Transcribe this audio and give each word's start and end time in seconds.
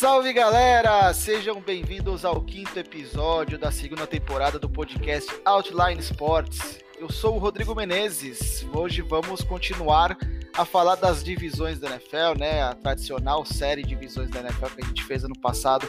Salve 0.00 0.32
galera! 0.32 1.12
Sejam 1.12 1.60
bem-vindos 1.60 2.24
ao 2.24 2.40
quinto 2.40 2.78
episódio 2.78 3.58
da 3.58 3.70
segunda 3.70 4.06
temporada 4.06 4.58
do 4.58 4.66
podcast 4.66 5.30
Outline 5.44 6.00
Sports. 6.00 6.78
Eu 6.98 7.12
sou 7.12 7.36
o 7.36 7.38
Rodrigo 7.38 7.74
Menezes. 7.74 8.66
Hoje 8.72 9.02
vamos 9.02 9.42
continuar 9.42 10.16
a 10.56 10.64
falar 10.64 10.94
das 10.94 11.22
divisões 11.22 11.78
da 11.78 11.88
NFL, 11.88 12.38
né? 12.38 12.62
A 12.62 12.72
tradicional 12.72 13.44
série 13.44 13.82
de 13.82 13.90
divisões 13.90 14.30
da 14.30 14.40
NFL 14.40 14.74
que 14.74 14.82
a 14.82 14.86
gente 14.86 15.04
fez 15.04 15.22
ano 15.22 15.38
passado. 15.38 15.86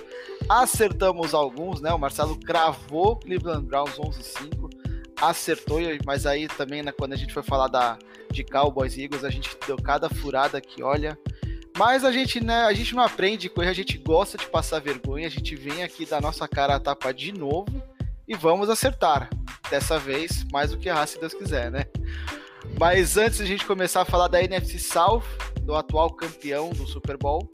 Acertamos 0.49 1.33
alguns, 1.33 1.79
né? 1.79 1.93
O 1.93 1.97
Marcelo 1.97 2.37
cravou 2.37 3.15
Cleveland 3.15 3.65
Browns 3.65 3.95
11-5, 3.95 4.69
acertou, 5.21 5.79
mas 6.05 6.25
aí 6.25 6.49
também 6.49 6.83
né, 6.83 6.91
quando 6.91 7.13
a 7.13 7.17
gente 7.17 7.33
foi 7.33 7.43
falar 7.43 7.69
da, 7.69 7.97
de 8.29 8.43
Cowboys 8.43 8.97
e 8.97 9.03
Eagles, 9.03 9.23
a 9.23 9.29
gente 9.29 9.57
deu 9.65 9.77
cada 9.77 10.09
furada 10.09 10.59
que, 10.59 10.83
olha, 10.83 11.17
mas 11.77 12.03
a 12.03 12.11
gente, 12.11 12.43
né, 12.43 12.63
a 12.63 12.73
gente 12.73 12.95
não 12.95 13.03
aprende 13.03 13.49
com 13.49 13.61
a 13.61 13.73
gente 13.73 13.97
gosta 13.97 14.37
de 14.37 14.45
passar 14.47 14.79
vergonha, 14.79 15.27
a 15.27 15.31
gente 15.31 15.55
vem 15.55 15.83
aqui 15.83 16.05
dar 16.05 16.21
nossa 16.21 16.47
cara 16.47 16.75
a 16.75 16.79
tapa 16.79 17.13
de 17.13 17.31
novo 17.31 17.81
e 18.27 18.35
vamos 18.35 18.69
acertar. 18.69 19.29
Dessa 19.69 19.97
vez, 19.97 20.45
mais 20.51 20.71
do 20.71 20.77
que 20.77 20.89
errar, 20.89 21.07
se 21.07 21.19
Deus 21.19 21.33
quiser, 21.33 21.71
né? 21.71 21.85
Mas 22.79 23.17
antes 23.17 23.37
de 23.37 23.43
a 23.43 23.47
gente 23.47 23.65
começar 23.65 24.01
a 24.01 24.05
falar 24.05 24.27
da 24.27 24.43
NFC 24.43 24.79
South, 24.79 25.23
do 25.61 25.75
atual 25.75 26.11
campeão 26.11 26.71
do 26.71 26.85
Super 26.85 27.17
Bowl, 27.17 27.49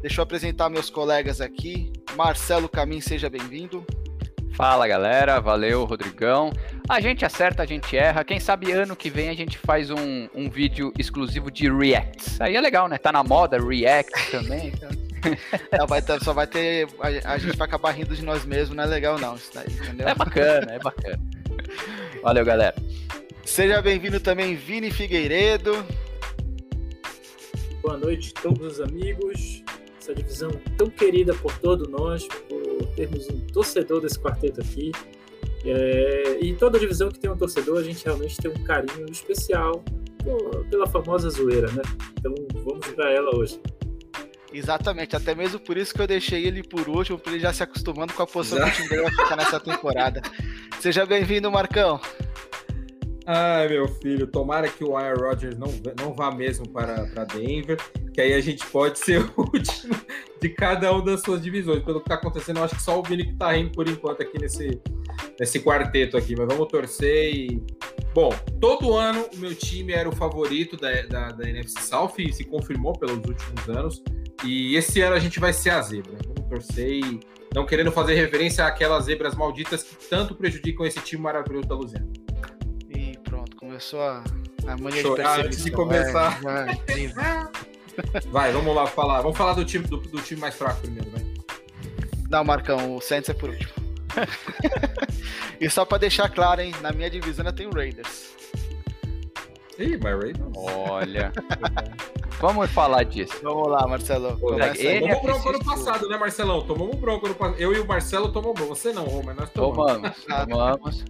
deixa 0.00 0.20
eu 0.20 0.22
apresentar 0.24 0.68
meus 0.68 0.90
colegas 0.90 1.40
aqui. 1.40 1.92
Marcelo 2.16 2.68
Camin, 2.68 3.00
seja 3.00 3.30
bem-vindo. 3.30 3.86
Fala 4.54 4.86
galera, 4.86 5.40
valeu 5.40 5.84
Rodrigão. 5.84 6.52
A 6.88 7.00
gente 7.00 7.24
acerta, 7.24 7.62
a 7.62 7.66
gente 7.66 7.96
erra. 7.96 8.24
Quem 8.24 8.38
sabe 8.38 8.70
ano 8.72 8.94
que 8.94 9.08
vem 9.08 9.28
a 9.28 9.34
gente 9.34 9.56
faz 9.58 9.90
um, 9.90 10.28
um 10.34 10.50
vídeo 10.50 10.92
exclusivo 10.98 11.50
de 11.50 11.70
Reacts. 11.70 12.40
Aí 12.40 12.54
é 12.54 12.60
legal, 12.60 12.88
né? 12.88 12.98
Tá 12.98 13.10
na 13.10 13.24
moda 13.24 13.58
React 13.58 14.30
também. 14.30 14.68
Então... 14.68 14.90
Não, 15.78 15.86
vai 15.86 16.02
ter, 16.02 16.22
só 16.22 16.32
vai 16.32 16.46
ter. 16.46 16.88
A, 17.00 17.34
a, 17.34 17.38
gente 17.38 17.56
vai 17.56 17.66
acabar 17.66 17.92
rindo 17.92 18.14
de 18.14 18.24
nós 18.24 18.44
mesmos, 18.44 18.76
não 18.76 18.82
é 18.82 18.86
legal 18.88 19.18
não, 19.20 19.36
isso 19.36 19.52
daí, 19.54 19.72
entendeu? 19.72 20.08
É 20.08 20.14
bacana, 20.14 20.72
é 20.72 20.78
bacana. 20.80 21.20
Valeu, 22.22 22.44
galera. 22.44 22.74
Seja 23.44 23.80
bem-vindo 23.80 24.18
também, 24.18 24.56
Vini 24.56 24.90
Figueiredo. 24.90 25.86
Boa 27.80 27.96
noite, 27.96 28.34
todos 28.34 28.78
os 28.78 28.80
amigos. 28.80 29.62
Essa 30.00 30.14
divisão 30.14 30.50
tão 30.76 30.90
querida 30.90 31.32
por 31.34 31.56
todos 31.58 31.88
nós, 31.88 32.26
por 32.48 32.61
termos 32.86 33.28
um 33.28 33.40
torcedor 33.52 34.00
desse 34.00 34.18
quarteto 34.18 34.60
aqui. 34.60 34.92
É, 35.64 36.38
e 36.40 36.54
toda 36.54 36.78
divisão 36.78 37.08
que 37.08 37.18
tem 37.18 37.30
um 37.30 37.36
torcedor, 37.36 37.78
a 37.78 37.82
gente 37.82 38.04
realmente 38.04 38.36
tem 38.36 38.50
um 38.50 38.64
carinho 38.64 39.06
especial 39.10 39.82
pela 40.70 40.86
famosa 40.86 41.30
zoeira, 41.30 41.70
né? 41.72 41.82
Então 42.18 42.34
vamos 42.64 42.86
para 42.88 43.10
ela 43.12 43.36
hoje. 43.36 43.60
Exatamente, 44.52 45.16
até 45.16 45.34
mesmo 45.34 45.58
por 45.58 45.78
isso 45.78 45.94
que 45.94 46.00
eu 46.00 46.06
deixei 46.06 46.46
ele 46.46 46.62
por 46.62 46.86
último, 46.88 47.18
para 47.18 47.32
ele 47.32 47.40
já 47.40 47.52
se 47.52 47.62
acostumando 47.62 48.12
com 48.12 48.22
a 48.22 48.26
posição 48.26 48.58
já. 48.58 48.64
que 48.66 48.70
o 48.70 48.74
time 48.76 48.88
dele 48.88 49.02
vai 49.02 49.10
ficar 49.10 49.36
nessa 49.36 49.58
temporada. 49.58 50.20
Seja 50.78 51.06
bem-vindo, 51.06 51.50
Marcão. 51.50 52.00
Ai, 53.24 53.68
meu 53.68 53.86
filho, 53.86 54.26
tomara 54.26 54.68
que 54.68 54.82
o 54.82 54.96
Aaron 54.96 55.20
Rodgers 55.20 55.56
não, 55.56 55.68
não 55.98 56.12
vá 56.12 56.34
mesmo 56.34 56.68
para, 56.68 57.06
para 57.06 57.24
Denver, 57.24 57.78
que 58.12 58.20
aí 58.20 58.32
a 58.32 58.40
gente 58.40 58.66
pode 58.66 58.98
ser 58.98 59.20
o 59.36 59.42
último 59.42 59.94
de 60.40 60.48
cada 60.48 60.92
uma 60.92 61.04
das 61.04 61.22
suas 61.22 61.40
divisões. 61.40 61.82
Pelo 61.84 62.00
que 62.00 62.06
está 62.06 62.16
acontecendo, 62.16 62.56
eu 62.56 62.64
acho 62.64 62.74
que 62.74 62.82
só 62.82 62.98
o 62.98 63.02
Vini 63.02 63.24
que 63.24 63.32
está 63.32 63.52
rindo 63.52 63.70
por 63.70 63.88
enquanto 63.88 64.22
aqui 64.22 64.40
nesse, 64.40 64.80
nesse 65.38 65.60
quarteto 65.60 66.16
aqui, 66.16 66.34
mas 66.36 66.48
vamos 66.48 66.68
torcer 66.68 67.34
e. 67.34 67.62
Bom, 68.12 68.30
todo 68.60 68.94
ano 68.94 69.26
o 69.32 69.38
meu 69.38 69.54
time 69.54 69.92
era 69.92 70.06
o 70.06 70.14
favorito 70.14 70.76
da, 70.76 70.90
da, 71.02 71.28
da 71.28 71.48
NFC 71.48 71.80
South 71.80 72.12
e 72.18 72.30
se 72.30 72.44
confirmou 72.44 72.92
pelos 72.92 73.16
últimos 73.16 73.68
anos. 73.68 74.02
E 74.44 74.74
esse 74.76 75.00
ano 75.00 75.14
a 75.14 75.18
gente 75.18 75.38
vai 75.38 75.52
ser 75.52 75.70
a 75.70 75.80
zebra. 75.80 76.12
Vamos 76.26 76.50
torcer 76.50 76.90
e 76.90 77.20
não 77.54 77.64
querendo 77.64 77.92
fazer 77.92 78.14
referência 78.14 78.66
àquelas 78.66 79.04
zebras 79.04 79.34
malditas 79.34 79.82
que 79.82 79.96
tanto 80.10 80.34
prejudicam 80.34 80.84
esse 80.84 81.00
time 81.00 81.22
maravilhoso 81.22 81.68
da 81.68 81.74
Luziana 81.74 82.10
começou 83.72 84.02
a, 84.02 84.22
a 84.66 84.76
mania 84.76 85.00
Chorar 85.00 85.40
de 85.40 85.46
antes 85.46 85.64
de 85.64 85.70
começar. 85.70 86.38
É, 86.88 88.20
vai, 88.28 88.52
vamos 88.52 88.74
lá 88.74 88.86
falar. 88.86 89.22
Vamos 89.22 89.38
falar 89.38 89.54
do 89.54 89.64
time, 89.64 89.86
do, 89.86 89.96
do 89.96 90.20
time 90.20 90.40
mais 90.40 90.54
fraco 90.54 90.82
primeiro, 90.82 91.10
vai. 91.10 91.22
Não, 92.28 92.44
Marcão, 92.44 92.96
o 92.96 93.00
Saints 93.00 93.30
é 93.30 93.34
por 93.34 93.48
último. 93.48 93.72
e 95.58 95.70
só 95.70 95.86
pra 95.86 95.96
deixar 95.96 96.28
claro, 96.28 96.60
hein, 96.60 96.74
na 96.82 96.92
minha 96.92 97.08
divisão 97.08 97.46
eu 97.46 97.52
tenho 97.52 97.70
Raiders. 97.70 98.32
Ih, 99.78 99.98
mas 100.02 100.22
Raiders. 100.22 100.50
Olha. 100.54 101.32
Vamos 102.38 102.70
falar 102.72 103.04
disso. 103.04 103.38
Vamos 103.42 103.68
lá, 103.68 103.86
Marcelo. 103.86 104.38
Tomamos 104.38 105.22
bronco 105.22 105.48
ano 105.48 105.64
passado, 105.64 106.08
né, 106.08 106.18
Marcelão? 106.18 106.60
Tomamos 106.62 106.96
bronco 106.96 107.24
ano 107.24 107.34
passado. 107.36 107.58
Eu 107.58 107.72
e 107.72 107.80
o 107.80 107.86
Marcelo 107.86 108.30
tomamos 108.32 108.54
bronco. 108.54 108.74
Você 108.74 108.92
não, 108.92 109.04
Roma, 109.04 109.32
nós 109.32 109.48
tomamos. 109.50 110.24
Tomamos, 110.24 110.24
tomamos. 110.46 111.04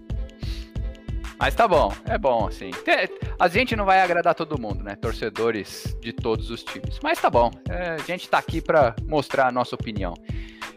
Mas 1.42 1.56
tá 1.56 1.66
bom, 1.66 1.92
é 2.04 2.16
bom, 2.16 2.47
assim. 2.47 2.70
A 3.36 3.48
gente 3.48 3.75
não 3.75 3.84
vai 3.84 4.00
agradar 4.00 4.32
todo 4.32 4.60
mundo, 4.60 4.84
né? 4.84 4.94
Torcedores 4.94 5.97
de 6.00 6.12
todos 6.12 6.53
os 6.53 6.62
times. 6.62 7.00
Mas 7.03 7.20
tá 7.20 7.28
bom, 7.28 7.50
é, 7.69 7.94
a 7.94 7.98
gente 7.98 8.28
tá 8.28 8.38
aqui 8.38 8.60
para 8.60 8.94
mostrar 9.08 9.48
a 9.48 9.50
nossa 9.50 9.75
opinião. 9.75 10.14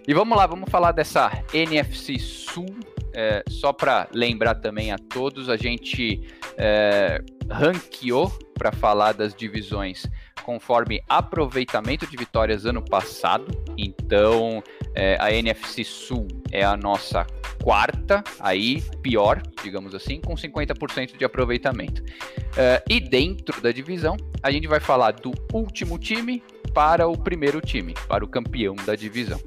E 0.08 0.12
vamos 0.12 0.36
lá, 0.36 0.48
vamos 0.48 0.68
falar 0.72 0.92
dessa 0.92 1.32
NFC 1.54 2.18
Sul. 2.18 2.66
É, 3.14 3.44
só 3.48 3.72
para 3.72 4.08
lembrar 4.12 4.56
também 4.56 4.92
a 4.92 4.98
todos, 4.98 5.50
a 5.50 5.56
gente 5.56 6.28
é, 6.58 7.22
ranqueou 7.48 8.32
para 8.58 8.72
falar 8.72 9.14
das 9.14 9.36
divisões 9.36 10.08
conforme 10.42 11.00
aproveitamento 11.08 12.08
de 12.08 12.18
vitórias 12.18 12.66
ano 12.66 12.84
passado. 12.84 13.46
Então, 13.78 14.64
é, 14.96 15.16
a 15.20 15.32
NFC 15.32 15.84
Sul 15.84 16.28
é 16.52 16.64
a 16.64 16.76
nossa 16.76 17.24
quarta, 17.66 18.24
aí 18.40 18.80
pior, 19.02 19.42
digamos 19.64 19.96
assim, 19.96 20.22
com 20.22 20.36
50% 20.36 21.18
de 21.18 21.26
aproveitamento. 21.26 22.04
Uh, 22.04 22.80
e 22.88 23.00
dentro 23.00 23.60
da 23.60 23.72
divisão, 23.72 24.16
a 24.44 24.52
gente 24.52 24.68
vai 24.68 24.80
falar 24.80 25.14
do 25.14 25.32
último 25.52 25.98
time 25.98 26.44
para 26.76 27.08
o 27.08 27.18
primeiro 27.18 27.60
time, 27.62 27.96
para 28.08 28.24
o 28.24 28.28
campeão 28.28 28.76
da 28.86 28.94
divisão. 28.96 29.42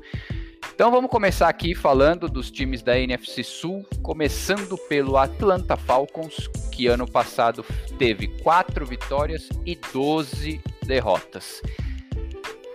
Então 0.75 0.91
vamos 0.91 1.09
começar 1.09 1.49
aqui 1.49 1.77
falando 1.77 2.29
dos 2.29 2.51
times 2.51 2.83
da 2.83 2.99
NFC 2.99 3.45
Sul, 3.45 3.87
começando 4.03 4.77
pelo 4.89 5.17
Atlanta 5.17 5.77
Falcons, 5.77 6.49
que 6.73 6.89
ano 6.89 7.09
passado 7.09 7.65
teve 8.01 8.27
4 8.43 8.85
vitórias 8.85 9.49
e 9.65 9.79
12 9.93 10.61
derrotas. 10.85 11.63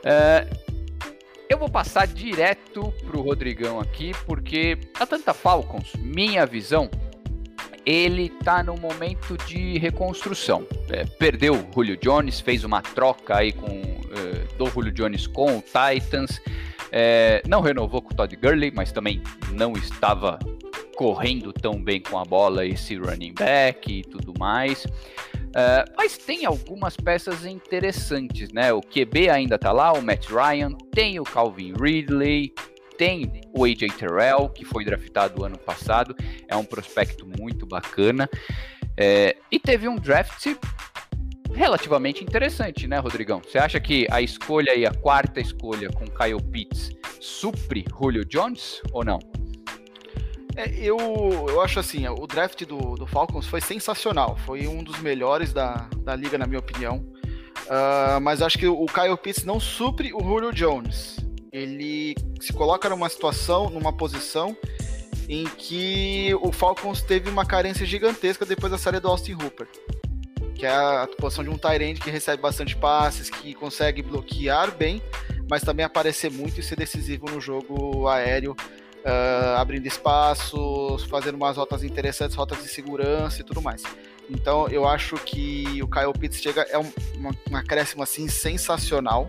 Uh, 0.05 0.62
eu 1.53 1.57
vou 1.59 1.69
passar 1.69 2.07
direto 2.07 2.91
pro 3.05 3.21
Rodrigão 3.21 3.79
aqui, 3.79 4.11
porque 4.25 4.75
Atlanta 4.99 5.35
Falcons, 5.35 5.93
minha 5.99 6.47
visão, 6.47 6.89
ele 7.85 8.29
tá 8.29 8.63
num 8.63 8.75
momento 8.75 9.37
de 9.45 9.77
reconstrução. 9.77 10.65
É, 10.89 11.05
perdeu 11.05 11.53
o 11.53 11.67
Julio 11.71 11.95
Jones, 11.95 12.39
fez 12.39 12.63
uma 12.63 12.81
troca 12.81 13.37
aí 13.37 13.51
com 13.51 13.67
é, 13.67 14.57
do 14.57 14.65
Julio 14.65 14.91
Jones 14.91 15.27
com 15.27 15.59
o 15.59 15.61
Titans. 15.61 16.41
É, 16.91 17.43
não 17.47 17.61
renovou 17.61 18.01
com 18.01 18.11
o 18.11 18.15
Todd 18.15 18.35
Gurley, 18.35 18.71
mas 18.75 18.91
também 18.91 19.21
não 19.51 19.73
estava 19.73 20.39
correndo 20.95 21.53
tão 21.53 21.79
bem 21.83 22.01
com 22.01 22.17
a 22.17 22.23
bola 22.23 22.65
esse 22.65 22.95
running 22.95 23.33
back 23.35 23.99
e 23.99 24.01
tudo 24.01 24.33
mais. 24.39 24.87
Uh, 25.53 25.85
mas 25.95 26.17
tem 26.17 26.45
algumas 26.45 26.97
peças 26.97 27.45
interessantes, 27.45 28.51
né? 28.51 28.73
O 28.73 28.81
QB 28.81 29.29
ainda 29.29 29.57
tá 29.59 29.71
lá, 29.71 29.93
o 29.93 30.01
Matt 30.01 30.27
Ryan, 30.29 30.71
tem 30.91 31.19
o 31.19 31.23
Calvin 31.23 31.73
Ridley, 31.79 32.53
tem 32.97 33.41
o 33.55 33.63
AJ 33.63 33.93
Terrell, 33.97 34.49
que 34.49 34.65
foi 34.65 34.83
draftado 34.83 35.45
ano 35.45 35.57
passado, 35.57 36.15
é 36.47 36.55
um 36.55 36.65
prospecto 36.65 37.27
muito 37.39 37.67
bacana. 37.67 38.27
É, 38.97 39.37
e 39.51 39.59
teve 39.59 39.87
um 39.87 39.95
draft 39.95 40.55
relativamente 41.53 42.23
interessante, 42.23 42.87
né, 42.87 42.97
Rodrigão? 42.97 43.41
Você 43.43 43.59
acha 43.59 43.79
que 43.79 44.07
a 44.09 44.21
escolha 44.21 44.71
aí, 44.71 44.85
a 44.85 44.93
quarta 44.93 45.39
escolha 45.39 45.89
com 45.89 46.05
Kyle 46.05 46.41
Pitts, 46.51 46.91
supre 47.19 47.85
Julio 47.99 48.25
Jones 48.25 48.81
ou 48.91 49.05
não? 49.05 49.19
É, 50.55 50.69
eu, 50.77 50.97
eu 51.49 51.61
acho 51.61 51.79
assim, 51.79 52.07
o 52.07 52.27
draft 52.27 52.63
do, 52.65 52.95
do 52.95 53.07
Falcons 53.07 53.47
foi 53.47 53.61
sensacional. 53.61 54.37
Foi 54.45 54.67
um 54.67 54.83
dos 54.83 54.99
melhores 54.99 55.51
da, 55.51 55.87
da 55.99 56.15
liga, 56.15 56.37
na 56.37 56.45
minha 56.45 56.59
opinião. 56.59 56.97
Uh, 57.65 58.19
mas 58.21 58.41
acho 58.41 58.57
que 58.57 58.67
o 58.67 58.85
Kyle 58.85 59.17
Pitts 59.17 59.45
não 59.45 59.59
supre 59.59 60.13
o 60.13 60.19
Julio 60.19 60.53
Jones. 60.53 61.17
Ele 61.51 62.15
se 62.39 62.51
coloca 62.53 62.89
numa 62.89 63.09
situação, 63.09 63.69
numa 63.69 63.93
posição 63.93 64.55
em 65.29 65.45
que 65.45 66.35
o 66.41 66.51
Falcons 66.51 67.01
teve 67.01 67.29
uma 67.29 67.45
carência 67.45 67.85
gigantesca 67.85 68.45
depois 68.45 68.71
da 68.71 68.77
série 68.77 68.99
do 68.99 69.07
Austin 69.07 69.33
Hooper. 69.33 69.67
Que 70.55 70.65
é 70.65 70.71
a 70.71 71.07
posição 71.17 71.43
de 71.43 71.49
um 71.49 71.57
Tyrande 71.57 71.99
que 71.99 72.09
recebe 72.11 72.41
bastante 72.41 72.75
passes, 72.75 73.29
que 73.29 73.53
consegue 73.53 74.01
bloquear 74.01 74.75
bem, 74.75 75.01
mas 75.49 75.63
também 75.63 75.85
aparecer 75.85 76.29
muito 76.29 76.59
e 76.59 76.63
ser 76.63 76.75
decisivo 76.75 77.25
no 77.29 77.39
jogo 77.41 78.07
aéreo 78.07 78.55
uh, 79.05 79.57
abrindo 79.57 79.85
espaços, 79.85 81.03
fazendo 81.05 81.35
umas 81.35 81.57
rotas 81.57 81.83
interessantes, 81.83 82.35
rotas 82.35 82.61
de 82.61 82.69
segurança 82.69 83.41
e 83.41 83.43
tudo 83.43 83.61
mais. 83.61 83.83
Então 84.29 84.67
eu 84.69 84.87
acho 84.87 85.15
que 85.17 85.81
o 85.81 85.87
Kyle 85.87 86.13
Pitts 86.17 86.41
chega 86.41 86.61
é 86.63 86.77
um, 86.77 86.91
uma, 87.15 87.31
um 87.51 87.55
acréscimo 87.55 88.01
assim 88.01 88.27
sensacional 88.27 89.27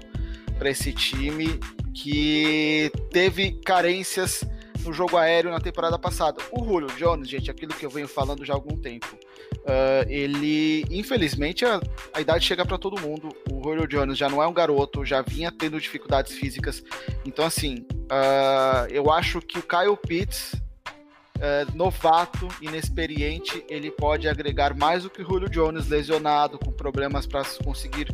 para 0.59 0.71
esse 0.71 0.93
time 0.93 1.59
que 1.93 2.91
teve 3.11 3.53
carências 3.53 4.45
no 4.85 4.93
jogo 4.93 5.17
aéreo 5.17 5.51
na 5.51 5.61
temporada 5.61 5.99
passada. 5.99 6.41
O 6.53 6.65
Julio 6.65 6.89
Jones, 6.97 7.29
gente, 7.29 7.51
aquilo 7.51 7.75
que 7.75 7.85
eu 7.85 7.91
venho 7.91 8.07
falando 8.07 8.45
já 8.45 8.53
há 8.53 8.57
algum 8.57 8.77
tempo, 8.77 9.19
uh, 9.61 10.09
ele, 10.09 10.85
infelizmente, 10.91 11.65
a, 11.65 11.81
a 12.13 12.21
idade 12.21 12.45
chega 12.45 12.65
para 12.65 12.79
todo 12.79 13.01
mundo. 13.01 13.29
O 13.51 13.63
Julio 13.63 13.87
Jones 13.87 14.19
já 14.19 14.29
não 14.29 14.43
é 14.43 14.47
um 14.47 14.53
garoto, 14.53 15.05
já 15.05 15.23
vinha 15.23 15.51
tendo 15.51 15.81
dificuldades 15.81 16.33
físicas. 16.35 16.83
Então, 17.25 17.45
assim, 17.45 17.87
uh, 17.91 18.87
eu 18.91 19.11
acho 19.11 19.41
que 19.41 19.59
o 19.59 19.63
Kyle 19.63 19.97
Pitts, 19.97 20.55
uh, 20.55 21.75
novato, 21.77 22.49
inexperiente, 22.61 23.65
ele 23.69 23.91
pode 23.91 24.29
agregar 24.29 24.75
mais 24.75 25.03
do 25.03 25.11
que 25.11 25.23
o 25.23 25.25
Julio 25.25 25.49
Jones, 25.49 25.89
lesionado, 25.89 26.59
com 26.59 26.73
problemas 26.73 27.27
para 27.27 27.45
conseguir 27.65 28.09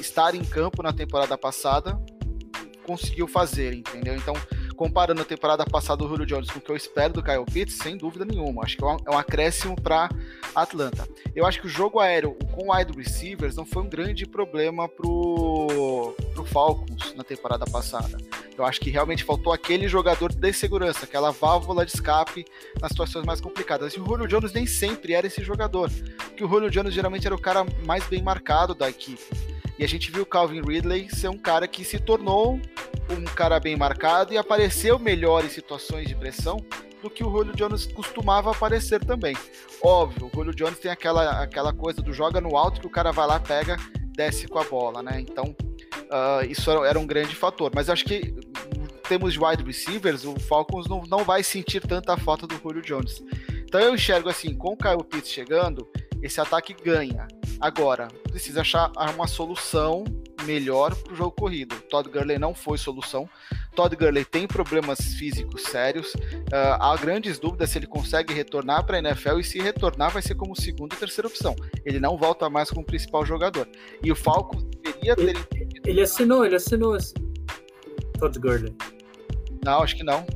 estar 0.00 0.34
em 0.34 0.44
campo 0.44 0.82
na 0.82 0.92
temporada 0.92 1.38
passada, 1.38 1.96
conseguiu 2.84 3.28
fazer, 3.28 3.74
entendeu? 3.74 4.16
Então, 4.16 4.34
comparando 4.80 5.20
a 5.20 5.26
temporada 5.26 5.62
passada 5.66 5.98
do 5.98 6.08
Julio 6.08 6.24
Jones 6.24 6.50
com 6.50 6.58
o 6.58 6.62
que 6.62 6.70
eu 6.70 6.74
espero 6.74 7.12
do 7.12 7.22
Kyle 7.22 7.44
Pitts, 7.44 7.76
sem 7.76 7.98
dúvida 7.98 8.24
nenhuma. 8.24 8.62
Acho 8.64 8.78
que 8.78 8.82
é 8.82 8.86
um, 8.86 8.96
é 9.12 9.14
acréscimo 9.14 9.78
para 9.78 10.08
Atlanta. 10.54 11.06
Eu 11.36 11.44
acho 11.44 11.60
que 11.60 11.66
o 11.66 11.68
jogo 11.68 12.00
aéreo 12.00 12.34
com 12.54 12.72
wide 12.72 12.90
receivers 12.96 13.54
não 13.54 13.66
foi 13.66 13.82
um 13.82 13.90
grande 13.90 14.24
problema 14.24 14.88
pro, 14.88 16.16
pro 16.32 16.46
Falcons 16.46 17.14
na 17.14 17.22
temporada 17.22 17.66
passada. 17.66 18.16
Eu 18.56 18.64
acho 18.64 18.80
que 18.80 18.88
realmente 18.88 19.22
faltou 19.22 19.52
aquele 19.52 19.86
jogador 19.86 20.32
de 20.32 20.52
segurança, 20.54 21.04
aquela 21.04 21.30
válvula 21.30 21.84
de 21.84 21.92
escape 21.92 22.46
nas 22.80 22.92
situações 22.92 23.26
mais 23.26 23.38
complicadas. 23.38 23.92
E 23.92 24.00
o 24.00 24.06
Julio 24.06 24.26
Jones 24.26 24.54
nem 24.54 24.64
sempre 24.64 25.12
era 25.12 25.26
esse 25.26 25.44
jogador, 25.44 25.90
porque 26.24 26.42
o 26.42 26.48
Julio 26.48 26.70
Jones 26.70 26.94
geralmente 26.94 27.26
era 27.26 27.34
o 27.34 27.40
cara 27.40 27.66
mais 27.84 28.06
bem 28.06 28.22
marcado 28.22 28.74
da 28.74 28.88
equipe. 28.88 29.28
E 29.78 29.84
a 29.84 29.86
gente 29.86 30.10
viu 30.10 30.22
o 30.22 30.26
Calvin 30.26 30.62
Ridley 30.62 31.10
ser 31.10 31.28
um 31.28 31.38
cara 31.38 31.68
que 31.68 31.84
se 31.84 31.98
tornou 31.98 32.58
um 33.10 33.24
cara 33.24 33.58
bem 33.58 33.76
marcado 33.76 34.32
e 34.32 34.38
apareceu 34.38 34.98
melhor 34.98 35.44
em 35.44 35.48
situações 35.48 36.06
de 36.06 36.14
pressão 36.14 36.58
do 37.02 37.10
que 37.10 37.24
o 37.24 37.30
Julio 37.30 37.54
Jones 37.54 37.86
costumava 37.86 38.50
aparecer 38.50 39.04
também. 39.04 39.36
Óbvio, 39.82 40.26
o 40.26 40.30
Julio 40.34 40.54
Jones 40.54 40.78
tem 40.78 40.90
aquela, 40.90 41.42
aquela 41.42 41.72
coisa 41.72 42.02
do 42.02 42.12
joga 42.12 42.40
no 42.40 42.56
alto 42.56 42.80
que 42.80 42.86
o 42.86 42.90
cara 42.90 43.10
vai 43.10 43.26
lá, 43.26 43.40
pega, 43.40 43.76
desce 44.14 44.46
com 44.46 44.58
a 44.58 44.64
bola, 44.64 45.02
né? 45.02 45.20
Então, 45.20 45.56
uh, 46.10 46.44
isso 46.48 46.70
era, 46.84 46.98
um 46.98 47.06
grande 47.06 47.34
fator. 47.34 47.72
Mas 47.74 47.88
acho 47.88 48.04
que 48.04 48.34
em 48.76 49.08
termos 49.08 49.32
de 49.32 49.42
wide 49.42 49.64
receivers, 49.64 50.24
o 50.24 50.38
Falcons 50.38 50.86
não, 50.88 51.02
não 51.08 51.24
vai 51.24 51.42
sentir 51.42 51.80
tanta 51.80 52.16
falta 52.16 52.46
do 52.46 52.56
Julio 52.56 52.82
Jones. 52.82 53.22
Então 53.64 53.80
eu 53.80 53.94
enxergo 53.94 54.28
assim, 54.28 54.54
com 54.54 54.72
o 54.72 54.76
Kyle 54.76 55.04
Pitts 55.04 55.30
chegando, 55.30 55.88
esse 56.22 56.40
ataque 56.40 56.74
ganha. 56.74 57.26
Agora, 57.60 58.08
precisa 58.30 58.60
achar 58.60 58.90
uma 59.14 59.26
solução 59.26 60.04
melhor 60.44 60.94
para 60.94 61.12
o 61.12 61.16
jogo 61.16 61.32
corrido. 61.32 61.74
Todd 61.88 62.08
Gurley 62.08 62.38
não 62.38 62.54
foi 62.54 62.78
solução. 62.78 63.28
Todd 63.74 63.94
Gurley 63.96 64.24
tem 64.24 64.46
problemas 64.46 64.98
físicos 65.14 65.62
sérios. 65.64 66.14
Uh, 66.14 66.76
há 66.80 66.96
grandes 66.96 67.38
dúvidas 67.38 67.70
se 67.70 67.78
ele 67.78 67.86
consegue 67.86 68.34
retornar 68.34 68.84
para 68.84 68.96
a 68.96 68.98
NFL 68.98 69.38
e 69.38 69.44
se 69.44 69.60
retornar 69.60 70.10
vai 70.10 70.22
ser 70.22 70.34
como 70.34 70.54
segunda 70.54 70.94
ou 70.94 70.98
terceira 70.98 71.28
opção. 71.28 71.54
Ele 71.84 72.00
não 72.00 72.16
volta 72.16 72.48
mais 72.50 72.70
como 72.70 72.84
principal 72.84 73.24
jogador. 73.24 73.68
E 74.02 74.10
o 74.10 74.16
Falcons 74.16 74.64
deveria 74.82 75.16
ter 75.16 75.22
ele, 75.30 75.38
Ele 75.84 76.00
assinou, 76.00 76.44
ele 76.44 76.56
assinou 76.56 76.96
esse. 76.96 77.14
Todd 78.18 78.38
Gurley. 78.38 78.74
Não, 79.64 79.82
acho 79.82 79.96
que 79.96 80.04
não. 80.04 80.26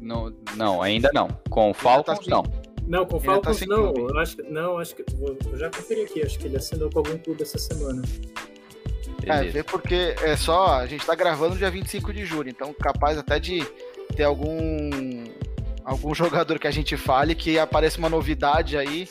Não, 0.00 0.34
não 0.56 0.82
ainda 0.82 1.10
não. 1.14 1.28
Com 1.48 1.70
o 1.70 1.74
Falcons, 1.74 2.18
tá 2.18 2.30
não. 2.30 2.42
Não, 2.86 3.06
com 3.06 3.16
o 3.16 3.18
tá 3.18 3.24
Falcons 3.24 3.60
tá 3.60 3.66
não. 3.66 3.94
Eu 3.94 4.18
acho 4.18 4.36
que, 4.36 4.42
não, 4.42 4.78
acho 4.78 4.94
que. 4.94 5.04
Vou, 5.16 5.36
já 5.56 5.70
conferi 5.70 6.02
aqui, 6.02 6.22
acho 6.22 6.38
que 6.38 6.46
ele 6.46 6.56
assinou 6.56 6.90
com 6.90 6.98
algum 6.98 7.16
clube 7.18 7.42
essa 7.42 7.58
semana. 7.58 8.02
É, 9.26 9.44
vê 9.44 9.62
porque 9.62 10.14
é 10.22 10.36
só. 10.36 10.78
A 10.78 10.86
gente 10.86 11.04
tá 11.04 11.14
gravando 11.14 11.56
dia 11.56 11.70
25 11.70 12.12
de 12.12 12.24
julho, 12.24 12.48
então 12.48 12.72
capaz 12.72 13.18
até 13.18 13.38
de 13.38 13.66
ter 14.16 14.24
algum. 14.24 14.90
algum 15.84 16.14
jogador 16.14 16.58
que 16.58 16.66
a 16.66 16.70
gente 16.70 16.96
fale 16.96 17.34
que 17.34 17.58
apareça 17.58 17.98
uma 17.98 18.08
novidade 18.08 18.76
aí. 18.76 19.08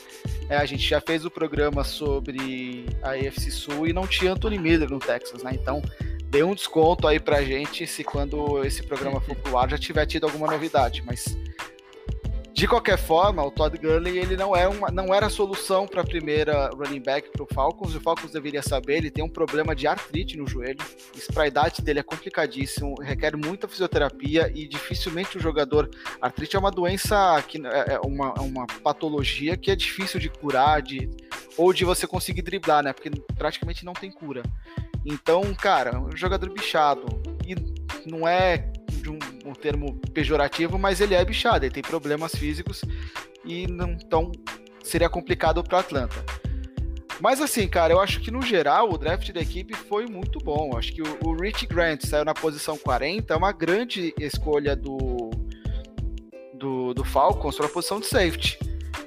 É, 0.49 0.57
a 0.57 0.65
gente 0.65 0.87
já 0.87 0.99
fez 0.99 1.25
o 1.25 1.31
programa 1.31 1.83
sobre 1.83 2.85
a 3.01 3.17
EFC 3.17 3.49
Sul 3.49 3.87
e 3.87 3.93
não 3.93 4.05
tinha 4.05 4.33
Anthony 4.33 4.59
Miller 4.59 4.89
no 4.89 4.99
Texas, 4.99 5.41
né? 5.41 5.51
Então 5.53 5.81
dê 6.25 6.43
um 6.43 6.53
desconto 6.53 7.07
aí 7.07 7.19
pra 7.19 7.43
gente 7.43 7.85
se 7.87 8.03
quando 8.03 8.63
esse 8.65 8.83
programa 8.83 9.21
for 9.21 9.35
pro 9.35 9.57
ar 9.57 9.69
já 9.69 9.77
tiver 9.77 10.05
tido 10.05 10.25
alguma 10.25 10.47
novidade. 10.47 11.03
Mas 11.05 11.37
de 12.53 12.67
qualquer 12.67 12.99
forma, 12.99 13.43
o 13.43 13.49
Todd 13.49 13.75
Gurley 13.79 14.19
ele 14.19 14.37
não, 14.37 14.55
é 14.55 14.67
uma, 14.67 14.91
não 14.91 15.11
era 15.11 15.27
solução 15.27 15.87
para 15.87 16.01
a 16.01 16.05
primeira 16.05 16.69
running 16.69 17.01
back 17.01 17.31
para 17.31 17.43
o 17.43 17.47
Falcons. 17.51 17.95
O 17.95 17.99
Falcons 17.99 18.31
deveria 18.31 18.61
saber, 18.61 18.97
ele 18.97 19.09
tem 19.09 19.23
um 19.23 19.29
problema 19.29 19.75
de 19.75 19.87
artrite 19.87 20.37
no 20.37 20.47
joelho. 20.47 20.77
Isso 21.15 21.33
para 21.33 21.43
a 21.43 21.47
idade 21.47 21.81
dele 21.81 21.99
é 21.99 22.03
complicadíssimo, 22.03 22.93
requer 23.01 23.35
muita 23.35 23.67
fisioterapia 23.67 24.51
e 24.53 24.67
dificilmente 24.67 25.35
o 25.35 25.41
jogador. 25.41 25.89
Artrite 26.21 26.55
é 26.55 26.59
uma 26.59 26.69
doença 26.69 27.43
que 27.47 27.57
é, 27.65 27.95
é 27.95 27.99
uma, 27.99 28.35
é 28.37 28.41
uma 28.41 28.67
patologia 28.83 29.57
que 29.57 29.71
é 29.71 29.75
difícil 29.75 30.19
de 30.19 30.29
curar, 30.29 30.83
de 30.83 31.09
ou 31.57 31.73
de 31.73 31.83
você 31.83 32.05
conseguir 32.05 32.43
driblar, 32.43 32.83
né? 32.83 32.93
Porque 32.93 33.09
praticamente 33.35 33.83
não 33.83 33.93
tem 33.93 34.11
cura. 34.11 34.43
Então, 35.03 35.53
cara, 35.55 35.99
um 35.99 36.15
jogador 36.15 36.49
bichado 36.51 37.05
e 37.47 37.55
não 38.07 38.27
é 38.27 38.72
de 39.03 39.09
um, 39.09 39.19
um 39.45 39.53
termo 39.53 39.99
pejorativo, 40.13 40.79
mas 40.79 41.01
ele 41.01 41.13
é 41.13 41.23
bichado, 41.23 41.65
ele 41.65 41.73
tem 41.73 41.83
problemas 41.83 42.33
físicos 42.33 42.81
e 43.45 43.67
não, 43.67 43.91
então 43.91 44.31
seria 44.81 45.09
complicado 45.09 45.63
para 45.63 45.79
Atlanta. 45.79 46.23
Mas 47.21 47.41
assim, 47.41 47.67
cara, 47.67 47.93
eu 47.93 47.99
acho 47.99 48.21
que 48.21 48.31
no 48.31 48.41
geral 48.41 48.89
o 48.89 48.97
draft 48.97 49.31
da 49.31 49.41
equipe 49.41 49.75
foi 49.75 50.07
muito 50.07 50.39
bom. 50.39 50.71
Eu 50.73 50.79
acho 50.79 50.91
que 50.91 51.01
o, 51.01 51.17
o 51.23 51.35
Rich 51.35 51.67
Grant 51.67 52.05
saiu 52.05 52.25
na 52.25 52.33
posição 52.33 52.77
40, 52.77 53.33
é 53.33 53.37
uma 53.37 53.51
grande 53.51 54.13
escolha 54.19 54.75
do, 54.75 55.29
do, 56.53 56.93
do 56.93 57.03
Falcons 57.03 57.55
para 57.55 57.67
a 57.67 57.69
posição 57.69 57.99
de 57.99 58.07
safety. 58.07 58.57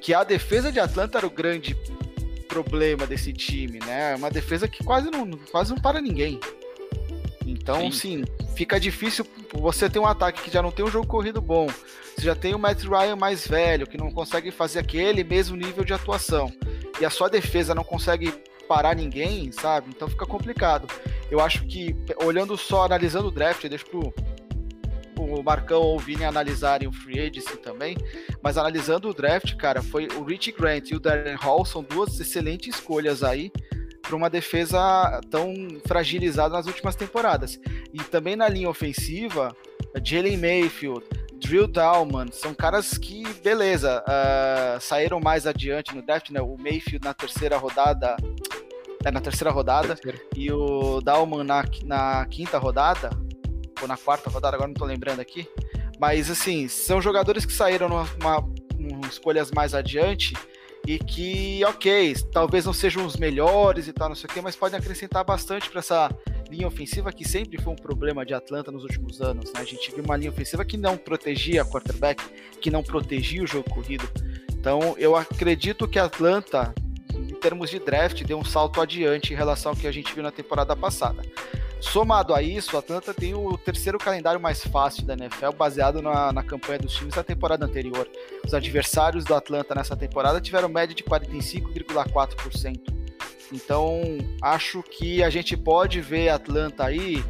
Que 0.01 0.15
a 0.15 0.23
defesa 0.23 0.71
de 0.71 0.79
Atlanta 0.79 1.19
era 1.19 1.27
o 1.27 1.31
grande 1.31 1.77
problema 2.49 3.07
desse 3.07 3.33
time, 3.33 3.81
né? 3.85 4.15
Uma 4.15 4.31
defesa 4.31 4.69
que 4.69 4.85
quase 4.85 5.11
não, 5.11 5.31
quase 5.51 5.71
não 5.71 5.79
para 5.79 6.01
ninguém. 6.01 6.39
Então, 7.47 7.93
sim. 7.93 8.25
sim, 8.25 8.25
fica 8.57 8.81
difícil 8.81 9.25
você 9.55 9.89
ter 9.89 10.01
um 10.01 10.07
ataque 10.07 10.43
que 10.43 10.51
já 10.51 10.61
não 10.61 10.73
tem 10.73 10.85
um 10.85 10.91
jogo 10.91 11.07
corrido 11.07 11.41
bom. 11.41 11.69
Você 12.17 12.25
já 12.25 12.35
tem 12.35 12.55
o 12.55 12.59
Matt 12.59 12.83
Ryan 12.83 13.15
mais 13.15 13.47
velho, 13.47 13.87
que 13.87 13.97
não 13.97 14.11
consegue 14.11 14.51
fazer 14.51 14.81
aquele 14.81 15.23
mesmo 15.23 15.57
nível 15.57 15.85
de 15.85 15.93
atuação. 15.93 16.53
E 17.01 17.05
a 17.05 17.11
sua 17.11 17.29
defesa 17.29 17.75
não 17.75 17.85
consegue 17.85 18.33
parar 18.67 18.97
ninguém, 18.97 19.53
sabe? 19.53 19.91
Então 19.95 20.09
fica 20.09 20.27
complicado. 20.27 20.89
Eu 21.31 21.41
acho 21.41 21.65
que, 21.67 21.95
olhando 22.25 22.57
só, 22.57 22.85
analisando 22.85 23.29
o 23.29 23.31
draft, 23.31 23.63
eu 23.63 23.71
deixo 23.71 23.87
pro, 23.87 24.13
o 25.17 25.43
Marcão 25.43 25.81
ou 25.83 25.97
o 25.97 25.99
Vini 25.99 26.25
analisarem 26.25 26.89
o 26.89 26.93
free 26.93 27.21
agency 27.21 27.57
também, 27.59 27.97
mas 28.43 28.59
analisando 28.59 29.09
o 29.09 29.15
draft, 29.15 29.55
cara, 29.57 29.83
foi 29.83 30.09
o 30.09 30.25
Rich 30.25 30.53
Grant 30.53 30.91
e 30.91 30.97
o 30.97 31.01
Darren 31.01 31.37
Hall 31.37 31.65
são 31.65 31.83
duas 31.83 32.19
excelentes 32.19 32.75
escolhas 32.75 33.23
aí 33.23 33.51
para 34.07 34.17
uma 34.17 34.31
defesa 34.31 35.21
tão 35.31 35.55
fragilizada 35.87 36.55
nas 36.55 36.67
últimas 36.67 36.95
temporadas. 36.95 37.59
E 37.93 37.99
também 38.05 38.37
na 38.37 38.49
linha 38.49 38.71
ofensiva, 38.71 39.55
Jalen 40.03 40.37
Mayfield, 40.37 41.05
Drill 41.39 41.67
Dalman, 41.67 42.29
são 42.33 42.55
caras 42.55 42.97
que, 42.97 43.23
beleza, 43.43 44.03
uh, 44.03 44.81
saíram 44.81 45.21
mais 45.21 45.47
adiante 45.47 45.95
no 45.95 46.03
draft, 46.03 46.31
né? 46.31 46.41
O 46.41 46.57
Mayfield 46.57 47.05
na 47.05 47.13
terceira 47.13 47.57
rodada, 47.57 48.17
é, 49.05 49.11
na 49.11 49.21
terceira 49.21 49.51
rodada, 49.51 49.95
terceira. 49.95 50.19
e 50.35 50.51
o 50.51 51.01
Dalman 51.01 51.45
na, 51.45 51.65
na 51.85 52.27
quinta 52.27 52.59
rodada, 52.59 53.11
ou 53.81 53.89
na 53.89 53.97
quarta 53.97 54.31
rodada, 54.31 54.57
agora 54.57 54.69
não 54.69 54.75
estou 54.75 54.89
lembrando 54.89 55.21
aqui. 55.21 55.47
Mas, 55.99 56.31
assim, 56.31 56.69
são 56.69 57.01
jogadores 57.01 57.45
que 57.45 57.53
saíram 57.53 57.89
numa, 57.89 58.09
numa, 58.79 59.07
escolhas 59.07 59.51
mais 59.51 59.75
adiante 59.75 60.35
e 60.87 60.99
que, 60.99 61.65
ok, 61.65 62.15
talvez 62.31 62.65
não 62.65 62.73
sejam 62.73 63.05
os 63.05 63.17
melhores 63.17 63.89
e 63.89 63.93
tal, 63.93 64.09
não 64.09 64.15
sei 64.15 64.31
o 64.31 64.33
quê, 64.33 64.41
mas 64.41 64.55
podem 64.55 64.79
acrescentar 64.79 65.25
bastante 65.25 65.69
para 65.69 65.81
essa 65.81 66.11
linha 66.49 66.69
ofensiva 66.69 67.13
que 67.13 67.29
sempre 67.29 67.61
foi 67.61 67.73
um 67.73 67.77
problema 67.77 68.25
de 68.25 68.33
Atlanta 68.33 68.71
nos 68.71 68.85
últimos 68.85 69.21
anos. 69.21 69.53
Né? 69.53 69.61
A 69.61 69.65
gente 69.65 69.91
viu 69.91 70.05
uma 70.05 70.17
linha 70.17 70.31
ofensiva 70.31 70.65
que 70.65 70.77
não 70.77 70.97
protegia 70.97 71.63
a 71.63 71.65
quarterback, 71.65 72.23
que 72.61 72.71
não 72.71 72.85
protegia 72.85 73.43
o 73.43 73.47
jogo 73.47 73.69
corrido. 73.69 74.09
Então, 74.53 74.95
eu 74.97 75.17
acredito 75.17 75.89
que 75.89 75.99
Atlanta, 75.99 76.73
em 77.13 77.35
termos 77.35 77.69
de 77.69 77.81
draft, 77.81 78.23
deu 78.23 78.39
um 78.39 78.45
salto 78.45 78.81
adiante 78.81 79.33
em 79.33 79.37
relação 79.37 79.73
ao 79.73 79.77
que 79.77 79.89
a 79.89 79.93
gente 79.93 80.15
viu 80.15 80.23
na 80.23 80.31
temporada 80.31 80.77
passada. 80.77 81.23
Somado 81.93 82.35
a 82.35 82.43
isso, 82.43 82.77
o 82.77 82.79
Atlanta 82.79 83.15
tem 83.15 83.35
o 83.35 83.57
terceiro 83.57 83.99
calendário 83.99 84.41
mais 84.41 84.63
fácil 84.65 85.05
da 85.05 85.15
NFL, 85.15 85.53
baseado 85.57 86.03
na, 86.03 86.33
na 86.33 86.43
campanha 86.43 86.79
dos 86.79 86.93
times 86.95 87.15
da 87.15 87.23
temporada 87.23 87.65
anterior. 87.65 88.09
Os 88.45 88.53
adversários 88.53 89.25
do 89.25 89.35
Atlanta 89.35 89.75
nessa 89.75 89.97
temporada 89.97 90.41
tiveram 90.41 90.69
média 90.69 90.95
de 90.95 91.03
45,4%. 91.05 92.81
Então, 93.53 94.03
acho 94.43 94.83
que 94.83 95.23
a 95.23 95.31
gente 95.31 95.57
pode 95.57 96.01
ver 96.01 96.29
Atlanta 96.29 96.85
aí 96.85 97.25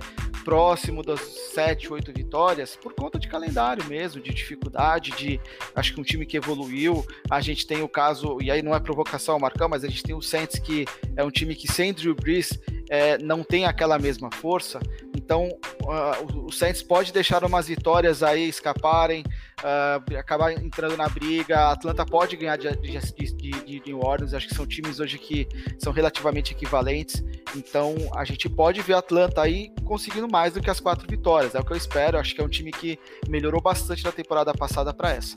próximo 0.47 1.03
das 1.03 1.21
7, 1.55 1.93
8 1.93 2.13
vitórias 2.13 2.77
por 2.77 2.95
conta 2.95 3.19
de 3.19 3.27
calendário 3.27 3.85
mesmo, 3.87 4.23
de 4.23 4.33
dificuldade, 4.33 5.11
de 5.11 5.41
acho 5.75 5.93
que 5.93 6.01
um 6.01 6.05
time 6.05 6.25
que 6.25 6.37
evoluiu. 6.37 7.05
A 7.29 7.41
gente 7.41 7.67
tem 7.67 7.83
o 7.83 7.89
caso, 7.89 8.39
e 8.41 8.49
aí 8.51 8.63
não 8.63 8.73
é 8.73 8.79
provocação, 8.79 9.39
Marcão, 9.41 9.69
mas 9.69 9.83
a 9.83 9.89
gente 9.89 10.05
tem 10.05 10.15
o 10.15 10.23
Saints 10.23 10.61
que 10.61 10.87
é 11.17 11.25
um 11.25 11.31
time 11.31 11.55
que 11.55 11.67
sem 11.67 11.93
Drew 11.93 12.15
Brees 12.15 12.59
é, 12.88 13.19
não 13.19 13.43
tem 13.43 13.64
aquela 13.64 13.99
mesma 13.99 14.31
força. 14.31 14.81
Então, 15.14 15.49
uh, 15.83 16.47
o 16.47 16.52
Saints 16.52 16.83
pode 16.83 17.12
deixar 17.12 17.45
umas 17.45 17.66
vitórias 17.66 18.23
aí 18.23 18.49
escaparem, 18.49 19.25
uh, 19.61 20.16
acabar 20.16 20.52
entrando 20.52 20.97
na 20.97 21.09
briga. 21.09 21.59
A 21.59 21.73
Atlanta 21.73 22.07
pode 22.07 22.37
ganhar 22.37 22.57
de, 22.57 22.71
de, 22.76 22.99
de, 23.33 23.50
de, 23.50 23.83
New 23.87 24.00
Orleans. 24.00 24.35
Acho 24.35 24.49
que 24.49 24.55
são 24.55 24.66
times 24.66 25.00
hoje 25.00 25.19
que 25.19 25.49
são 25.78 25.93
relativamente 25.93 26.52
equivalentes. 26.52 27.25
Então 27.57 27.97
a 28.14 28.25
gente 28.25 28.49
pode 28.49 28.81
ver 28.83 28.95
a 28.95 28.99
Atlanta 28.99 29.43
aí 29.43 29.73
conseguindo 29.85 30.28
mais 30.28 30.55
do 30.55 30.61
que 30.61 30.71
as 30.71 30.78
quatro 30.78 31.07
vitórias. 31.09 31.55
É 31.55 31.61
o 31.61 31.64
que 31.64 31.73
eu 31.73 31.76
espero. 31.76 32.19
Acho 32.19 32.35
que 32.35 32.40
é 32.40 32.45
um 32.45 32.49
time 32.49 32.71
que 32.71 32.99
melhorou 33.28 33.61
bastante 33.61 34.05
da 34.05 34.12
temporada 34.12 34.55
passada 34.55 34.95
para 34.95 35.11
essa. 35.11 35.35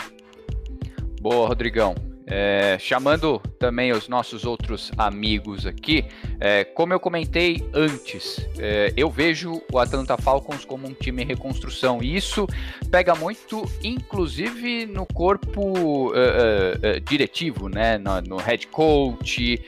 Boa, 1.20 1.48
Rodrigão. 1.48 2.09
É, 2.30 2.78
chamando 2.80 3.40
também 3.58 3.92
os 3.92 4.08
nossos 4.08 4.46
outros 4.46 4.92
amigos 4.98 5.66
aqui, 5.66 6.06
é, 6.40 6.64
como 6.64 6.94
eu 6.94 7.00
comentei 7.00 7.68
antes, 7.74 8.48
é, 8.60 8.94
eu 8.96 9.10
vejo 9.10 9.62
o 9.72 9.80
Atlanta 9.80 10.16
Falcons 10.16 10.64
como 10.64 10.88
um 10.88 10.94
time 10.94 11.24
em 11.24 11.26
reconstrução. 11.26 12.04
E 12.04 12.16
isso 12.16 12.46
pega 12.92 13.16
muito, 13.16 13.64
inclusive 13.84 14.86
no 14.86 15.06
corpo 15.08 16.14
é, 16.14 16.78
é, 16.82 17.00
diretivo, 17.00 17.68
né, 17.68 17.98
no, 17.98 18.22
no 18.22 18.38
head 18.38 18.68
coach, 18.68 19.60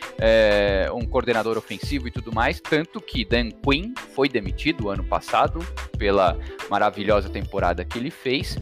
um 0.94 1.06
coordenador 1.06 1.58
ofensivo 1.58 2.08
e 2.08 2.12
tudo 2.12 2.32
mais, 2.34 2.60
tanto 2.62 3.02
que 3.02 3.26
Dan 3.26 3.50
Quinn 3.50 3.94
foi 4.14 4.30
demitido 4.30 4.90
ano 4.90 5.04
passado 5.04 5.60
pela 5.98 6.38
maravilhosa 6.70 7.30
temporada 7.30 7.84
que 7.84 7.98
ele 7.98 8.12
fez. 8.12 8.58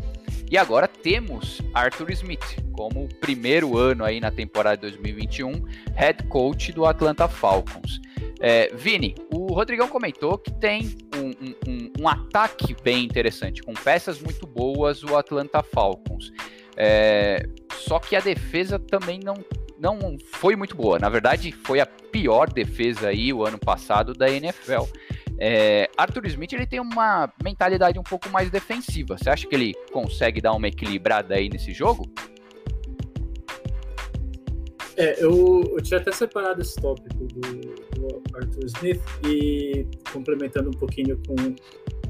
E 0.49 0.57
agora 0.57 0.87
temos 0.87 1.61
Arthur 1.73 2.09
Smith 2.11 2.57
como 2.73 3.07
primeiro 3.19 3.77
ano 3.77 4.03
aí 4.03 4.19
na 4.19 4.31
temporada 4.31 4.81
2021, 4.81 5.63
head 5.95 6.23
coach 6.23 6.71
do 6.71 6.85
Atlanta 6.85 7.27
Falcons. 7.27 8.01
É, 8.39 8.73
Vini, 8.73 9.13
o 9.31 9.53
Rodrigão 9.53 9.87
comentou 9.87 10.37
que 10.37 10.51
tem 10.51 10.97
um, 11.15 11.69
um, 11.69 11.91
um, 11.99 12.07
ataque 12.07 12.75
bem 12.81 13.03
interessante, 13.03 13.61
com 13.61 13.73
peças 13.73 14.21
muito 14.21 14.47
boas, 14.47 15.03
o 15.03 15.17
Atlanta 15.17 15.61
Falcons. 15.61 16.31
É, 16.75 17.43
só 17.73 17.99
que 17.99 18.15
a 18.15 18.21
defesa 18.21 18.79
também 18.79 19.19
não, 19.19 19.35
não 19.77 20.17
foi 20.31 20.55
muito 20.55 20.75
boa. 20.75 20.97
Na 20.97 21.09
verdade, 21.09 21.51
foi 21.51 21.79
a 21.79 21.85
pior 21.85 22.49
defesa 22.49 23.09
aí 23.09 23.31
o 23.31 23.45
ano 23.45 23.59
passado 23.59 24.13
da 24.13 24.29
NFL. 24.29 24.83
É, 25.41 25.89
Arthur 25.95 26.25
Smith 26.27 26.51
ele 26.51 26.67
tem 26.67 26.81
uma 26.81 27.31
mentalidade 27.41 27.97
um 27.97 28.03
pouco 28.03 28.29
mais 28.29 28.49
defensiva. 28.49 29.17
Você 29.17 29.29
acha 29.29 29.47
que 29.47 29.55
ele 29.55 29.73
consegue 29.91 30.41
dar 30.41 30.53
uma 30.53 30.67
equilibrada 30.67 31.35
aí 31.35 31.49
nesse 31.49 31.71
jogo? 31.71 32.11
É, 34.97 35.23
eu, 35.23 35.63
eu 35.77 35.81
tinha 35.81 35.97
até 35.97 36.11
separado 36.11 36.61
esse 36.61 36.75
tópico 36.75 37.25
do, 37.25 37.39
do, 37.39 38.21
Arthur 38.35 38.65
Smith 38.65 39.01
e 39.25 39.87
complementando 40.11 40.69
um 40.69 40.73
pouquinho 40.73 41.17
com 41.25 41.55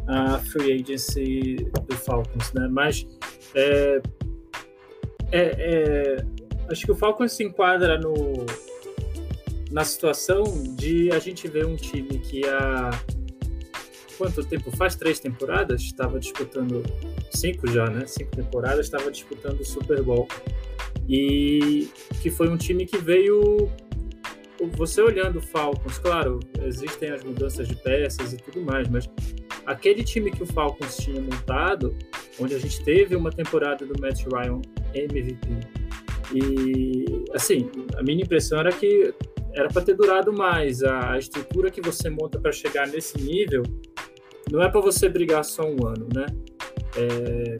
a 0.07 0.39
free 0.39 0.81
agency 0.81 1.57
do 1.87 1.95
Falcons, 1.95 2.51
né? 2.53 2.67
Mas 2.67 3.05
é, 3.53 4.01
é, 5.31 5.41
é, 5.41 6.25
acho 6.71 6.83
que 6.83 6.91
o 6.91 6.95
Falcons 6.95 7.33
se 7.33 7.43
enquadra 7.43 7.99
no, 7.99 8.43
na 9.71 9.83
situação 9.83 10.43
de 10.75 11.11
a 11.11 11.19
gente 11.19 11.47
ver 11.47 11.67
um 11.67 11.75
time 11.75 12.17
que 12.17 12.43
a 12.47 12.89
quanto 14.19 14.45
tempo 14.45 14.69
faz? 14.75 14.97
Três 14.97 15.17
temporadas? 15.17 15.81
Estava 15.81 16.19
disputando 16.19 16.83
cinco 17.31 17.65
já, 17.71 17.89
né? 17.89 18.05
Cinco 18.05 18.35
temporadas, 18.35 18.85
estava 18.85 19.09
disputando 19.09 19.61
o 19.61 19.65
Super 19.65 20.03
Bowl. 20.03 20.27
E 21.07 21.89
que 22.21 22.29
foi 22.29 22.49
um 22.49 22.57
time 22.57 22.85
que 22.85 22.97
veio. 22.97 23.71
Você 24.73 25.01
olhando 25.01 25.39
o 25.39 25.41
Falcons, 25.41 25.97
claro, 25.97 26.41
existem 26.65 27.11
as 27.11 27.23
mudanças 27.23 27.65
de 27.65 27.77
peças 27.77 28.33
e 28.33 28.37
tudo 28.37 28.61
mais, 28.61 28.89
mas 28.89 29.09
aquele 29.65 30.03
time 30.03 30.29
que 30.31 30.43
o 30.43 30.45
Falcons 30.45 30.97
tinha 30.97 31.21
montado, 31.21 31.95
onde 32.37 32.55
a 32.55 32.59
gente 32.59 32.83
teve 32.83 33.15
uma 33.15 33.31
temporada 33.31 33.85
do 33.85 33.97
Matt 34.01 34.25
Ryan 34.25 34.61
MVP, 34.93 35.47
e 36.35 37.05
assim, 37.33 37.69
a 37.95 38.03
minha 38.03 38.21
impressão 38.21 38.59
era 38.59 38.69
que 38.73 39.13
era 39.53 39.69
para 39.69 39.81
ter 39.81 39.95
durado 39.95 40.33
mais. 40.33 40.83
A 40.83 41.17
estrutura 41.17 41.71
que 41.71 41.79
você 41.79 42.09
monta 42.09 42.37
para 42.37 42.51
chegar 42.51 42.85
nesse 42.87 43.17
nível 43.21 43.63
não 44.51 44.61
é 44.61 44.69
para 44.69 44.81
você 44.81 45.07
brigar 45.07 45.43
só 45.43 45.63
um 45.63 45.85
ano, 45.85 46.07
né? 46.13 46.25
É, 46.95 47.57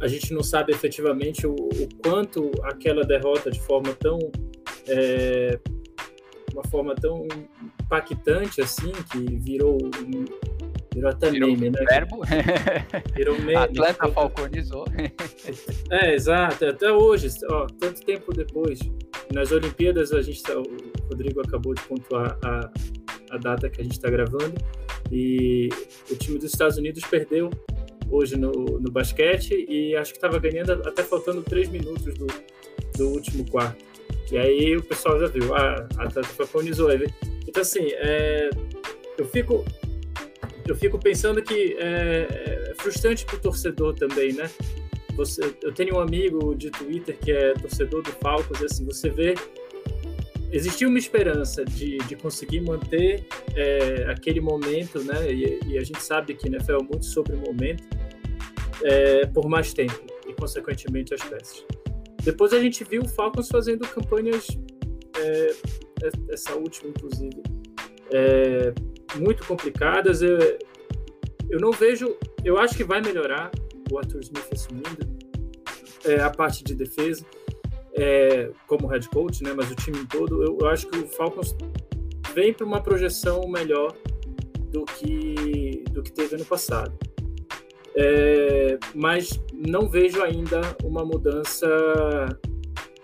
a 0.00 0.06
gente 0.06 0.32
não 0.32 0.42
sabe 0.42 0.72
efetivamente 0.72 1.46
o, 1.46 1.54
o, 1.54 1.88
quanto 2.02 2.50
aquela 2.62 3.04
derrota 3.04 3.50
de 3.50 3.60
forma 3.60 3.92
tão 3.94 4.18
é, 4.86 5.58
uma 6.52 6.64
forma 6.64 6.94
tão 6.94 7.26
impactante 7.82 8.60
assim 8.60 8.92
que 9.10 9.36
virou 9.38 9.78
virou 10.94 11.10
até 11.10 11.30
virou 11.30 11.50
meme, 11.50 11.70
né? 11.70 11.84
Verbo. 11.88 12.22
Virou 13.14 13.38
meme. 13.38 13.56
Atlanta 13.56 14.08
falconizou. 14.08 14.84
É, 15.90 16.14
exato. 16.14 16.66
Até 16.66 16.92
hoje, 16.92 17.28
ó, 17.50 17.66
tanto 17.80 18.04
tempo 18.04 18.32
depois, 18.32 18.78
nas 19.32 19.50
Olimpíadas 19.52 20.12
a 20.12 20.20
gente, 20.20 20.42
tá, 20.42 20.58
o 20.58 20.64
Rodrigo 21.08 21.40
acabou 21.40 21.74
de 21.74 21.82
pontuar 21.82 22.38
a, 22.44 22.70
a 23.30 23.36
data 23.36 23.68
que 23.68 23.80
a 23.80 23.84
gente 23.84 23.92
está 23.92 24.10
gravando. 24.10 24.54
E 25.10 25.68
o 26.10 26.16
time 26.16 26.38
dos 26.38 26.52
Estados 26.52 26.76
Unidos 26.76 27.04
perdeu 27.04 27.50
hoje 28.10 28.36
no, 28.36 28.52
no 28.52 28.90
basquete 28.90 29.66
e 29.68 29.94
acho 29.96 30.12
que 30.12 30.18
estava 30.18 30.38
ganhando 30.38 30.72
até 30.72 31.02
faltando 31.02 31.42
três 31.42 31.68
minutos 31.68 32.14
do, 32.14 32.26
do 32.96 33.08
último 33.10 33.48
quarto. 33.50 33.84
E 34.30 34.36
aí 34.36 34.76
o 34.76 34.82
pessoal 34.82 35.18
já 35.18 35.26
viu, 35.26 35.54
ah, 35.54 35.88
a 35.96 36.04
Atlanta 36.04 36.28
falconizou. 36.28 36.90
Então, 37.46 37.62
assim, 37.62 37.88
é, 37.92 38.50
eu, 39.16 39.26
fico, 39.26 39.64
eu 40.66 40.76
fico 40.76 40.98
pensando 40.98 41.42
que 41.42 41.76
é, 41.78 42.68
é 42.70 42.74
frustrante 42.76 43.24
para 43.24 43.36
o 43.36 43.38
torcedor 43.38 43.94
também, 43.94 44.32
né? 44.32 44.50
Você, 45.16 45.42
eu 45.62 45.72
tenho 45.72 45.96
um 45.96 46.00
amigo 46.00 46.54
de 46.54 46.70
Twitter 46.70 47.16
que 47.18 47.32
é 47.32 47.54
torcedor 47.54 48.02
do 48.02 48.12
Falcons, 48.12 48.60
e 48.60 48.66
assim, 48.66 48.84
você 48.84 49.08
vê 49.08 49.34
existia 50.52 50.88
uma 50.88 50.98
esperança 50.98 51.64
de, 51.64 51.98
de 51.98 52.16
conseguir 52.16 52.60
manter 52.60 53.26
é, 53.54 54.10
aquele 54.10 54.40
momento, 54.40 55.02
né? 55.04 55.32
E, 55.32 55.60
e, 55.66 55.78
a 55.78 55.84
gente 55.84 56.02
sabe 56.02 56.34
que 56.34 56.48
NFL 56.48 56.72
é 56.72 56.82
muito 56.82 57.04
sobre 57.04 57.34
o 57.34 57.38
momento 57.38 57.84
é, 58.82 59.26
por 59.26 59.48
mais 59.48 59.72
tempo 59.72 60.00
e 60.26 60.32
consequentemente 60.32 61.14
as 61.14 61.22
peças. 61.22 61.64
Depois 62.22 62.52
a 62.52 62.60
gente 62.60 62.84
viu 62.84 63.02
o 63.02 63.08
Falcons 63.08 63.48
fazendo 63.48 63.86
campanhas 63.88 64.46
é, 65.16 65.54
é 66.02 66.10
essa 66.32 66.54
última 66.54 66.90
inclusive 66.90 67.42
é, 68.10 68.72
muito 69.16 69.46
complicadas. 69.46 70.22
Eu, 70.22 70.38
eu 71.50 71.60
não 71.60 71.72
vejo, 71.72 72.16
eu 72.44 72.58
acho 72.58 72.76
que 72.76 72.84
vai 72.84 73.00
melhorar 73.00 73.50
o 73.90 73.98
Arthur 73.98 74.20
Smith 74.20 74.48
assumindo 74.52 75.18
é, 76.04 76.20
a 76.20 76.30
parte 76.30 76.62
de 76.64 76.74
defesa 76.74 77.24
é, 77.98 78.50
como 78.66 78.86
head 78.86 79.08
coach, 79.08 79.42
né, 79.42 79.52
mas 79.54 79.70
o 79.70 79.74
time 79.74 80.06
todo, 80.06 80.42
eu, 80.42 80.56
eu 80.60 80.68
acho 80.68 80.86
que 80.86 80.98
o 80.98 81.06
Falcons 81.08 81.54
vem 82.32 82.52
para 82.52 82.64
uma 82.64 82.80
projeção 82.80 83.48
melhor 83.48 83.92
do 84.70 84.84
que, 84.84 85.84
do 85.90 86.02
que 86.02 86.12
teve 86.12 86.36
ano 86.36 86.44
passado. 86.44 86.96
É, 87.96 88.78
mas 88.94 89.40
não 89.52 89.88
vejo 89.88 90.22
ainda 90.22 90.60
uma 90.84 91.04
mudança 91.04 91.66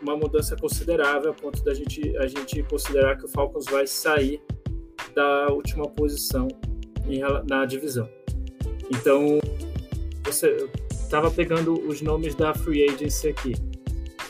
uma 0.01 0.17
mudança 0.17 0.55
considerável 0.55 1.31
a 1.31 1.35
ponto 1.35 1.65
da 1.65 1.73
gente 1.73 2.15
a 2.19 2.27
gente 2.27 2.63
considerar 2.65 3.17
que 3.17 3.25
o 3.25 3.29
Falcons 3.29 3.65
vai 3.65 3.87
sair 3.87 4.41
da 5.15 5.49
última 5.49 5.89
posição 5.89 6.47
em, 7.09 7.21
na 7.49 7.65
divisão. 7.65 8.09
Então, 8.91 9.41
você 10.23 10.69
estava 10.91 11.31
pegando 11.31 11.73
os 11.89 12.03
nomes 12.03 12.35
da 12.35 12.53
free 12.53 12.85
agency 12.85 13.29
aqui 13.29 13.55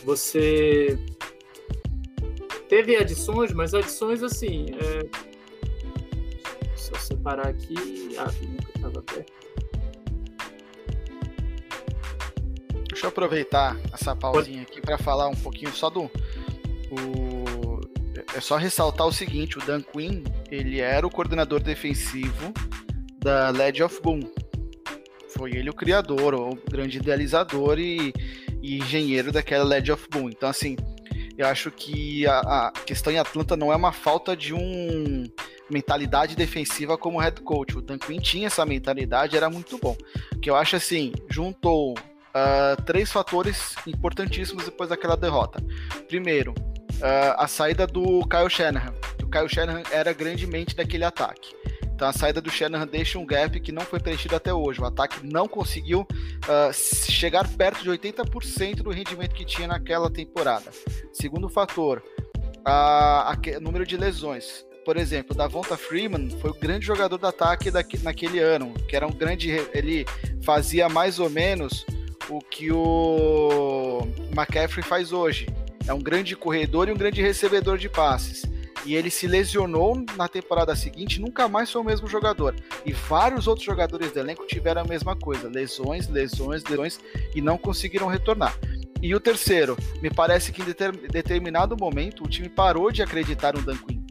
você 0.04 0.98
teve 2.68 2.96
adições, 2.96 3.52
mas 3.52 3.74
adições 3.74 4.22
assim. 4.22 4.66
É... 4.72 5.34
Eu 6.92 7.00
separar 7.00 7.48
aqui. 7.48 8.16
Ah, 8.18 8.30
nunca 8.42 8.70
estava 8.76 9.02
perto. 9.02 9.32
Deixa 12.88 13.06
eu 13.06 13.08
aproveitar 13.08 13.76
essa 13.92 14.14
pausinha 14.14 14.62
aqui 14.62 14.80
para 14.80 14.96
falar 14.96 15.28
um 15.28 15.34
pouquinho 15.34 15.72
só 15.72 15.90
do. 15.90 16.04
O... 16.04 17.80
É 18.36 18.40
só 18.40 18.56
ressaltar 18.56 19.06
o 19.06 19.12
seguinte: 19.12 19.58
o 19.58 19.62
Dan 19.62 19.82
Quinn 19.82 20.22
ele 20.50 20.80
era 20.80 21.06
o 21.06 21.10
coordenador 21.10 21.60
defensivo 21.60 22.52
da 23.18 23.50
Led 23.50 23.82
of 23.82 24.00
Boom. 24.00 24.20
Foi 25.30 25.50
ele 25.52 25.70
o 25.70 25.74
criador, 25.74 26.34
o 26.34 26.54
grande 26.70 26.98
idealizador 26.98 27.78
e 27.78 28.12
e 28.64 28.78
engenheiro 28.78 29.30
daquela 29.30 29.62
Led 29.62 29.92
of 29.92 30.08
Boom. 30.10 30.30
Então, 30.30 30.48
assim, 30.48 30.74
eu 31.36 31.46
acho 31.46 31.70
que 31.70 32.26
a, 32.26 32.38
a, 32.38 32.72
questão 32.86 33.12
em 33.12 33.18
Atlanta 33.18 33.54
não 33.54 33.70
é 33.70 33.76
uma 33.76 33.92
falta 33.92 34.34
de 34.34 34.54
um 34.54 35.24
mentalidade 35.70 36.34
defensiva 36.34 36.96
como 36.96 37.20
head 37.20 37.42
coach. 37.42 37.76
O 37.76 37.82
Dan 37.82 37.98
Quinn 37.98 38.18
tinha 38.20 38.46
essa 38.46 38.64
mentalidade, 38.64 39.36
era 39.36 39.50
muito 39.50 39.76
bom. 39.76 39.94
Que 40.40 40.48
eu 40.48 40.56
acho 40.56 40.76
assim, 40.76 41.12
juntou 41.28 41.92
uh, 41.92 42.82
três 42.86 43.12
fatores 43.12 43.76
importantíssimos 43.86 44.64
depois 44.64 44.88
daquela 44.88 45.16
derrota. 45.16 45.62
Primeiro, 46.08 46.52
uh, 46.52 47.36
a 47.36 47.46
saída 47.46 47.86
do 47.86 48.26
Kyle 48.26 48.48
Shanahan. 48.48 48.94
O 49.22 49.28
Kyle 49.28 49.48
Shanahan 49.48 49.82
era 49.90 50.14
grandemente 50.14 50.74
daquele 50.74 51.04
ataque. 51.04 51.54
Então 51.94 52.08
a 52.08 52.12
saída 52.12 52.40
do 52.40 52.50
Shanahan 52.50 52.86
deixa 52.86 53.18
um 53.18 53.24
gap 53.24 53.58
que 53.60 53.70
não 53.70 53.82
foi 53.82 54.00
preenchido 54.00 54.34
até 54.34 54.52
hoje. 54.52 54.80
O 54.80 54.84
ataque 54.84 55.24
não 55.24 55.46
conseguiu 55.46 56.00
uh, 56.00 56.72
chegar 56.72 57.48
perto 57.48 57.82
de 57.82 57.90
80% 57.90 58.82
do 58.82 58.90
rendimento 58.90 59.34
que 59.34 59.44
tinha 59.44 59.68
naquela 59.68 60.10
temporada. 60.10 60.70
Segundo 61.12 61.48
fator, 61.48 62.02
o 63.56 63.60
número 63.60 63.86
de 63.86 63.96
lesões. 63.96 64.66
Por 64.84 64.96
exemplo, 64.96 65.34
Davonta 65.34 65.76
Freeman 65.76 66.28
foi 66.40 66.50
o 66.50 66.54
grande 66.54 66.84
jogador 66.84 67.16
do 67.16 67.26
ataque 67.26 67.70
daqui, 67.70 67.96
naquele 68.02 68.38
ano, 68.40 68.74
que 68.86 68.94
era 68.94 69.06
um 69.06 69.12
grande. 69.12 69.50
Ele 69.72 70.04
fazia 70.42 70.88
mais 70.88 71.18
ou 71.18 71.30
menos 71.30 71.86
o 72.28 72.38
que 72.40 72.70
o 72.70 74.00
McCaffrey 74.30 74.84
faz 74.84 75.12
hoje. 75.12 75.46
É 75.86 75.94
um 75.94 76.00
grande 76.00 76.34
corredor 76.36 76.88
e 76.88 76.92
um 76.92 76.96
grande 76.96 77.22
recebedor 77.22 77.78
de 77.78 77.88
passes. 77.88 78.42
E 78.84 78.94
ele 78.94 79.10
se 79.10 79.26
lesionou 79.26 80.04
na 80.16 80.28
temporada 80.28 80.76
seguinte, 80.76 81.20
nunca 81.20 81.48
mais 81.48 81.70
foi 81.70 81.80
o 81.80 81.84
mesmo 81.84 82.06
jogador. 82.06 82.54
E 82.84 82.92
vários 82.92 83.46
outros 83.46 83.64
jogadores 83.64 84.12
do 84.12 84.18
elenco 84.18 84.46
tiveram 84.46 84.82
a 84.82 84.84
mesma 84.84 85.16
coisa: 85.16 85.48
lesões, 85.48 86.08
lesões, 86.08 86.62
lesões, 86.64 87.00
e 87.34 87.40
não 87.40 87.56
conseguiram 87.56 88.06
retornar. 88.06 88.54
E 89.04 89.14
o 89.14 89.20
terceiro, 89.20 89.76
me 90.00 90.10
parece 90.10 90.50
que 90.50 90.62
em 90.62 91.08
determinado 91.10 91.76
momento 91.76 92.24
o 92.24 92.28
time 92.28 92.48
parou 92.48 92.90
de 92.90 93.02
acreditar 93.02 93.54
no 93.54 93.60
Dan 93.60 93.76
Quinn. 93.76 94.02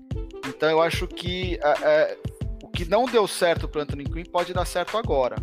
Então 0.47 0.69
eu 0.69 0.81
acho 0.81 1.07
que 1.07 1.57
é, 1.63 1.71
é, 1.83 2.17
o 2.61 2.67
que 2.67 2.85
não 2.85 3.05
deu 3.05 3.27
certo 3.27 3.67
para 3.67 3.81
Anthony 3.81 4.03
Quinn 4.03 4.23
pode 4.23 4.53
dar 4.53 4.65
certo 4.65 4.95
agora, 4.97 5.35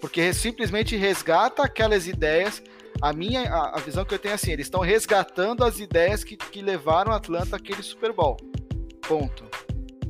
porque 0.00 0.32
simplesmente 0.32 0.96
resgata 0.96 1.62
aquelas 1.62 2.06
ideias. 2.06 2.62
A 3.00 3.12
minha 3.12 3.42
a, 3.42 3.78
visão 3.78 4.04
que 4.04 4.14
eu 4.14 4.18
tenho 4.18 4.32
é 4.32 4.34
assim, 4.34 4.50
eles 4.50 4.66
estão 4.66 4.80
resgatando 4.80 5.62
as 5.62 5.78
ideias 5.78 6.24
que, 6.24 6.36
que 6.36 6.60
levaram 6.62 7.12
a 7.12 7.16
Atlanta 7.16 7.56
àquele 7.56 7.82
Super 7.82 8.12
Bowl. 8.12 8.36
Ponto. 9.06 9.44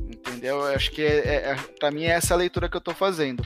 Entendeu? 0.07 0.57
Eu 0.57 0.75
acho 0.75 0.91
que 0.91 1.01
é, 1.01 1.17
é, 1.17 1.35
é 1.51 1.55
para 1.79 1.91
mim 1.91 2.03
é 2.03 2.09
essa 2.09 2.33
a 2.33 2.37
leitura 2.37 2.69
que 2.69 2.75
eu 2.75 2.79
estou 2.79 2.93
fazendo. 2.93 3.43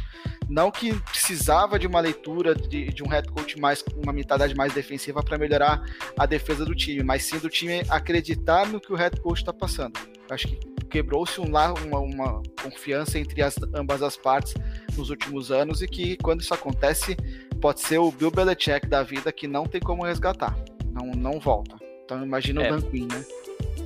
Não 0.50 0.70
que 0.70 0.94
precisava 0.94 1.80
de 1.80 1.88
uma 1.88 2.02
leitura 2.02 2.54
de, 2.54 2.88
de 2.92 3.02
um 3.04 3.08
head 3.08 3.30
coach 3.30 3.58
mais 3.58 3.84
uma 3.96 4.12
mentalidade 4.12 4.54
mais 4.54 4.74
defensiva 4.74 5.24
para 5.24 5.38
melhorar 5.38 5.82
a 6.18 6.26
defesa 6.26 6.66
do 6.66 6.76
time, 6.76 7.02
mas 7.04 7.24
sim 7.24 7.40
do 7.40 7.50
time 7.50 7.84
acreditar 7.90 8.68
no 8.68 8.82
que 8.82 8.92
o 8.92 8.96
head 8.96 9.20
coach 9.22 9.38
está 9.38 9.54
passando. 9.54 9.98
Acho 10.30 10.48
que 10.48 10.60
quebrou-se 10.90 11.40
um, 11.40 11.46
uma, 11.46 12.00
uma 12.00 12.44
confiança 12.62 13.18
entre 13.18 13.42
as, 13.42 13.56
ambas 13.74 14.04
as 14.04 14.18
partes 14.18 14.54
nos 14.98 15.10
últimos 15.10 15.52
anos 15.52 15.82
e 15.82 15.88
que 15.88 16.18
quando 16.18 16.42
isso 16.42 16.54
acontece 16.54 17.16
pode 17.62 17.80
ser 17.80 18.00
o 18.00 18.12
Bill 18.12 18.30
Belichick 18.30 18.88
da 18.88 19.02
vida 19.04 19.32
que 19.32 19.48
não 19.48 19.66
tem 19.66 19.80
como 19.80 20.04
resgatar, 20.04 20.54
não, 20.92 21.12
não 21.12 21.40
volta. 21.40 21.78
Então 22.04 22.22
imagina 22.22 22.64
é. 22.64 22.68
o 22.70 22.76
Dan 22.76 22.82
Quinn, 22.90 23.08
né? 23.08 23.24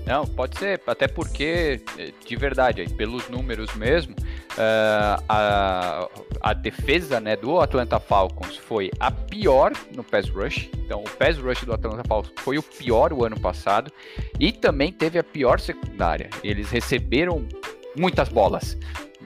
Não, 0.06 0.24
pode 0.26 0.60
ser, 0.60 0.80
até 0.86 1.08
porque, 1.08 1.82
de 2.26 2.36
verdade, 2.36 2.88
pelos 2.90 3.28
números 3.28 3.74
mesmo, 3.74 4.14
uh, 4.14 5.24
a, 5.28 6.08
a 6.42 6.54
defesa 6.54 7.20
né, 7.20 7.36
do 7.36 7.60
Atlanta 7.60 8.00
Falcons 8.00 8.56
foi 8.56 8.92
a 9.00 9.10
pior 9.10 9.74
no 9.96 10.04
pass 10.04 10.30
rush. 10.30 10.70
Então, 10.78 11.02
o 11.02 11.10
pass 11.10 11.40
rush 11.40 11.64
do 11.64 11.74
Atlanta 11.74 12.04
Falcons 12.08 12.34
foi 12.38 12.60
o 12.60 12.64
pior 12.64 13.12
o 13.12 13.26
ano 13.26 13.40
passado 13.40 13.92
e 14.40 14.52
também 14.52 14.92
teve 14.92 15.18
a 15.18 15.24
pior 15.24 15.60
secundária. 15.60 16.30
Eles 16.44 16.70
receberam 16.70 17.48
muitas 17.98 18.30
bolas, 18.30 18.78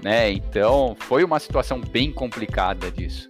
né? 0.01 0.31
Então, 0.31 0.95
foi 0.97 1.25
uma 1.25 1.39
situação 1.39 1.81
bem 1.81 2.09
complicada 2.09 2.89
disso. 2.89 3.27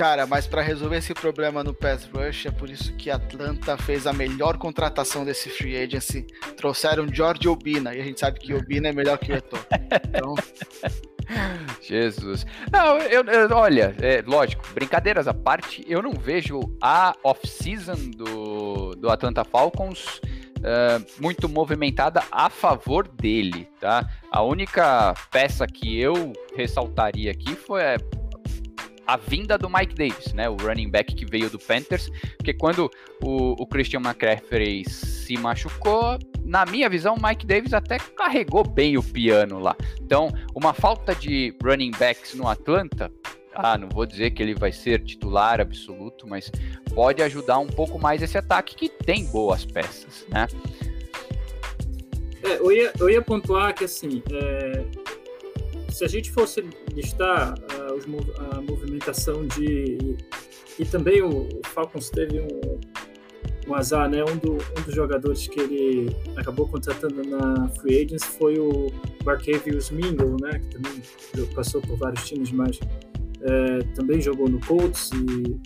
Cara, 0.00 0.26
mas 0.26 0.46
para 0.46 0.62
resolver 0.62 0.96
esse 0.96 1.12
problema 1.12 1.62
no 1.62 1.74
pass 1.74 2.08
rush, 2.10 2.46
é 2.46 2.50
por 2.50 2.70
isso 2.70 2.90
que 2.94 3.10
Atlanta 3.10 3.76
fez 3.76 4.06
a 4.06 4.14
melhor 4.14 4.56
contratação 4.56 5.26
desse 5.26 5.50
free 5.50 5.76
agency. 5.76 6.26
Trouxeram 6.56 7.06
George 7.06 7.46
Obina, 7.46 7.94
e 7.94 8.00
a 8.00 8.04
gente 8.04 8.18
sabe 8.18 8.40
que 8.40 8.54
Obina 8.54 8.88
é 8.88 8.92
melhor 8.92 9.18
que 9.18 9.30
o 9.30 9.36
Etor. 9.36 9.60
Então... 10.08 10.34
Jesus. 11.86 12.46
Não, 12.72 12.96
eu, 12.96 13.22
eu 13.24 13.54
olha, 13.54 13.94
é, 14.00 14.24
lógico, 14.26 14.64
brincadeiras 14.72 15.28
à 15.28 15.34
parte, 15.34 15.84
eu 15.86 16.00
não 16.00 16.12
vejo 16.12 16.60
a 16.80 17.14
off-season 17.22 18.10
do, 18.16 18.94
do 18.94 19.10
Atlanta 19.10 19.44
Falcons 19.44 20.18
Uh, 20.60 21.00
muito 21.18 21.48
movimentada 21.48 22.22
a 22.30 22.50
favor 22.50 23.08
dele, 23.08 23.66
tá? 23.80 24.06
A 24.30 24.42
única 24.42 25.14
peça 25.30 25.66
que 25.66 25.98
eu 25.98 26.34
ressaltaria 26.54 27.30
aqui 27.30 27.56
foi 27.56 27.80
a 29.10 29.16
vinda 29.16 29.58
do 29.58 29.68
Mike 29.68 29.96
Davis, 29.96 30.32
né, 30.32 30.48
o 30.48 30.56
running 30.56 30.88
back 30.88 31.12
que 31.16 31.26
veio 31.26 31.50
do 31.50 31.58
Panthers, 31.58 32.08
porque 32.36 32.54
quando 32.54 32.88
o, 33.20 33.60
o 33.60 33.66
Christian 33.66 33.98
McCaffrey 33.98 34.88
se 34.88 35.36
machucou, 35.36 36.16
na 36.44 36.64
minha 36.64 36.88
visão, 36.88 37.16
o 37.16 37.22
Mike 37.22 37.44
Davis 37.44 37.72
até 37.72 37.98
carregou 37.98 38.62
bem 38.62 38.96
o 38.96 39.02
piano 39.02 39.58
lá. 39.58 39.76
Então, 40.00 40.32
uma 40.54 40.72
falta 40.72 41.12
de 41.12 41.52
running 41.60 41.90
backs 41.90 42.34
no 42.34 42.46
Atlanta, 42.46 43.10
ah, 43.52 43.76
não 43.76 43.88
vou 43.88 44.06
dizer 44.06 44.30
que 44.30 44.40
ele 44.40 44.54
vai 44.54 44.70
ser 44.70 45.02
titular 45.02 45.60
absoluto, 45.60 46.28
mas 46.28 46.50
pode 46.94 47.20
ajudar 47.20 47.58
um 47.58 47.66
pouco 47.66 47.98
mais 47.98 48.22
esse 48.22 48.38
ataque 48.38 48.76
que 48.76 48.88
tem 48.88 49.24
boas 49.26 49.64
peças, 49.64 50.24
né? 50.28 50.46
É, 52.44 52.58
eu, 52.58 52.70
ia, 52.70 52.92
eu 53.00 53.10
ia 53.10 53.20
pontuar 53.20 53.74
que 53.74 53.84
assim, 53.84 54.22
é, 54.32 54.84
se 55.90 56.04
a 56.04 56.08
gente 56.08 56.30
fosse 56.30 56.64
listar 56.94 57.54
uh, 57.54 57.94
os, 57.94 58.04
a 58.52 58.60
movimentação 58.60 59.46
de. 59.46 60.16
E 60.78 60.84
também 60.84 61.22
o, 61.22 61.48
o 61.48 61.60
Falcons 61.66 62.10
teve 62.10 62.40
um, 62.40 62.80
um 63.68 63.74
azar, 63.74 64.08
né? 64.08 64.22
Um, 64.22 64.36
do, 64.36 64.52
um, 64.52 64.82
dos 64.84 64.94
jogadores 64.94 65.46
que 65.46 65.60
ele 65.60 66.16
acabou 66.36 66.66
contratando 66.68 67.22
na 67.24 67.68
Free 67.80 68.04
Agents 68.04 68.24
foi 68.24 68.58
o 68.58 68.86
Barcavius 69.24 69.90
Mingle, 69.90 70.36
né? 70.40 70.58
Que 70.58 70.68
também 70.68 71.02
passou 71.54 71.80
por 71.80 71.96
vários 71.96 72.26
times, 72.26 72.50
mas 72.52 72.78
é, 73.42 73.78
também 73.94 74.20
jogou 74.20 74.48
no 74.48 74.60
Colts 74.60 75.10
e 75.12 75.60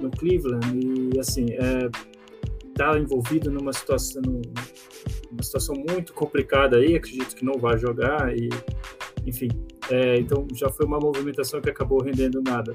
no 0.00 0.10
Cleveland 0.10 0.78
e 1.14 1.18
assim 1.18 1.46
está 2.66 2.96
é, 2.96 2.98
envolvido 2.98 3.50
numa 3.50 3.72
situação 3.72 4.22
numa 4.22 5.42
situação 5.42 5.74
muito 5.88 6.12
complicada 6.12 6.76
aí 6.76 6.96
acredito 6.96 7.34
que 7.34 7.44
não 7.44 7.58
vai 7.58 7.78
jogar 7.78 8.36
e 8.36 8.48
enfim, 9.26 9.48
é, 9.90 10.16
então 10.16 10.46
já 10.54 10.68
foi 10.68 10.86
uma 10.86 10.98
movimentação 10.98 11.60
que 11.60 11.70
acabou 11.70 12.02
rendendo 12.02 12.40
nada. 12.42 12.74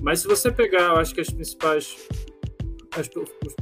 Mas 0.00 0.20
se 0.20 0.28
você 0.28 0.50
pegar, 0.50 0.94
eu 0.94 0.96
acho 0.96 1.14
que 1.14 1.20
as 1.20 1.30
principais 1.30 2.08
as, 2.98 3.08
os, 3.16 3.56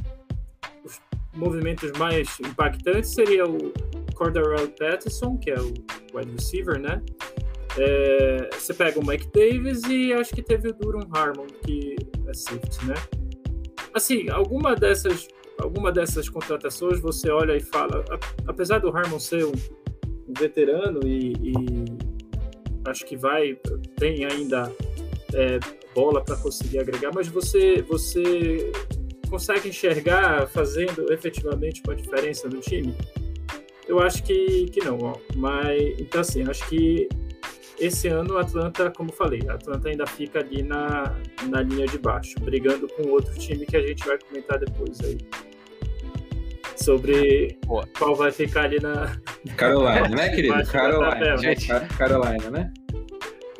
os, 0.85 0.99
movimentos 1.33 1.91
mais 1.97 2.27
impactantes 2.41 3.13
seria 3.13 3.45
o 3.45 3.71
Cordarrelle 4.15 4.67
Patterson, 4.77 5.37
que 5.37 5.49
é 5.49 5.59
o 5.59 5.73
wide 6.13 6.31
receiver, 6.33 6.79
né? 6.79 7.01
É, 7.77 8.49
você 8.51 8.73
pega 8.73 8.99
o 8.99 9.05
Mike 9.05 9.29
Davis 9.33 9.83
e 9.83 10.11
acho 10.11 10.33
que 10.35 10.41
teve 10.41 10.69
o 10.69 10.73
Duran 10.73 11.07
Harmon, 11.13 11.47
que 11.63 11.95
é 12.27 12.33
safety, 12.33 12.85
né? 12.85 12.95
Assim, 13.93 14.29
alguma 14.29 14.75
dessas, 14.75 15.27
alguma 15.57 15.91
dessas 15.91 16.27
contratações 16.27 16.99
você 16.99 17.29
olha 17.29 17.55
e 17.55 17.61
fala, 17.61 18.03
apesar 18.45 18.79
do 18.79 18.89
Harmon 18.89 19.19
ser 19.19 19.45
um, 19.45 19.53
um 20.27 20.33
veterano 20.37 20.99
e, 21.05 21.33
e, 21.33 21.53
acho 22.85 23.05
que 23.05 23.15
vai, 23.15 23.57
tem 23.97 24.25
ainda 24.25 24.73
é, 25.33 25.59
bola 25.93 26.23
para 26.23 26.35
conseguir 26.37 26.79
agregar, 26.79 27.11
mas 27.13 27.27
você, 27.27 27.81
você 27.81 28.71
consegue 29.29 29.69
enxergar 29.69 30.47
fazendo 30.47 31.11
efetivamente 31.11 31.81
uma 31.85 31.95
diferença 31.95 32.47
no 32.47 32.59
time? 32.59 32.95
Eu 33.87 33.99
acho 33.99 34.23
que, 34.23 34.65
que 34.65 34.83
não, 34.83 34.97
ó. 34.99 35.15
mas 35.35 35.81
então 35.99 36.21
assim, 36.21 36.43
acho 36.43 36.67
que 36.69 37.09
esse 37.79 38.07
ano 38.07 38.35
o 38.35 38.37
Atlanta, 38.37 38.91
como 38.91 39.11
falei, 39.11 39.41
a 39.49 39.53
Atlanta 39.53 39.89
ainda 39.89 40.05
fica 40.05 40.39
ali 40.39 40.61
na, 40.61 41.17
na 41.49 41.61
linha 41.61 41.87
de 41.87 41.97
baixo, 41.97 42.35
brigando 42.39 42.87
com 42.87 43.09
outro 43.09 43.33
time 43.37 43.65
que 43.65 43.75
a 43.75 43.81
gente 43.81 44.05
vai 44.05 44.19
comentar 44.19 44.59
depois 44.59 44.99
aí 45.01 45.17
sobre 46.81 47.57
Boa. 47.65 47.87
qual 47.97 48.15
vai 48.15 48.31
ficar 48.31 48.63
ali 48.63 48.79
na. 48.79 49.17
Carolina, 49.55 50.09
né, 50.09 50.29
querido? 50.35 50.65
Carolina. 50.67 51.37
Gente... 51.37 51.67
Carolina, 51.97 52.49
né? 52.49 52.73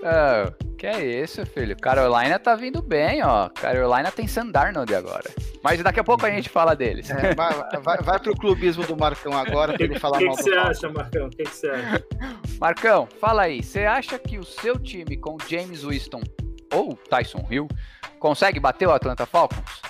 Ah, 0.03 0.51
que 0.77 0.87
é 0.87 1.05
isso, 1.05 1.45
filho? 1.45 1.77
Carolina 1.77 2.39
tá 2.39 2.55
vindo 2.55 2.81
bem, 2.81 3.23
ó. 3.23 3.49
Carolina 3.49 4.11
tem 4.11 4.27
Sandarnold 4.27 4.93
agora. 4.95 5.29
Mas 5.63 5.81
daqui 5.83 5.99
a 5.99 6.03
pouco 6.03 6.25
a 6.25 6.31
gente 6.31 6.49
fala 6.49 6.75
deles. 6.75 7.09
É, 7.11 7.35
vai, 7.35 7.53
vai, 7.81 7.97
vai 7.99 8.19
pro 8.19 8.35
clubismo 8.35 8.83
do 8.85 8.97
Marcão 8.97 9.37
agora 9.37 9.73
pra 9.73 9.85
ele 9.85 9.99
falar 9.99 10.17
que 10.17 10.25
mal 10.25 10.35
que 10.35 10.41
do 10.41 10.49
Que 10.49 10.55
você 10.55 10.59
acha, 10.59 10.89
Marcão? 10.89 11.27
O 11.27 11.29
que 11.29 11.45
você 11.45 11.69
acha? 11.69 12.03
Marcão, 12.59 13.07
fala 13.19 13.43
aí. 13.43 13.61
Você 13.61 13.85
acha 13.85 14.17
que 14.17 14.39
o 14.39 14.43
seu 14.43 14.79
time 14.79 15.17
com 15.17 15.37
James 15.47 15.83
Winston 15.83 16.21
ou 16.73 16.95
Tyson 16.95 17.45
Hill 17.49 17.67
consegue 18.19 18.59
bater 18.59 18.87
o 18.87 18.91
Atlanta 18.91 19.27
Falcons? 19.27 19.81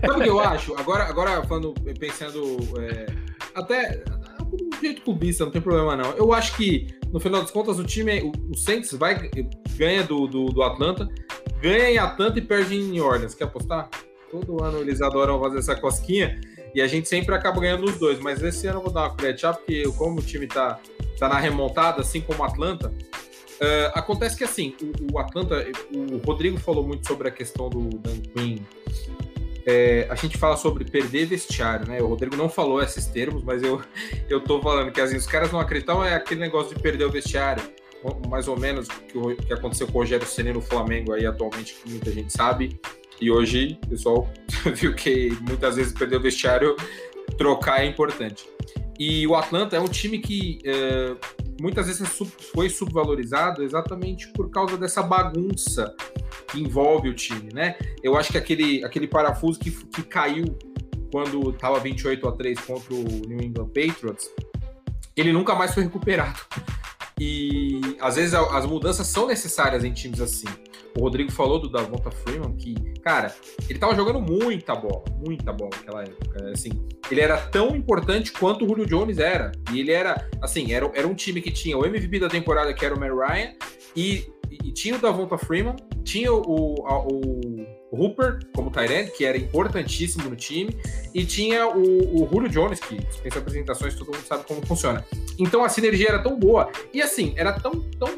Sabe 0.00 0.20
o 0.20 0.22
que 0.22 0.28
eu 0.28 0.40
acho? 0.40 0.74
Agora, 0.76 1.04
agora 1.04 1.42
falando, 1.44 1.74
pensando 1.98 2.58
é, 2.80 3.06
até 3.54 4.02
do 4.56 4.76
jeito 4.80 5.02
clubista, 5.02 5.44
não 5.44 5.52
tem 5.52 5.60
problema 5.60 5.96
não. 5.96 6.12
Eu 6.12 6.32
acho 6.32 6.56
que, 6.56 6.86
no 7.12 7.20
final 7.20 7.40
das 7.40 7.50
contas, 7.50 7.78
o 7.78 7.84
time, 7.84 8.20
o, 8.20 8.32
o 8.50 8.56
Saints 8.56 8.92
vai, 8.92 9.30
ganha 9.76 10.02
do, 10.02 10.26
do, 10.26 10.46
do, 10.46 10.62
Atlanta, 10.62 11.08
ganha 11.60 11.90
em 11.90 11.98
Atlanta 11.98 12.38
e 12.38 12.42
perde 12.42 12.76
em 12.76 12.84
New 12.84 13.04
Orleans. 13.04 13.34
Quer 13.34 13.44
apostar? 13.44 13.88
Todo 14.30 14.62
ano 14.62 14.78
eles 14.78 15.00
adoram 15.00 15.40
fazer 15.40 15.58
essa 15.58 15.74
cosquinha. 15.74 16.40
E 16.74 16.82
a 16.82 16.86
gente 16.86 17.08
sempre 17.08 17.34
acaba 17.34 17.60
ganhando 17.60 17.84
os 17.84 17.98
dois. 17.98 18.20
Mas 18.20 18.42
esse 18.42 18.66
ano 18.66 18.78
eu 18.78 18.82
vou 18.84 18.92
dar 18.92 19.04
uma 19.04 19.16
colher 19.16 19.36
porque 19.40 19.84
como 19.96 20.18
o 20.20 20.22
time 20.22 20.46
tá, 20.46 20.78
tá 21.18 21.28
na 21.28 21.38
remontada, 21.38 22.02
assim 22.02 22.20
como 22.20 22.42
o 22.42 22.44
Atlanta, 22.44 22.88
uh, 22.88 23.90
acontece 23.94 24.36
que 24.36 24.44
assim, 24.44 24.74
o, 24.82 25.14
o, 25.14 25.18
Atlanta, 25.18 25.66
o 25.94 26.18
Rodrigo 26.18 26.58
falou 26.58 26.86
muito 26.86 27.06
sobre 27.08 27.28
a 27.28 27.30
questão 27.30 27.70
do 27.70 27.88
Dan 27.98 28.20
Quinn. 28.34 28.58
É, 29.70 30.06
a 30.08 30.14
gente 30.14 30.38
fala 30.38 30.56
sobre 30.56 30.84
perder 30.86 31.26
vestiário, 31.26 31.86
né? 31.86 32.00
O 32.00 32.06
Rodrigo 32.06 32.34
não 32.36 32.48
falou 32.48 32.82
esses 32.82 33.04
termos, 33.04 33.44
mas 33.44 33.62
eu, 33.62 33.82
eu 34.30 34.40
tô 34.40 34.62
falando 34.62 34.90
que 34.90 35.00
assim, 35.00 35.16
os 35.16 35.26
caras 35.26 35.52
não 35.52 35.60
acreditam, 35.60 36.02
é 36.02 36.14
aquele 36.14 36.40
negócio 36.40 36.74
de 36.74 36.80
perder 36.80 37.04
o 37.04 37.10
vestiário 37.10 37.62
mais 38.28 38.46
ou 38.46 38.58
menos 38.58 38.86
o 38.88 39.34
que, 39.34 39.46
que 39.46 39.52
aconteceu 39.52 39.86
com 39.86 39.98
o 39.98 40.02
Rogério 40.02 40.26
Ceni 40.26 40.52
no 40.52 40.60
Flamengo 40.60 41.12
aí 41.12 41.26
atualmente, 41.26 41.74
que 41.74 41.90
muita 41.90 42.10
gente 42.12 42.32
sabe. 42.32 42.80
E 43.20 43.30
hoje 43.30 43.78
o 43.84 43.88
pessoal 43.88 44.30
viu 44.74 44.94
que 44.94 45.36
muitas 45.40 45.76
vezes 45.76 45.92
perder 45.92 46.16
o 46.16 46.20
vestiário, 46.20 46.76
trocar 47.36 47.82
é 47.82 47.86
importante. 47.86 48.48
E 48.98 49.26
o 49.26 49.34
Atlanta 49.34 49.76
é 49.76 49.80
um 49.80 49.88
time 49.88 50.18
que 50.18 50.60
é, 50.64 51.16
muitas 51.60 51.86
vezes 51.86 52.08
foi 52.52 52.68
subvalorizado 52.68 53.62
exatamente 53.62 54.28
por 54.28 54.50
causa 54.50 54.76
dessa 54.76 55.02
bagunça 55.02 55.94
que 56.48 56.60
envolve 56.60 57.08
o 57.08 57.14
time, 57.14 57.52
né? 57.52 57.76
Eu 58.02 58.16
acho 58.16 58.32
que 58.32 58.38
aquele, 58.38 58.84
aquele 58.84 59.06
parafuso 59.06 59.58
que, 59.58 59.70
que 59.70 60.02
caiu 60.02 60.56
quando 61.10 61.50
estava 61.50 61.78
28 61.80 62.28
a 62.28 62.32
3 62.32 62.60
contra 62.60 62.94
o 62.94 63.02
New 63.26 63.40
England 63.42 63.68
Patriots, 63.68 64.30
ele 65.16 65.32
nunca 65.32 65.54
mais 65.54 65.74
foi 65.74 65.82
recuperado. 65.82 66.38
E 67.20 67.80
às 68.00 68.16
vezes 68.16 68.34
as 68.34 68.66
mudanças 68.66 69.06
são 69.06 69.26
necessárias 69.26 69.84
em 69.84 69.92
times 69.92 70.20
assim. 70.20 70.46
O 70.96 71.00
Rodrigo 71.00 71.30
falou 71.30 71.60
do 71.60 71.68
Davonta 71.68 72.10
Freeman 72.10 72.56
que, 72.56 72.74
cara, 73.00 73.34
ele 73.68 73.78
tava 73.78 73.94
jogando 73.94 74.20
muita 74.20 74.74
bola, 74.74 75.04
muita 75.24 75.52
bola 75.52 75.70
naquela 75.76 76.02
época. 76.02 76.50
Assim, 76.50 76.70
ele 77.10 77.20
era 77.20 77.36
tão 77.36 77.76
importante 77.76 78.32
quanto 78.32 78.64
o 78.64 78.68
Julio 78.68 78.86
Jones 78.86 79.18
era. 79.18 79.52
E 79.72 79.80
ele 79.80 79.92
era, 79.92 80.28
assim, 80.42 80.72
era, 80.72 80.90
era 80.94 81.06
um 81.06 81.14
time 81.14 81.40
que 81.40 81.50
tinha 81.50 81.76
o 81.76 81.84
MVP 81.84 82.18
da 82.18 82.28
temporada, 82.28 82.72
que 82.74 82.84
era 82.84 82.94
o 82.94 82.98
Matt 82.98 83.12
Ryan, 83.12 83.52
e, 83.94 84.26
e 84.50 84.72
tinha 84.72 84.96
o 84.96 84.98
Davonta 84.98 85.38
Freeman, 85.38 85.76
tinha 86.04 86.32
o, 86.32 86.74
o 86.74 87.57
Hooper 87.98 88.40
como 88.54 88.70
Tyrant, 88.70 89.10
que 89.10 89.24
era 89.24 89.36
importantíssimo 89.36 90.28
no 90.28 90.36
time, 90.36 90.76
e 91.14 91.24
tinha 91.24 91.66
o, 91.66 92.22
o 92.22 92.28
Julio 92.30 92.48
Jones, 92.48 92.80
que 92.80 92.96
dispensa 92.96 93.38
apresentações, 93.38 93.94
todo 93.94 94.12
mundo 94.12 94.24
sabe 94.26 94.44
como 94.44 94.64
funciona. 94.66 95.04
Então 95.38 95.64
a 95.64 95.68
sinergia 95.68 96.08
era 96.08 96.22
tão 96.22 96.38
boa, 96.38 96.70
e 96.92 97.02
assim, 97.02 97.34
era 97.36 97.52
tão, 97.52 97.80
tão. 97.98 98.08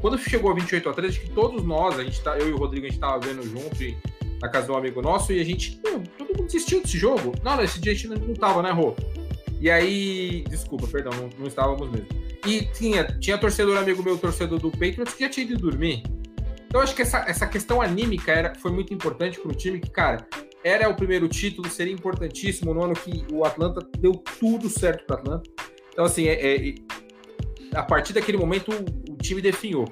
Quando 0.00 0.18
chegou 0.18 0.50
a 0.50 0.54
28 0.54 0.88
a 0.88 0.92
3, 0.92 1.18
que 1.18 1.30
todos 1.30 1.62
nós, 1.64 1.98
a 1.98 2.04
gente 2.04 2.20
tá, 2.22 2.38
eu 2.38 2.48
e 2.48 2.52
o 2.52 2.56
Rodrigo, 2.56 2.86
a 2.86 2.88
gente 2.88 3.00
tava 3.00 3.18
vendo 3.20 3.42
junto 3.42 3.82
e, 3.82 3.96
na 4.40 4.48
casa 4.48 4.66
de 4.66 4.72
um 4.72 4.76
amigo 4.76 5.02
nosso, 5.02 5.32
e 5.32 5.40
a 5.40 5.44
gente, 5.44 5.78
todo 5.78 6.28
mundo 6.28 6.46
desistiu 6.46 6.80
desse 6.80 6.96
jogo. 6.96 7.34
Não, 7.42 7.56
nesse 7.56 7.80
dia 7.80 7.92
a 7.92 7.94
gente 7.94 8.08
não 8.08 8.34
tava, 8.34 8.62
né, 8.62 8.70
Rô? 8.70 8.94
E 9.60 9.70
aí, 9.70 10.42
desculpa, 10.48 10.86
perdão, 10.86 11.12
não, 11.12 11.28
não 11.38 11.46
estávamos 11.46 11.90
mesmo. 11.90 12.06
E 12.46 12.62
tinha, 12.62 13.04
tinha 13.04 13.36
torcedor 13.36 13.76
amigo 13.76 14.02
meu, 14.02 14.16
torcedor 14.16 14.58
do 14.58 14.70
Patriots, 14.70 15.12
que 15.12 15.24
já 15.24 15.28
tinha 15.28 15.44
ido 15.44 15.58
dormir. 15.58 16.02
Então, 16.70 16.80
acho 16.80 16.94
que 16.94 17.02
essa, 17.02 17.24
essa 17.26 17.48
questão 17.48 17.82
anímica 17.82 18.30
era, 18.30 18.54
foi 18.54 18.70
muito 18.70 18.94
importante 18.94 19.40
para 19.40 19.50
o 19.50 19.54
time, 19.54 19.80
que, 19.80 19.90
cara, 19.90 20.24
era 20.62 20.88
o 20.88 20.94
primeiro 20.94 21.28
título, 21.28 21.68
seria 21.68 21.92
importantíssimo 21.92 22.72
no 22.72 22.84
ano 22.84 22.94
que 22.94 23.26
o 23.32 23.44
Atlanta 23.44 23.84
deu 23.98 24.12
tudo 24.12 24.70
certo 24.70 25.04
para 25.04 25.16
Atlanta. 25.16 25.50
Então, 25.92 26.04
assim, 26.04 26.28
é, 26.28 26.68
é, 26.68 26.74
a 27.74 27.82
partir 27.82 28.12
daquele 28.12 28.38
momento 28.38 28.70
o, 28.70 29.14
o 29.14 29.16
time 29.16 29.42
definhou. 29.42 29.84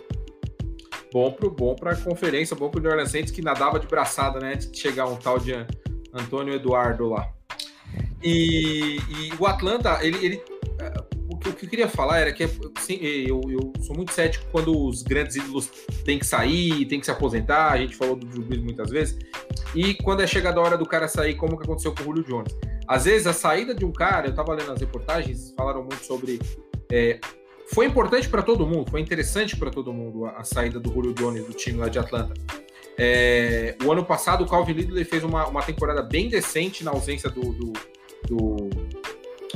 Bom 1.12 1.32
pro 1.32 1.50
bom 1.50 1.74
para 1.74 1.94
a 1.94 1.96
conferência, 1.96 2.54
bom 2.54 2.70
para 2.70 2.78
o 2.78 2.82
New 2.82 2.92
Orleans 2.92 3.10
Saints 3.10 3.32
que 3.32 3.42
nadava 3.42 3.80
de 3.80 3.88
braçada, 3.88 4.38
né, 4.38 4.54
de 4.54 4.78
chegar 4.78 5.06
um 5.06 5.16
tal 5.16 5.40
de 5.40 5.54
Antônio 6.12 6.54
Eduardo 6.54 7.08
lá. 7.08 7.28
E, 8.22 8.98
e 8.98 9.32
o 9.36 9.46
Atlanta, 9.46 9.98
ele, 10.00 10.24
ele 10.24 10.42
o 11.30 11.36
que 11.36 11.48
eu 11.48 11.68
queria 11.68 11.88
falar 11.88 12.20
era 12.20 12.32
que 12.32 12.42
eu, 12.42 12.50
eu, 13.48 13.72
sou 13.82 13.94
muito 13.94 14.12
cético 14.12 14.46
quando 14.50 14.86
os 14.86 15.02
grandes 15.02 15.36
ídolos 15.36 15.68
têm 16.04 16.18
que 16.18 16.26
sair, 16.26 16.86
têm 16.86 17.00
que 17.00 17.06
se 17.06 17.12
aposentar. 17.12 17.72
A 17.72 17.78
gente 17.78 17.96
falou 17.96 18.16
do 18.16 18.26
Drew 18.26 18.62
muitas 18.62 18.90
vezes. 18.90 19.18
E 19.74 19.94
quando 19.94 20.22
é 20.22 20.26
chegada 20.26 20.58
a 20.58 20.62
hora 20.62 20.78
do 20.78 20.86
cara 20.86 21.08
sair, 21.08 21.34
como 21.34 21.56
que 21.56 21.64
aconteceu 21.64 21.94
com 21.94 22.02
o 22.02 22.04
Julio 22.04 22.24
Jones? 22.24 22.54
Às 22.86 23.04
vezes 23.04 23.26
a 23.26 23.32
saída 23.32 23.74
de 23.74 23.84
um 23.84 23.92
cara, 23.92 24.26
eu 24.26 24.30
estava 24.30 24.54
lendo 24.54 24.72
as 24.72 24.80
reportagens, 24.80 25.52
falaram 25.56 25.82
muito 25.82 26.04
sobre. 26.04 26.40
É, 26.90 27.20
foi 27.70 27.84
importante 27.84 28.28
para 28.28 28.42
todo 28.42 28.66
mundo, 28.66 28.90
foi 28.90 29.00
interessante 29.00 29.54
para 29.56 29.70
todo 29.70 29.92
mundo 29.92 30.24
a, 30.24 30.38
a, 30.38 30.44
saída 30.44 30.80
do 30.80 30.90
Julio 30.90 31.12
Jones 31.12 31.44
do 31.44 31.52
time 31.52 31.78
lá 31.78 31.88
de 31.88 31.98
Atlanta. 31.98 32.32
É, 32.96 33.76
o 33.84 33.92
ano 33.92 34.04
passado, 34.04 34.42
o 34.42 34.46
Calvin 34.46 34.72
Ridley 34.72 35.04
fez 35.04 35.22
uma, 35.22 35.46
uma 35.46 35.62
temporada 35.62 36.02
bem 36.02 36.28
decente 36.28 36.82
na 36.82 36.90
ausência 36.90 37.28
do, 37.28 37.52
do, 37.52 37.72
do 38.26 38.70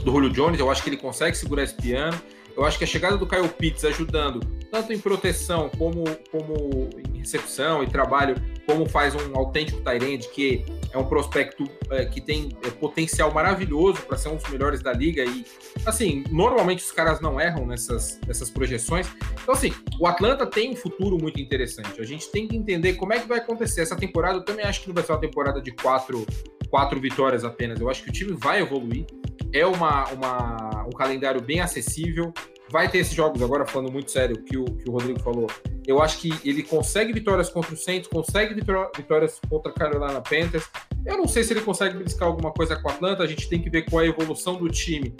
do 0.04 0.10
Julio 0.10 0.30
Jones, 0.30 0.58
eu 0.58 0.70
acho 0.70 0.82
que 0.82 0.90
ele 0.90 0.96
consegue 0.96 1.36
segurar 1.36 1.62
esse 1.62 1.74
piano. 1.74 2.20
Eu 2.56 2.64
acho 2.64 2.76
que 2.76 2.84
a 2.84 2.86
chegada 2.86 3.16
do 3.16 3.26
Kyle 3.26 3.48
Pitts 3.48 3.84
ajudando 3.84 4.40
tanto 4.72 4.90
em 4.90 4.98
proteção 4.98 5.70
como, 5.76 6.04
como 6.30 6.88
em 7.14 7.18
recepção 7.18 7.82
e 7.82 7.86
trabalho, 7.86 8.36
como 8.66 8.88
faz 8.88 9.14
um 9.14 9.36
autêntico 9.36 9.82
Tyrande, 9.82 10.28
que 10.28 10.64
é 10.90 10.96
um 10.96 11.04
prospecto 11.04 11.68
é, 11.90 12.06
que 12.06 12.22
tem 12.22 12.56
é, 12.64 12.70
potencial 12.70 13.30
maravilhoso 13.30 14.00
para 14.02 14.16
ser 14.16 14.30
um 14.30 14.36
dos 14.36 14.48
melhores 14.48 14.82
da 14.82 14.90
liga. 14.90 15.22
E, 15.26 15.44
assim, 15.84 16.24
normalmente 16.30 16.82
os 16.82 16.90
caras 16.90 17.20
não 17.20 17.38
erram 17.38 17.66
nessas, 17.66 18.18
nessas 18.26 18.48
projeções. 18.48 19.06
Então, 19.42 19.54
assim, 19.54 19.74
o 20.00 20.06
Atlanta 20.06 20.46
tem 20.46 20.70
um 20.70 20.76
futuro 20.76 21.18
muito 21.20 21.38
interessante. 21.38 22.00
A 22.00 22.04
gente 22.04 22.30
tem 22.30 22.48
que 22.48 22.56
entender 22.56 22.94
como 22.94 23.12
é 23.12 23.18
que 23.18 23.28
vai 23.28 23.40
acontecer. 23.40 23.82
Essa 23.82 23.96
temporada, 23.96 24.38
eu 24.38 24.42
também 24.42 24.64
acho 24.64 24.80
que 24.80 24.88
não 24.88 24.94
vai 24.94 25.04
ser 25.04 25.12
uma 25.12 25.20
temporada 25.20 25.60
de 25.60 25.70
quatro, 25.70 26.26
quatro 26.70 26.98
vitórias 26.98 27.44
apenas. 27.44 27.78
Eu 27.78 27.90
acho 27.90 28.02
que 28.02 28.08
o 28.08 28.12
time 28.12 28.32
vai 28.32 28.62
evoluir 28.62 29.04
é 29.52 29.66
uma, 29.66 30.08
uma, 30.08 30.86
um 30.86 30.90
calendário 30.90 31.40
bem 31.40 31.60
acessível. 31.60 32.32
Vai 32.70 32.90
ter 32.90 32.98
esses 32.98 33.12
jogos 33.12 33.42
agora, 33.42 33.66
falando 33.66 33.92
muito 33.92 34.10
sério, 34.10 34.42
que 34.42 34.56
o, 34.56 34.64
que 34.64 34.88
o 34.88 34.92
Rodrigo 34.92 35.20
falou. 35.20 35.46
Eu 35.86 36.00
acho 36.00 36.18
que 36.18 36.32
ele 36.42 36.62
consegue 36.62 37.12
vitórias 37.12 37.50
contra 37.50 37.74
o 37.74 37.76
Saints, 37.76 38.08
consegue 38.08 38.54
vitórias 38.54 39.38
contra 39.50 39.70
a 39.70 39.74
Carolina 39.74 40.20
Panthers. 40.22 40.68
Eu 41.04 41.18
não 41.18 41.28
sei 41.28 41.44
se 41.44 41.52
ele 41.52 41.60
consegue 41.60 41.98
briscar 41.98 42.28
alguma 42.28 42.50
coisa 42.50 42.76
com 42.76 42.88
o 42.88 42.90
Atlanta. 42.90 43.22
A 43.22 43.26
gente 43.26 43.48
tem 43.48 43.60
que 43.60 43.68
ver 43.68 43.82
qual 43.82 44.02
é 44.02 44.06
a 44.06 44.08
evolução 44.08 44.56
do 44.56 44.70
time. 44.70 45.14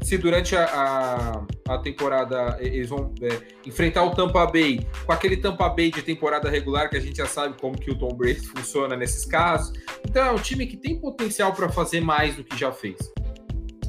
Se 0.00 0.16
durante 0.16 0.54
a, 0.54 0.64
a, 0.64 1.74
a 1.74 1.78
temporada 1.78 2.56
eles 2.60 2.88
vão 2.88 3.12
é, 3.20 3.68
enfrentar 3.68 4.04
o 4.04 4.14
Tampa 4.14 4.46
Bay 4.46 4.86
com 5.04 5.12
aquele 5.12 5.36
Tampa 5.36 5.68
Bay 5.68 5.90
de 5.90 6.00
temporada 6.00 6.48
regular 6.48 6.88
que 6.88 6.96
a 6.96 7.00
gente 7.00 7.16
já 7.16 7.26
sabe 7.26 7.60
como 7.60 7.76
que 7.76 7.90
o 7.90 7.98
Tom 7.98 8.14
Brady 8.14 8.46
funciona 8.46 8.96
nesses 8.96 9.24
casos. 9.24 9.72
Então 10.08 10.24
é 10.24 10.30
um 10.30 10.38
time 10.38 10.66
que 10.66 10.76
tem 10.76 10.98
potencial 10.98 11.52
para 11.52 11.68
fazer 11.68 12.00
mais 12.00 12.36
do 12.36 12.44
que 12.44 12.56
já 12.56 12.70
fez. 12.70 12.96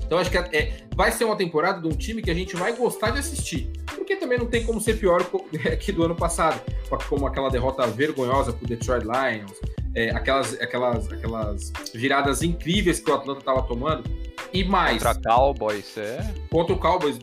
Então 0.07 0.17
acho 0.17 0.31
que 0.31 0.37
é, 0.37 0.71
vai 0.95 1.11
ser 1.11 1.25
uma 1.25 1.35
temporada 1.35 1.81
de 1.81 1.87
um 1.87 1.95
time 1.95 2.21
que 2.21 2.31
a 2.31 2.33
gente 2.33 2.55
vai 2.55 2.73
gostar 2.73 3.11
de 3.11 3.19
assistir. 3.19 3.69
Porque 3.93 4.15
também 4.15 4.39
não 4.39 4.47
tem 4.47 4.65
como 4.65 4.79
ser 4.79 4.97
pior 4.97 5.21
que 5.79 5.91
do 5.91 6.03
ano 6.03 6.15
passado, 6.15 6.61
como 7.09 7.27
aquela 7.27 7.49
derrota 7.49 7.85
vergonhosa 7.85 8.53
para 8.53 8.63
o 8.63 8.67
Detroit 8.67 9.03
Lions, 9.03 9.51
é, 9.93 10.09
aquelas, 10.11 10.53
aquelas, 10.61 11.11
aquelas 11.11 11.73
viradas 11.93 12.41
incríveis 12.41 13.01
que 13.01 13.11
o 13.11 13.13
Atlanta 13.13 13.39
estava 13.39 13.61
tomando. 13.63 14.09
E 14.53 14.63
mais. 14.63 15.03
Contra 15.03 15.21
Cowboys, 15.21 15.97
é. 15.97 16.33
Contra 16.49 16.73
o 16.73 16.79
Cowboys, 16.79 17.19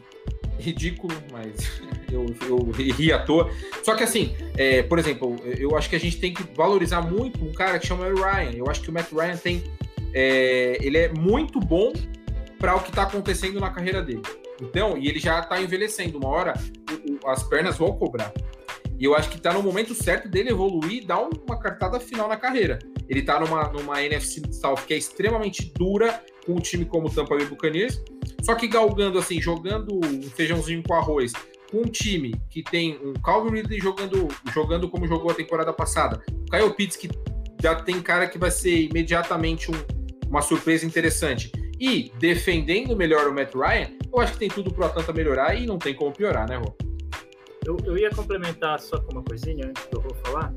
ridículo, 0.59 1.14
mas 1.33 1.81
eu, 2.12 2.27
eu 2.47 2.70
ri 2.70 3.12
à 3.14 3.25
toa. 3.25 3.51
Só 3.83 3.94
que 3.94 4.05
assim, 4.05 4.37
é, 4.59 4.83
por 4.83 4.99
exemplo, 4.99 5.37
eu 5.59 5.75
acho 5.75 5.88
que 5.88 5.97
a 5.97 6.01
gente 6.01 6.18
tem 6.18 6.35
que 6.35 6.42
valorizar 6.55 7.01
muito 7.01 7.42
um 7.42 7.53
cara 7.53 7.79
que 7.79 7.87
chama 7.87 8.09
Ryan. 8.09 8.51
Eu 8.57 8.68
acho 8.68 8.83
que 8.83 8.90
o 8.90 8.92
Matt 8.92 9.11
Ryan 9.11 9.37
tem. 9.38 9.64
É, 10.12 10.77
ele 10.81 10.99
é 10.99 11.09
muito 11.09 11.59
bom 11.59 11.92
para 12.64 12.77
o 12.77 12.81
que 12.81 12.88
está 12.88 13.03
acontecendo 13.03 13.61
na 13.61 13.68
carreira 13.68 14.03
dele. 14.03 14.22
Então, 14.59 14.96
e 14.96 15.07
ele 15.07 15.18
já 15.18 15.38
está 15.40 15.61
envelhecendo. 15.61 16.16
Uma 16.16 16.31
hora 16.31 16.55
as 17.27 17.42
pernas 17.42 17.77
vão 17.77 17.92
cobrar. 17.92 18.33
E 18.98 19.05
eu 19.05 19.14
acho 19.14 19.29
que 19.29 19.37
está 19.37 19.53
no 19.53 19.62
momento 19.62 19.94
certo 19.94 20.31
dele 20.31 20.48
evoluir 20.48 21.03
e 21.03 21.07
dar 21.07 21.20
uma 21.20 21.59
cartada 21.59 22.00
final 22.00 22.27
na 22.27 22.38
carreira. 22.38 22.79
Ele 23.07 23.20
está 23.20 23.38
numa, 23.38 23.70
numa 23.70 24.03
NFC 24.03 24.40
South 24.50 24.77
que 24.87 24.94
é 24.94 24.96
extremamente 24.96 25.74
dura, 25.77 26.22
com 26.46 26.55
um 26.55 26.59
time 26.59 26.87
como 26.87 27.09
o 27.09 27.11
Tampa 27.11 27.37
Bay 27.37 27.44
Buccaneers, 27.44 28.03
só 28.40 28.55
que 28.55 28.66
galgando 28.66 29.18
assim, 29.18 29.42
jogando 29.42 30.00
um 30.03 30.22
feijãozinho 30.22 30.83
com 30.83 30.94
arroz, 30.94 31.35
com 31.70 31.83
um 31.83 31.90
time 31.90 32.35
que 32.48 32.62
tem 32.62 32.98
um 33.05 33.12
Calvin 33.12 33.57
Ridley 33.57 33.79
jogando, 33.79 34.29
jogando 34.55 34.88
como 34.88 35.07
jogou 35.07 35.31
a 35.31 35.35
temporada 35.35 35.72
passada, 35.72 36.22
o 36.31 36.50
Kyle 36.50 36.72
Pitts 36.72 36.96
que 36.96 37.11
já 37.61 37.74
tem 37.74 38.00
cara 38.00 38.27
que 38.27 38.38
vai 38.38 38.50
ser 38.50 38.85
imediatamente 38.85 39.70
um, 39.70 39.74
uma 40.31 40.40
surpresa 40.40 40.87
interessante 40.87 41.53
e 41.79 42.13
defendendo 42.19 42.97
melhor 42.97 43.29
o 43.29 43.35
Matt 43.35 43.55
Ryan, 43.55 43.91
eu 44.13 44.21
acho 44.21 44.33
que 44.35 44.39
tem 44.41 44.49
tudo 44.49 44.73
pro 44.73 44.85
Atlanta 44.85 45.13
melhorar 45.13 45.55
e 45.55 45.67
não 45.67 45.79
tem 45.79 45.95
como 45.95 46.13
piorar, 46.13 46.49
né, 46.49 46.57
Rô? 46.57 46.75
Eu, 47.67 47.77
eu 47.85 47.97
ia 47.97 48.11
complementar 48.11 48.79
só 48.79 49.01
com 49.01 49.13
uma 49.13 49.23
coisinha 49.23 49.67
antes 49.67 49.85
que 49.85 49.97
eu 49.97 50.01
vou 50.01 50.15
falar. 50.25 50.55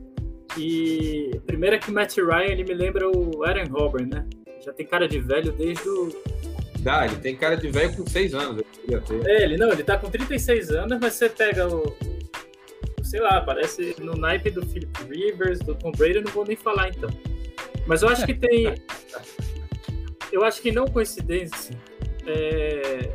E 0.58 1.32
primeiro 1.46 1.76
é 1.76 1.80
que 1.80 1.90
o 1.90 1.94
Matt 1.94 2.18
Ryan 2.18 2.52
ele 2.52 2.64
me 2.64 2.74
lembra 2.74 3.10
o 3.10 3.44
Aaron 3.44 3.70
Robert, 3.70 4.08
né? 4.08 4.26
Já 4.66 4.74
tem 4.74 4.86
cara 4.86 5.08
de 5.08 5.20
velho 5.20 5.52
desde 5.54 5.88
o. 5.88 6.10
Dá, 6.80 7.06
ele 7.06 7.16
tem 7.18 7.36
cara 7.36 7.56
de 7.56 7.70
velho 7.70 7.96
com 7.96 8.06
6 8.06 8.34
anos. 8.34 8.64
É, 9.26 9.44
ele 9.44 9.58
não, 9.58 9.72
ele 9.72 9.84
tá 9.84 9.98
com 9.98 10.10
36 10.10 10.72
anos, 10.72 10.98
mas 11.02 11.14
você 11.14 11.30
pega 11.30 11.68
o, 11.68 11.96
sei 13.04 13.20
lá, 13.20 13.42
parece 13.42 13.96
no 14.00 14.16
naipe 14.16 14.50
do 14.52 14.66
Philip 14.66 14.92
Rivers, 15.10 15.60
do 15.60 15.76
Tom 15.76 15.92
Brady, 15.92 16.18
eu 16.18 16.24
não 16.24 16.32
vou 16.32 16.46
nem 16.46 16.56
falar 16.56 16.90
então. 16.90 17.10
Mas 17.86 18.02
eu 18.02 18.10
acho 18.10 18.26
que 18.26 18.34
tem 18.34 18.76
eu 20.32 20.44
acho 20.44 20.62
que 20.62 20.72
não 20.72 20.86
coincidência, 20.86 21.76
é, 22.26 23.14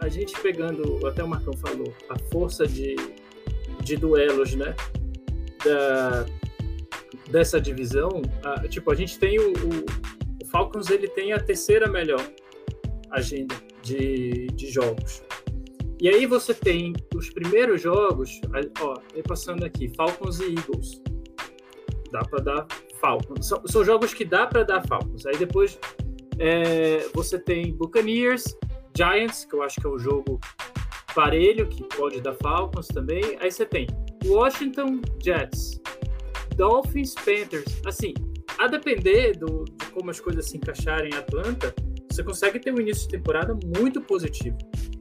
a 0.00 0.08
gente 0.08 0.38
pegando, 0.40 1.06
até 1.06 1.22
o 1.22 1.28
Marcão 1.28 1.52
falou, 1.54 1.92
a 2.08 2.18
força 2.30 2.66
de, 2.66 2.96
de 3.82 3.96
duelos, 3.96 4.54
né? 4.54 4.74
Da, 5.64 6.26
dessa 7.30 7.60
divisão, 7.60 8.22
a, 8.44 8.68
tipo, 8.68 8.90
a 8.90 8.94
gente 8.94 9.18
tem 9.18 9.38
o, 9.38 9.48
o, 9.50 10.42
o, 10.42 10.46
Falcons, 10.46 10.90
ele 10.90 11.08
tem 11.08 11.32
a 11.32 11.40
terceira 11.40 11.88
melhor 11.88 12.24
agenda 13.10 13.54
de, 13.82 14.46
de 14.48 14.70
jogos. 14.70 15.22
E 16.00 16.08
aí 16.08 16.26
você 16.26 16.52
tem 16.52 16.92
os 17.14 17.30
primeiros 17.30 17.80
jogos, 17.80 18.40
ó, 18.80 18.94
passando 19.26 19.64
aqui, 19.64 19.90
Falcons 19.96 20.40
e 20.40 20.54
Eagles. 20.54 21.02
Dá 22.12 22.20
para 22.20 22.42
dar 22.42 22.66
Falcons. 23.00 23.46
São, 23.46 23.66
são, 23.66 23.84
jogos 23.84 24.14
que 24.14 24.24
dá 24.24 24.46
para 24.46 24.62
dar 24.62 24.86
Falcons. 24.86 25.26
Aí 25.26 25.36
depois 25.36 25.78
é, 26.38 27.08
você 27.14 27.38
tem 27.38 27.72
Buccaneers, 27.74 28.44
Giants, 28.96 29.44
que 29.44 29.54
eu 29.54 29.62
acho 29.62 29.80
que 29.80 29.86
é 29.86 29.90
o 29.90 29.98
jogo 29.98 30.40
parelho, 31.14 31.66
que 31.66 31.82
pode 31.84 32.20
dar 32.20 32.34
Falcons 32.34 32.88
também. 32.88 33.22
Aí 33.40 33.50
você 33.50 33.64
tem 33.64 33.86
Washington 34.24 35.00
Jets, 35.22 35.80
Dolphins, 36.56 37.14
Panthers. 37.14 37.80
Assim, 37.86 38.12
a 38.58 38.66
depender 38.66 39.36
do, 39.38 39.64
de 39.64 39.86
como 39.86 40.10
as 40.10 40.20
coisas 40.20 40.48
se 40.48 40.56
encaixarem 40.56 41.10
em 41.10 41.16
Atlanta, 41.16 41.74
você 42.10 42.22
consegue 42.22 42.58
ter 42.58 42.72
um 42.72 42.80
início 42.80 43.04
de 43.04 43.16
temporada 43.16 43.58
muito 43.76 44.00
positivo. 44.00 44.56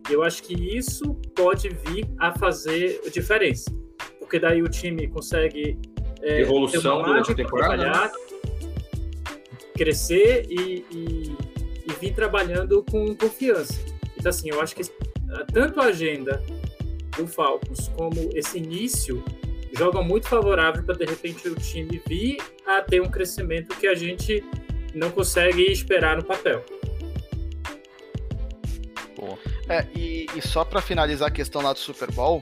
E 0.10 0.14
eu 0.14 0.24
acho 0.24 0.44
que 0.44 0.54
isso 0.54 1.16
pode 1.36 1.70
vir 1.70 2.06
a 2.20 2.38
fazer 2.38 3.02
diferença. 3.12 3.72
Porque 4.20 4.40
daí 4.40 4.62
o 4.62 4.70
time 4.70 5.08
consegue. 5.08 5.80
É, 6.22 6.42
Evolução 6.42 7.04
durante 7.04 7.32
a 7.32 7.36
temporada. 7.36 8.12
Crescer 9.76 10.46
e, 10.50 10.86
e, 10.92 11.38
e 11.86 11.94
vir 12.00 12.14
trabalhando 12.14 12.84
com 12.90 13.16
confiança. 13.16 13.80
Então, 14.18 14.30
assim, 14.30 14.50
eu 14.50 14.62
acho 14.62 14.76
que 14.76 14.84
tanto 15.54 15.80
a 15.82 15.86
agenda 15.86 16.42
do 17.18 17.28
Falcons 17.28 17.90
como 17.96 18.30
esse 18.34 18.58
início 18.58 19.24
jogam 19.78 20.04
muito 20.04 20.28
favorável 20.28 20.84
para 20.84 20.96
de 20.96 21.06
repente 21.06 21.48
o 21.48 21.56
time 21.56 22.02
vir 22.08 22.38
a 22.66 22.82
ter 22.82 23.02
um 23.02 23.10
crescimento 23.10 23.76
que 23.76 23.88
a 23.88 23.96
gente 23.96 24.44
não 24.94 25.12
consegue 25.12 25.64
esperar 25.64 26.18
no 26.18 26.24
papel. 26.24 26.64
É, 29.68 29.86
e, 29.96 30.28
e 30.36 30.42
só 30.42 30.64
para 30.64 30.82
finalizar 30.82 31.28
a 31.28 31.32
questão 31.32 31.62
lá 31.62 31.74
do 31.74 31.80
Super 31.80 32.12
Bowl, 32.12 32.42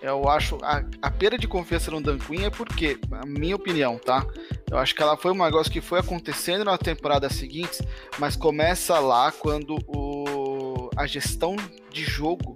eu 0.00 0.28
acho 0.28 0.58
a, 0.62 0.84
a 1.02 1.10
perda 1.10 1.36
de 1.36 1.48
confiança 1.48 1.90
no 1.90 2.00
Dan 2.00 2.18
Quinn 2.18 2.44
é 2.44 2.50
porque, 2.50 2.98
a 3.10 3.26
minha 3.26 3.56
opinião, 3.56 3.98
tá? 3.98 4.24
Eu 4.70 4.78
acho 4.78 4.94
que 4.94 5.02
ela 5.02 5.16
foi 5.16 5.32
um 5.32 5.44
negócio 5.44 5.72
que 5.72 5.80
foi 5.80 5.98
acontecendo 5.98 6.64
na 6.64 6.78
temporada 6.78 7.28
seguinte, 7.28 7.78
mas 8.18 8.36
começa 8.36 8.98
lá 9.00 9.32
quando 9.32 9.76
o, 9.88 10.90
a 10.96 11.06
gestão 11.06 11.56
de 11.90 12.04
jogo 12.04 12.54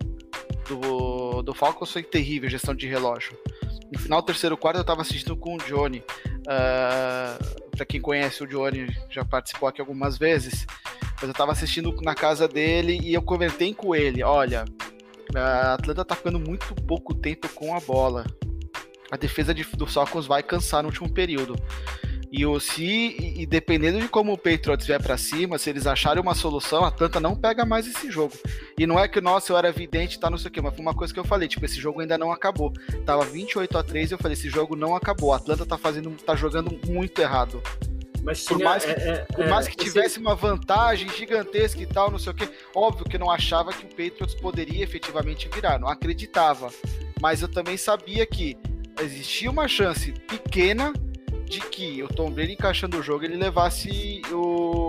do, 0.68 1.42
do 1.42 1.54
Falcons 1.54 1.92
foi 1.92 2.02
terrível, 2.02 2.46
a 2.46 2.50
gestão 2.50 2.74
de 2.74 2.86
relógio. 2.86 3.36
No 3.92 3.98
final 3.98 4.22
do 4.22 4.26
terceiro 4.26 4.56
quarto 4.56 4.78
eu 4.78 4.84
tava 4.84 5.02
assistindo 5.02 5.36
com 5.36 5.56
o 5.56 5.58
Johnny. 5.58 5.98
Uh, 5.98 6.48
ah, 6.48 7.38
para 7.76 7.84
quem 7.84 8.00
conhece 8.00 8.42
o 8.42 8.46
Johnny, 8.46 8.86
já 9.10 9.24
participou 9.24 9.68
aqui 9.68 9.80
algumas 9.80 10.16
vezes. 10.16 10.66
Mas 11.16 11.28
eu 11.28 11.34
tava 11.34 11.52
assistindo 11.52 11.94
na 12.02 12.14
casa 12.14 12.48
dele 12.48 12.98
e 13.02 13.12
eu 13.12 13.22
comentei 13.22 13.74
com 13.74 13.94
ele: 13.94 14.22
olha, 14.22 14.64
a 15.34 15.74
Atlanta 15.74 16.04
tá 16.04 16.14
ficando 16.14 16.38
muito 16.38 16.74
pouco 16.86 17.14
tempo 17.14 17.48
com 17.50 17.74
a 17.74 17.80
bola. 17.80 18.24
A 19.10 19.16
defesa 19.16 19.52
de, 19.52 19.64
do 19.64 19.86
Falcons 19.86 20.26
vai 20.26 20.42
cansar 20.42 20.82
no 20.82 20.88
último 20.88 21.12
período. 21.12 21.56
E 22.32 22.46
o 22.46 22.58
se 22.58 23.14
e, 23.36 23.44
dependendo 23.44 24.00
de 24.00 24.08
como 24.08 24.32
o 24.32 24.38
Patriots 24.38 24.86
vier 24.86 25.02
para 25.02 25.18
cima, 25.18 25.58
se 25.58 25.68
eles 25.68 25.86
acharem 25.86 26.22
uma 26.22 26.34
solução, 26.34 26.82
a 26.82 26.88
Atlanta 26.88 27.20
não 27.20 27.36
pega 27.36 27.66
mais 27.66 27.86
esse 27.86 28.10
jogo. 28.10 28.32
E 28.78 28.86
não 28.86 28.98
é 28.98 29.06
que 29.06 29.20
nossa, 29.20 29.52
eu 29.52 29.56
era 29.58 29.68
evidente, 29.68 30.18
tá 30.18 30.30
não 30.30 30.38
sei 30.38 30.48
o 30.48 30.50
quê, 30.50 30.62
mas 30.62 30.74
foi 30.74 30.80
uma 30.80 30.94
coisa 30.94 31.12
que 31.12 31.20
eu 31.20 31.24
falei, 31.24 31.46
tipo, 31.46 31.66
esse 31.66 31.78
jogo 31.78 32.00
ainda 32.00 32.16
não 32.16 32.32
acabou. 32.32 32.72
Tava 33.04 33.22
28 33.26 33.76
a 33.76 33.82
3 33.82 34.10
e 34.10 34.14
eu 34.14 34.18
falei, 34.18 34.32
esse 34.32 34.48
jogo 34.48 34.74
não 34.74 34.96
acabou. 34.96 35.34
A 35.34 35.36
Atlanta 35.36 35.66
tá 35.66 35.76
fazendo 35.76 36.10
tá 36.24 36.34
jogando 36.34 36.80
muito 36.86 37.20
errado. 37.20 37.62
Mas 38.22 38.44
tinha, 38.44 38.56
por 38.56 38.64
mais 38.64 38.84
que, 38.84 38.90
é, 38.90 39.08
é, 39.08 39.16
por 39.24 39.46
mais 39.48 39.68
que 39.68 39.80
é, 39.80 39.84
tivesse 39.84 40.06
esse... 40.06 40.18
uma 40.20 40.34
vantagem 40.34 41.08
gigantesca 41.10 41.80
e 41.80 41.86
tal, 41.86 42.10
não 42.10 42.18
sei 42.18 42.32
o 42.32 42.34
quê, 42.34 42.48
óbvio 42.74 43.04
que 43.04 43.16
eu 43.16 43.20
não 43.20 43.30
achava 43.30 43.72
que 43.72 43.84
o 43.84 43.88
Patriots 43.88 44.34
poderia 44.36 44.84
efetivamente 44.84 45.48
virar, 45.52 45.78
não 45.78 45.88
acreditava. 45.88 46.70
Mas 47.20 47.42
eu 47.42 47.48
também 47.48 47.76
sabia 47.76 48.24
que 48.24 48.56
existia 49.00 49.50
uma 49.50 49.66
chance 49.66 50.12
pequena 50.12 50.92
de 51.44 51.60
que 51.60 52.02
o 52.02 52.08
Tom 52.08 52.30
Brady 52.30 52.52
encaixando 52.52 52.98
o 52.98 53.02
jogo 53.02 53.24
ele 53.24 53.36
levasse 53.36 54.22
o, 54.30 54.81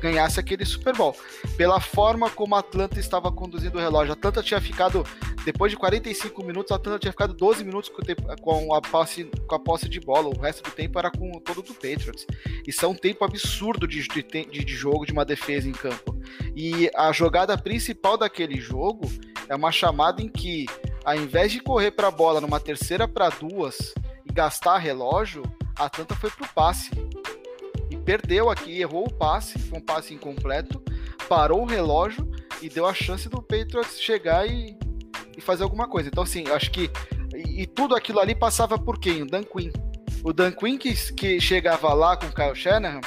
ganhasse 0.00 0.40
aquele 0.40 0.64
Super 0.64 0.96
Bowl. 0.96 1.14
Pela 1.56 1.80
forma 1.80 2.30
como 2.30 2.54
a 2.54 2.60
Atlanta 2.60 2.98
estava 2.98 3.30
conduzindo 3.30 3.78
o 3.78 3.80
relógio, 3.80 4.12
a 4.12 4.16
Atlanta 4.16 4.42
tinha 4.42 4.60
ficado 4.60 5.04
depois 5.44 5.72
de 5.72 5.78
45 5.78 6.42
minutos, 6.44 6.70
a 6.70 6.76
Atlanta 6.76 6.98
tinha 6.98 7.12
ficado 7.12 7.32
12 7.32 7.64
minutos 7.64 7.90
com, 8.40 8.74
a 8.74 8.80
posse, 8.80 9.24
com 9.46 9.54
a 9.54 9.58
posse 9.58 9.88
de 9.88 9.98
bola, 9.98 10.28
o 10.28 10.38
resto 10.38 10.62
do 10.62 10.70
tempo 10.70 10.98
era 10.98 11.10
com 11.10 11.32
todo 11.40 11.62
do 11.62 11.72
Patriots. 11.72 12.26
Isso 12.66 12.84
é 12.84 12.88
um 12.88 12.94
tempo 12.94 13.24
absurdo 13.24 13.86
de, 13.88 14.06
de, 14.06 14.44
de 14.44 14.74
jogo 14.74 15.06
de 15.06 15.12
uma 15.12 15.24
defesa 15.24 15.68
em 15.68 15.72
campo. 15.72 16.18
E 16.54 16.90
a 16.94 17.10
jogada 17.12 17.56
principal 17.56 18.18
daquele 18.18 18.60
jogo 18.60 19.10
é 19.48 19.56
uma 19.56 19.72
chamada 19.72 20.22
em 20.22 20.28
que, 20.28 20.66
ao 21.04 21.16
invés 21.16 21.52
de 21.52 21.60
correr 21.60 21.90
para 21.90 22.08
a 22.08 22.12
bola 22.12 22.40
numa 22.40 22.60
terceira 22.60 23.08
para 23.08 23.30
duas 23.30 23.94
e 24.28 24.32
gastar 24.32 24.78
relógio, 24.78 25.42
a 25.76 25.86
Atlanta 25.86 26.14
foi 26.14 26.30
pro 26.30 26.46
passe. 26.48 26.90
Perdeu 28.04 28.50
aqui, 28.50 28.80
errou 28.80 29.06
o 29.06 29.12
passe, 29.12 29.58
foi 29.58 29.78
um 29.78 29.82
passe 29.82 30.14
incompleto, 30.14 30.82
parou 31.28 31.62
o 31.62 31.66
relógio 31.66 32.28
e 32.62 32.68
deu 32.68 32.86
a 32.86 32.94
chance 32.94 33.28
do 33.28 33.42
Patriots 33.42 34.00
chegar 34.00 34.46
e, 34.46 34.76
e 35.36 35.40
fazer 35.40 35.62
alguma 35.62 35.88
coisa. 35.88 36.08
Então, 36.08 36.22
assim, 36.22 36.48
acho 36.48 36.70
que. 36.70 36.90
E, 37.34 37.62
e, 37.62 37.66
tudo 37.66 37.94
aquilo 37.94 38.20
ali 38.20 38.34
passava 38.34 38.78
por 38.78 38.98
quem? 38.98 39.22
O 39.22 39.26
Dan 39.26 39.44
Quinn. 39.44 39.70
O 40.22 40.32
Dan 40.32 40.52
Quinn 40.52 40.76
que, 40.76 40.92
que 41.12 41.40
chegava 41.40 41.92
lá 41.94 42.16
com 42.16 42.26
o 42.26 42.34
Kyle 42.34 42.54
Shanahan 42.54 43.00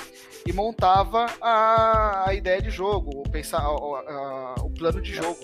e 0.45 0.51
montava 0.51 1.25
a, 1.41 2.29
a 2.29 2.34
ideia 2.34 2.62
de 2.62 2.69
jogo, 2.69 3.21
o, 3.21 3.29
pensar, 3.29 3.60
a, 3.60 3.67
a, 3.67 4.56
o 4.62 4.69
plano 4.69 5.01
de 5.01 5.13
jogo. 5.13 5.38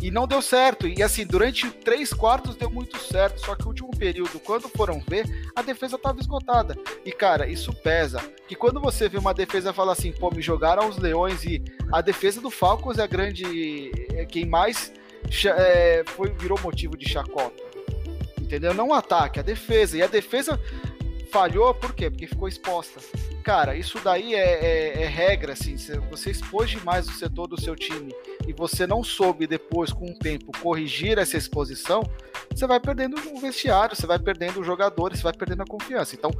E 0.00 0.10
não 0.10 0.26
deu 0.26 0.40
certo. 0.40 0.88
E 0.88 1.02
assim, 1.02 1.26
durante 1.26 1.70
três 1.70 2.12
quartos 2.12 2.56
deu 2.56 2.70
muito 2.70 2.98
certo. 2.98 3.44
Só 3.44 3.54
que 3.54 3.64
o 3.64 3.68
último 3.68 3.90
período, 3.90 4.40
quando 4.40 4.68
foram 4.68 5.00
ver, 5.06 5.50
a 5.54 5.62
defesa 5.62 5.96
estava 5.96 6.18
esgotada. 6.20 6.76
E 7.04 7.12
cara, 7.12 7.46
isso 7.46 7.72
pesa. 7.72 8.20
Que 8.48 8.54
quando 8.54 8.80
você 8.80 9.08
vê 9.08 9.18
uma 9.18 9.34
defesa 9.34 9.72
fala 9.72 9.92
assim, 9.92 10.12
pô, 10.12 10.30
me 10.30 10.40
jogaram 10.40 10.88
os 10.88 10.96
leões 10.96 11.44
e 11.44 11.62
a 11.92 12.00
defesa 12.00 12.40
do 12.40 12.50
Falcons 12.50 12.98
é 12.98 13.02
a 13.02 13.06
grande. 13.06 13.90
É 14.14 14.24
quem 14.24 14.46
mais 14.46 14.92
é, 15.44 16.02
foi, 16.06 16.30
virou 16.30 16.58
motivo 16.60 16.96
de 16.96 17.08
chacota. 17.08 17.62
Entendeu? 18.40 18.72
Não 18.74 18.88
o 18.88 18.94
ataque, 18.94 19.38
a 19.38 19.42
defesa. 19.42 19.96
E 19.96 20.02
a 20.02 20.06
defesa 20.06 20.58
falhou 21.30 21.72
por 21.74 21.94
quê? 21.94 22.10
Porque 22.10 22.26
ficou 22.26 22.48
exposta. 22.48 23.00
Cara, 23.42 23.74
isso 23.74 23.98
daí 24.04 24.34
é, 24.34 24.98
é, 24.98 25.02
é 25.02 25.06
regra, 25.06 25.54
assim. 25.54 25.76
Você 26.10 26.30
expôs 26.30 26.70
demais 26.70 27.08
o 27.08 27.12
setor 27.12 27.46
do 27.46 27.60
seu 27.60 27.74
time 27.74 28.14
e 28.46 28.52
você 28.52 28.86
não 28.86 29.02
soube 29.02 29.46
depois, 29.46 29.92
com 29.92 30.06
o 30.06 30.18
tempo, 30.18 30.52
corrigir 30.60 31.18
essa 31.18 31.36
exposição, 31.36 32.02
você 32.54 32.66
vai 32.66 32.78
perdendo 32.78 33.16
o 33.32 33.40
vestiário, 33.40 33.96
você 33.96 34.06
vai 34.06 34.18
perdendo 34.18 34.60
os 34.60 34.66
jogadores, 34.66 35.18
você 35.18 35.24
vai 35.24 35.32
perdendo 35.32 35.62
a 35.62 35.66
confiança. 35.66 36.14
Então, 36.14 36.30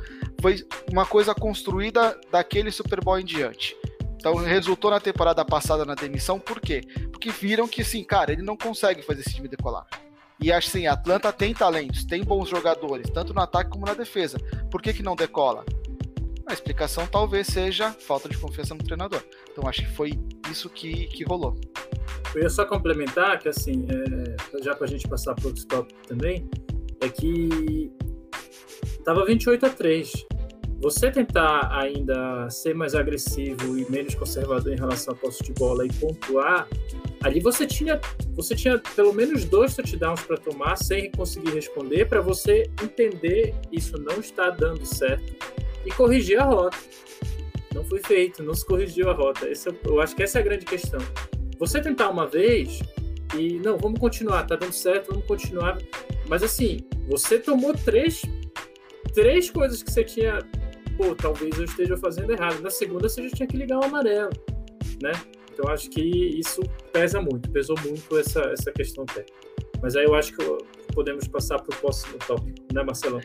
foi 0.41 0.67
uma 0.91 1.07
coisa 1.07 1.35
construída 1.35 2.19
daquele 2.31 2.71
Super 2.71 3.03
Bowl 3.03 3.19
em 3.19 3.25
diante. 3.25 3.77
Então, 4.17 4.35
resultou 4.35 4.91
na 4.91 5.01
temporada 5.01 5.43
passada 5.45 5.85
na 5.85 5.95
demissão, 5.95 6.39
por 6.39 6.61
quê? 6.61 6.83
Porque 7.11 7.31
viram 7.31 7.67
que, 7.67 7.81
assim, 7.81 8.05
cara, 8.05 8.33
ele 8.33 8.43
não 8.43 8.57
consegue 8.57 9.03
fazer 9.03 9.23
esse 9.23 9.35
time 9.35 9.49
decolar. 9.49 9.87
E 10.43 10.51
assim, 10.51 10.87
Atlanta 10.87 11.31
tem 11.33 11.53
talentos, 11.53 12.05
tem 12.05 12.25
bons 12.25 12.49
jogadores, 12.49 13.11
tanto 13.11 13.35
no 13.35 13.43
ataque 13.43 13.71
como 13.71 13.85
na 13.85 13.93
defesa. 13.93 14.39
Por 14.71 14.81
que, 14.81 14.95
que 14.95 15.03
não 15.03 15.15
decola? 15.15 15.65
A 16.51 16.53
explicação 16.53 17.07
talvez 17.07 17.47
seja 17.47 17.93
falta 17.93 18.29
de 18.29 18.37
confiança 18.37 18.75
no 18.75 18.83
treinador. 18.83 19.23
Então 19.53 19.69
acho 19.69 19.83
que 19.83 19.93
foi 19.93 20.19
isso 20.51 20.69
que, 20.69 21.07
que 21.07 21.23
rolou. 21.23 21.57
Eu 22.35 22.43
ia 22.43 22.51
só 22.51 22.65
complementar 22.65 23.39
que 23.39 23.49
assim, 23.49 23.87
é, 23.89 24.61
já 24.65 24.75
para 24.75 24.85
a 24.85 24.89
gente 24.89 25.07
passar 25.07 25.33
para 25.37 25.47
outros 25.47 25.65
tópicos 25.65 26.05
também, 26.09 26.51
é 27.01 27.09
que 27.09 27.93
tava 29.05 29.25
28 29.25 29.65
a 29.65 29.71
3. 29.71 30.27
Você 30.81 31.09
tentar 31.13 31.71
ainda 31.73 32.51
ser 32.51 32.75
mais 32.75 32.97
agressivo 32.97 33.79
e 33.79 33.89
menos 33.89 34.17
conservador 34.17 34.73
em 34.73 34.77
relação 34.77 35.15
à 35.15 35.17
posse 35.17 35.45
de 35.45 35.53
bola 35.53 35.87
e 35.87 35.93
pontuar, 36.01 36.67
ali 37.23 37.39
você 37.39 37.65
tinha, 37.65 38.01
você 38.35 38.57
tinha 38.57 38.77
pelo 38.97 39.13
menos 39.13 39.45
dois 39.45 39.77
touchdowns 39.77 40.23
para 40.23 40.37
tomar 40.37 40.75
sem 40.75 41.13
conseguir 41.13 41.53
responder, 41.53 42.09
para 42.09 42.21
você 42.21 42.69
entender 42.83 43.55
isso 43.71 43.97
não 44.01 44.19
está 44.19 44.51
dando 44.51 44.85
certo 44.85 45.33
e 45.85 45.91
corrigir 45.91 46.41
a 46.41 46.45
rota. 46.45 46.77
Não 47.75 47.85
foi 47.85 48.01
feito, 48.01 48.43
não 48.43 48.55
se 48.55 48.67
corrigiu 48.67 49.11
a 49.11 49.13
rota. 49.13 49.49
Esse, 49.49 49.69
é 49.69 49.73
eu 49.85 50.01
acho 50.01 50.15
que 50.17 50.23
essa 50.23 50.39
é 50.39 50.41
a 50.41 50.45
grande 50.45 50.65
questão. 50.65 51.01
Você 51.59 51.81
tentar 51.81 52.11
uma 52.11 52.27
vez 52.27 52.81
e 53.37 53.59
não, 53.61 53.79
vamos 53.79 54.01
continuar, 54.01 54.45
tá 54.47 54.57
dando 54.57 54.73
certo, 54.73 55.13
vamos 55.13 55.27
continuar. 55.27 55.79
Mas 56.29 56.43
assim, 56.43 56.79
você 57.09 57.39
tomou 57.39 57.73
três, 57.75 58.23
três 59.15 59.51
coisas 59.51 59.83
que 59.83 59.91
você 59.91 60.05
tinha 60.05 60.39
pô, 61.01 61.15
talvez 61.15 61.57
eu 61.59 61.65
esteja 61.65 61.97
fazendo 61.97 62.33
errado. 62.33 62.61
Na 62.61 62.71
segunda 62.71 63.09
você 63.09 63.23
já 63.23 63.37
tinha 63.37 63.47
que 63.47 63.57
ligar 63.57 63.79
o 63.79 63.85
amarelo, 63.85 64.31
né? 65.03 65.13
Então 65.53 65.71
acho 65.71 65.89
que 65.89 66.01
isso 66.01 66.63
pesa 66.93 67.21
muito, 67.21 67.51
pesou 67.51 67.77
muito 67.81 68.19
essa, 68.19 68.41
essa 68.53 68.71
questão 68.71 69.07
técnica. 69.07 69.49
Mas 69.83 69.97
aí 69.97 70.05
eu 70.05 70.15
acho 70.15 70.37
que 70.37 70.45
podemos 70.93 71.27
passar 71.27 71.59
para 71.59 71.75
o 71.75 71.81
próximo 71.81 72.19
tópico, 72.27 72.59
né, 72.73 72.83
Marcelão? 72.83 73.21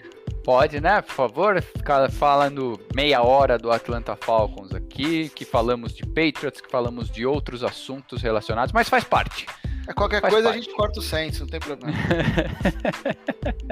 Pode, 0.46 0.80
né? 0.80 1.02
Por 1.02 1.12
favor, 1.12 1.60
ficar 1.60 2.08
falando 2.12 2.80
meia 2.94 3.24
hora 3.24 3.58
do 3.58 3.72
Atlanta 3.72 4.16
Falcons 4.16 4.72
aqui, 4.76 5.28
que 5.30 5.44
falamos 5.44 5.92
de 5.92 6.06
Patriots, 6.06 6.62
que 6.62 6.70
falamos 6.70 7.10
de 7.10 7.26
outros 7.26 7.64
assuntos 7.64 8.22
relacionados, 8.22 8.72
mas 8.72 8.88
faz 8.88 9.04
parte. 9.04 9.48
É 9.88 9.94
qualquer 9.94 10.22
faz 10.22 10.32
coisa 10.32 10.50
parte. 10.50 10.60
a 10.60 10.62
gente 10.62 10.76
corta 10.76 11.00
o 11.00 11.02
Saints, 11.02 11.40
não 11.40 11.48
tem 11.48 11.60
problema. 11.60 11.98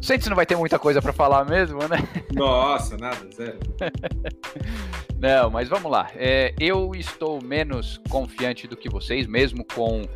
Saints 0.00 0.26
não 0.28 0.36
vai 0.36 0.46
ter 0.46 0.56
muita 0.56 0.78
coisa 0.78 1.02
para 1.02 1.12
falar 1.12 1.44
mesmo, 1.44 1.78
né? 1.88 1.98
Nossa, 2.32 2.96
nada, 2.96 3.28
zero. 3.34 3.58
Não, 5.18 5.50
mas 5.50 5.68
vamos 5.68 5.90
lá. 5.90 6.08
É, 6.14 6.54
eu 6.60 6.92
estou 6.94 7.42
menos 7.42 8.00
confiante 8.08 8.68
do 8.68 8.76
que 8.76 8.88
vocês, 8.88 9.26
mesmo 9.26 9.64
com 9.64 10.02
uh, 10.02 10.08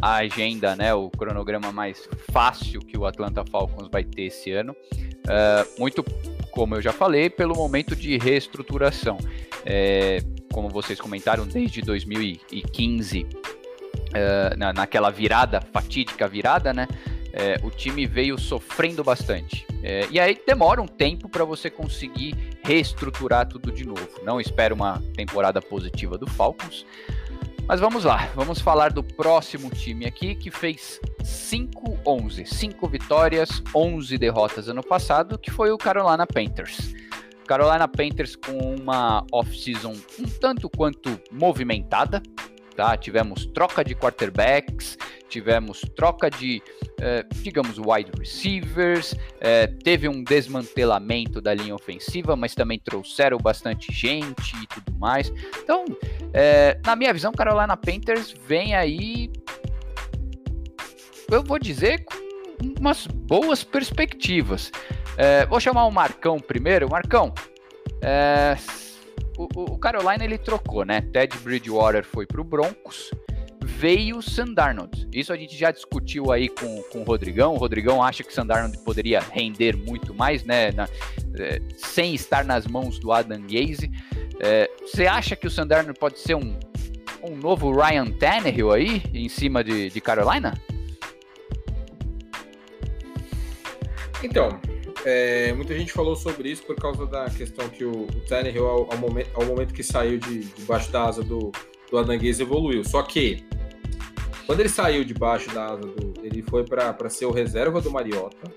a 0.00 0.16
agenda, 0.16 0.74
né, 0.74 0.94
o 0.94 1.10
cronograma 1.10 1.70
mais 1.70 2.08
fácil 2.32 2.80
que 2.80 2.96
o 2.96 3.04
Atlanta 3.04 3.44
Falcons 3.44 3.88
vai 3.92 4.02
ter 4.04 4.22
esse 4.22 4.50
ano. 4.52 4.72
Uh, 4.72 5.78
muito, 5.78 6.02
como 6.50 6.76
eu 6.76 6.80
já 6.80 6.94
falei, 6.94 7.28
pelo 7.28 7.54
momento 7.54 7.94
de 7.94 8.16
reestruturação. 8.16 9.18
É, 9.66 10.20
como 10.50 10.70
vocês 10.70 10.98
comentaram, 10.98 11.46
desde 11.46 11.82
2015, 11.82 13.26
uh, 13.26 14.56
na, 14.56 14.72
naquela 14.72 15.10
virada, 15.10 15.60
fatídica 15.60 16.26
virada, 16.26 16.72
né? 16.72 16.88
É, 17.38 17.56
o 17.62 17.70
time 17.70 18.04
veio 18.04 18.36
sofrendo 18.36 19.04
bastante. 19.04 19.64
É, 19.80 20.08
e 20.10 20.18
aí 20.18 20.36
demora 20.44 20.82
um 20.82 20.88
tempo 20.88 21.28
para 21.28 21.44
você 21.44 21.70
conseguir 21.70 22.34
reestruturar 22.64 23.46
tudo 23.46 23.70
de 23.70 23.86
novo. 23.86 24.08
Não 24.24 24.40
espero 24.40 24.74
uma 24.74 25.00
temporada 25.14 25.62
positiva 25.62 26.18
do 26.18 26.28
Falcons. 26.28 26.84
Mas 27.66 27.80
vamos 27.80 28.02
lá, 28.02 28.28
vamos 28.34 28.60
falar 28.60 28.90
do 28.92 29.04
próximo 29.04 29.70
time 29.70 30.06
aqui 30.06 30.34
que 30.34 30.50
fez 30.50 30.98
5-11, 31.22 32.46
5 32.46 32.88
vitórias, 32.88 33.62
11 33.74 34.16
derrotas 34.18 34.68
ano 34.68 34.82
passado, 34.82 35.38
que 35.38 35.50
foi 35.50 35.70
o 35.70 35.78
Carolina 35.78 36.26
Panthers. 36.26 36.94
Carolina 37.46 37.86
Panthers 37.86 38.34
com 38.36 38.74
uma 38.74 39.24
off-season 39.30 39.94
um 40.18 40.24
tanto 40.40 40.68
quanto 40.68 41.20
movimentada, 41.30 42.22
tá? 42.78 42.96
Tivemos 42.96 43.44
troca 43.46 43.82
de 43.82 43.92
quarterbacks, 43.92 44.96
tivemos 45.28 45.80
troca 45.96 46.30
de, 46.30 46.62
eh, 47.00 47.26
digamos, 47.42 47.76
wide 47.76 48.12
receivers, 48.16 49.16
eh, 49.40 49.66
teve 49.82 50.08
um 50.08 50.22
desmantelamento 50.22 51.40
da 51.40 51.52
linha 51.52 51.74
ofensiva, 51.74 52.36
mas 52.36 52.54
também 52.54 52.78
trouxeram 52.78 53.36
bastante 53.38 53.92
gente 53.92 54.54
e 54.62 54.66
tudo 54.68 54.96
mais. 54.96 55.28
Então, 55.60 55.84
eh, 56.32 56.78
na 56.86 56.94
minha 56.94 57.12
visão, 57.12 57.32
Carolina 57.32 57.76
Panthers 57.76 58.32
vem 58.46 58.76
aí, 58.76 59.28
eu 61.32 61.42
vou 61.42 61.58
dizer, 61.58 62.04
com 62.04 62.14
umas 62.78 63.08
boas 63.08 63.64
perspectivas. 63.64 64.70
vou 65.48 65.58
chamar 65.58 65.84
o 65.84 65.90
Marcão 65.90 66.38
primeiro. 66.38 66.88
Marcão, 66.88 67.34
o, 69.38 69.74
o 69.74 69.78
Carolina 69.78 70.24
ele 70.24 70.38
trocou, 70.38 70.84
né? 70.84 71.00
Ted 71.12 71.36
Bridgewater 71.38 72.04
foi 72.04 72.26
para 72.26 72.40
o 72.40 72.44
Broncos 72.44 73.10
veio 73.78 74.20
Sandarnold. 74.20 75.08
Isso 75.12 75.32
a 75.32 75.36
gente 75.36 75.56
já 75.56 75.70
discutiu 75.70 76.32
aí 76.32 76.48
com, 76.48 76.82
com 76.90 77.00
o 77.02 77.04
Rodrigão. 77.04 77.54
O 77.54 77.58
Rodrigão 77.58 78.02
acha 78.02 78.24
que 78.24 78.34
Sandarnold 78.34 78.76
poderia 78.78 79.20
render 79.20 79.76
muito 79.76 80.12
mais, 80.12 80.42
né? 80.42 80.72
Na, 80.72 80.88
é, 81.38 81.60
sem 81.76 82.12
estar 82.12 82.44
nas 82.44 82.66
mãos 82.66 82.98
do 82.98 83.12
Adam 83.12 83.40
Gaze. 83.42 83.88
É, 84.40 84.68
você 84.80 85.06
acha 85.06 85.36
que 85.36 85.46
o 85.46 85.50
Sandarnold 85.50 85.96
pode 85.98 86.18
ser 86.18 86.34
um, 86.34 86.58
um 87.22 87.36
novo 87.36 87.70
Ryan 87.70 88.06
Tannehill 88.06 88.72
aí, 88.72 89.02
em 89.14 89.28
cima 89.28 89.62
de, 89.62 89.90
de 89.90 90.00
Carolina? 90.00 90.54
Então, 94.24 94.60
é, 95.08 95.54
muita 95.54 95.74
gente 95.74 95.90
falou 95.90 96.14
sobre 96.14 96.50
isso 96.50 96.62
por 96.64 96.76
causa 96.76 97.06
da 97.06 97.30
questão 97.30 97.66
que 97.70 97.82
o, 97.82 98.02
o 98.02 98.20
Tannehill, 98.28 98.66
ao, 98.66 98.92
ao, 98.92 98.98
momento, 98.98 99.30
ao 99.32 99.46
momento 99.46 99.72
que 99.72 99.82
saiu 99.82 100.18
de, 100.18 100.40
debaixo 100.40 100.92
da 100.92 101.04
asa 101.04 101.22
do, 101.22 101.50
do 101.90 101.96
Adanguese, 101.96 102.42
evoluiu. 102.42 102.84
Só 102.84 103.02
que 103.02 103.42
quando 104.44 104.60
ele 104.60 104.68
saiu 104.68 105.04
debaixo 105.04 105.50
da 105.54 105.64
asa 105.64 105.80
do. 105.80 106.12
Ele 106.22 106.42
foi 106.42 106.62
para 106.62 107.08
ser 107.08 107.24
o 107.24 107.30
reserva 107.30 107.80
do 107.80 107.90
Mariota. 107.90 108.52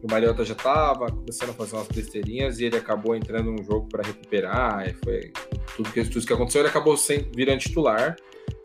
O 0.00 0.08
Mariota 0.08 0.44
já 0.44 0.52
estava 0.52 1.06
começando 1.10 1.50
a 1.50 1.54
fazer 1.54 1.74
umas 1.74 1.88
besteirinhas 1.88 2.60
e 2.60 2.66
ele 2.66 2.76
acabou 2.76 3.16
entrando 3.16 3.50
num 3.50 3.64
jogo 3.64 3.88
para 3.88 4.06
recuperar. 4.06 4.94
foi 5.02 5.32
tudo 5.74 5.90
que, 5.90 6.04
tudo 6.04 6.26
que 6.26 6.32
aconteceu, 6.32 6.60
ele 6.60 6.68
acabou 6.68 6.94
virando 7.34 7.58
titular. 7.58 8.14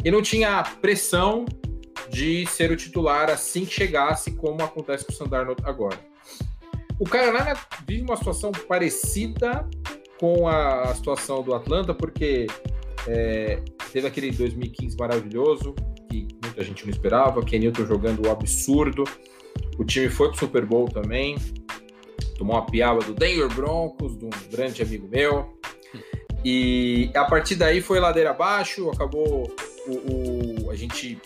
E 0.06 0.12
não 0.12 0.22
tinha 0.22 0.62
pressão 0.80 1.46
de 2.10 2.46
ser 2.46 2.72
o 2.72 2.78
titular 2.78 3.32
assim 3.32 3.66
que 3.66 3.74
chegasse, 3.74 4.32
como 4.34 4.62
acontece 4.62 5.06
com 5.06 5.12
o 5.12 5.16
Sandarno 5.16 5.56
agora. 5.64 6.09
O 7.00 7.06
Carolina 7.06 7.58
vive 7.88 8.04
uma 8.04 8.18
situação 8.18 8.52
parecida 8.52 9.68
com 10.20 10.48
a 10.48 10.94
situação 10.94 11.42
do 11.42 11.56
Atlanta, 11.56 11.94
porque 11.94 12.46
é, 13.08 13.62
teve 13.94 14.06
aquele 14.06 14.32
2015 14.32 14.98
maravilhoso, 14.98 15.74
que 16.10 16.28
muita 16.44 16.62
gente 16.62 16.84
não 16.84 16.92
esperava. 16.92 17.42
Kenilton 17.42 17.86
jogando 17.86 18.28
o 18.28 18.30
absurdo. 18.30 19.06
O 19.78 19.86
time 19.86 20.10
foi 20.10 20.28
pro 20.28 20.38
Super 20.38 20.66
Bowl 20.66 20.90
também. 20.90 21.38
Tomou 22.38 22.58
uma 22.58 22.66
piaba 22.66 23.00
do 23.00 23.14
Denver 23.14 23.54
Broncos, 23.54 24.18
de 24.18 24.26
um 24.26 24.30
grande 24.52 24.82
amigo 24.82 25.08
meu. 25.08 25.58
E 26.44 27.12
a 27.16 27.24
partir 27.26 27.56
daí 27.56 27.82
foi 27.82 28.00
ladeira 28.00 28.32
abaixo. 28.32 28.90
Acabou 28.90 29.50
o, 29.88 30.66
o 30.66 30.72
a 30.72 30.76
gente 30.76 31.18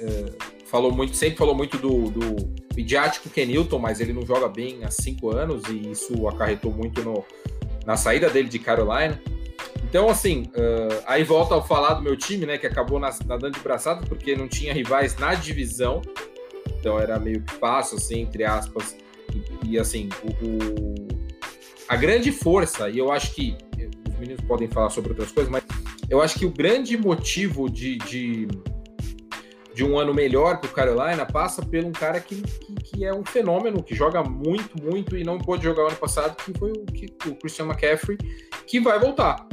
é, 0.00 0.57
falou 0.68 0.92
muito, 0.92 1.16
sempre 1.16 1.36
falou 1.36 1.54
muito 1.54 1.78
do, 1.78 2.10
do 2.10 2.36
midiático 2.76 3.28
Kenilton, 3.28 3.78
mas 3.78 4.00
ele 4.00 4.12
não 4.12 4.24
joga 4.24 4.48
bem 4.48 4.84
há 4.84 4.90
cinco 4.90 5.34
anos 5.34 5.64
e 5.68 5.90
isso 5.90 6.28
acarretou 6.28 6.70
muito 6.70 7.02
no, 7.02 7.24
na 7.84 7.96
saída 7.96 8.28
dele 8.28 8.48
de 8.48 8.58
Carolina. 8.58 9.20
Então, 9.82 10.08
assim, 10.08 10.42
uh, 10.54 11.02
aí 11.06 11.24
volta 11.24 11.54
ao 11.54 11.66
falar 11.66 11.94
do 11.94 12.02
meu 12.02 12.16
time, 12.16 12.44
né, 12.44 12.58
que 12.58 12.66
acabou 12.66 13.00
nadando 13.00 13.52
de 13.52 13.60
braçada 13.60 14.06
porque 14.06 14.36
não 14.36 14.46
tinha 14.46 14.72
rivais 14.72 15.16
na 15.16 15.34
divisão, 15.34 16.02
então 16.78 16.98
era 16.98 17.18
meio 17.18 17.42
que 17.42 17.54
fácil, 17.54 17.96
assim, 17.96 18.20
entre 18.20 18.44
aspas, 18.44 18.94
e, 19.64 19.70
e 19.70 19.78
assim, 19.78 20.10
o, 20.22 20.46
o, 20.46 20.94
a 21.88 21.96
grande 21.96 22.30
força, 22.30 22.90
e 22.90 22.98
eu 22.98 23.10
acho 23.10 23.34
que 23.34 23.56
os 24.06 24.18
meninos 24.18 24.44
podem 24.44 24.68
falar 24.68 24.90
sobre 24.90 25.10
outras 25.10 25.32
coisas, 25.32 25.50
mas 25.50 25.64
eu 26.10 26.20
acho 26.20 26.38
que 26.38 26.44
o 26.44 26.50
grande 26.50 26.96
motivo 26.96 27.70
de, 27.70 27.96
de, 27.98 28.46
de 29.78 29.84
um 29.84 29.96
ano 29.96 30.12
melhor 30.12 30.58
para 30.58 30.68
o 30.68 30.72
Carolina 30.72 31.24
passa 31.24 31.64
por 31.64 31.84
um 31.84 31.92
cara 31.92 32.18
que, 32.18 32.42
que, 32.42 32.74
que, 32.74 33.04
é 33.04 33.14
um 33.14 33.24
fenômeno, 33.24 33.80
que 33.80 33.94
joga 33.94 34.24
muito, 34.24 34.76
muito 34.82 35.16
e 35.16 35.22
não 35.22 35.38
pôde 35.38 35.62
jogar 35.62 35.84
ano 35.84 35.94
passado, 35.94 36.34
que 36.34 36.52
foi 36.58 36.72
o, 36.72 36.84
que, 36.86 37.06
o 37.28 37.36
Christian 37.36 37.66
McCaffrey, 37.66 38.18
que 38.66 38.80
vai 38.80 38.98
voltar. 38.98 39.46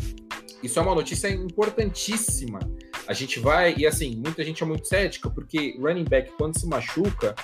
Isso 0.64 0.80
é 0.80 0.82
uma 0.82 0.96
notícia 0.96 1.30
importantíssima. 1.30 2.58
A 3.08 3.14
gente 3.14 3.40
vai, 3.40 3.76
e 3.78 3.86
assim, 3.86 4.16
muita 4.16 4.44
gente 4.44 4.64
é 4.64 4.66
muito 4.66 4.88
cética, 4.88 5.30
porque 5.30 5.78
running 5.80 6.06
back, 6.06 6.32
quando 6.40 6.60
se 6.60 6.68
machuca, 6.68 7.36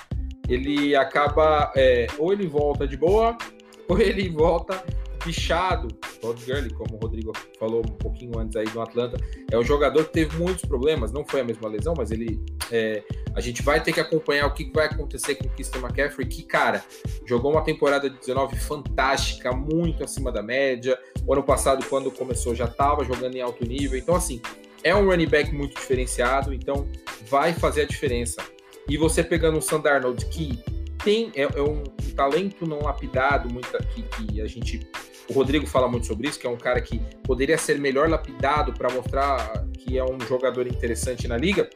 ele 0.48 0.96
acaba, 0.96 1.72
é, 1.76 2.08
ou 2.18 2.32
ele 2.32 2.48
volta 2.48 2.84
de 2.84 2.96
boa, 2.96 3.38
ou 3.86 4.00
ele 4.00 4.28
volta 4.28 4.84
bichado. 5.24 5.88
Todd 6.20 6.44
Gurley, 6.44 6.70
como 6.70 6.96
o 6.96 6.98
Rodrigo 6.98 7.32
falou 7.58 7.80
um 7.80 7.96
pouquinho 7.96 8.38
antes 8.38 8.56
aí 8.56 8.66
do 8.66 8.80
Atlanta, 8.80 9.16
é 9.50 9.58
um 9.58 9.64
jogador 9.64 10.04
que 10.04 10.12
teve 10.12 10.36
muitos 10.36 10.64
problemas. 10.64 11.12
Não 11.12 11.24
foi 11.24 11.40
a 11.40 11.44
mesma 11.44 11.68
lesão, 11.68 11.94
mas 11.96 12.10
ele. 12.10 12.44
É, 12.70 13.02
a 13.34 13.40
gente 13.40 13.62
vai 13.62 13.82
ter 13.82 13.92
que 13.92 14.00
acompanhar 14.00 14.46
o 14.46 14.52
que 14.52 14.70
vai 14.72 14.86
acontecer 14.86 15.34
com 15.36 15.46
o 15.46 15.50
Christian 15.50 15.80
McCaffrey, 15.80 16.26
que, 16.26 16.42
cara, 16.42 16.84
jogou 17.26 17.52
uma 17.52 17.62
temporada 17.62 18.08
de 18.10 18.18
19 18.18 18.56
fantástica, 18.56 19.52
muito 19.52 20.04
acima 20.04 20.30
da 20.30 20.42
média. 20.42 20.98
O 21.26 21.32
ano 21.32 21.42
passado, 21.42 21.84
quando 21.88 22.10
começou, 22.10 22.54
já 22.54 22.66
estava 22.66 23.04
jogando 23.04 23.34
em 23.36 23.40
alto 23.40 23.64
nível. 23.66 23.98
Então, 23.98 24.14
assim, 24.14 24.40
é 24.84 24.94
um 24.94 25.06
running 25.06 25.28
back 25.28 25.54
muito 25.54 25.76
diferenciado, 25.76 26.52
então 26.52 26.86
vai 27.28 27.52
fazer 27.52 27.82
a 27.82 27.86
diferença. 27.86 28.42
E 28.88 28.96
você 28.96 29.22
pegando 29.22 29.58
o 29.58 29.62
Sandarnold, 29.62 30.26
que 30.26 30.58
tem 31.04 31.30
é, 31.34 31.42
é 31.42 31.62
um, 31.62 31.82
um, 31.82 32.10
talento 32.14 32.66
não 32.66 32.80
lapidado, 32.82 33.52
muito 33.52 33.70
que, 33.94 34.02
que 34.02 34.40
a 34.40 34.46
gente 34.46 34.86
o 35.28 35.32
Rodrigo 35.32 35.66
fala 35.66 35.88
muito 35.88 36.06
sobre 36.06 36.28
isso, 36.28 36.38
que 36.38 36.46
é 36.46 36.50
um 36.50 36.56
cara 36.56 36.80
que 36.80 37.00
poderia 37.22 37.56
ser 37.56 37.78
melhor 37.78 38.08
lapidado 38.08 38.72
para 38.72 38.90
mostrar 38.90 39.66
que 39.78 39.98
é 39.98 40.04
um 40.04 40.18
jogador 40.20 40.66
interessante 40.66 41.26
na 41.28 41.36
liga. 41.36 41.68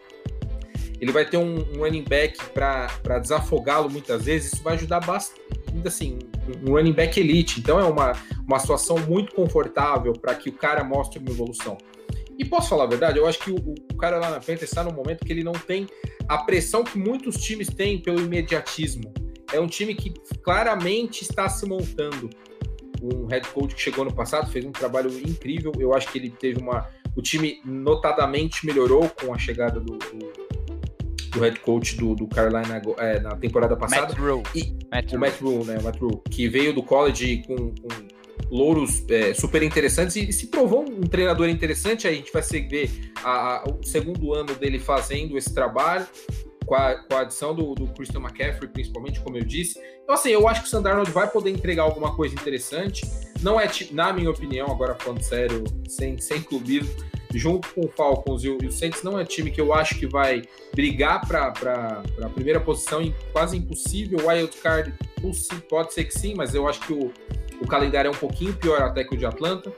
Ele 1.00 1.12
vai 1.12 1.28
ter 1.28 1.36
um, 1.36 1.56
um 1.74 1.78
running 1.80 2.04
back 2.04 2.38
para 2.50 3.18
desafogá-lo 3.18 3.90
muitas 3.90 4.24
vezes. 4.24 4.54
Isso 4.54 4.62
vai 4.62 4.74
ajudar 4.74 5.00
bastante, 5.00 5.40
assim, 5.84 6.18
um 6.66 6.72
running 6.72 6.92
back 6.92 7.20
elite. 7.20 7.60
Então 7.60 7.78
é 7.78 7.84
uma, 7.84 8.12
uma 8.46 8.58
situação 8.58 8.98
muito 8.98 9.34
confortável 9.34 10.12
para 10.14 10.34
que 10.34 10.48
o 10.48 10.52
cara 10.52 10.82
mostre 10.82 11.18
uma 11.18 11.30
evolução. 11.30 11.76
E 12.38 12.44
posso 12.44 12.68
falar 12.68 12.84
a 12.84 12.86
verdade, 12.86 13.18
eu 13.18 13.26
acho 13.26 13.38
que 13.38 13.50
o, 13.50 13.56
o 13.56 13.96
cara 13.96 14.18
lá 14.18 14.30
na 14.30 14.40
frente 14.40 14.64
está 14.64 14.84
num 14.84 14.92
momento 14.92 15.24
que 15.24 15.32
ele 15.32 15.44
não 15.44 15.52
tem 15.52 15.86
a 16.28 16.38
pressão 16.38 16.84
que 16.84 16.98
muitos 16.98 17.36
times 17.36 17.68
têm 17.68 17.98
pelo 17.98 18.20
imediatismo. 18.20 19.12
É 19.52 19.60
um 19.60 19.66
time 19.66 19.94
que 19.94 20.12
claramente 20.42 21.22
está 21.22 21.48
se 21.48 21.66
montando. 21.66 22.28
Um 23.14 23.26
head 23.26 23.46
coach 23.48 23.74
que 23.74 23.80
chegou 23.80 24.04
no 24.04 24.12
passado, 24.12 24.50
fez 24.50 24.64
um 24.64 24.72
trabalho 24.72 25.10
incrível. 25.18 25.72
Eu 25.78 25.94
acho 25.94 26.10
que 26.10 26.18
ele 26.18 26.30
teve 26.30 26.60
uma. 26.60 26.88
O 27.14 27.22
time 27.22 27.60
notadamente 27.64 28.66
melhorou 28.66 29.08
com 29.08 29.32
a 29.32 29.38
chegada 29.38 29.80
do, 29.80 29.96
do, 29.96 30.32
do 31.30 31.40
head 31.40 31.58
coach 31.60 31.96
do, 31.96 32.14
do 32.14 32.26
Carolina 32.26 32.82
é, 32.98 33.20
na 33.20 33.36
temporada 33.36 33.76
passada. 33.76 34.08
Matt 34.08 34.18
Rule. 34.18 34.42
E, 34.54 34.76
Matt 34.90 35.12
o 35.12 35.18
Matt 35.18 35.40
Rule, 35.40 35.64
né? 35.64 35.78
O 35.78 35.84
Matt 35.84 36.00
Rule, 36.00 36.20
que 36.30 36.48
veio 36.48 36.74
do 36.74 36.82
college 36.82 37.42
com, 37.46 37.56
com 37.56 38.16
louros 38.50 39.04
é, 39.08 39.34
super 39.34 39.62
interessantes 39.62 40.16
e, 40.16 40.32
se 40.32 40.48
provou 40.48 40.82
um 40.82 41.02
treinador 41.02 41.48
interessante. 41.48 42.06
Aí 42.06 42.14
a 42.14 42.16
gente 42.16 42.32
vai 42.32 42.42
ver 42.42 43.12
a, 43.22 43.30
a, 43.30 43.64
o 43.64 43.82
segundo 43.82 44.34
ano 44.34 44.54
dele 44.54 44.78
fazendo 44.78 45.36
esse 45.36 45.52
trabalho 45.52 46.06
com 46.66 46.74
a, 46.74 46.96
com 46.96 47.14
a 47.14 47.20
adição 47.20 47.54
do, 47.54 47.74
do, 47.74 47.86
Christian 47.88 48.20
McCaffrey, 48.20 48.68
principalmente, 48.68 49.20
como 49.20 49.38
eu 49.38 49.44
disse. 49.44 49.80
Então, 50.02 50.14
assim, 50.14 50.30
eu 50.30 50.46
acho 50.48 50.62
que 50.62 50.66
o 50.66 50.70
Sandarnold 50.70 51.10
vai 51.10 51.30
poder 51.30 51.50
entregar 51.50 51.84
alguma 51.84 52.14
coisa 52.14 52.34
interessante. 52.34 53.08
Não 53.40 53.58
é, 53.58 53.70
na 53.92 54.12
minha 54.12 54.30
opinião, 54.30 54.66
agora 54.66 54.94
falando 54.94 55.22
sério, 55.22 55.64
sem, 55.88 56.18
sem 56.18 56.42
clubismo, 56.42 56.90
junto 57.34 57.72
com 57.74 57.82
o 57.82 57.88
Falcons 57.88 58.42
e 58.44 58.48
o, 58.48 58.58
e 58.62 58.66
o 58.66 58.72
Saints, 58.72 59.02
não 59.02 59.18
é 59.18 59.24
time 59.24 59.50
que 59.50 59.60
eu 59.60 59.72
acho 59.72 59.98
que 59.98 60.06
vai 60.06 60.42
brigar 60.74 61.26
para 61.26 62.02
a 62.22 62.28
primeira 62.28 62.60
posição, 62.60 63.00
quase 63.32 63.56
impossível. 63.56 64.18
O 64.20 64.28
Wild 64.28 64.56
Card 64.58 64.92
pode 65.68 65.94
ser 65.94 66.04
que 66.04 66.18
sim, 66.18 66.34
mas 66.36 66.54
eu 66.54 66.68
acho 66.68 66.80
que 66.80 66.92
o, 66.92 67.12
o 67.60 67.66
calendário 67.66 68.08
é 68.08 68.10
um 68.10 68.18
pouquinho 68.18 68.54
pior 68.54 68.82
até 68.82 69.04
que 69.04 69.14
o 69.14 69.18
de 69.18 69.26
Atlanta. 69.26 69.72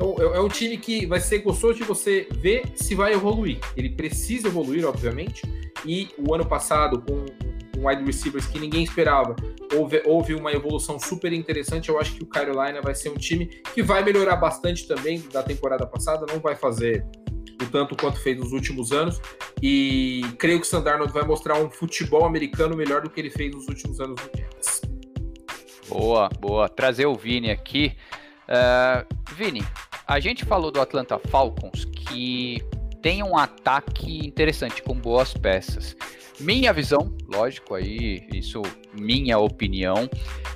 Então, 0.00 0.16
é, 0.18 0.38
é 0.38 0.40
um 0.40 0.48
time 0.48 0.78
que 0.78 1.04
vai 1.04 1.20
ser 1.20 1.40
gostoso 1.40 1.74
de 1.74 1.84
você 1.84 2.26
ver 2.32 2.64
se 2.74 2.94
vai 2.94 3.12
evoluir. 3.12 3.58
Ele 3.76 3.90
precisa 3.90 4.48
evoluir, 4.48 4.86
obviamente, 4.86 5.42
e 5.84 6.08
o 6.16 6.34
ano 6.34 6.46
passado, 6.46 7.02
com, 7.02 7.26
com 7.74 7.86
wide 7.86 8.02
receivers 8.02 8.46
que 8.46 8.58
ninguém 8.58 8.82
esperava, 8.82 9.36
houve, 9.74 10.02
houve 10.06 10.34
uma 10.34 10.50
evolução 10.52 10.98
super 10.98 11.30
interessante. 11.34 11.90
Eu 11.90 12.00
acho 12.00 12.14
que 12.14 12.22
o 12.22 12.26
Carolina 12.26 12.80
vai 12.80 12.94
ser 12.94 13.10
um 13.10 13.16
time 13.16 13.46
que 13.74 13.82
vai 13.82 14.02
melhorar 14.02 14.36
bastante 14.36 14.88
também 14.88 15.22
da 15.30 15.42
temporada 15.42 15.86
passada, 15.86 16.24
não 16.32 16.40
vai 16.40 16.56
fazer 16.56 17.04
o 17.62 17.66
tanto 17.66 17.94
quanto 17.94 18.18
fez 18.22 18.38
nos 18.38 18.52
últimos 18.52 18.92
anos. 18.92 19.20
E 19.62 20.22
creio 20.38 20.60
que 20.60 20.66
o 20.66 20.70
Sandarnold 20.70 21.12
vai 21.12 21.24
mostrar 21.24 21.60
um 21.60 21.70
futebol 21.70 22.24
americano 22.24 22.74
melhor 22.74 23.02
do 23.02 23.10
que 23.10 23.20
ele 23.20 23.30
fez 23.30 23.54
nos 23.54 23.68
últimos 23.68 24.00
anos 24.00 24.18
no 24.18 24.38
Jets. 24.38 24.80
Boa, 25.90 26.30
boa. 26.40 26.70
Trazer 26.70 27.04
o 27.04 27.14
Vini 27.14 27.50
aqui. 27.50 27.92
Uh, 28.48 29.06
Vini, 29.36 29.62
a 30.10 30.18
gente 30.18 30.44
falou 30.44 30.72
do 30.72 30.80
Atlanta 30.80 31.20
Falcons 31.28 31.84
que 31.84 32.60
tem 33.00 33.22
um 33.22 33.38
ataque 33.38 34.26
interessante, 34.26 34.82
com 34.82 34.92
boas 34.92 35.32
peças. 35.32 35.96
Minha 36.40 36.72
visão, 36.72 37.16
lógico, 37.28 37.76
aí, 37.76 38.26
isso, 38.34 38.60
minha 38.92 39.38
opinião, 39.38 40.10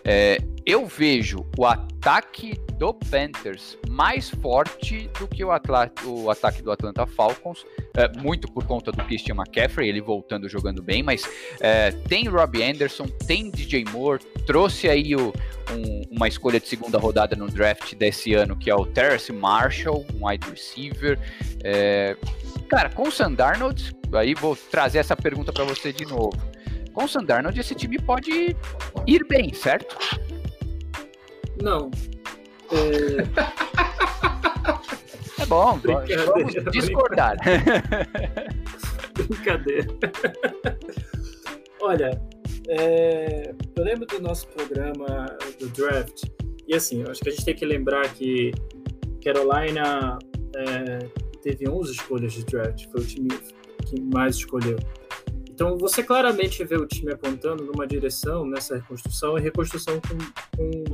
é, 0.05 0.39
eu 0.67 0.85
vejo 0.87 1.47
o 1.57 1.65
ataque 1.65 2.59
do 2.81 2.93
Panthers 2.93 3.79
mais 3.95 4.29
forte 4.29 5.09
do 5.21 5.29
que 5.29 5.45
o, 5.45 5.49
o 5.49 6.31
ataque 6.31 6.63
do 6.63 6.73
Atlanta 6.73 7.07
Falcons, 7.07 7.65
é, 7.97 8.11
muito 8.21 8.51
por 8.51 8.67
conta 8.67 8.91
do 8.91 9.05
Christian 9.05 9.37
McCaffrey, 9.37 9.89
ele 9.89 10.01
voltando 10.01 10.49
jogando 10.49 10.83
bem, 10.83 11.01
mas 11.01 11.23
é, 11.61 11.93
tem 11.93 12.29
Robbie 12.29 12.65
Anderson, 12.65 13.07
tem 13.07 13.51
DJ 13.53 13.85
Moore, 13.93 14.21
trouxe 14.47 14.89
aí 14.89 15.15
o, 15.15 15.33
um, 15.71 16.03
uma 16.11 16.27
escolha 16.27 16.59
de 16.59 16.67
segunda 16.67 16.99
rodada 16.99 17.37
no 17.37 17.47
draft 17.47 17.95
desse 17.95 18.35
ano, 18.35 18.57
que 18.57 18.69
é 18.69 18.75
o 18.75 18.85
Terrace 18.85 19.33
Marshall, 19.33 20.05
um 20.15 20.27
wide 20.27 20.51
receiver. 20.51 21.17
É, 21.63 22.17
cara, 22.69 22.91
com 22.91 23.09
o 23.09 23.13
Sandarnold, 23.13 23.97
aí 24.13 24.35
vou 24.35 24.57
trazer 24.57 24.99
essa 24.99 25.17
pergunta 25.17 25.53
para 25.53 25.65
você 25.65 25.93
de 25.93 26.05
novo. 26.05 26.37
Com 26.93 27.05
o 27.05 27.09
Sandarnold, 27.09 27.59
esse 27.61 27.77
time 27.77 27.99
pode 28.01 28.57
ir 29.07 29.27
bem, 29.29 29.55
certo? 29.55 29.97
Não. 31.63 31.93
É, 32.73 33.17
é 35.43 35.47
bom, 35.47 35.79
vamos 36.27 36.55
discordar. 36.73 37.37
Brincadeira. 39.15 39.87
Olha, 41.81 42.21
é, 42.69 43.55
eu 43.77 43.85
lembro 43.85 44.07
do 44.07 44.21
nosso 44.21 44.49
programa 44.49 45.27
do 45.59 45.69
draft, 45.69 46.25
e 46.67 46.75
assim, 46.75 47.03
eu 47.03 47.11
acho 47.11 47.21
que 47.21 47.29
a 47.29 47.33
gente 47.33 47.45
tem 47.45 47.55
que 47.55 47.65
lembrar 47.65 48.09
que 48.15 48.53
Carolina 49.23 50.19
é, 50.57 50.99
teve 51.43 51.69
11 51.69 51.93
escolhas 51.93 52.33
de 52.33 52.45
draft, 52.45 52.87
foi 52.91 53.01
o 53.01 53.07
time 53.07 53.29
que 53.87 54.01
mais 54.01 54.37
escolheu. 54.37 54.79
Então 55.51 55.79
você 55.79 56.03
claramente 56.03 56.65
vê 56.65 56.77
o 56.77 56.87
time 56.87 57.13
apontando 57.13 57.65
numa 57.65 57.87
direção 57.87 58.45
nessa 58.45 58.75
reconstrução 58.75 59.39
e 59.39 59.41
reconstrução 59.41 60.01
com, 60.01 60.19
com, 60.57 60.85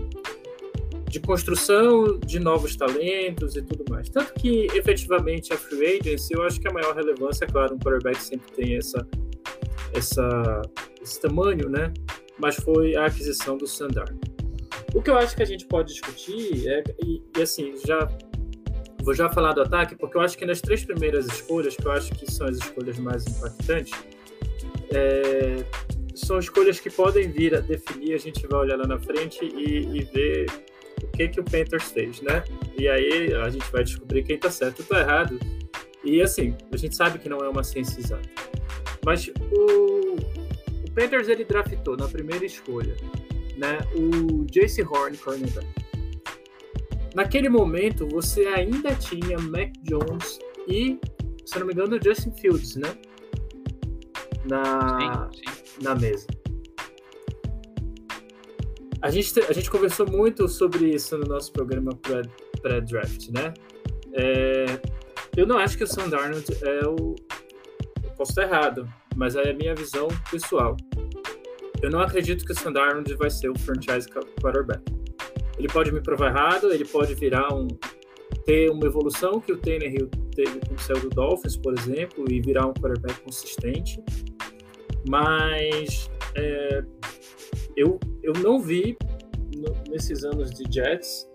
de 1.11 1.18
construção 1.18 2.18
de 2.20 2.38
novos 2.38 2.76
talentos 2.76 3.56
e 3.56 3.62
tudo 3.62 3.84
mais. 3.90 4.08
Tanto 4.08 4.32
que 4.34 4.68
efetivamente 4.72 5.52
a 5.52 5.56
free 5.56 5.98
agency, 5.98 6.34
eu 6.34 6.42
acho 6.44 6.61
que 6.61 6.68
a 6.68 6.72
maior 6.72 6.94
relevância, 6.94 7.44
é 7.44 7.48
claro, 7.48 7.74
um 7.74 7.78
quarterback 7.78 8.22
sempre 8.22 8.52
tem 8.52 8.76
essa, 8.76 9.04
essa, 9.92 10.62
esse 11.02 11.20
tamanho, 11.20 11.68
né? 11.68 11.92
Mas 12.38 12.54
foi 12.54 12.94
a 12.94 13.06
aquisição 13.06 13.58
do 13.58 13.66
Sandar. 13.66 14.14
O 14.94 15.02
que 15.02 15.11
eu 15.11 15.18
acho 15.18 15.34
que 15.34 15.42
a 15.42 15.46
gente 15.46 15.66
pode 15.66 15.92
discutir 15.92 16.68
é, 16.68 16.84
e, 17.04 17.20
e 17.36 17.42
assim, 17.42 17.74
já 17.84 18.08
vou 19.02 19.12
já 19.12 19.28
falar 19.28 19.52
do 19.52 19.62
ataque, 19.62 19.96
porque 19.96 20.16
eu 20.16 20.20
acho 20.20 20.38
que 20.38 20.46
nas 20.46 20.61
três 20.61 20.84
primeiras 20.84 21.26
escolhas, 21.26 21.74
que 21.74 21.84
eu 21.84 21.90
acho 21.90 22.12
que 22.14 22.30
são 22.30 22.46
as 22.46 22.56
escolhas 22.56 22.98
mais 23.00 23.26
impactantes, 23.26 23.92
é, 24.94 25.64
são 26.14 26.38
escolhas 26.38 26.78
que 26.78 26.90
podem 26.90 27.28
vir 27.32 27.52
a 27.56 27.61
definir, 27.61 28.14
a 28.14 28.18
gente 28.18 28.46
vai 28.46 28.61
olhar 28.61 28.76
lá 28.76 28.86
na 28.86 28.98
frente 29.00 29.44
e, 29.44 29.98
e 29.98 30.04
ver 30.04 30.46
o 31.05 31.09
que 31.09 31.28
que 31.28 31.40
o 31.40 31.44
Panthers 31.44 31.90
fez, 31.90 32.20
né? 32.20 32.42
E 32.78 32.88
aí 32.88 33.34
a 33.34 33.48
gente 33.48 33.70
vai 33.70 33.84
descobrir 33.84 34.22
quem 34.22 34.38
tá 34.38 34.51
certo 34.51 34.80
ou 34.80 34.86
tá 34.86 35.01
errado. 35.01 35.38
E 36.05 36.20
assim, 36.22 36.57
a 36.72 36.76
gente 36.76 36.96
sabe 36.96 37.18
que 37.18 37.28
não 37.28 37.38
é 37.38 37.48
uma 37.48 37.62
ciência 37.62 38.01
exata. 38.01 38.28
Mas 39.05 39.28
o, 39.28 40.16
o 40.16 40.90
Panthers 40.94 41.28
ele 41.28 41.44
draftou 41.44 41.96
na 41.96 42.09
primeira 42.09 42.44
escolha, 42.44 42.96
né, 43.57 43.78
o 43.94 44.46
Jace 44.51 44.82
Horn 44.82 45.16
cornerback. 45.16 45.66
Naquele 47.14 47.48
momento 47.48 48.07
você 48.09 48.46
ainda 48.46 48.94
tinha 48.94 49.38
Mac 49.38 49.72
Jones 49.82 50.38
e, 50.68 50.98
se 51.44 51.59
não 51.59 51.66
me 51.66 51.72
engano, 51.72 51.98
Justin 52.03 52.32
Fields, 52.32 52.76
né? 52.76 52.94
na, 54.44 55.28
sim, 55.30 55.40
sim. 55.64 55.82
na 55.82 55.94
mesa. 55.94 56.26
A 59.03 59.11
gente, 59.11 59.40
a 59.40 59.53
gente 59.53 59.70
conversou 59.70 60.07
muito 60.07 60.48
sobre 60.48 60.94
isso 60.94 61.16
no 61.16 61.24
nosso 61.24 61.53
programa 61.53 61.92
pré-draft, 62.62 63.28
né? 63.30 63.55
É, 64.12 64.66
eu 65.36 65.46
não 65.46 65.59
acho 65.59 65.76
que 65.78 65.84
o 65.84 65.86
Sam 65.86 66.09
Darnold 66.09 66.46
é 66.62 66.86
o. 66.86 67.14
Eu 68.03 68.11
posso 68.16 68.32
estar 68.32 68.42
errado, 68.42 68.86
mas 69.16 69.36
é 69.36 69.51
a 69.51 69.55
minha 69.55 69.74
visão 69.74 70.09
pessoal. 70.30 70.76
Eu 71.82 71.90
não 71.90 72.01
acredito 72.01 72.44
que 72.44 72.53
o 72.53 72.55
Sam 72.55 72.72
Darnold 72.72 73.14
vai 73.14 73.30
ser 73.30 73.48
o 73.48 73.59
franchise 73.59 74.07
quarterback. 74.42 74.82
Ele 75.59 75.68
pode 75.68 75.92
me 75.92 76.01
provar 76.03 76.28
errado, 76.28 76.72
ele 76.72 76.84
pode 76.84 77.14
virar 77.14 77.55
um. 77.55 77.68
ter 78.44 78.70
uma 78.70 78.86
evolução 78.86 79.40
que 79.40 79.53
o 79.53 79.57
Tannehill 79.57 80.11
teve 80.34 80.61
com 80.68 80.74
o 80.74 80.78
céu 80.78 80.98
do 81.01 81.09
Dolphins, 81.09 81.57
por 81.57 81.72
exemplo, 81.78 82.24
e 82.30 82.40
virar 82.40 82.66
um 82.66 82.74
quarterback 82.74 83.20
consistente 83.22 84.03
mas 85.09 86.11
é, 86.34 86.82
eu, 87.81 87.99
eu 88.22 88.33
não 88.35 88.61
vi 88.61 88.97
no, 89.57 89.74
nesses 89.91 90.22
anos 90.22 90.51
de 90.51 90.70
Jets 90.70 91.26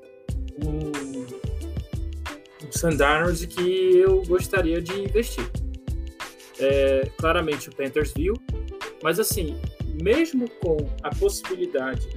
um, 0.64 0.91
um 2.64 3.48
que 3.48 3.98
eu 3.98 4.24
gostaria 4.26 4.82
de 4.82 4.93
investir. 5.02 5.50
É, 6.60 7.10
claramente 7.18 7.70
o 7.70 7.76
Panthers 7.76 8.14
viu, 8.16 8.34
mas 9.04 9.20
assim, 9.20 9.60
mesmo 10.02 10.50
com 10.62 10.78
a 11.04 11.10
possibilidade, 11.10 12.08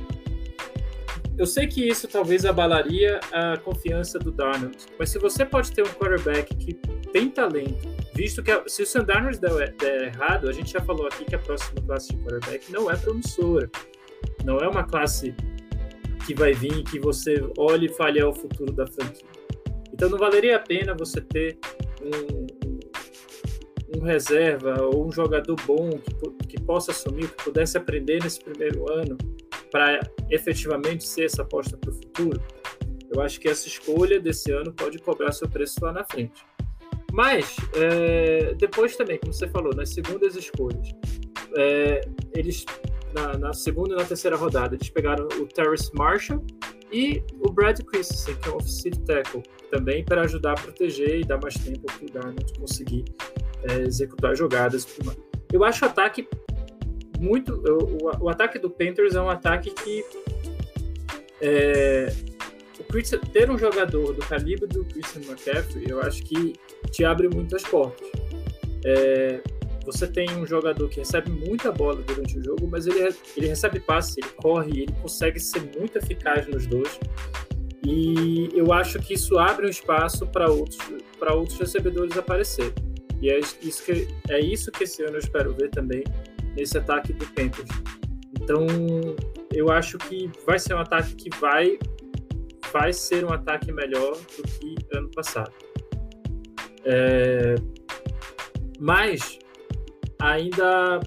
eu 1.36 1.46
sei 1.46 1.66
que 1.66 1.88
isso 1.88 2.06
talvez 2.06 2.44
abalaria 2.44 3.18
a 3.32 3.56
confiança 3.56 4.18
do 4.18 4.30
Darnold, 4.30 4.76
mas 4.98 5.10
se 5.10 5.18
você 5.18 5.44
pode 5.44 5.72
ter 5.72 5.82
um 5.82 5.90
quarterback 5.90 6.54
que 6.54 6.74
tem 7.12 7.30
talento 7.30 7.88
visto 8.18 8.42
que 8.42 8.50
se 8.68 8.82
o 8.82 8.86
Sandarnold 8.86 9.38
der, 9.38 9.72
der 9.76 10.02
errado, 10.08 10.48
a 10.48 10.52
gente 10.52 10.72
já 10.72 10.80
falou 10.80 11.06
aqui 11.06 11.24
que 11.24 11.36
a 11.36 11.38
próxima 11.38 11.80
classe 11.82 12.08
de 12.08 12.16
quarterback 12.16 12.72
não 12.72 12.90
é 12.90 12.96
promissora. 12.96 13.70
Não 14.44 14.58
é 14.58 14.68
uma 14.68 14.84
classe 14.84 15.34
que 16.26 16.34
vai 16.34 16.52
vir 16.52 16.84
que 16.84 16.98
você 16.98 17.40
olhe 17.56 17.86
e 17.86 17.88
fale 17.88 18.18
é 18.18 18.26
o 18.26 18.32
futuro 18.32 18.72
da 18.72 18.86
franquia. 18.86 19.26
Então 19.92 20.08
não 20.08 20.18
valeria 20.18 20.56
a 20.56 20.60
pena 20.60 20.94
você 20.94 21.20
ter 21.20 21.58
um, 22.02 22.46
um 23.98 24.02
reserva 24.02 24.82
ou 24.82 25.06
um 25.06 25.12
jogador 25.12 25.56
bom 25.66 25.90
que, 25.90 26.46
que 26.46 26.60
possa 26.62 26.90
assumir, 26.90 27.28
que 27.28 27.44
pudesse 27.44 27.76
aprender 27.76 28.22
nesse 28.22 28.40
primeiro 28.40 28.90
ano 28.92 29.16
para 29.70 30.00
efetivamente 30.30 31.06
ser 31.06 31.24
essa 31.24 31.42
aposta 31.42 31.76
para 31.76 31.90
o 31.90 31.94
futuro. 31.94 32.42
Eu 33.10 33.22
acho 33.22 33.40
que 33.40 33.48
essa 33.48 33.66
escolha 33.66 34.20
desse 34.20 34.52
ano 34.52 34.72
pode 34.72 34.98
cobrar 34.98 35.32
seu 35.32 35.48
preço 35.48 35.76
lá 35.82 35.92
na 35.92 36.04
frente. 36.04 36.44
Mas, 37.12 37.56
é, 37.74 38.54
depois 38.54 38.96
também, 38.96 39.18
como 39.18 39.32
você 39.32 39.48
falou, 39.48 39.74
nas 39.74 39.90
segundas 39.90 40.36
escolhas, 40.36 40.94
é, 41.56 42.02
eles, 42.34 42.64
na, 43.14 43.38
na, 43.38 43.52
segunda 43.52 43.94
e 43.94 43.96
na 43.96 44.04
terceira 44.04 44.36
rodada, 44.36 44.74
eles 44.74 44.88
pegaram 44.90 45.26
o 45.26 45.46
Terrace 45.46 45.90
Marshall, 45.94 46.44
E 46.90 47.22
o 47.40 47.50
Brad 47.50 47.80
Christensen, 47.80 48.34
que 48.36 48.48
é 48.48 48.52
um 48.52 48.56
offensive 48.56 48.98
tackle, 49.00 49.42
também 49.70 50.04
para 50.04 50.22
ajudar 50.22 50.52
a 50.52 50.54
proteger 50.54 51.20
e 51.20 51.24
dar 51.24 51.38
mais 51.40 51.54
tempo 51.54 51.82
para 51.86 52.06
o 52.06 52.10
Darnold 52.10 52.58
conseguir 52.58 53.04
é, 53.64 53.80
executar 53.80 54.34
jogadas. 54.34 54.86
Eu 55.52 55.64
acho 55.64 55.84
o 55.84 55.88
ataque 55.88 56.26
muito. 57.18 57.54
O, 57.54 58.24
o, 58.24 58.28
ataque 58.28 58.58
do 58.58 58.70
Panthers 58.70 59.14
é 59.14 59.20
um 59.20 59.28
ataque 59.28 59.70
que. 59.70 60.04
É, 61.40 62.12
ter 63.32 63.50
um 63.50 63.58
jogador 63.58 64.14
do 64.14 64.24
calibre 64.26 64.66
do 64.66 64.84
Christian 64.84 65.22
McCaffrey, 65.22 65.84
eu 65.88 66.00
acho 66.00 66.22
que 66.22 66.54
te 66.90 67.04
abre 67.04 67.28
muitas 67.28 67.62
portas. 67.62 68.08
É, 68.84 69.42
você 69.90 70.06
tem 70.06 70.30
um 70.36 70.46
jogador 70.46 70.86
que 70.90 70.98
recebe 70.98 71.30
muita 71.30 71.72
bola 71.72 72.02
durante 72.02 72.38
o 72.38 72.44
jogo, 72.44 72.68
mas 72.70 72.86
ele, 72.86 73.08
ele 73.34 73.46
recebe 73.46 73.80
passe, 73.80 74.20
ele 74.20 74.30
corre, 74.36 74.82
ele 74.82 74.92
consegue 75.00 75.40
ser 75.40 75.62
muito 75.78 75.96
eficaz 75.96 76.46
nos 76.46 76.66
dois. 76.66 77.00
E 77.82 78.50
eu 78.52 78.70
acho 78.70 78.98
que 78.98 79.14
isso 79.14 79.38
abre 79.38 79.66
um 79.66 79.70
espaço 79.70 80.26
para 80.26 80.50
outros, 80.50 80.78
outros 81.30 81.58
recebedores 81.58 82.16
aparecer. 82.18 82.74
E 83.22 83.30
é 83.30 83.38
isso, 83.38 83.82
que, 83.82 84.06
é 84.28 84.38
isso 84.38 84.70
que 84.70 84.84
esse 84.84 85.02
ano 85.02 85.14
eu 85.14 85.20
espero 85.20 85.54
ver 85.54 85.70
também 85.70 86.04
nesse 86.54 86.76
ataque 86.76 87.14
do 87.14 87.24
Panthers. 87.28 87.70
Então, 88.42 88.66
eu 89.50 89.70
acho 89.70 89.96
que 89.96 90.30
vai 90.46 90.58
ser 90.58 90.74
um 90.74 90.80
ataque 90.80 91.14
que 91.14 91.30
vai, 91.38 91.78
vai 92.70 92.92
ser 92.92 93.24
um 93.24 93.32
ataque 93.32 93.72
melhor 93.72 94.18
do 94.36 94.42
que 94.42 94.76
ano 94.92 95.10
passado. 95.12 95.52
É, 96.84 97.54
mas 98.78 99.38
ainda 100.20 101.00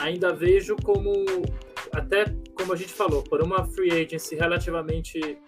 ainda 0.00 0.32
vejo 0.32 0.76
como 0.82 1.12
até 1.92 2.24
como 2.54 2.72
a 2.72 2.76
gente 2.76 2.92
falou 2.92 3.22
por 3.22 3.42
uma 3.42 3.64
free 3.64 3.90
agency 3.90 4.34
relativamente 4.34 5.38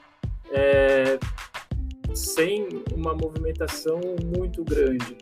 é, 0.50 1.18
sem 2.14 2.68
uma 2.92 3.14
movimentação 3.14 4.00
muito 4.36 4.64
grande. 4.64 5.16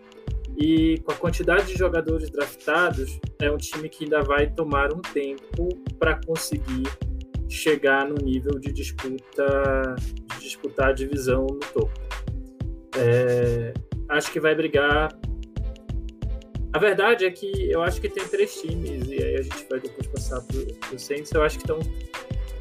E 0.57 0.99
com 1.05 1.13
a 1.13 1.15
quantidade 1.15 1.67
de 1.67 1.79
jogadores 1.79 2.29
draftados 2.31 3.19
é 3.41 3.51
um 3.51 3.57
time 3.57 3.89
que 3.89 4.05
ainda 4.05 4.23
vai 4.23 4.51
tomar 4.51 4.93
um 4.93 5.01
tempo 5.01 5.69
para 5.99 6.21
conseguir 6.25 6.85
chegar 7.49 8.07
no 8.07 8.17
nível 8.17 8.59
de 8.59 8.73
disputa 8.73 9.97
de 10.37 10.41
disputar 10.41 10.91
a 10.91 10.93
divisão 10.93 11.47
no 11.47 11.61
topo. 11.61 12.01
É, 12.97 13.73
acho 14.09 14.31
que 14.33 14.41
vai 14.41 14.55
brigar 14.55 15.09
a 16.73 16.79
verdade 16.79 17.25
é 17.25 17.31
que 17.31 17.71
eu 17.71 17.83
acho 17.83 18.01
que 18.01 18.09
tem 18.09 18.27
três 18.29 18.61
times, 18.61 19.09
e 19.09 19.23
aí 19.23 19.37
a 19.37 19.43
gente 19.43 19.67
vai 19.69 19.81
depois 19.81 20.07
passar 20.07 20.41
pro, 20.43 20.65
pro 20.67 20.99
Saints. 20.99 21.33
Eu 21.33 21.43
acho 21.43 21.59
que 21.59 21.65
estão. 21.65 21.81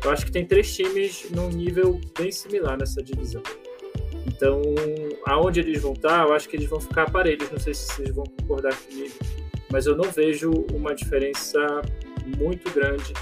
Eu 0.03 0.11
acho 0.11 0.25
que 0.25 0.31
tem 0.31 0.45
três 0.45 0.75
times 0.75 1.29
num 1.29 1.49
nível 1.49 1.99
bem 2.17 2.31
similar 2.31 2.77
nessa 2.77 3.03
divisão. 3.03 3.43
Então, 4.25 4.61
aonde 5.27 5.59
eles 5.59 5.81
vão 5.81 5.93
estar, 5.93 6.25
eu 6.27 6.33
acho 6.33 6.49
que 6.49 6.55
eles 6.55 6.69
vão 6.69 6.79
ficar 6.79 7.03
aparelhos. 7.03 7.51
Não 7.51 7.59
sei 7.59 7.73
se 7.73 7.85
vocês 7.87 8.09
vão 8.09 8.23
concordar 8.25 8.75
comigo, 8.75 9.13
mas 9.71 9.85
eu 9.85 9.95
não 9.95 10.09
vejo 10.09 10.51
uma 10.73 10.95
diferença 10.95 11.59
muito 12.37 12.71
grande, 12.71 13.13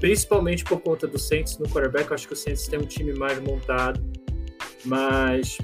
principalmente 0.00 0.64
por 0.64 0.80
conta 0.80 1.06
do 1.06 1.18
Saints 1.18 1.58
no 1.58 1.68
quarterback. 1.68 2.08
Eu 2.08 2.14
acho 2.14 2.26
que 2.26 2.32
o 2.32 2.36
Saints 2.36 2.66
tem 2.66 2.80
um 2.80 2.86
time 2.86 3.12
mais 3.12 3.38
montado, 3.38 4.02
mas 4.84 5.58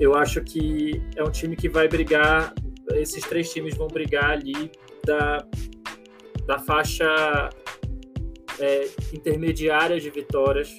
eu 0.00 0.14
acho 0.14 0.42
que 0.42 1.00
é 1.14 1.22
um 1.22 1.30
time 1.30 1.54
que 1.54 1.68
vai 1.68 1.86
brigar 1.86 2.52
esses 2.94 3.22
três 3.24 3.52
times 3.52 3.76
vão 3.76 3.88
brigar 3.88 4.30
ali 4.30 4.70
da, 5.04 5.46
da 6.46 6.58
faixa 6.58 7.50
é, 8.58 8.88
intermediária 9.12 9.98
de 9.98 10.10
vitórias 10.10 10.76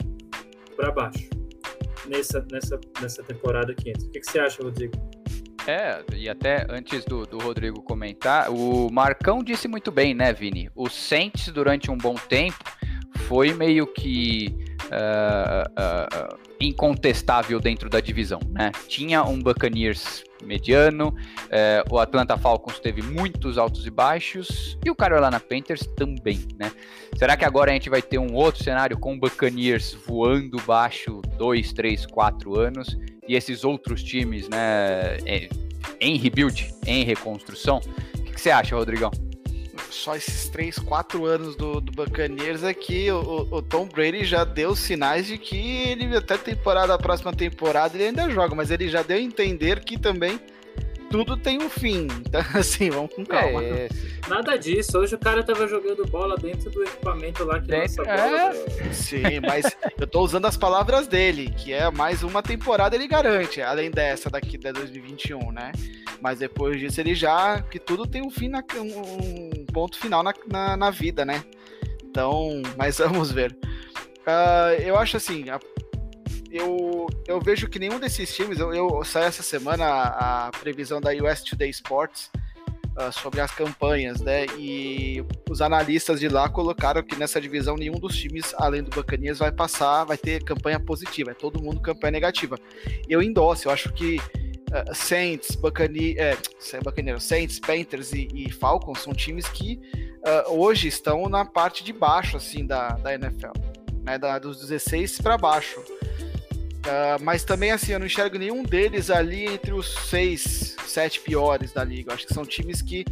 para 0.75 0.91
baixo 0.91 1.29
nessa, 2.07 2.45
nessa, 2.51 2.79
nessa 3.01 3.23
temporada 3.23 3.71
aqui. 3.71 3.91
O 3.91 4.11
que, 4.11 4.19
que 4.19 4.31
você 4.31 4.39
acha, 4.39 4.61
Rodrigo? 4.61 4.93
É, 5.65 6.03
e 6.13 6.27
até 6.27 6.65
antes 6.69 7.05
do, 7.05 7.25
do 7.25 7.37
Rodrigo 7.37 7.81
comentar, 7.81 8.51
o 8.51 8.89
Marcão 8.91 9.41
disse 9.41 9.67
muito 9.67 9.91
bem, 9.91 10.13
né, 10.13 10.33
Vini? 10.33 10.69
O 10.75 10.89
Saints, 10.89 11.47
durante 11.49 11.89
um 11.89 11.97
bom 11.97 12.15
tempo, 12.15 12.57
foi 13.27 13.53
meio 13.53 13.87
que 13.87 14.53
uh, 14.93 16.33
uh, 16.33 16.37
incontestável 16.59 17.59
dentro 17.59 17.89
da 17.89 17.99
divisão, 17.99 18.39
né? 18.49 18.71
Tinha 18.87 19.23
um 19.23 19.39
Buccaneers 19.39 20.23
mediano. 20.43 21.15
O 21.89 21.99
Atlanta 21.99 22.37
Falcons 22.37 22.79
teve 22.79 23.01
muitos 23.01 23.57
altos 23.57 23.85
e 23.85 23.89
baixos 23.89 24.77
e 24.85 24.89
o 24.89 24.95
Carolina 24.95 25.39
Panthers 25.39 25.87
também, 25.95 26.39
né? 26.59 26.71
Será 27.17 27.37
que 27.37 27.45
agora 27.45 27.71
a 27.71 27.73
gente 27.73 27.89
vai 27.89 28.01
ter 28.01 28.17
um 28.17 28.33
outro 28.33 28.63
cenário 28.63 28.97
com 28.97 29.17
Buccaneers 29.17 29.93
voando 30.05 30.57
baixo 30.65 31.21
dois, 31.37 31.71
três, 31.71 32.05
quatro 32.05 32.59
anos 32.59 32.97
e 33.27 33.35
esses 33.35 33.63
outros 33.63 34.03
times, 34.03 34.49
né, 34.49 35.17
em 35.99 36.17
rebuild, 36.17 36.73
em 36.85 37.03
reconstrução? 37.03 37.79
O 38.17 38.23
que, 38.23 38.33
que 38.33 38.41
você 38.41 38.51
acha, 38.51 38.75
Rodrigão? 38.75 39.11
Só 39.93 40.15
esses 40.15 40.49
3, 40.49 40.79
4 40.79 41.25
anos 41.25 41.55
do, 41.55 41.79
do 41.79 41.91
Buccaneers 41.91 42.63
é 42.63 42.73
que 42.73 43.11
o, 43.11 43.47
o, 43.51 43.61
Tom 43.61 43.85
Brady 43.85 44.25
já 44.25 44.43
deu 44.43 44.75
sinais 44.75 45.27
de 45.27 45.37
que 45.37 45.55
ele 45.89 46.15
até 46.15 46.37
temporada, 46.37 46.93
a 46.93 46.97
próxima 46.97 47.33
temporada 47.33 47.95
ele 47.95 48.05
ainda 48.05 48.29
joga, 48.29 48.55
mas 48.55 48.71
ele 48.71 48.89
já 48.89 49.01
deu 49.01 49.17
a 49.17 49.21
entender 49.21 49.83
que 49.83 49.97
também 49.97 50.39
tudo 51.13 51.37
tem 51.37 51.61
um 51.61 51.69
fim. 51.69 52.07
Então, 52.33 52.41
assim, 52.55 52.89
vamos 52.89 53.13
com 53.13 53.23
calma. 53.23 53.63
É 53.63 53.87
Nada 54.27 54.57
disso. 54.57 54.97
Hoje 54.97 55.13
o 55.13 55.19
cara 55.19 55.43
tava 55.43 55.67
jogando 55.67 56.03
bola 56.07 56.35
dentro 56.35 56.71
do 56.71 56.81
equipamento 56.81 57.43
lá 57.43 57.59
que 57.59 57.67
dentro, 57.67 58.03
lança 58.03 58.03
bola. 58.03 58.55
É... 58.79 58.91
Sim, 58.91 59.39
mas 59.45 59.77
eu 59.99 60.07
tô 60.07 60.21
usando 60.21 60.45
as 60.45 60.57
palavras 60.57 61.05
dele, 61.05 61.53
que 61.55 61.71
é 61.71 61.91
mais 61.91 62.23
uma 62.23 62.41
temporada 62.41 62.95
ele 62.95 63.07
garante, 63.07 63.61
além 63.61 63.91
dessa 63.91 64.31
daqui 64.31 64.57
da 64.57 64.71
2021, 64.71 65.51
né? 65.51 65.71
Mas 66.19 66.39
depois 66.39 66.79
disso 66.79 66.99
ele 66.99 67.13
já. 67.13 67.61
Que 67.61 67.77
tudo 67.77 68.07
tem 68.07 68.25
um 68.25 68.31
fim, 68.31 68.47
na, 68.47 68.63
um 68.75 69.62
ponto 69.73 69.97
final 69.97 70.23
na, 70.23 70.33
na, 70.47 70.77
na 70.77 70.89
vida, 70.91 71.25
né? 71.25 71.43
Então, 72.03 72.61
mas 72.77 72.99
vamos 73.01 73.31
ver. 73.31 73.57
Uh, 74.25 74.81
eu 74.81 74.95
acho 74.97 75.17
assim, 75.17 75.49
a, 75.49 75.59
eu, 76.53 77.07
eu 77.27 77.41
vejo 77.41 77.67
que 77.67 77.79
nenhum 77.79 77.99
desses 77.99 78.33
times, 78.33 78.59
eu, 78.59 78.73
eu 78.73 79.03
saí 79.03 79.25
essa 79.25 79.41
semana 79.41 79.83
a, 79.83 80.47
a, 80.47 80.51
previsão 80.51 81.01
da 81.01 81.09
US 81.11 81.41
Today 81.41 81.71
Sports 81.71 82.29
uh, 82.95 83.11
sobre 83.11 83.41
as 83.41 83.51
campanhas, 83.51 84.21
né? 84.21 84.45
E 84.57 85.25
os 85.49 85.61
analistas 85.61 86.19
de 86.19 86.29
lá 86.29 86.47
colocaram 86.47 87.01
que 87.01 87.15
nessa 87.15 87.41
divisão 87.41 87.75
nenhum 87.75 87.99
dos 87.99 88.15
times, 88.15 88.53
além 88.57 88.83
do 88.83 88.95
Bacanias, 88.95 89.39
vai 89.39 89.51
passar, 89.51 90.03
vai 90.05 90.17
ter 90.17 90.43
campanha 90.43 90.79
positiva, 90.79 91.31
é 91.31 91.33
todo 91.33 91.61
mundo 91.61 91.81
campanha 91.81 92.11
negativa. 92.11 92.55
Eu 93.09 93.21
endosso, 93.21 93.67
eu 93.67 93.71
acho 93.71 93.91
que 93.91 94.21
uh, 94.73 94.95
Saints, 94.95 95.55
Buccaneers, 95.55 96.17
é, 96.17 96.37
Saints, 97.19 97.59
Panthers 97.59 98.11
e, 98.11 98.27
e, 98.33 98.51
Falcons 98.51 99.01
são 99.01 99.13
times 99.13 99.47
que 99.47 99.79
uh, 100.25 100.51
hoje 100.51 100.87
estão 100.87 101.29
na 101.29 101.45
parte 101.45 101.83
de 101.83 101.93
baixo 101.93 102.37
assim 102.37 102.65
da, 102.65 102.89
da 102.89 103.13
NFL, 103.13 103.53
né, 104.03 104.17
da, 104.17 104.39
dos 104.39 104.59
16 104.59 105.21
para 105.21 105.37
baixo. 105.37 105.79
Uh, 105.79 107.21
mas 107.21 107.45
também 107.45 107.71
assim, 107.71 107.93
eu 107.93 107.99
não 107.99 108.05
enxergo 108.05 108.37
nenhum 108.37 108.61
deles 108.61 109.09
ali 109.09 109.45
entre 109.45 109.71
os 109.71 109.93
seis, 110.09 110.75
sete 110.85 111.21
piores 111.21 111.71
da 111.71 111.83
liga. 111.83 112.11
Eu 112.11 112.15
acho 112.15 112.27
que 112.27 112.33
são 112.33 112.45
times 112.45 112.81
que 112.81 113.05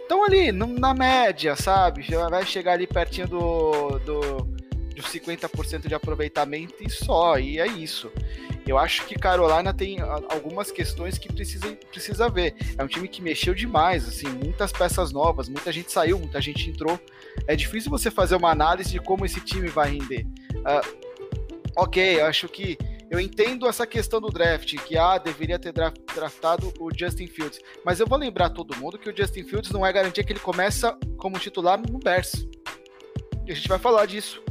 estão 0.00 0.24
ali 0.24 0.50
na 0.50 0.92
média, 0.92 1.54
sabe? 1.54 2.02
Já 2.02 2.28
vai 2.28 2.44
chegar 2.44 2.72
ali 2.72 2.86
pertinho 2.86 3.28
do, 3.28 3.98
do, 4.00 4.48
dos 5.02 5.12
50% 5.12 5.88
de 5.88 5.94
aproveitamento 5.94 6.74
e 6.80 6.88
só, 6.88 7.38
e 7.38 7.58
é 7.58 7.66
isso. 7.66 8.10
Eu 8.66 8.78
acho 8.78 9.04
que 9.06 9.16
Carolina 9.16 9.74
tem 9.74 9.98
algumas 10.28 10.70
questões 10.70 11.18
que 11.18 11.32
precisa, 11.32 11.76
precisa 11.90 12.28
ver. 12.28 12.54
É 12.78 12.84
um 12.84 12.86
time 12.86 13.08
que 13.08 13.20
mexeu 13.20 13.54
demais, 13.54 14.06
assim, 14.06 14.28
muitas 14.28 14.70
peças 14.70 15.12
novas, 15.12 15.48
muita 15.48 15.72
gente 15.72 15.90
saiu, 15.90 16.18
muita 16.18 16.40
gente 16.40 16.70
entrou. 16.70 16.98
É 17.46 17.56
difícil 17.56 17.90
você 17.90 18.10
fazer 18.10 18.36
uma 18.36 18.50
análise 18.50 18.90
de 18.90 19.00
como 19.00 19.26
esse 19.26 19.40
time 19.40 19.68
vai 19.68 19.90
render. 19.90 20.24
Uh, 20.58 21.10
ok, 21.76 22.20
eu 22.20 22.26
acho 22.26 22.48
que 22.48 22.78
eu 23.10 23.18
entendo 23.18 23.66
essa 23.66 23.86
questão 23.86 24.20
do 24.20 24.30
draft, 24.30 24.74
que 24.86 24.96
ah, 24.96 25.18
deveria 25.18 25.58
ter 25.58 25.74
draftado 26.14 26.72
o 26.80 26.88
Justin 26.96 27.26
Fields, 27.26 27.60
mas 27.84 28.00
eu 28.00 28.06
vou 28.06 28.16
lembrar 28.16 28.50
todo 28.50 28.76
mundo 28.76 28.96
que 28.96 29.10
o 29.10 29.14
Justin 29.14 29.44
Fields 29.44 29.70
não 29.70 29.84
é 29.84 29.92
garantia 29.92 30.24
que 30.24 30.32
ele 30.32 30.40
começa 30.40 30.96
como 31.18 31.38
titular 31.38 31.78
no 31.78 31.98
Bears. 31.98 32.46
E 33.44 33.52
a 33.52 33.54
gente 33.54 33.68
vai 33.68 33.78
falar 33.78 34.06
disso 34.06 34.42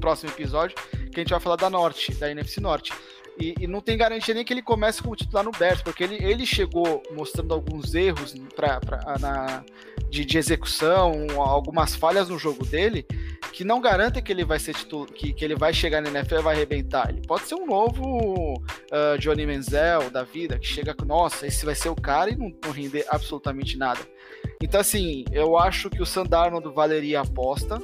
próximo 0.00 0.30
episódio, 0.30 0.76
que 1.12 1.20
a 1.20 1.22
gente 1.22 1.30
vai 1.30 1.40
falar 1.40 1.56
da 1.56 1.70
Norte, 1.70 2.12
da 2.14 2.30
NFC 2.30 2.60
Norte. 2.60 2.92
E, 3.40 3.54
e, 3.58 3.66
não 3.66 3.80
tem 3.80 3.96
garantia 3.96 4.34
nem 4.34 4.44
que 4.44 4.52
ele 4.52 4.60
comece 4.60 5.02
como 5.02 5.16
titular 5.16 5.42
no 5.42 5.50
Bears, 5.50 5.80
porque 5.80 6.04
ele, 6.04 6.16
ele 6.22 6.44
chegou 6.44 7.02
mostrando 7.12 7.54
alguns 7.54 7.94
erros 7.94 8.34
pra, 8.54 8.78
pra 8.80 9.16
na, 9.18 9.64
de, 10.10 10.26
de, 10.26 10.36
execução, 10.36 11.26
algumas 11.38 11.96
falhas 11.96 12.28
no 12.28 12.38
jogo 12.38 12.66
dele, 12.66 13.06
que 13.52 13.64
não 13.64 13.80
garantem 13.80 14.22
que 14.22 14.30
ele 14.30 14.44
vai 14.44 14.58
ser 14.58 14.74
titular, 14.74 15.08
que, 15.08 15.32
que 15.32 15.42
ele 15.42 15.54
vai 15.54 15.72
chegar 15.72 16.02
na 16.02 16.10
NFL 16.10 16.36
e 16.36 16.42
vai 16.42 16.56
arrebentar. 16.56 17.08
Ele 17.08 17.22
pode 17.26 17.44
ser 17.46 17.54
um 17.54 17.66
novo 17.66 18.54
uh, 18.58 19.18
Johnny 19.18 19.46
Menzel 19.46 20.10
da 20.10 20.22
vida, 20.22 20.58
que 20.58 20.66
chega 20.66 20.92
com, 20.92 21.06
nossa, 21.06 21.46
esse 21.46 21.64
vai 21.64 21.74
ser 21.74 21.88
o 21.88 21.96
cara 21.96 22.30
e 22.30 22.36
não, 22.36 22.52
não 22.62 22.72
render 22.72 23.06
absolutamente 23.08 23.78
nada. 23.78 24.00
Então, 24.62 24.80
assim, 24.80 25.24
eu 25.32 25.56
acho 25.56 25.88
que 25.88 26.02
o 26.02 26.06
Sandarno 26.06 26.60
valeria 26.72 27.20
a 27.20 27.22
aposta, 27.22 27.82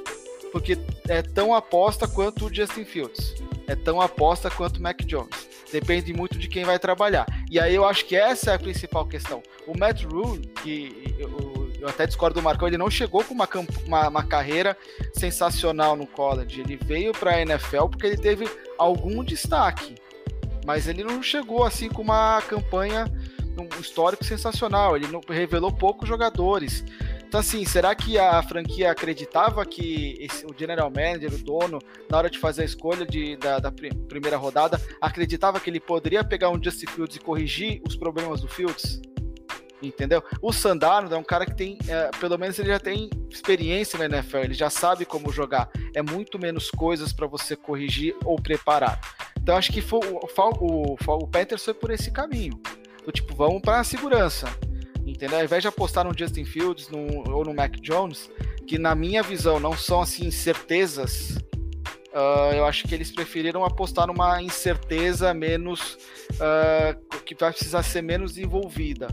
porque 0.51 0.77
é 1.07 1.21
tão 1.21 1.53
aposta 1.53 2.07
quanto 2.07 2.45
o 2.45 2.53
Justin 2.53 2.85
Fields, 2.85 3.35
é 3.67 3.75
tão 3.75 4.01
aposta 4.01 4.49
quanto 4.49 4.77
o 4.77 4.81
Mac 4.81 5.01
Jones. 5.01 5.47
Depende 5.71 6.13
muito 6.13 6.37
de 6.37 6.47
quem 6.47 6.63
vai 6.63 6.79
trabalhar. 6.79 7.25
E 7.51 7.59
aí 7.59 7.75
eu 7.75 7.85
acho 7.85 8.05
que 8.05 8.15
essa 8.15 8.51
é 8.51 8.55
a 8.55 8.59
principal 8.59 9.05
questão. 9.05 9.43
O 9.65 9.77
Matt 9.77 10.03
Rule, 10.03 10.39
que 10.63 11.15
eu, 11.19 11.69
eu 11.79 11.87
até 11.89 12.05
discordo 12.05 12.39
do 12.39 12.43
Marcão, 12.43 12.67
ele 12.67 12.77
não 12.77 12.89
chegou 12.89 13.23
com 13.23 13.33
uma, 13.33 13.47
uma, 13.85 14.07
uma 14.07 14.23
carreira 14.23 14.77
sensacional 15.13 15.95
no 15.95 16.07
college. 16.07 16.61
Ele 16.61 16.77
veio 16.77 17.11
para 17.11 17.31
a 17.31 17.41
NFL 17.41 17.87
porque 17.87 18.07
ele 18.07 18.17
teve 18.17 18.49
algum 18.77 19.23
destaque. 19.23 19.95
Mas 20.65 20.87
ele 20.87 21.03
não 21.03 21.21
chegou 21.21 21.63
assim 21.63 21.89
com 21.89 22.01
uma 22.01 22.41
campanha, 22.41 23.05
um 23.57 23.81
histórico 23.81 24.23
sensacional. 24.23 24.95
Ele 24.95 25.07
não, 25.07 25.21
revelou 25.27 25.71
poucos 25.71 26.07
jogadores. 26.07 26.83
Então, 27.27 27.41
assim, 27.41 27.65
será 27.65 27.93
que 27.93 28.17
a 28.17 28.41
franquia 28.41 28.89
acreditava 28.89 29.65
que 29.65 30.15
esse, 30.17 30.45
o 30.45 30.55
general 30.57 30.89
manager, 30.89 31.33
o 31.33 31.37
dono, 31.37 31.79
na 32.09 32.17
hora 32.17 32.29
de 32.29 32.39
fazer 32.39 32.61
a 32.61 32.65
escolha 32.65 33.05
de, 33.05 33.35
da, 33.35 33.59
da 33.59 33.69
primeira 33.69 34.37
rodada, 34.37 34.81
acreditava 35.01 35.59
que 35.59 35.69
ele 35.69 35.81
poderia 35.81 36.23
pegar 36.23 36.49
um 36.49 36.63
Justin 36.63 36.87
Fields 36.87 37.17
e 37.17 37.19
corrigir 37.19 37.81
os 37.85 37.97
problemas 37.97 38.39
do 38.39 38.47
Fields? 38.47 39.01
Entendeu? 39.83 40.23
O 40.41 40.53
Sandarno 40.53 41.13
é 41.13 41.17
um 41.17 41.23
cara 41.23 41.45
que 41.45 41.53
tem, 41.53 41.77
é, 41.89 42.09
pelo 42.17 42.37
menos 42.37 42.57
ele 42.59 42.69
já 42.69 42.79
tem 42.79 43.09
experiência 43.29 43.99
na 43.99 44.05
NFL, 44.05 44.37
ele 44.37 44.53
já 44.53 44.69
sabe 44.69 45.05
como 45.05 45.31
jogar. 45.31 45.69
É 45.93 46.01
muito 46.01 46.39
menos 46.39 46.71
coisas 46.71 47.11
para 47.11 47.27
você 47.27 47.57
corrigir 47.57 48.15
ou 48.23 48.37
preparar. 48.41 48.99
Então 49.39 49.57
acho 49.57 49.71
que 49.73 49.81
foi, 49.81 49.99
o, 49.99 50.21
o, 50.61 50.95
o 50.95 51.27
Panthers 51.27 51.63
foi 51.63 51.73
por 51.73 51.91
esse 51.91 52.09
caminho. 52.09 52.59
Do 53.05 53.11
tipo, 53.11 53.35
vamos 53.35 53.61
para 53.61 53.81
a 53.81 53.83
segurança 53.83 54.47
entendeu? 55.17 55.39
Ao 55.39 55.43
invés 55.43 55.63
de 55.63 55.67
apostar 55.67 56.05
no 56.05 56.17
Justin 56.17 56.45
Fields 56.45 56.89
no, 56.89 57.29
ou 57.33 57.43
no 57.43 57.53
Mac 57.53 57.75
Jones, 57.81 58.29
que 58.67 58.77
na 58.77 58.93
minha 58.93 59.23
visão 59.23 59.59
não 59.59 59.75
são 59.75 60.01
assim 60.01 60.29
certezas, 60.29 61.37
uh, 62.13 62.53
eu 62.53 62.65
acho 62.65 62.87
que 62.87 62.93
eles 62.93 63.11
preferiram 63.11 63.65
apostar 63.65 64.05
numa 64.05 64.41
incerteza 64.41 65.33
menos 65.33 65.97
uh, 66.33 67.21
que 67.21 67.33
vai 67.33 67.51
precisar 67.51 67.81
ser 67.81 68.03
menos 68.03 68.37
envolvida. 68.37 69.07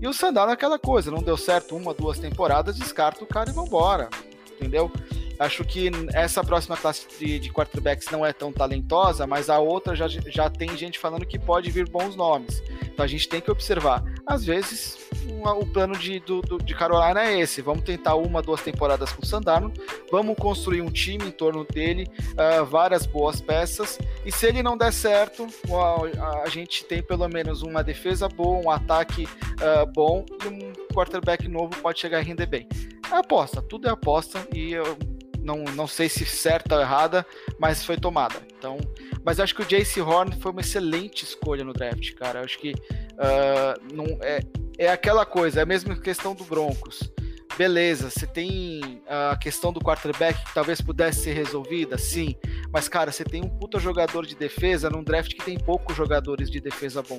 E 0.00 0.08
o 0.08 0.14
Sandal 0.14 0.48
é 0.48 0.54
aquela 0.54 0.78
coisa, 0.78 1.10
não 1.10 1.22
deu 1.22 1.36
certo 1.36 1.76
uma, 1.76 1.92
duas 1.92 2.18
temporadas, 2.18 2.78
descarta 2.78 3.22
o 3.22 3.26
cara 3.26 3.50
e 3.50 3.52
vambora, 3.52 4.08
entendeu? 4.50 4.90
Acho 5.38 5.62
que 5.62 5.90
essa 6.14 6.42
próxima 6.42 6.76
classe 6.76 7.06
de, 7.18 7.38
de 7.38 7.50
quarterbacks 7.50 8.08
não 8.10 8.24
é 8.24 8.32
tão 8.32 8.50
talentosa, 8.50 9.26
mas 9.26 9.50
a 9.50 9.58
outra 9.58 9.94
já, 9.94 10.06
já 10.08 10.48
tem 10.48 10.74
gente 10.76 10.98
falando 10.98 11.26
que 11.26 11.38
pode 11.38 11.70
vir 11.70 11.88
bons 11.88 12.16
nomes. 12.16 12.62
Então 12.82 13.04
a 13.04 13.08
gente 13.08 13.28
tem 13.28 13.40
que 13.40 13.50
observar. 13.50 14.04
Às 14.26 14.44
vezes 14.44 15.09
o 15.58 15.66
plano 15.66 15.96
de, 15.96 16.20
do, 16.20 16.40
do, 16.40 16.58
de 16.58 16.74
Carolina 16.74 17.24
é 17.24 17.40
esse: 17.40 17.60
vamos 17.62 17.82
tentar 17.82 18.14
uma, 18.14 18.42
duas 18.42 18.62
temporadas 18.62 19.12
com 19.12 19.22
o 19.22 19.26
Sandano, 19.26 19.72
vamos 20.10 20.36
construir 20.36 20.80
um 20.80 20.90
time 20.90 21.26
em 21.26 21.30
torno 21.30 21.64
dele, 21.64 22.06
uh, 22.32 22.64
várias 22.64 23.06
boas 23.06 23.40
peças, 23.40 23.98
e 24.24 24.32
se 24.32 24.46
ele 24.46 24.62
não 24.62 24.76
der 24.76 24.92
certo, 24.92 25.46
a, 25.70 26.42
a, 26.44 26.48
gente 26.48 26.84
tem 26.84 27.02
pelo 27.02 27.28
menos 27.28 27.62
uma 27.62 27.82
defesa 27.82 28.28
boa, 28.28 28.64
um 28.64 28.70
ataque 28.70 29.24
uh, 29.24 29.86
bom 29.94 30.24
e 30.44 30.48
um 30.48 30.72
quarterback 30.94 31.46
novo 31.48 31.70
pode 31.80 32.00
chegar 32.00 32.18
a 32.18 32.22
render 32.22 32.46
bem. 32.46 32.68
É 33.12 33.16
aposta, 33.16 33.60
tudo 33.60 33.88
é 33.88 33.90
aposta 33.90 34.46
e 34.54 34.72
eu 34.72 34.96
não, 35.42 35.64
não 35.74 35.86
sei 35.86 36.08
se 36.08 36.24
certa 36.24 36.76
ou 36.76 36.80
errada, 36.80 37.26
mas 37.58 37.84
foi 37.84 37.96
tomada. 37.96 38.36
Então, 38.58 38.78
mas 39.24 39.40
acho 39.40 39.54
que 39.54 39.62
o 39.62 39.66
Jace 39.66 40.00
Horn 40.00 40.38
foi 40.40 40.52
uma 40.52 40.60
excelente 40.60 41.24
escolha 41.24 41.64
no 41.64 41.72
draft, 41.72 42.14
cara. 42.14 42.42
acho 42.42 42.58
que 42.58 42.72
uh, 42.72 43.94
não, 43.94 44.04
é, 44.22 44.40
é 44.78 44.88
aquela 44.88 45.24
coisa, 45.24 45.60
é 45.60 45.62
a 45.62 45.66
mesma 45.66 45.96
questão 45.96 46.34
do 46.34 46.44
Broncos. 46.44 47.12
Beleza, 47.58 48.08
você 48.08 48.26
tem 48.26 49.02
a 49.06 49.36
questão 49.36 49.72
do 49.72 49.80
quarterback 49.80 50.42
que 50.44 50.54
talvez 50.54 50.80
pudesse 50.80 51.24
ser 51.24 51.32
resolvida, 51.32 51.98
sim. 51.98 52.34
Mas, 52.72 52.88
cara, 52.88 53.12
você 53.12 53.24
tem 53.24 53.42
um 53.44 53.48
puta 53.48 53.78
jogador 53.78 54.24
de 54.24 54.34
defesa 54.34 54.88
num 54.88 55.02
draft 55.02 55.34
que 55.34 55.44
tem 55.44 55.58
poucos 55.58 55.96
jogadores 55.96 56.50
de 56.50 56.60
defesa 56.60 57.02
bom. 57.02 57.18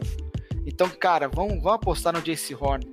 Então, 0.65 0.89
cara, 0.89 1.27
vamos, 1.27 1.61
vamos 1.61 1.73
apostar 1.73 2.13
no 2.13 2.21
Jace 2.21 2.55
Horn 2.55 2.83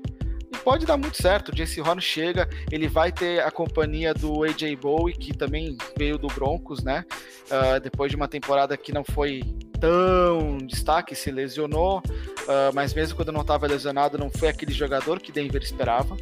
pode 0.68 0.84
dar 0.84 0.98
muito 0.98 1.16
certo. 1.16 1.48
O 1.48 1.56
Jesse 1.56 1.80
Horn 1.80 1.98
chega, 1.98 2.46
ele 2.70 2.88
vai 2.88 3.10
ter 3.10 3.42
a 3.42 3.50
companhia 3.50 4.12
do 4.12 4.44
AJ 4.44 4.76
Bowie, 4.78 5.14
que 5.14 5.32
também 5.32 5.78
veio 5.96 6.18
do 6.18 6.26
Broncos, 6.26 6.84
né? 6.84 7.06
Uh, 7.46 7.80
depois 7.80 8.10
de 8.10 8.16
uma 8.16 8.28
temporada 8.28 8.76
que 8.76 8.92
não 8.92 9.02
foi 9.02 9.42
tão 9.80 10.58
destaque, 10.58 11.14
se 11.14 11.30
lesionou, 11.30 12.00
uh, 12.00 12.74
mas 12.74 12.92
mesmo 12.92 13.16
quando 13.16 13.32
não 13.32 13.40
estava 13.40 13.66
lesionado, 13.66 14.18
não 14.18 14.28
foi 14.28 14.48
aquele 14.48 14.74
jogador 14.74 15.20
que 15.20 15.32
Denver 15.32 15.62
esperava. 15.62 16.14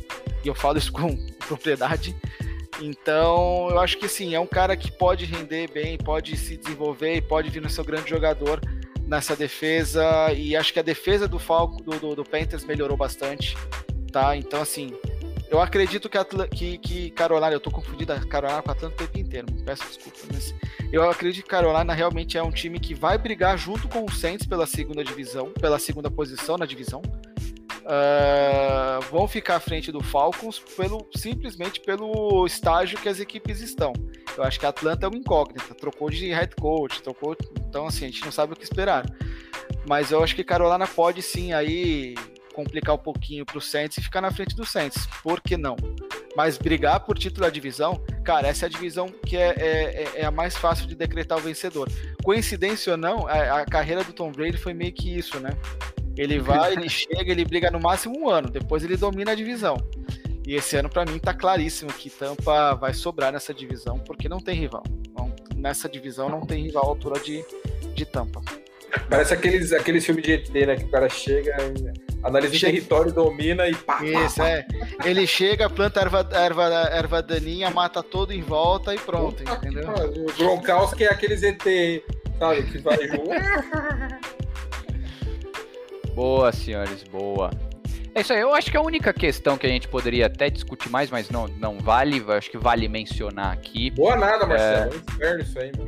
E 0.45 0.47
eu 0.47 0.55
falo 0.55 0.79
isso 0.79 0.93
com 0.93 1.17
propriedade. 1.49 2.15
Então, 2.81 3.67
eu 3.71 3.81
acho 3.81 3.99
que 3.99 4.07
sim, 4.07 4.37
é 4.37 4.39
um 4.39 4.47
cara 4.47 4.77
que 4.77 4.93
pode 4.93 5.25
render 5.25 5.69
bem, 5.73 5.99
pode 5.99 6.37
se 6.37 6.57
desenvolver 6.57 7.17
e 7.17 7.21
pode 7.21 7.51
vir 7.51 7.61
no 7.61 7.69
seu 7.69 7.83
grande 7.83 8.09
jogador 8.09 8.61
nessa 9.09 9.35
defesa. 9.35 10.33
E 10.33 10.55
acho 10.55 10.73
que 10.73 10.79
a 10.79 10.85
defesa 10.85 11.27
do 11.27 11.41
Falco, 11.41 11.83
do, 11.83 11.99
do, 11.99 12.15
do 12.15 12.23
Panthers 12.25 12.65
melhorou 12.65 12.97
bastante 12.97 13.57
tá? 14.17 14.35
Então, 14.35 14.63
assim, 14.63 14.95
eu 15.51 15.61
acredito 15.61 16.09
que, 16.09 16.17
Atl 16.17 16.45
que, 16.45 16.79
que 16.79 17.11
Carolina, 17.11 17.53
eu 17.53 17.61
tô 17.61 17.71
confundindo 17.71 18.15
a 18.15 18.21
Carolina 18.21 18.63
com 18.63 18.71
a 18.71 18.73
Atlanta 18.73 18.95
o 18.95 19.07
tempo 19.07 19.19
inteiro, 19.19 19.47
peço 19.63 19.85
desculpa, 19.87 20.21
mas 20.33 20.55
eu 20.91 21.09
acredito 21.09 21.45
que 21.45 21.51
Carolina 21.51 21.93
realmente 21.93 22.39
é 22.39 22.43
um 22.43 22.51
time 22.51 22.81
que 22.81 22.95
vai 22.95 23.19
brigar 23.19 23.59
junto 23.59 23.87
com 23.89 24.07
o 24.07 24.11
Saints 24.11 24.47
pela 24.47 24.67
segunda 24.67 25.05
divisão, 25.05 25.53
pela 25.61 25.79
segunda 25.79 26.11
posição 26.11 26.57
na 26.57 26.65
divisão. 26.65 27.03
Uh, 27.83 29.01
vão 29.13 29.29
ficar 29.29 29.57
à 29.57 29.61
frente 29.61 29.93
do 29.93 30.03
Falcons 30.03 30.59
pelo, 30.59 31.07
simplesmente 31.15 31.79
pelo 31.81 32.45
estágio 32.47 32.99
que 32.99 33.09
as 33.09 33.21
equipes 33.21 33.61
estão. 33.61 33.93
Eu 34.37 34.45
acho 34.45 34.59
que 34.59 34.65
a 34.65 34.71
Atlanta 34.71 35.05
é 35.07 35.09
uma 35.09 35.19
incógnita, 35.19 35.75
trocou 35.75 36.09
de 36.09 36.27
head 36.33 36.57
coach, 36.57 37.03
trocou, 37.03 37.37
então 37.69 37.87
assim, 37.87 38.07
a 38.07 38.09
gente 38.09 38.25
não 38.25 38.33
sabe 38.33 38.55
o 38.55 38.57
que 38.57 38.65
esperar. 38.65 39.05
Mas 39.87 40.11
eu 40.11 40.25
acho 40.25 40.35
que 40.35 40.43
Carolina 40.43 40.87
pode 40.87 41.23
sim 41.23 41.53
aí 41.53 42.17
complicar 42.57 42.95
um 42.95 42.99
pouquinho 42.99 43.45
para 43.45 43.59
o 43.59 43.61
Saints 43.61 43.99
e 43.99 44.03
ficar 44.03 44.23
na 44.23 44.31
frente 44.31 44.57
do 44.57 44.65
Saints. 44.65 45.07
Por 45.23 45.43
que 45.43 45.59
não? 45.59 45.77
Mas 46.35 46.57
brigar 46.57 47.01
por 47.01 47.19
título 47.19 47.45
da 47.45 47.51
divisão, 47.51 48.03
cara, 48.25 48.49
essa 48.49 48.65
é 48.65 48.67
a 48.67 48.71
divisão 48.71 49.09
que 49.09 49.37
é, 49.37 49.55
é, 49.59 49.63
é, 49.63 50.21
é 50.23 50.25
a 50.25 50.31
mais 50.31 50.57
fácil 50.57 50.87
de 50.87 50.95
decretar 50.95 51.37
o 51.37 51.41
vencedor. 51.43 51.91
Coincidência 52.25 52.93
ou 52.93 52.97
não, 52.97 53.27
a, 53.27 53.61
a 53.61 53.65
carreira 53.67 54.03
do 54.03 54.13
Tom 54.13 54.33
Brady 54.33 54.57
foi 54.57 54.73
meio 54.73 54.93
que 54.93 55.15
isso, 55.17 55.39
né? 55.39 55.51
Ele 56.17 56.41
vai, 56.41 56.73
ele 56.73 56.89
chega, 56.91 57.31
ele 57.31 57.45
briga 57.45 57.71
no 57.71 57.79
máximo 57.79 58.19
um 58.19 58.31
ano, 58.31 58.49
depois 58.49 58.83
ele 58.83 58.97
domina 58.97 59.33
a 59.33 59.35
divisão. 59.35 59.77
E 60.47 60.55
esse 60.55 60.77
ano, 60.77 60.89
para 60.89 61.05
mim, 61.05 61.19
tá 61.19 61.35
claríssimo 61.35 61.93
que 61.93 62.09
Tampa 62.09 62.75
vai 62.75 62.95
sobrar 62.95 63.33
nessa 63.33 63.53
divisão, 63.53 63.99
porque 63.99 64.29
não 64.29 64.39
tem 64.39 64.55
rival. 64.55 64.85
Então, 65.11 65.35
nessa 65.57 65.89
divisão 65.89 66.31
não 66.31 66.41
tem 66.41 66.65
rival 66.65 66.85
à 66.85 66.87
altura 66.87 67.21
de, 67.21 67.45
de 67.95 68.07
Tampa. 68.07 68.41
Parece 69.11 69.35
aqueles, 69.35 69.73
aqueles 69.73 70.07
filmes 70.07 70.25
de 70.25 70.33
ET, 70.33 70.49
né? 70.51 70.77
Que 70.77 70.85
o 70.85 70.89
cara 70.89 71.09
chega, 71.09 71.57
analisa 72.27 72.55
chega... 72.55 72.73
o 72.73 72.75
território, 72.75 73.13
domina 73.13 73.69
e 73.69 73.75
pá, 73.75 74.05
Isso, 74.05 74.37
pá, 74.37 74.49
é. 74.49 74.67
Ele 75.05 75.27
chega, 75.27 75.71
planta 75.71 76.01
erva, 76.01 76.29
erva, 76.33 76.65
erva 76.65 77.23
daninha, 77.23 77.71
mata 77.71 78.03
todo 78.03 78.33
em 78.33 78.43
volta 78.43 78.95
e 78.95 78.99
pronto, 78.99 79.45
Puta 79.45 79.57
entendeu? 79.57 79.91
O 79.91 80.33
Gronkowski 80.37 81.05
é 81.05 81.11
aqueles 81.11 81.43
ET, 81.43 81.63
sabe? 82.39 82.63
Que 82.65 82.79
vai... 82.79 82.99
boa, 86.15 86.53
senhores, 86.53 87.03
boa. 87.05 87.51
É 88.17 88.23
isso 88.23 88.33
aí, 88.33 88.41
eu 88.41 88.55
acho 88.55 88.71
que 88.71 88.77
a 88.79 88.81
única 88.81 89.13
questão 89.13 89.59
que 89.59 89.67
a 89.67 89.69
gente 89.69 89.89
poderia 89.89 90.25
até 90.25 90.49
discutir 90.49 90.89
mais, 90.89 91.11
mas 91.11 91.29
não, 91.29 91.47
não 91.49 91.79
vale, 91.79 92.25
acho 92.29 92.51
que 92.51 92.57
vale 92.57 92.89
mencionar 92.89 93.53
aqui. 93.53 93.91
Boa 93.91 94.17
nada, 94.17 94.47
Marcelo. 94.47 94.95
É... 94.95 94.97
inferno 94.97 95.43
isso 95.43 95.59
aí, 95.59 95.71
meu. 95.77 95.87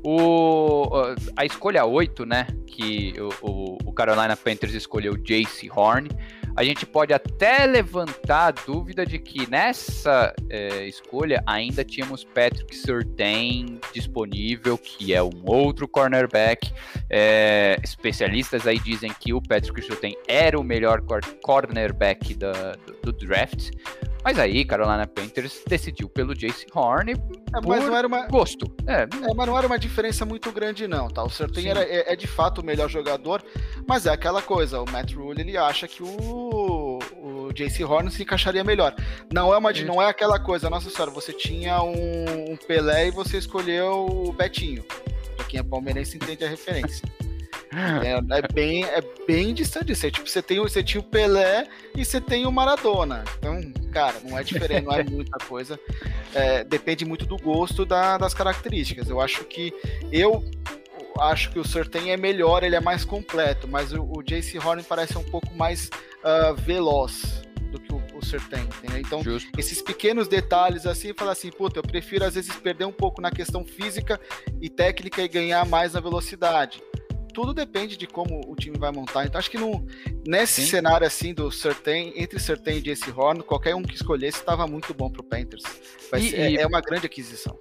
o, 0.02 0.88
a 1.36 1.44
escolha 1.44 1.84
8, 1.84 2.24
né? 2.24 2.46
Que 2.66 3.12
o, 3.42 3.76
o 3.84 3.92
Carolina 3.92 4.34
Panthers 4.38 4.72
escolheu 4.72 5.18
Jace 5.18 5.70
Horn 5.70 6.08
a 6.56 6.64
gente 6.64 6.86
pode 6.86 7.12
até 7.12 7.66
levantar 7.66 8.46
a 8.46 8.50
dúvida 8.50 9.04
de 9.04 9.18
que 9.18 9.48
nessa 9.50 10.34
é, 10.48 10.86
escolha 10.86 11.42
ainda 11.46 11.84
tínhamos 11.84 12.24
Patrick 12.24 12.74
Surtain 12.74 13.78
disponível, 13.92 14.78
que 14.78 15.12
é 15.12 15.22
um 15.22 15.42
outro 15.44 15.86
cornerback. 15.86 16.72
É, 17.10 17.78
especialistas 17.84 18.66
aí 18.66 18.78
dizem 18.78 19.12
que 19.20 19.34
o 19.34 19.42
Patrick 19.42 19.82
Surtain 19.82 20.14
era 20.26 20.58
o 20.58 20.64
melhor 20.64 21.02
cornerback 21.42 22.34
da, 22.34 22.72
do, 22.72 23.12
do 23.12 23.12
draft. 23.12 23.70
Mas 24.26 24.40
aí, 24.40 24.64
Carolina 24.64 25.06
Panthers 25.06 25.62
decidiu 25.68 26.08
pelo 26.08 26.34
Jace 26.34 26.66
Horn 26.74 27.12
é, 27.12 27.16
mas 27.64 27.84
não 27.84 27.96
era 27.96 28.08
uma... 28.08 28.26
gosto. 28.26 28.66
É. 28.84 29.02
é. 29.02 29.34
mas 29.36 29.46
não 29.46 29.56
era 29.56 29.68
uma 29.68 29.78
diferença 29.78 30.24
muito 30.24 30.50
grande, 30.50 30.88
não, 30.88 31.06
tá? 31.06 31.22
O 31.22 31.30
Surtain 31.30 31.68
era, 31.68 31.84
é, 31.84 32.12
é, 32.12 32.16
de 32.16 32.26
fato 32.26 32.60
o 32.60 32.64
melhor 32.64 32.90
jogador, 32.90 33.40
mas 33.86 34.04
é 34.04 34.10
aquela 34.10 34.42
coisa, 34.42 34.80
o 34.80 34.90
Matt 34.90 35.12
Rule, 35.14 35.40
ele 35.40 35.56
acha 35.56 35.86
que 35.86 36.02
o, 36.02 36.98
o 37.22 37.52
Jace 37.54 37.84
Horn 37.84 38.10
se 38.10 38.24
encaixaria 38.24 38.64
melhor. 38.64 38.96
Não 39.32 39.54
é, 39.54 39.58
uma, 39.58 39.70
não 39.72 40.02
é 40.02 40.08
aquela 40.08 40.40
coisa, 40.40 40.68
nossa 40.68 40.90
senhora, 40.90 41.12
você 41.12 41.32
tinha 41.32 41.80
um, 41.80 42.50
um 42.50 42.56
Pelé 42.56 43.06
e 43.06 43.10
você 43.12 43.38
escolheu 43.38 44.06
o 44.06 44.32
Betinho. 44.32 44.82
Pra 45.36 45.46
quem 45.46 45.60
é 45.60 45.62
palmeirense 45.62 46.16
entende 46.16 46.44
a 46.44 46.48
referência. 46.48 47.08
É, 47.76 48.38
é, 48.38 48.52
bem, 48.52 48.84
é 48.84 49.02
bem 49.26 49.52
distante. 49.52 49.92
É, 49.92 50.10
tipo, 50.10 50.28
você, 50.28 50.40
tem, 50.40 50.58
você 50.58 50.82
tinha 50.82 51.00
o 51.00 51.04
Pelé 51.04 51.66
e 51.94 52.04
você 52.04 52.20
tem 52.20 52.46
o 52.46 52.52
Maradona. 52.52 53.22
Então, 53.38 53.60
cara, 53.92 54.16
não 54.24 54.38
é 54.38 54.42
diferente, 54.42 54.84
não 54.84 54.92
é 54.92 55.02
muita 55.04 55.38
coisa. 55.44 55.78
É, 56.34 56.64
depende 56.64 57.04
muito 57.04 57.26
do 57.26 57.36
gosto 57.36 57.84
da, 57.84 58.16
das 58.16 58.32
características. 58.32 59.10
Eu 59.10 59.20
acho 59.20 59.44
que 59.44 59.74
eu 60.10 60.42
acho 61.20 61.50
que 61.50 61.58
o 61.58 61.64
Surtain 61.64 62.10
é 62.10 62.16
melhor, 62.16 62.62
ele 62.62 62.76
é 62.76 62.80
mais 62.80 63.04
completo, 63.04 63.68
mas 63.68 63.92
o, 63.92 64.02
o 64.02 64.22
JC 64.22 64.58
Horn 64.58 64.82
parece 64.82 65.16
um 65.16 65.24
pouco 65.24 65.54
mais 65.54 65.88
uh, 66.22 66.54
veloz 66.54 67.42
do 67.70 67.80
que 67.80 67.92
o, 67.92 68.02
o 68.14 68.24
Surtain? 68.24 68.68
Então, 68.98 69.22
Justo. 69.22 69.48
esses 69.58 69.82
pequenos 69.82 70.28
detalhes 70.28 70.86
assim, 70.86 71.12
fala 71.14 71.32
assim, 71.32 71.50
puta, 71.50 71.78
eu 71.78 71.82
prefiro 71.82 72.24
às 72.24 72.34
vezes 72.34 72.54
perder 72.56 72.84
um 72.84 72.92
pouco 72.92 73.20
na 73.20 73.30
questão 73.30 73.64
física 73.64 74.20
e 74.60 74.68
técnica 74.68 75.22
e 75.22 75.28
ganhar 75.28 75.64
mais 75.66 75.94
na 75.94 76.00
velocidade. 76.00 76.82
Tudo 77.36 77.52
depende 77.52 77.98
de 77.98 78.06
como 78.06 78.40
o 78.50 78.56
time 78.56 78.78
vai 78.78 78.90
montar. 78.90 79.26
Então, 79.26 79.38
acho 79.38 79.50
que 79.50 79.58
no, 79.58 79.86
nesse 80.26 80.62
Sim. 80.62 80.68
cenário 80.68 81.06
assim 81.06 81.34
do 81.34 81.50
Surtain, 81.50 82.14
entre 82.16 82.38
Surtain 82.38 82.78
e 82.78 82.80
JC 82.80 83.12
Horn, 83.14 83.42
qualquer 83.42 83.74
um 83.74 83.82
que 83.82 83.94
escolhesse 83.94 84.38
estava 84.38 84.66
muito 84.66 84.94
bom 84.94 85.10
pro 85.10 85.22
Panthers. 85.22 85.62
E, 86.14 86.30
ser, 86.30 86.50
e... 86.52 86.56
É, 86.56 86.66
uma 86.66 86.80
grande 86.80 87.04
aquisição. 87.04 87.54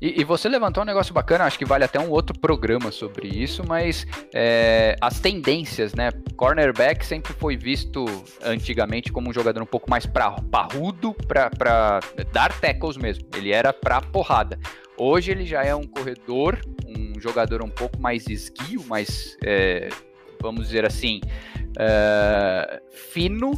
E, 0.00 0.20
e, 0.20 0.22
você 0.22 0.48
levantou 0.48 0.84
um 0.84 0.86
negócio 0.86 1.12
bacana, 1.12 1.42
acho 1.42 1.58
que 1.58 1.64
vale 1.64 1.82
até 1.82 1.98
um 1.98 2.08
outro 2.08 2.38
programa 2.38 2.92
sobre 2.92 3.26
isso, 3.26 3.64
mas 3.66 4.06
é, 4.32 4.94
as 5.00 5.18
tendências, 5.18 5.92
né? 5.92 6.12
Cornerback 6.36 7.04
sempre 7.04 7.32
foi 7.32 7.56
visto 7.56 8.04
antigamente 8.44 9.10
como 9.10 9.28
um 9.28 9.32
jogador 9.32 9.60
um 9.60 9.66
pouco 9.66 9.90
mais 9.90 10.06
pra, 10.06 10.30
parrudo 10.52 11.12
para 11.26 11.98
dar 12.30 12.52
tackles 12.60 12.96
mesmo. 12.96 13.26
Ele 13.34 13.50
era 13.50 13.72
pra 13.72 14.00
porrada. 14.00 14.56
Hoje 14.96 15.32
ele 15.32 15.44
já 15.44 15.64
é 15.64 15.74
um 15.74 15.84
corredor, 15.84 16.60
um 16.86 17.05
jogador 17.20 17.62
um 17.62 17.68
pouco 17.68 18.00
mais 18.00 18.26
esguio, 18.28 18.84
mais, 18.84 19.36
é, 19.44 19.88
vamos 20.40 20.66
dizer 20.66 20.84
assim, 20.84 21.20
é, 21.78 22.82
fino, 22.90 23.52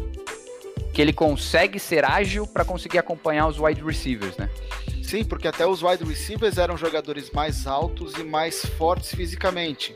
que 0.93 1.03
ele 1.03 1.13
consegue 1.13 1.79
ser 1.79 2.05
ágil 2.05 2.47
para 2.47 2.65
conseguir 2.65 2.99
acompanhar 2.99 3.47
os 3.47 3.59
wide 3.59 3.83
receivers, 3.83 4.37
né? 4.37 4.51
Sim, 5.03 5.25
porque 5.25 5.49
até 5.49 5.67
os 5.67 5.83
wide 5.83 6.05
receivers 6.05 6.59
eram 6.59 6.77
jogadores 6.77 7.31
mais 7.31 7.67
altos 7.67 8.15
e 8.15 8.25
mais 8.25 8.65
fortes 8.65 9.15
fisicamente. 9.15 9.95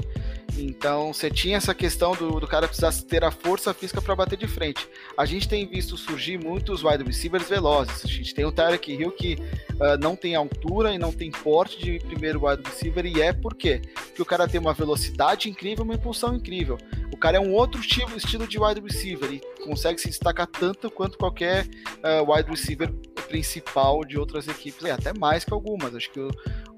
Então 0.56 1.12
você 1.12 1.30
tinha 1.30 1.56
essa 1.56 1.74
questão 1.74 2.12
do, 2.12 2.38
do 2.38 2.46
cara 2.46 2.68
precisar 2.68 2.92
ter 3.08 3.24
a 3.24 3.30
força 3.30 3.72
física 3.72 4.02
para 4.02 4.14
bater 4.14 4.38
de 4.38 4.46
frente. 4.46 4.86
A 5.16 5.24
gente 5.24 5.48
tem 5.48 5.66
visto 5.66 5.96
surgir 5.96 6.38
muitos 6.38 6.84
wide 6.84 7.02
receivers 7.02 7.48
velozes. 7.48 8.04
A 8.04 8.08
gente 8.08 8.34
tem 8.34 8.44
o 8.44 8.52
Tarek 8.52 8.92
Hill 8.92 9.12
que 9.12 9.34
uh, 9.34 9.98
não 10.00 10.14
tem 10.14 10.34
altura 10.34 10.92
e 10.94 10.98
não 10.98 11.12
tem 11.12 11.30
porte 11.30 11.82
de 11.82 11.98
primeiro 12.00 12.46
wide 12.46 12.62
receiver, 12.62 13.06
e 13.06 13.20
é 13.22 13.32
por 13.32 13.54
quê? 13.54 13.80
Porque 13.94 14.22
o 14.22 14.26
cara 14.26 14.46
tem 14.46 14.60
uma 14.60 14.74
velocidade 14.74 15.48
incrível, 15.48 15.84
uma 15.84 15.94
impulsão 15.94 16.34
incrível. 16.34 16.76
O 17.12 17.16
cara 17.16 17.38
é 17.38 17.40
um 17.40 17.52
outro 17.52 17.80
estilo, 17.80 18.16
estilo 18.16 18.46
de 18.46 18.58
wide 18.58 18.80
receiver 18.80 19.32
e 19.32 19.40
consegue 19.64 20.00
se 20.00 20.08
destacar 20.08 20.46
tanto 20.46 20.90
quanto 20.90 21.16
qualquer 21.16 21.66
uh, 21.66 22.32
wide 22.32 22.50
receiver 22.50 22.92
principal 23.28 24.04
de 24.04 24.18
outras 24.18 24.46
equipes, 24.48 24.84
até 24.84 25.12
mais 25.14 25.44
que 25.44 25.52
algumas. 25.52 25.94
Acho 25.94 26.10
que 26.10 26.20
o, 26.20 26.30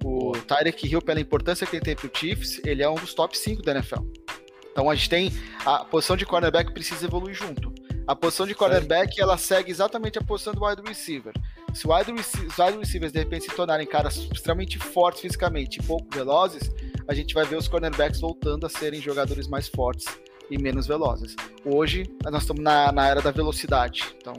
o 0.04 0.32
Tyreek 0.32 0.86
Hill, 0.86 1.00
pela 1.00 1.18
importância 1.18 1.66
que 1.66 1.76
ele 1.76 1.84
tem 1.84 1.96
para 1.96 2.06
o 2.06 2.10
Chiefs, 2.12 2.60
ele 2.62 2.82
é 2.82 2.88
um 2.88 2.94
dos 2.94 3.14
top 3.14 3.36
5 3.36 3.62
da 3.62 3.72
NFL. 3.72 4.02
Então 4.70 4.90
a 4.90 4.94
gente 4.94 5.08
tem 5.08 5.32
a 5.64 5.84
posição 5.84 6.14
de 6.16 6.26
cornerback 6.26 6.74
precisa 6.74 7.06
evoluir 7.06 7.34
junto. 7.34 7.72
A 8.06 8.14
posição 8.14 8.46
de 8.46 8.54
cornerback 8.54 9.18
ela 9.18 9.38
segue 9.38 9.70
exatamente 9.70 10.18
a 10.18 10.22
posição 10.22 10.52
do 10.52 10.66
wide 10.66 10.82
receiver. 10.86 11.32
Se 11.72 11.88
wide, 11.88 12.12
os 12.12 12.58
wide 12.58 12.78
receivers 12.78 13.12
de 13.12 13.18
repente 13.18 13.46
se 13.46 13.56
tornarem 13.56 13.86
caras 13.86 14.16
extremamente 14.30 14.78
fortes 14.78 15.22
fisicamente 15.22 15.80
e 15.80 15.82
pouco 15.82 16.06
velozes, 16.14 16.70
a 17.08 17.14
gente 17.14 17.32
vai 17.32 17.46
ver 17.46 17.56
os 17.56 17.66
cornerbacks 17.66 18.20
voltando 18.20 18.66
a 18.66 18.68
serem 18.68 19.00
jogadores 19.00 19.48
mais 19.48 19.68
fortes 19.68 20.06
e 20.50 20.58
menos 20.58 20.86
velozes. 20.86 21.34
Hoje 21.64 22.04
nós 22.22 22.42
estamos 22.42 22.62
na, 22.62 22.92
na 22.92 23.08
era 23.08 23.22
da 23.22 23.30
velocidade, 23.30 24.14
então 24.20 24.34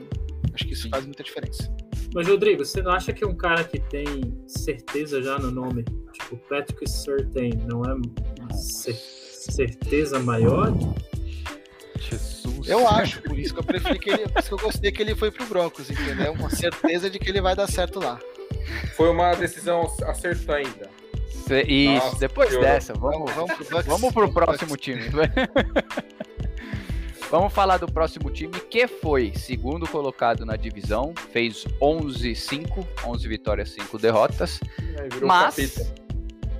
acho 0.54 0.66
que 0.68 0.74
isso 0.74 0.88
faz 0.90 1.04
muita 1.06 1.24
diferença. 1.24 1.75
Mas, 2.16 2.30
Rodrigo, 2.30 2.64
você 2.64 2.82
não 2.82 2.92
acha 2.92 3.12
que 3.12 3.26
um 3.26 3.36
cara 3.36 3.62
que 3.66 3.78
tem 3.78 4.34
certeza 4.48 5.22
já 5.22 5.38
no 5.38 5.52
nome, 5.52 5.84
tipo 6.14 6.38
Patrick 6.50 6.90
Certain, 6.90 7.52
não 7.70 7.84
é 7.84 7.94
uma 7.94 8.54
cer 8.54 8.96
certeza 8.96 10.18
maior? 10.18 10.74
Jesus. 12.00 12.70
Eu 12.70 12.88
acho, 12.88 13.22
por 13.22 13.38
isso 13.38 13.54
que 13.54 13.60
eu 13.60 13.64
preferi 13.66 14.00
que 14.00 14.10
ele. 14.10 14.30
Por 14.30 14.40
isso 14.40 14.48
que 14.48 14.54
eu 14.54 14.60
gostei 14.60 14.92
que 14.94 15.02
ele 15.02 15.14
foi 15.14 15.30
pro 15.30 15.46
Broncos, 15.46 15.90
entendeu? 15.92 16.32
Uma 16.32 16.50
certeza 16.50 17.10
de 17.10 17.20
que 17.20 17.30
ele 17.30 17.42
vai 17.42 17.54
dar 17.54 17.68
certo 17.68 18.00
lá. 18.00 18.18
Foi 18.96 19.10
uma 19.10 19.36
decisão 19.36 19.82
acertada 20.08 20.56
ainda. 20.56 20.90
Isso, 21.68 22.06
Nossa, 22.06 22.20
depois 22.20 22.58
dessa, 22.58 22.94
vamos, 22.94 23.30
vamos, 23.34 23.54
pro, 23.56 23.84
vamos 23.84 24.14
pro 24.14 24.34
próximo 24.34 24.78
time. 24.78 25.04
Vamos 27.38 27.52
falar 27.52 27.76
do 27.76 27.86
próximo 27.86 28.32
time 28.32 28.54
que 28.70 28.88
foi 28.88 29.34
segundo 29.36 29.86
colocado 29.86 30.46
na 30.46 30.56
divisão, 30.56 31.14
fez 31.34 31.66
11-5, 31.82 32.88
11 33.06 33.28
vitórias, 33.28 33.72
5 33.72 34.00
derrotas, 34.00 34.62
é, 34.98 35.10
mas 35.22 35.54
capita. 35.54 35.96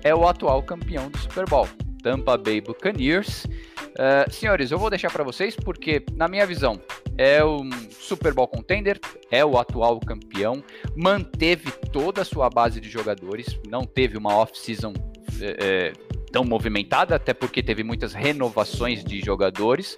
é 0.04 0.14
o 0.14 0.28
atual 0.28 0.62
campeão 0.62 1.10
do 1.10 1.18
Super 1.18 1.46
Bowl, 1.46 1.66
Tampa 2.04 2.38
Bay 2.38 2.60
Buccaneers. 2.60 3.46
Uh, 3.46 4.30
senhores, 4.30 4.70
eu 4.70 4.78
vou 4.78 4.90
deixar 4.90 5.10
para 5.10 5.24
vocês 5.24 5.56
porque, 5.56 6.04
na 6.14 6.28
minha 6.28 6.46
visão, 6.46 6.78
é 7.18 7.42
um 7.46 7.70
Super 7.90 8.34
Bowl 8.34 8.50
contender, 8.50 9.00
é 9.32 9.46
o 9.46 9.58
atual 9.58 9.98
campeão, 10.02 10.62
manteve 10.94 11.72
toda 11.94 12.22
a 12.22 12.26
sua 12.26 12.50
base 12.50 12.82
de 12.82 12.90
jogadores, 12.90 13.58
não 13.70 13.86
teve 13.86 14.18
uma 14.18 14.36
off-season 14.36 14.92
é, 15.40 15.56
é, 15.58 15.94
tão 16.34 16.44
movimentada, 16.44 17.16
até 17.16 17.34
porque 17.34 17.64
teve 17.64 17.82
muitas 17.82 18.14
renovações 18.14 19.06
de 19.06 19.22
jogadores. 19.22 19.98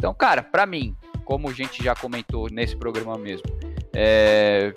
Então, 0.00 0.14
cara, 0.14 0.42
para 0.42 0.64
mim, 0.64 0.96
como 1.26 1.46
a 1.46 1.52
gente 1.52 1.84
já 1.84 1.94
comentou 1.94 2.48
nesse 2.50 2.74
programa 2.74 3.18
mesmo, 3.18 3.44
é 3.94 4.72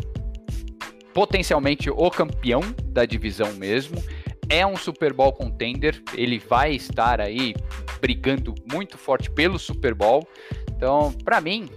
potencialmente 1.14 1.90
o 1.90 2.12
campeão 2.12 2.60
da 2.88 3.06
divisão 3.06 3.54
mesmo. 3.54 4.04
É 4.50 4.68
um 4.68 4.76
Super 4.76 5.14
Bowl 5.14 5.32
contender, 5.32 6.04
ele 6.14 6.40
vai 6.40 6.74
estar 6.74 7.22
aí 7.22 7.56
brigando 8.02 8.54
muito 8.70 8.98
forte 8.98 9.32
pelo 9.32 9.58
Super 9.58 9.94
Bowl. 9.94 10.28
Então, 10.76 11.14
para 11.24 11.40
mim, 11.40 11.70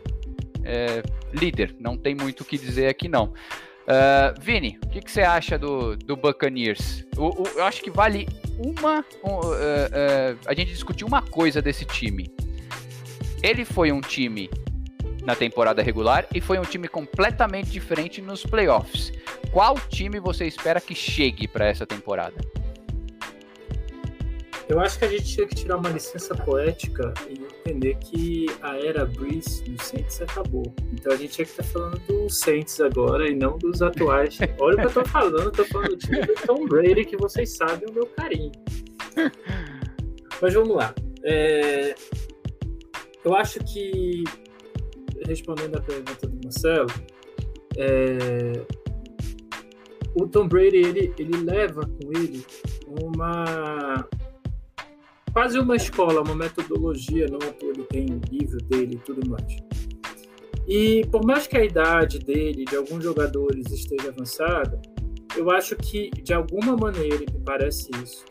é, 0.64 1.04
líder, 1.32 1.76
não 1.78 1.96
tem 1.96 2.16
muito 2.16 2.40
o 2.40 2.44
que 2.44 2.58
dizer 2.58 2.88
aqui 2.88 3.08
não. 3.08 3.26
Uh, 3.26 4.34
Vini, 4.40 4.76
o 4.84 4.88
que, 4.88 5.00
que, 5.00 5.08
você 5.12 5.22
acha 5.22 5.56
do, 5.56 5.96
do 5.96 6.16
Buccaneers? 6.16 7.06
O, 7.16 7.42
o, 7.42 7.46
eu 7.54 7.64
acho 7.64 7.80
que 7.80 7.92
vale 7.92 8.26
uma. 8.58 9.04
Uh, 9.22 9.38
uh, 9.38 10.38
a 10.44 10.52
gente 10.52 10.72
discutiu 10.72 11.06
uma 11.06 11.22
coisa 11.22 11.62
desse 11.62 11.84
time. 11.84 12.28
Ele 13.46 13.64
foi 13.64 13.92
um 13.92 14.00
time 14.00 14.50
na 15.22 15.36
temporada 15.36 15.80
regular 15.80 16.26
e 16.34 16.40
foi 16.40 16.58
um 16.58 16.62
time 16.62 16.88
completamente 16.88 17.70
diferente 17.70 18.20
nos 18.20 18.42
playoffs. 18.42 19.12
Qual 19.52 19.78
time 19.88 20.18
você 20.18 20.46
espera 20.46 20.80
que 20.80 20.96
chegue 20.96 21.46
para 21.46 21.64
essa 21.64 21.86
temporada? 21.86 22.34
Eu 24.68 24.80
acho 24.80 24.98
que 24.98 25.04
a 25.04 25.08
gente 25.08 25.24
tinha 25.26 25.46
que 25.46 25.54
tirar 25.54 25.76
uma 25.76 25.90
licença 25.90 26.34
poética 26.34 27.14
e 27.30 27.34
entender 27.34 27.96
que 27.98 28.46
a 28.62 28.78
era 28.78 29.06
Breeze 29.06 29.62
do 29.62 29.80
Saints 29.80 30.20
acabou. 30.20 30.74
Então 30.92 31.12
a 31.12 31.16
gente 31.16 31.34
tinha 31.34 31.44
que 31.44 31.52
estar 31.52 31.62
tá 31.62 31.68
falando 31.68 32.00
do 32.00 32.28
Saints 32.28 32.80
agora 32.80 33.30
e 33.30 33.36
não 33.36 33.56
dos 33.58 33.80
atuais. 33.80 34.40
Olha 34.58 34.74
o 34.74 34.80
que 34.80 34.98
eu 34.98 35.04
tô 35.04 35.08
falando, 35.08 35.40
eu 35.40 35.52
tô 35.52 35.64
falando 35.66 35.90
do 35.90 35.96
time 35.96 36.20
do 36.20 36.34
Tom 36.44 36.66
Brady, 36.66 37.04
que 37.04 37.16
vocês 37.16 37.56
sabem 37.56 37.88
o 37.88 37.92
meu 37.92 38.06
carinho. 38.06 38.50
Mas 40.42 40.52
vamos 40.52 40.76
lá. 40.76 40.92
É, 41.22 41.94
eu 43.26 43.34
acho 43.34 43.58
que, 43.64 44.22
respondendo 45.26 45.76
a 45.76 45.80
pergunta 45.80 46.28
do 46.28 46.38
Marcelo, 46.44 46.86
é, 47.76 48.64
o 50.14 50.28
Tom 50.28 50.46
Brady 50.46 50.76
ele, 50.76 51.12
ele 51.18 51.36
leva 51.38 51.82
com 51.82 52.12
ele 52.16 52.46
uma 53.02 54.08
quase 55.32 55.58
uma 55.58 55.74
escola, 55.74 56.22
uma 56.22 56.36
metodologia, 56.36 57.26
não 57.26 57.40
ele 57.68 57.82
tem 57.90 58.06
livro 58.30 58.58
dele 58.58 58.94
e 58.94 58.98
tudo 58.98 59.28
mais. 59.28 59.56
E 60.68 61.04
por 61.10 61.26
mais 61.26 61.48
que 61.48 61.58
a 61.58 61.64
idade 61.64 62.20
dele, 62.20 62.64
de 62.64 62.76
alguns 62.76 63.02
jogadores, 63.02 63.66
esteja 63.72 64.08
avançada, 64.08 64.80
eu 65.36 65.50
acho 65.50 65.74
que 65.74 66.10
de 66.10 66.32
alguma 66.32 66.76
maneira, 66.76 67.18
me 67.18 67.40
parece 67.44 67.90
isso, 68.04 68.24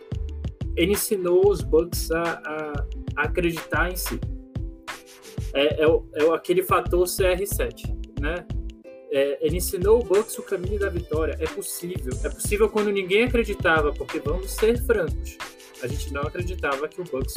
ele 0.77 0.93
ensinou 0.93 1.49
os 1.49 1.61
Bucks 1.61 2.11
a, 2.11 2.41
a 2.45 3.23
acreditar 3.23 3.91
em 3.91 3.97
si 3.97 4.19
é, 5.53 5.83
é, 5.83 5.85
é 5.85 6.33
aquele 6.33 6.63
fator 6.63 7.05
CR7, 7.05 7.95
né? 8.19 8.45
É, 9.11 9.37
ele 9.39 9.57
ensinou 9.57 10.01
o 10.01 10.03
Bucks 10.03 10.37
o 10.37 10.43
caminho 10.43 10.79
da 10.79 10.89
vitória. 10.89 11.37
É 11.39 11.45
possível. 11.45 12.13
É 12.23 12.29
possível 12.29 12.69
quando 12.69 12.91
ninguém 12.91 13.23
acreditava, 13.23 13.93
porque 13.93 14.19
vamos 14.19 14.51
ser 14.51 14.77
francos. 14.83 15.37
A 15.81 15.87
gente 15.87 16.11
não 16.11 16.23
acreditava 16.23 16.87
que 16.87 16.99
o 16.99 17.03
Bucks 17.03 17.35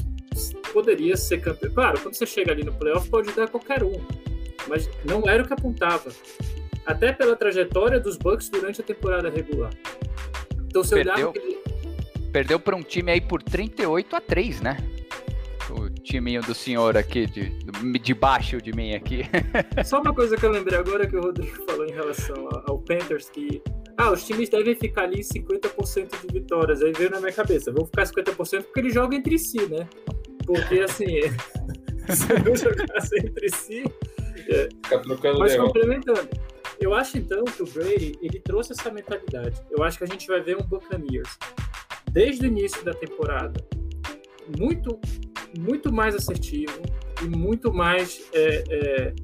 poderia 0.73 1.17
ser 1.17 1.41
campeão. 1.41 1.73
Claro, 1.73 2.01
quando 2.01 2.15
você 2.15 2.27
chega 2.27 2.53
ali 2.53 2.65
no 2.65 2.73
playoff, 2.73 3.09
pode 3.09 3.33
dar 3.33 3.49
qualquer 3.49 3.85
um. 3.85 4.05
Mas 4.67 4.91
não 5.05 5.29
era 5.29 5.43
o 5.43 5.47
que 5.47 5.53
apontava. 5.53 6.11
Até 6.85 7.13
pela 7.13 7.37
trajetória 7.37 8.01
dos 8.01 8.17
Bucks 8.17 8.49
durante 8.49 8.81
a 8.81 8.85
temporada 8.85 9.29
regular. 9.29 9.73
Então, 10.67 10.83
se 10.83 10.95
perdeu, 10.95 11.31
olhar. 11.31 12.33
Perdeu 12.33 12.59
para 12.59 12.75
um 12.75 12.83
time 12.83 13.13
aí 13.13 13.21
por 13.21 13.43
38 13.43 14.17
a 14.17 14.21
3, 14.21 14.61
né? 14.61 14.77
Timinho 16.09 16.41
do 16.43 16.55
senhor 16.55 16.97
aqui, 16.97 17.27
de, 17.27 17.51
de 17.99 18.15
baixo 18.15 18.61
de 18.61 18.73
mim 18.73 18.95
aqui. 18.95 19.23
Só 19.85 20.01
uma 20.01 20.15
coisa 20.15 20.37
que 20.37 20.45
eu 20.45 20.51
lembrei 20.51 20.79
agora 20.79 21.07
que 21.07 21.17
o 21.17 21.21
Rodrigo 21.21 21.65
falou 21.67 21.87
em 21.87 21.93
relação 21.93 22.49
ao 22.67 22.79
Panthers, 22.79 23.29
que 23.29 23.63
ah, 23.97 24.11
os 24.11 24.25
times 24.25 24.49
devem 24.49 24.75
ficar 24.75 25.03
ali 25.03 25.21
50% 25.21 26.27
de 26.27 26.33
vitórias. 26.33 26.83
Aí 26.83 26.93
veio 26.93 27.11
na 27.11 27.21
minha 27.21 27.33
cabeça, 27.33 27.71
vou 27.71 27.85
ficar 27.85 28.05
50% 28.05 28.63
porque 28.65 28.81
eles 28.81 28.95
jogam 28.95 29.19
entre 29.19 29.39
si, 29.39 29.61
né? 29.67 29.87
Porque 30.47 30.81
assim, 30.81 31.21
se 32.09 32.33
não 32.45 32.57
jogassem 32.57 33.21
entre 33.27 33.51
si. 33.51 33.85
É. 34.49 34.69
Mas 35.39 35.57
complementando, 35.57 36.29
eu 36.81 36.95
acho 36.95 37.19
então 37.19 37.45
que 37.45 37.63
o 37.63 37.67
Brady 37.67 38.13
ele 38.23 38.41
trouxe 38.41 38.73
essa 38.73 38.91
mentalidade. 38.91 39.61
Eu 39.71 39.83
acho 39.83 39.99
que 39.99 40.05
a 40.05 40.07
gente 40.07 40.27
vai 40.27 40.41
ver 40.41 40.57
um 40.57 40.63
Buccaneers 40.63 41.37
desde 42.11 42.47
o 42.47 42.49
início 42.49 42.83
da 42.83 42.95
temporada 42.95 43.63
muito, 44.57 44.99
muito 45.59 45.93
mais 45.93 46.15
assertivo 46.15 46.81
e 47.23 47.27
muito 47.27 47.73
mais 47.73 48.23
é, 48.33 48.65
é, 48.71 49.15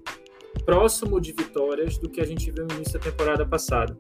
próximo 0.65 1.21
de 1.21 1.33
vitórias 1.33 1.97
do 1.97 2.11
que 2.11 2.21
a 2.21 2.25
gente 2.25 2.51
viu 2.51 2.67
no 2.67 2.75
início 2.75 2.95
da 2.95 3.11
temporada 3.11 3.47
passada. 3.47 3.97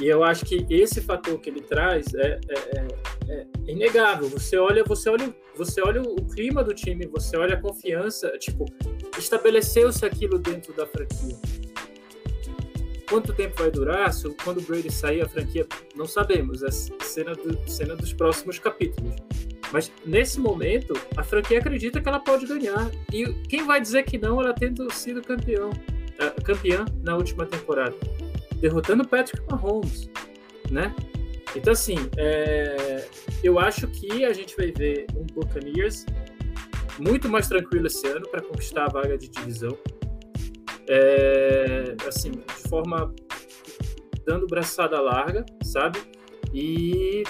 E 0.00 0.06
eu 0.06 0.24
acho 0.24 0.44
que 0.44 0.66
esse 0.70 1.00
fator 1.00 1.38
que 1.40 1.50
ele 1.50 1.60
traz 1.60 2.12
é, 2.14 2.40
é, 2.48 2.78
é, 2.78 2.86
é 3.28 3.46
inegável. 3.66 4.28
Você 4.28 4.56
olha, 4.56 4.82
você 4.84 5.08
olha, 5.08 5.34
você 5.56 5.80
olha 5.80 6.02
o 6.02 6.16
clima 6.26 6.64
do 6.64 6.74
time, 6.74 7.06
você 7.06 7.36
olha 7.36 7.54
a 7.54 7.60
confiança, 7.60 8.28
tipo, 8.38 8.64
estabeleceu-se 9.16 10.04
aquilo 10.04 10.38
dentro 10.38 10.72
da 10.74 10.86
franquia. 10.86 11.36
Quanto 13.08 13.32
tempo 13.32 13.56
vai 13.56 13.70
durar? 13.70 14.10
Quando 14.42 14.58
o 14.58 14.62
Brady 14.62 14.92
sair, 14.92 15.20
a 15.20 15.28
franquia, 15.28 15.66
não 15.94 16.06
sabemos. 16.06 16.62
É 16.62 16.70
cena, 16.70 17.32
do, 17.32 17.70
cena 17.70 17.94
dos 17.94 18.12
próximos 18.12 18.58
capítulos. 18.58 19.14
Mas 19.74 19.90
nesse 20.06 20.38
momento, 20.38 20.94
a 21.16 21.24
franquia 21.24 21.58
acredita 21.58 22.00
que 22.00 22.08
ela 22.08 22.20
pode 22.20 22.46
ganhar. 22.46 22.88
E 23.12 23.24
quem 23.48 23.66
vai 23.66 23.80
dizer 23.80 24.04
que 24.04 24.16
não, 24.16 24.40
ela 24.40 24.52
tendo 24.52 24.88
sido 24.92 25.20
campeão, 25.20 25.70
uh, 25.70 26.44
campeã 26.44 26.84
na 27.02 27.16
última 27.16 27.44
temporada? 27.44 27.96
Derrotando 28.60 29.04
Patrick 29.04 29.42
Mahomes, 29.50 30.08
né? 30.70 30.94
Então, 31.56 31.72
assim, 31.72 31.96
é... 32.16 33.04
eu 33.42 33.58
acho 33.58 33.88
que 33.88 34.24
a 34.24 34.32
gente 34.32 34.56
vai 34.56 34.70
ver 34.70 35.06
um 35.16 35.26
Buccaneers 35.26 36.06
muito 37.00 37.28
mais 37.28 37.48
tranquilo 37.48 37.88
esse 37.88 38.06
ano 38.06 38.28
para 38.28 38.42
conquistar 38.42 38.84
a 38.84 38.88
vaga 38.88 39.18
de 39.18 39.26
divisão 39.26 39.76
é, 40.88 41.96
assim, 42.06 42.30
de 42.30 42.68
forma 42.68 43.12
dando 44.24 44.46
braçada 44.46 45.00
larga, 45.00 45.44
sabe? 45.64 45.98
E, 46.52 47.24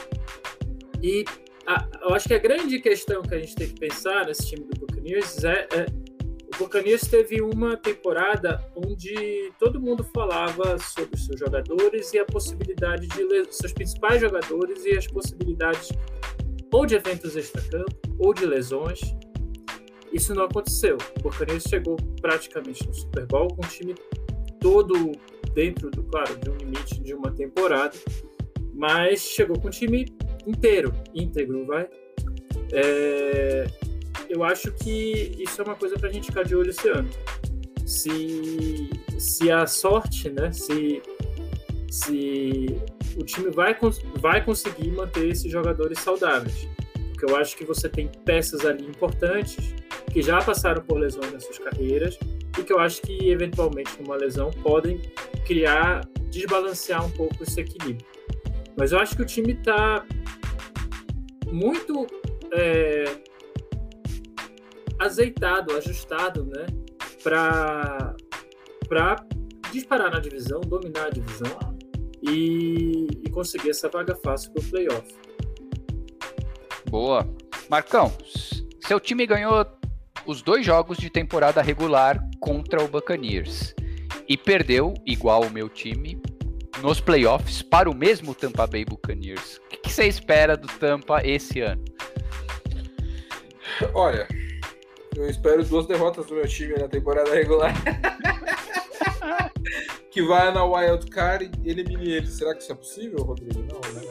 e 1.02 1.24
a, 1.66 1.88
eu 2.02 2.14
acho 2.14 2.28
que 2.28 2.34
a 2.34 2.38
grande 2.38 2.78
questão 2.80 3.22
que 3.22 3.34
a 3.34 3.38
gente 3.38 3.54
tem 3.54 3.68
que 3.68 3.80
pensar 3.80 4.26
nesse 4.26 4.46
time 4.46 4.64
do 4.64 4.80
Buccaneers 4.80 5.44
é, 5.44 5.66
é 5.72 5.86
o 6.54 6.58
Buccaneers 6.58 7.02
teve 7.02 7.42
uma 7.42 7.76
temporada 7.76 8.64
onde 8.76 9.52
todo 9.58 9.80
mundo 9.80 10.04
falava 10.14 10.78
sobre 10.78 11.18
seus 11.18 11.38
jogadores 11.38 12.12
e 12.12 12.18
a 12.18 12.24
possibilidade 12.24 13.08
de 13.08 13.54
seus 13.54 13.72
principais 13.72 14.20
jogadores 14.20 14.84
e 14.84 14.96
as 14.96 15.06
possibilidades 15.06 15.90
ou 16.72 16.86
de 16.86 16.94
eventos 16.94 17.36
extra-campo 17.36 17.96
ou 18.18 18.32
de 18.32 18.46
lesões 18.46 19.00
isso 20.14 20.32
não 20.32 20.44
aconteceu. 20.44 20.96
O 21.18 21.22
Buccaneers 21.24 21.64
chegou 21.68 21.96
praticamente 22.22 22.86
no 22.86 22.94
Super 22.94 23.26
Bowl 23.26 23.48
com 23.48 23.66
o 23.66 23.68
time 23.68 23.96
todo 24.60 25.10
dentro 25.52 25.90
do, 25.90 26.04
claro, 26.04 26.36
de 26.38 26.48
um 26.48 26.56
limite 26.56 27.00
de 27.00 27.12
uma 27.12 27.32
temporada, 27.32 27.98
mas 28.72 29.20
chegou 29.22 29.58
com 29.58 29.66
o 29.66 29.70
time 29.70 30.06
inteiro, 30.46 30.94
íntegro, 31.14 31.66
vai. 31.66 31.88
É, 32.72 33.66
eu 34.28 34.42
acho 34.42 34.72
que 34.72 35.32
isso 35.38 35.60
é 35.60 35.64
uma 35.64 35.74
coisa 35.74 35.96
para 35.96 36.08
a 36.08 36.12
gente 36.12 36.26
ficar 36.26 36.44
de 36.44 36.54
olho 36.56 36.70
esse 36.70 36.88
ano. 36.88 37.08
Se, 37.86 38.90
se 39.18 39.50
a 39.50 39.66
sorte, 39.66 40.30
né, 40.30 40.50
se, 40.52 41.02
se 41.90 42.66
o 43.16 43.24
time 43.24 43.50
vai, 43.50 43.76
vai 44.20 44.44
conseguir 44.44 44.90
manter 44.90 45.28
esses 45.28 45.50
jogadores 45.50 45.98
saudáveis. 45.98 46.68
Porque 47.10 47.30
eu 47.30 47.36
acho 47.36 47.56
que 47.56 47.64
você 47.64 47.88
tem 47.88 48.10
peças 48.24 48.64
ali 48.64 48.84
importantes 48.84 49.74
que 50.12 50.22
já 50.22 50.38
passaram 50.40 50.82
por 50.82 50.98
lesões 50.98 51.32
nas 51.32 51.44
suas 51.44 51.58
carreiras 51.58 52.18
e 52.58 52.62
que 52.62 52.72
eu 52.72 52.78
acho 52.78 53.02
que 53.02 53.30
eventualmente 53.30 53.90
numa 54.00 54.16
lesão 54.16 54.50
podem 54.50 55.00
criar, 55.46 56.00
desbalancear 56.30 57.04
um 57.04 57.10
pouco 57.10 57.42
esse 57.42 57.60
equilíbrio. 57.60 58.13
Mas 58.76 58.92
eu 58.92 58.98
acho 58.98 59.16
que 59.16 59.22
o 59.22 59.26
time 59.26 59.52
está 59.52 60.04
muito 61.46 62.06
é, 62.52 63.04
azeitado, 64.98 65.76
ajustado, 65.76 66.44
né, 66.44 66.66
para 67.22 68.14
para 68.88 69.16
disparar 69.72 70.10
na 70.10 70.20
divisão, 70.20 70.60
dominar 70.60 71.06
a 71.06 71.10
divisão 71.10 71.56
e, 72.22 73.06
e 73.24 73.30
conseguir 73.30 73.70
essa 73.70 73.88
vaga 73.88 74.14
fácil 74.14 74.52
para 74.52 74.62
o 74.62 74.70
playoff. 74.70 75.14
Boa. 76.90 77.26
Marcão, 77.68 78.12
seu 78.86 79.00
time 79.00 79.26
ganhou 79.26 79.66
os 80.26 80.42
dois 80.42 80.64
jogos 80.64 80.98
de 80.98 81.10
temporada 81.10 81.60
regular 81.62 82.22
contra 82.40 82.82
o 82.82 82.88
Buccaneers 82.88 83.74
e 84.28 84.36
perdeu, 84.36 84.94
igual 85.04 85.42
o 85.42 85.50
meu 85.50 85.68
time, 85.68 86.20
nos 86.84 87.00
playoffs 87.00 87.62
para 87.62 87.88
o 87.88 87.94
mesmo 87.94 88.34
Tampa 88.34 88.66
Bay 88.66 88.84
Buccaneers. 88.84 89.56
O 89.56 89.80
que 89.80 89.90
você 89.90 90.04
espera 90.04 90.54
do 90.54 90.68
Tampa 90.68 91.26
esse 91.26 91.60
ano? 91.60 91.82
Olha, 93.94 94.28
eu 95.16 95.26
espero 95.26 95.64
duas 95.64 95.86
derrotas 95.86 96.26
do 96.26 96.34
meu 96.34 96.46
time 96.46 96.74
na 96.74 96.86
temporada 96.86 97.32
regular. 97.32 97.72
que 100.12 100.22
vai 100.24 100.52
na 100.52 100.62
Wild 100.62 101.06
Card 101.06 101.50
e 101.64 101.70
elimine 101.70 102.12
ele. 102.12 102.26
Será 102.26 102.54
que 102.54 102.62
isso 102.62 102.72
é 102.72 102.74
possível, 102.74 103.22
Rodrigo? 103.22 103.60
Não, 103.60 103.80
né? 103.94 104.02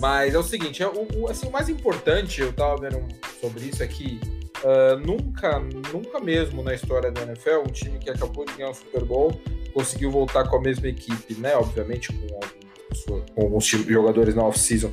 Mas 0.00 0.34
é 0.34 0.38
o 0.38 0.42
seguinte, 0.42 0.82
é 0.82 0.88
o, 0.88 1.06
o, 1.14 1.28
assim, 1.28 1.46
o 1.46 1.52
mais 1.52 1.68
importante, 1.68 2.40
eu 2.40 2.52
tava 2.52 2.76
vendo 2.76 3.06
sobre 3.40 3.66
isso, 3.66 3.84
é 3.84 3.86
que 3.86 4.18
uh, 4.64 4.98
nunca, 4.98 5.58
nunca 5.58 6.20
mesmo 6.20 6.62
na 6.62 6.74
história 6.74 7.10
da 7.10 7.22
NFL, 7.22 7.60
um 7.66 7.72
time 7.72 7.98
que 7.98 8.10
acabou 8.10 8.44
de 8.44 8.52
ganhar 8.54 8.70
o 8.70 8.74
Super 8.74 9.04
Bowl 9.04 9.40
conseguiu 9.72 10.10
voltar 10.10 10.48
com 10.48 10.56
a 10.56 10.60
mesma 10.60 10.88
equipe, 10.88 11.34
né? 11.34 11.54
Obviamente, 11.56 12.12
com, 12.12 13.20
com 13.34 13.42
alguns 13.42 13.66
jogadores 13.66 14.34
na 14.34 14.44
off-season 14.44 14.90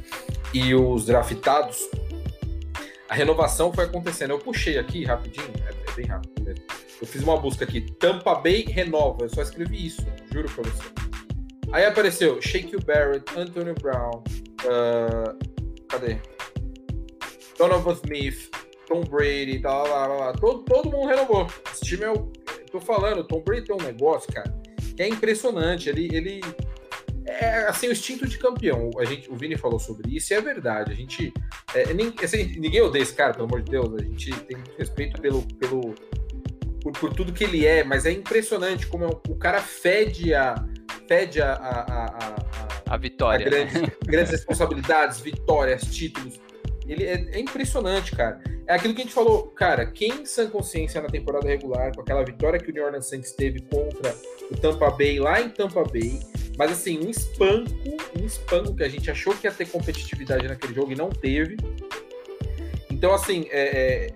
e 0.53 0.75
os 0.75 1.05
draftados. 1.05 1.89
A 3.09 3.15
renovação 3.15 3.71
foi 3.71 3.85
acontecendo. 3.85 4.31
Eu 4.31 4.39
puxei 4.39 4.77
aqui 4.77 5.03
rapidinho, 5.03 5.51
é, 5.65 5.91
é 5.91 5.95
bem 5.95 6.05
rápido 6.05 6.43
mesmo. 6.43 6.63
Eu 7.01 7.07
fiz 7.07 7.21
uma 7.23 7.37
busca 7.37 7.63
aqui, 7.63 7.81
Tampa 7.81 8.35
Bay 8.35 8.63
renova. 8.63 9.23
Eu 9.23 9.29
só 9.29 9.41
escrevi 9.41 9.87
isso, 9.87 10.05
juro 10.31 10.49
pra 10.49 10.63
você. 10.63 10.83
Aí 11.71 11.85
apareceu 11.85 12.41
Shake 12.41 12.77
Barrett, 12.85 13.25
Antonio 13.37 13.75
Brown, 13.75 14.23
Uh, 14.65 15.37
cadê? 15.87 16.17
Donovan 17.57 17.93
Smith, 17.93 18.49
Tom 18.95 19.03
Brady, 19.03 19.59
tá 19.59 19.83
lá, 19.83 20.07
lá, 20.07 20.07
lá. 20.07 20.33
Todo, 20.33 20.63
todo 20.63 20.89
mundo 20.89 21.07
renovou. 21.07 21.47
Esse 21.71 21.83
time 21.83 22.03
é 22.03 22.11
o. 22.11 22.31
Tô 22.71 22.79
falando, 22.79 23.19
o 23.19 23.23
Tom 23.23 23.41
Brady 23.41 23.65
tem 23.65 23.75
um 23.75 23.83
negócio, 23.83 24.31
cara, 24.31 24.53
que 24.95 25.03
é 25.03 25.07
impressionante. 25.07 25.89
Ele. 25.89 26.15
ele 26.15 26.41
é 27.27 27.67
assim, 27.67 27.87
o 27.87 27.91
instinto 27.91 28.27
de 28.27 28.37
campeão. 28.37 28.91
A 28.99 29.05
gente, 29.05 29.29
o 29.31 29.35
Vini 29.35 29.57
falou 29.57 29.79
sobre 29.79 30.15
isso 30.15 30.31
e 30.31 30.35
é 30.35 30.41
verdade. 30.41 30.91
A 30.91 30.95
gente. 30.95 31.33
É, 31.73 31.93
nem, 31.93 32.13
assim, 32.23 32.57
ninguém 32.57 32.81
odeia 32.81 33.03
esse 33.03 33.13
cara, 33.13 33.33
pelo 33.33 33.45
amor 33.45 33.61
de 33.61 33.71
Deus. 33.71 33.93
A 33.93 34.03
gente 34.03 34.31
tem 34.31 34.57
respeito 34.77 35.19
pelo. 35.21 35.41
pelo 35.57 35.95
por, 36.81 36.91
por 36.93 37.13
tudo 37.13 37.33
que 37.33 37.43
ele 37.43 37.65
é, 37.65 37.83
mas 37.83 38.05
é 38.05 38.11
impressionante 38.11 38.85
como 38.85 39.05
é, 39.05 39.07
o 39.07 39.35
cara 39.35 39.61
fede 39.61 40.33
a. 40.33 40.55
Fede 41.07 41.41
a, 41.41 41.53
a, 41.53 41.81
a, 41.81 42.05
a 42.05 42.55
a 42.87 42.97
vitória. 42.97 43.45
A 43.45 43.49
grandes, 43.49 43.81
grandes 44.05 44.31
responsabilidades, 44.31 45.19
vitórias, 45.19 45.83
títulos. 45.83 46.39
Ele 46.87 47.03
é, 47.03 47.25
é, 47.31 47.39
impressionante, 47.39 48.15
cara. 48.15 48.41
É 48.67 48.75
aquilo 48.75 48.93
que 48.93 49.01
a 49.01 49.03
gente 49.03 49.13
falou, 49.13 49.47
cara, 49.49 49.85
quem 49.85 50.25
sã 50.25 50.49
consciência 50.49 51.01
na 51.01 51.07
temporada 51.07 51.47
regular, 51.47 51.93
com 51.93 52.01
aquela 52.01 52.23
vitória 52.23 52.59
que 52.59 52.71
o 52.71 52.73
New 52.73 52.83
Orleans 52.83 53.07
Saints 53.07 53.31
teve 53.31 53.61
contra 53.61 54.15
o 54.49 54.57
Tampa 54.57 54.89
Bay, 54.89 55.19
lá 55.19 55.41
em 55.41 55.49
Tampa 55.49 55.83
Bay, 55.83 56.19
mas 56.57 56.71
assim, 56.71 57.05
um 57.05 57.09
espanco, 57.09 57.71
um 58.19 58.25
espanco 58.25 58.75
que 58.75 58.83
a 58.83 58.89
gente 58.89 59.09
achou 59.11 59.35
que 59.35 59.45
ia 59.45 59.51
ter 59.51 59.67
competitividade 59.67 60.47
naquele 60.47 60.73
jogo 60.73 60.91
e 60.91 60.95
não 60.95 61.09
teve. 61.09 61.57
Então, 62.89 63.13
assim, 63.13 63.47
é, 63.51 64.07
é, 64.07 64.13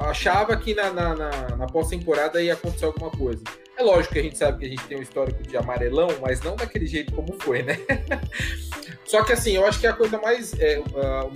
achava 0.00 0.56
que 0.56 0.74
na, 0.74 0.92
na, 0.92 1.14
na, 1.14 1.56
na 1.56 1.66
pós-temporada 1.66 2.42
ia 2.42 2.54
acontecer 2.54 2.86
alguma 2.86 3.10
coisa. 3.10 3.42
É 3.76 3.82
lógico 3.82 4.14
que 4.14 4.20
a 4.20 4.22
gente 4.22 4.38
sabe 4.38 4.58
que 4.58 4.66
a 4.66 4.68
gente 4.68 4.84
tem 4.86 4.98
um 4.98 5.02
histórico 5.02 5.42
de 5.42 5.56
amarelão, 5.56 6.08
mas 6.20 6.40
não 6.42 6.56
daquele 6.56 6.86
jeito 6.86 7.12
como 7.12 7.34
foi, 7.40 7.62
né? 7.62 7.78
Só 9.04 9.22
que 9.24 9.32
assim, 9.32 9.52
eu 9.52 9.66
acho 9.66 9.80
que 9.80 9.86
a 9.86 9.92
coisa 9.92 10.18
mais. 10.18 10.52
É, 10.58 10.78
uh, 10.78 11.32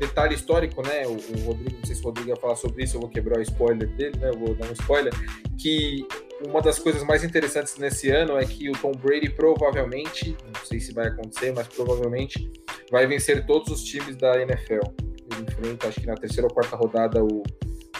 detalhe 0.00 0.34
histórico, 0.34 0.82
né? 0.82 1.06
O, 1.06 1.12
o, 1.12 1.44
Rodrigo, 1.44 1.76
não 1.76 1.84
sei 1.84 1.94
se 1.94 2.00
o 2.00 2.04
Rodrigo 2.06 2.30
ia 2.30 2.36
falar 2.36 2.56
sobre 2.56 2.82
isso, 2.82 2.96
eu 2.96 3.00
vou 3.00 3.10
quebrar 3.10 3.38
o 3.38 3.42
spoiler 3.42 3.86
dele, 3.88 4.18
né? 4.18 4.30
Eu 4.30 4.38
vou 4.38 4.54
dar 4.54 4.66
um 4.66 4.72
spoiler. 4.72 5.12
Que 5.58 6.06
uma 6.46 6.62
das 6.62 6.78
coisas 6.78 7.04
mais 7.04 7.22
interessantes 7.22 7.76
nesse 7.76 8.10
ano 8.10 8.38
é 8.38 8.44
que 8.44 8.70
o 8.70 8.72
Tom 8.72 8.92
Brady 8.92 9.30
provavelmente, 9.30 10.36
não 10.42 10.64
sei 10.64 10.80
se 10.80 10.92
vai 10.94 11.08
acontecer, 11.08 11.52
mas 11.52 11.68
provavelmente 11.68 12.50
vai 12.90 13.06
vencer 13.06 13.44
todos 13.44 13.70
os 13.70 13.84
times 13.84 14.16
da 14.16 14.40
NFL. 14.40 14.80
enfrenta, 15.42 15.88
acho 15.88 16.00
que 16.00 16.06
na 16.06 16.14
terceira 16.14 16.48
ou 16.48 16.54
quarta 16.54 16.74
rodada, 16.76 17.22
o, 17.22 17.42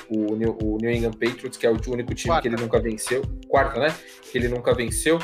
o, 0.08 0.34
New, 0.34 0.56
o 0.62 0.78
New 0.78 0.90
England 0.90 1.12
Patriots, 1.12 1.58
que 1.58 1.66
é 1.66 1.70
o 1.70 1.76
único 1.88 2.14
time 2.14 2.30
quarta. 2.30 2.42
que 2.42 2.48
ele 2.48 2.60
nunca 2.60 2.80
venceu. 2.80 3.22
Quarta, 3.46 3.78
né? 3.78 3.94
Que 4.32 4.38
ele 4.38 4.48
nunca 4.48 4.74
venceu. 4.74 5.18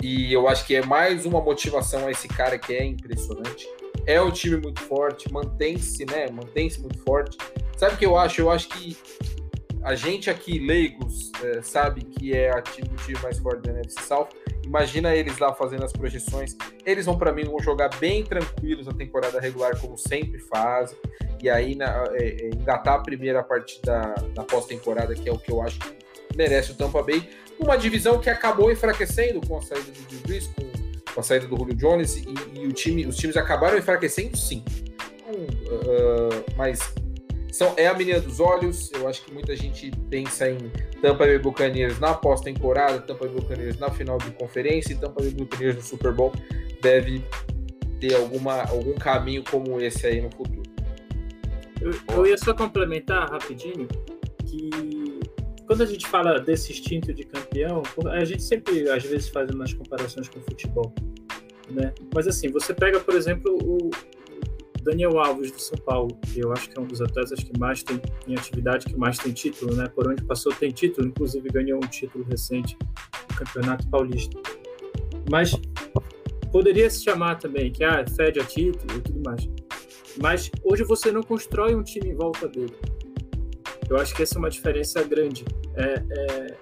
E 0.00 0.32
eu 0.32 0.48
acho 0.48 0.64
que 0.64 0.76
é 0.76 0.86
mais 0.86 1.26
uma 1.26 1.42
motivação 1.42 2.06
a 2.06 2.10
esse 2.10 2.28
cara 2.28 2.56
que 2.56 2.72
é 2.72 2.84
impressionante. 2.84 3.68
É 4.06 4.20
um 4.20 4.30
time 4.30 4.56
muito 4.56 4.80
forte, 4.82 5.32
mantém-se, 5.32 6.04
né? 6.06 6.28
Mantém-se 6.30 6.80
muito 6.80 6.98
forte. 7.00 7.36
Sabe 7.76 7.94
o 7.94 7.98
que 7.98 8.06
eu 8.06 8.16
acho? 8.16 8.40
Eu 8.40 8.50
acho 8.50 8.68
que 8.68 8.96
a 9.82 9.94
gente 9.94 10.28
aqui, 10.28 10.58
leigos, 10.58 11.32
é, 11.42 11.62
sabe 11.62 12.02
que 12.02 12.36
é 12.36 12.50
o 12.54 12.62
time 12.62 13.18
mais 13.22 13.38
forte 13.38 13.62
da 13.62 13.72
NFC 13.72 14.02
South. 14.02 14.28
Imagina 14.64 15.14
eles 15.14 15.38
lá 15.38 15.54
fazendo 15.54 15.84
as 15.84 15.92
projeções. 15.92 16.56
Eles 16.84 17.06
vão, 17.06 17.16
para 17.16 17.32
mim, 17.32 17.44
vão 17.44 17.58
jogar 17.60 17.88
bem 17.96 18.22
tranquilos 18.22 18.86
na 18.86 18.92
temporada 18.92 19.40
regular, 19.40 19.78
como 19.80 19.96
sempre 19.96 20.38
fazem. 20.38 20.98
E 21.42 21.48
aí, 21.48 21.74
na, 21.74 22.04
é, 22.12 22.24
é, 22.24 22.48
engatar 22.48 22.94
a 22.94 22.98
primeira 23.02 23.42
parte 23.42 23.80
da, 23.82 24.14
da 24.34 24.44
pós-temporada, 24.44 25.14
que 25.14 25.28
é 25.28 25.32
o 25.32 25.38
que 25.38 25.50
eu 25.50 25.62
acho 25.62 25.78
que 25.80 25.96
merece 26.36 26.72
o 26.72 26.74
Tampa 26.74 27.02
Bay. 27.02 27.28
Uma 27.58 27.76
divisão 27.76 28.20
que 28.20 28.28
acabou 28.28 28.70
enfraquecendo 28.70 29.40
com 29.46 29.56
a 29.56 29.62
saída 29.62 29.90
do 29.90 30.18
Drew 30.22 30.40
com, 30.54 30.69
com, 31.14 31.20
a 31.20 31.22
saída 31.22 31.46
do 31.46 31.56
Julio 31.56 31.74
Jones, 31.74 32.16
e, 32.16 32.34
e 32.54 32.66
o 32.66 32.72
time, 32.72 33.06
os 33.06 33.16
times 33.16 33.36
acabaram 33.36 33.78
enfraquecendo, 33.78 34.36
sim. 34.36 34.64
uh, 35.28 36.52
mas 36.56 36.80
são, 37.52 37.74
é 37.76 37.86
a 37.86 37.94
menina 37.94 38.20
dos 38.20 38.40
olhos. 38.40 38.90
Eu 38.92 39.08
acho 39.08 39.24
que 39.24 39.32
muita 39.32 39.54
gente 39.56 39.90
pensa 40.08 40.48
em 40.48 40.70
Tampa 41.02 41.26
Bay 41.26 41.38
Buccaneers 41.38 41.98
na 41.98 42.14
pós-temporada, 42.14 43.00
Tampa 43.00 43.26
Bay 43.26 43.34
Buccaneers 43.34 43.78
na 43.78 43.90
final 43.90 44.18
de 44.18 44.30
conferência 44.32 44.92
e 44.92 44.96
Tampa 44.96 45.20
Bay 45.20 45.30
Buccaneers 45.30 45.76
no 45.76 45.82
Super 45.82 46.12
Bowl. 46.12 46.32
Deve 46.80 47.22
ter 48.00 48.14
alguma, 48.14 48.62
algum 48.62 48.94
caminho 48.94 49.44
como 49.50 49.80
esse 49.80 50.06
aí 50.06 50.20
no 50.20 50.30
futuro. 50.30 50.62
Eu, 51.80 51.92
eu 52.14 52.26
ia 52.26 52.38
só 52.38 52.54
complementar 52.54 53.30
rapidinho 53.30 53.88
que 54.46 54.70
quando 55.70 55.82
a 55.82 55.86
gente 55.86 56.04
fala 56.08 56.40
desse 56.40 56.72
instinto 56.72 57.14
de 57.14 57.22
campeão, 57.22 57.80
a 58.10 58.24
gente 58.24 58.42
sempre 58.42 58.90
às 58.90 59.04
vezes 59.04 59.28
faz 59.28 59.48
umas 59.50 59.72
comparações 59.72 60.28
com 60.28 60.40
o 60.40 60.42
futebol, 60.42 60.92
né? 61.70 61.94
Mas 62.12 62.26
assim, 62.26 62.50
você 62.50 62.74
pega, 62.74 62.98
por 62.98 63.14
exemplo, 63.14 63.56
o, 63.62 63.88
Daniel 64.82 65.20
Alves 65.20 65.52
do 65.52 65.60
São 65.60 65.78
Paulo, 65.78 66.08
que 66.22 66.40
eu 66.40 66.52
acho 66.52 66.68
que 66.68 66.76
é 66.76 66.82
um 66.82 66.86
dos 66.88 67.00
atletas 67.00 67.44
que 67.44 67.56
mais 67.56 67.84
tem 67.84 68.02
em 68.26 68.34
atividade, 68.34 68.86
que 68.86 68.96
mais 68.96 69.16
tem 69.16 69.32
título, 69.32 69.76
né? 69.76 69.86
Por 69.94 70.08
onde 70.08 70.24
passou 70.24 70.52
tem 70.52 70.72
título, 70.72 71.06
inclusive 71.06 71.48
ganhou 71.48 71.76
um 71.78 71.86
título 71.86 72.24
recente 72.24 72.76
no 73.30 73.36
Campeonato 73.36 73.88
Paulista. 73.90 74.36
Mas 75.30 75.52
poderia 76.50 76.90
se 76.90 77.04
chamar 77.04 77.36
também 77.36 77.70
que 77.70 77.84
ah, 77.84 78.04
fede 78.16 78.40
a 78.40 78.44
título 78.44 78.98
e 78.98 79.02
tudo 79.02 79.22
mais. 79.24 79.48
Mas 80.20 80.50
hoje 80.64 80.82
você 80.82 81.12
não 81.12 81.22
constrói 81.22 81.76
um 81.76 81.84
time 81.84 82.08
em 82.08 82.16
volta 82.16 82.48
dele. 82.48 82.74
Eu 83.88 83.98
acho 83.98 84.14
que 84.14 84.22
essa 84.22 84.36
é 84.36 84.38
uma 84.38 84.50
diferença 84.50 85.02
grande. 85.02 85.44
É, 85.76 86.02
é... 86.10 86.56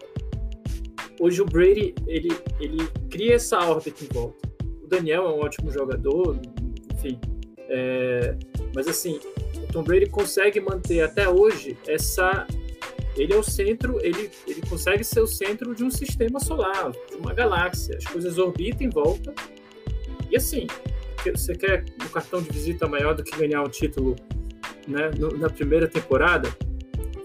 Hoje 1.20 1.42
o 1.42 1.44
Brady 1.44 1.94
ele, 2.06 2.30
ele 2.60 2.86
cria 3.10 3.34
essa 3.34 3.58
órbita 3.58 4.04
em 4.04 4.08
volta. 4.08 4.48
O 4.82 4.86
Daniel 4.86 5.26
é 5.26 5.30
um 5.30 5.40
ótimo 5.40 5.70
jogador, 5.70 6.38
enfim, 6.94 7.18
é, 7.68 8.34
mas 8.74 8.88
assim, 8.88 9.20
o 9.56 9.72
Tom 9.72 9.82
Brady 9.82 10.06
consegue 10.06 10.60
manter 10.60 11.02
até 11.02 11.28
hoje 11.28 11.76
essa. 11.86 12.46
Ele 13.16 13.32
é 13.32 13.36
o 13.36 13.42
centro, 13.42 13.98
ele, 14.00 14.30
ele 14.46 14.62
consegue 14.68 15.02
ser 15.02 15.20
o 15.20 15.26
centro 15.26 15.74
de 15.74 15.82
um 15.82 15.90
sistema 15.90 16.38
solar, 16.38 16.92
de 17.10 17.16
uma 17.16 17.34
galáxia. 17.34 17.96
As 17.96 18.04
coisas 18.04 18.38
orbitam 18.38 18.86
em 18.86 18.90
volta. 18.90 19.34
E 20.30 20.36
assim, 20.36 20.68
você 21.24 21.52
quer 21.54 21.84
um 22.00 22.08
cartão 22.08 22.40
de 22.40 22.48
visita 22.50 22.86
maior 22.86 23.14
do 23.14 23.24
que 23.24 23.36
ganhar 23.36 23.62
um 23.62 23.68
título 23.68 24.14
né, 24.86 25.10
na 25.36 25.50
primeira 25.50 25.88
temporada? 25.88 26.48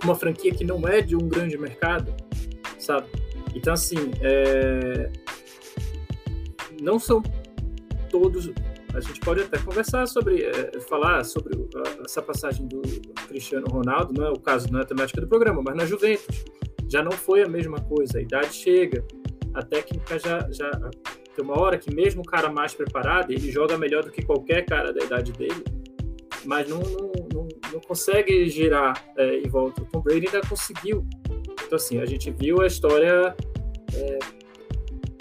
Uma 0.04 0.16
franquia 0.16 0.54
que 0.54 0.64
não 0.64 0.88
é 0.88 1.02
de 1.02 1.16
um 1.16 1.28
grande 1.28 1.58
mercado, 1.58 2.14
sabe? 2.78 3.08
Então, 3.56 3.74
assim, 3.74 4.12
é... 4.22 5.10
não 6.82 7.00
são 7.00 7.22
todos 8.10 8.52
a 8.94 9.00
gente 9.00 9.20
pode 9.22 9.42
até 9.42 9.58
conversar 9.58 10.06
sobre, 10.08 10.44
é, 10.44 10.80
falar 10.82 11.24
sobre 11.24 11.68
essa 12.06 12.22
passagem 12.22 12.68
do 12.68 12.82
Cristiano 13.28 13.66
Ronaldo, 13.68 14.14
não 14.14 14.28
é 14.28 14.30
o 14.30 14.40
caso, 14.40 14.72
não 14.72 14.80
é 14.80 14.84
a 14.84 14.86
temática 14.86 15.20
do 15.20 15.28
programa, 15.28 15.62
mas 15.66 15.76
na 15.76 15.86
Juventus 15.86 16.46
já 16.88 17.02
não 17.02 17.12
foi 17.12 17.42
a 17.42 17.50
mesma 17.50 17.80
coisa, 17.82 18.20
a 18.20 18.22
idade 18.22 18.54
chega, 18.54 19.04
a 19.56 19.64
técnica 19.64 20.20
já, 20.20 20.48
já 20.52 20.70
tem 21.36 21.44
uma 21.44 21.60
hora 21.60 21.78
que 21.78 21.94
mesmo 21.94 22.22
o 22.22 22.26
cara 22.26 22.52
mais 22.52 22.76
preparado, 22.76 23.32
ele 23.32 23.52
joga 23.52 23.78
melhor 23.80 24.04
do 24.04 24.12
que 24.12 24.24
qualquer 24.24 24.64
cara 24.64 24.94
da 24.94 25.04
idade 25.04 25.32
dele, 25.32 25.64
mas 26.46 26.70
não, 26.70 26.80
não, 26.80 27.33
não, 27.74 27.82
consegue 27.82 28.48
girar 28.50 29.04
é, 29.18 29.40
em 29.40 29.50
volta. 29.50 29.82
O 29.82 29.86
Tom 29.86 30.02
Brady 30.02 30.28
ainda 30.28 30.42
conseguiu. 30.48 31.06
Então, 31.66 31.76
assim, 31.76 32.00
a 32.00 32.06
gente 32.06 32.32
viu 32.32 32.62
a 32.62 32.68
história 32.68 33.36
é, 33.96 34.20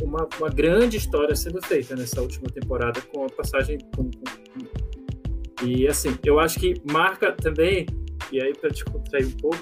uma, 0.02 0.28
uma 0.38 0.48
grande 0.50 0.96
história 0.96 1.34
sendo 1.34 1.60
feita 1.62 1.96
nessa 1.96 2.20
última 2.20 2.48
temporada 2.48 3.00
com 3.00 3.24
a 3.24 3.28
passagem. 3.30 3.78
Com, 3.96 4.10
com, 4.10 5.66
e 5.66 5.86
assim, 5.86 6.16
eu 6.24 6.38
acho 6.38 6.58
que 6.58 6.74
marca 6.90 7.32
também, 7.32 7.86
e 8.30 8.42
aí 8.42 8.52
para 8.52 8.70
descontrair 8.70 9.26
um 9.26 9.36
pouco, 9.36 9.58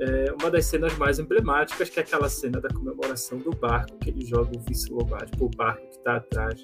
é 0.00 0.32
uma 0.40 0.48
das 0.48 0.64
cenas 0.66 0.96
mais 0.96 1.18
emblemáticas, 1.18 1.90
que 1.90 1.98
é 1.98 2.02
aquela 2.02 2.28
cena 2.28 2.60
da 2.60 2.68
comemoração 2.68 3.38
do 3.38 3.50
barco, 3.50 3.98
que 3.98 4.10
ele 4.10 4.24
joga 4.24 4.56
o 4.56 4.60
vice 4.60 4.92
Lombardi 4.92 5.32
pro 5.36 5.48
barco 5.48 5.82
que 5.88 5.96
está 5.96 6.16
atrás. 6.16 6.62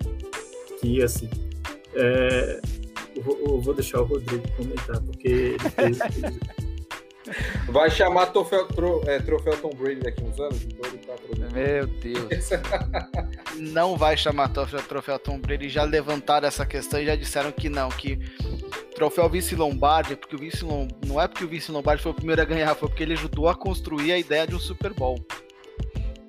Que 0.81 1.03
assim. 1.03 1.29
É, 1.95 2.61
eu, 3.17 3.47
eu 3.47 3.61
vou 3.61 3.75
deixar 3.75 4.01
o 4.01 4.05
Rodrigo 4.05 4.45
comentar, 4.57 5.01
porque 5.01 5.29
ele 5.29 5.59
fez, 5.71 5.99
Vai 7.69 7.91
chamar 7.91 8.27
troféu, 8.27 8.67
tro, 8.69 9.03
é, 9.07 9.19
troféu 9.19 9.57
Tom 9.57 9.71
Brady 9.71 10.01
daqui 10.01 10.23
uns 10.23 10.39
anos? 10.39 10.63
Então 10.63 10.91
ele 10.91 10.99
tá 10.99 11.15
Meu 11.55 11.87
Deus. 11.87 12.51
não 13.57 13.97
vai 13.97 14.17
chamar 14.17 14.49
troféu, 14.49 14.83
troféu 14.83 15.19
Tom 15.19 15.39
Brady. 15.39 15.71
Já 15.71 15.85
levantaram 15.85 16.47
essa 16.47 16.67
questão 16.67 17.01
e 17.01 17.07
já 17.07 17.17
disseram 17.17 17.51
que 17.51 17.71
não, 17.71 17.89
que 17.89 18.19
troféu 18.95 19.29
vice 19.29 19.55
Lombardi, 19.57 20.17
porque 20.17 20.37
o 20.37 20.39
vice 20.39 20.65
não 21.07 21.21
é 21.21 21.27
porque 21.27 21.45
o 21.45 21.49
vice 21.49 21.73
Lombardi 21.73 22.03
foi 22.03 22.13
o 22.13 22.15
primeiro 22.15 22.43
a 22.43 22.45
ganhar, 22.45 22.75
foi 22.75 22.89
porque 22.89 23.03
ele 23.03 23.15
ajudou 23.15 23.49
a 23.49 23.55
construir 23.55 24.13
a 24.13 24.19
ideia 24.19 24.47
de 24.47 24.55
um 24.55 24.61
Super 24.61 24.93
Bowl. 24.93 25.19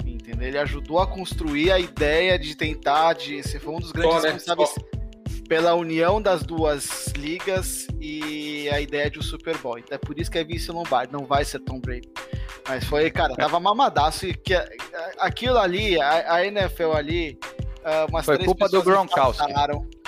Entendeu? 0.06 0.48
Ele 0.48 0.58
ajudou 0.60 1.00
a 1.00 1.08
construir 1.08 1.72
a 1.72 1.80
ideia 1.80 2.40
de 2.40 2.56
tentar, 2.56 3.14
de 3.14 3.44
ser 3.44 3.60
foi 3.60 3.74
um 3.74 3.80
dos 3.80 3.92
grandes 3.92 4.44
Só, 4.44 4.56
né? 4.56 4.66
Pela 5.48 5.74
união 5.76 6.22
das 6.22 6.44
duas 6.44 7.08
ligas 7.16 7.88
e 8.00 8.70
a 8.70 8.82
ideia 8.82 9.10
de 9.10 9.20
um 9.20 9.22
Super 9.22 9.58
Bowl. 9.58 9.78
Então 9.78 9.96
é 9.96 9.98
por 9.98 10.20
isso 10.20 10.30
que 10.30 10.38
é 10.38 10.44
vice 10.44 10.72
Lombardi, 10.72 11.14
não 11.14 11.26
vai 11.26 11.46
ser 11.46 11.60
Tom 11.60 11.80
Brady. 11.80 12.10
Mas 12.68 12.84
foi, 12.84 13.12
cara, 13.12 13.36
tava 13.36 13.60
mamadaço 13.60 14.26
e 14.26 14.34
que 14.34 14.56
aquilo 15.20 15.58
ali, 15.58 16.00
a, 16.02 16.34
a 16.34 16.46
NFL 16.46 16.94
ali, 16.94 17.40
uh, 17.82 18.10
umas 18.10 18.26
foi 18.26 18.40
culpa 18.44 18.68
do 18.68 18.82
Gronkowski. 18.82 19.44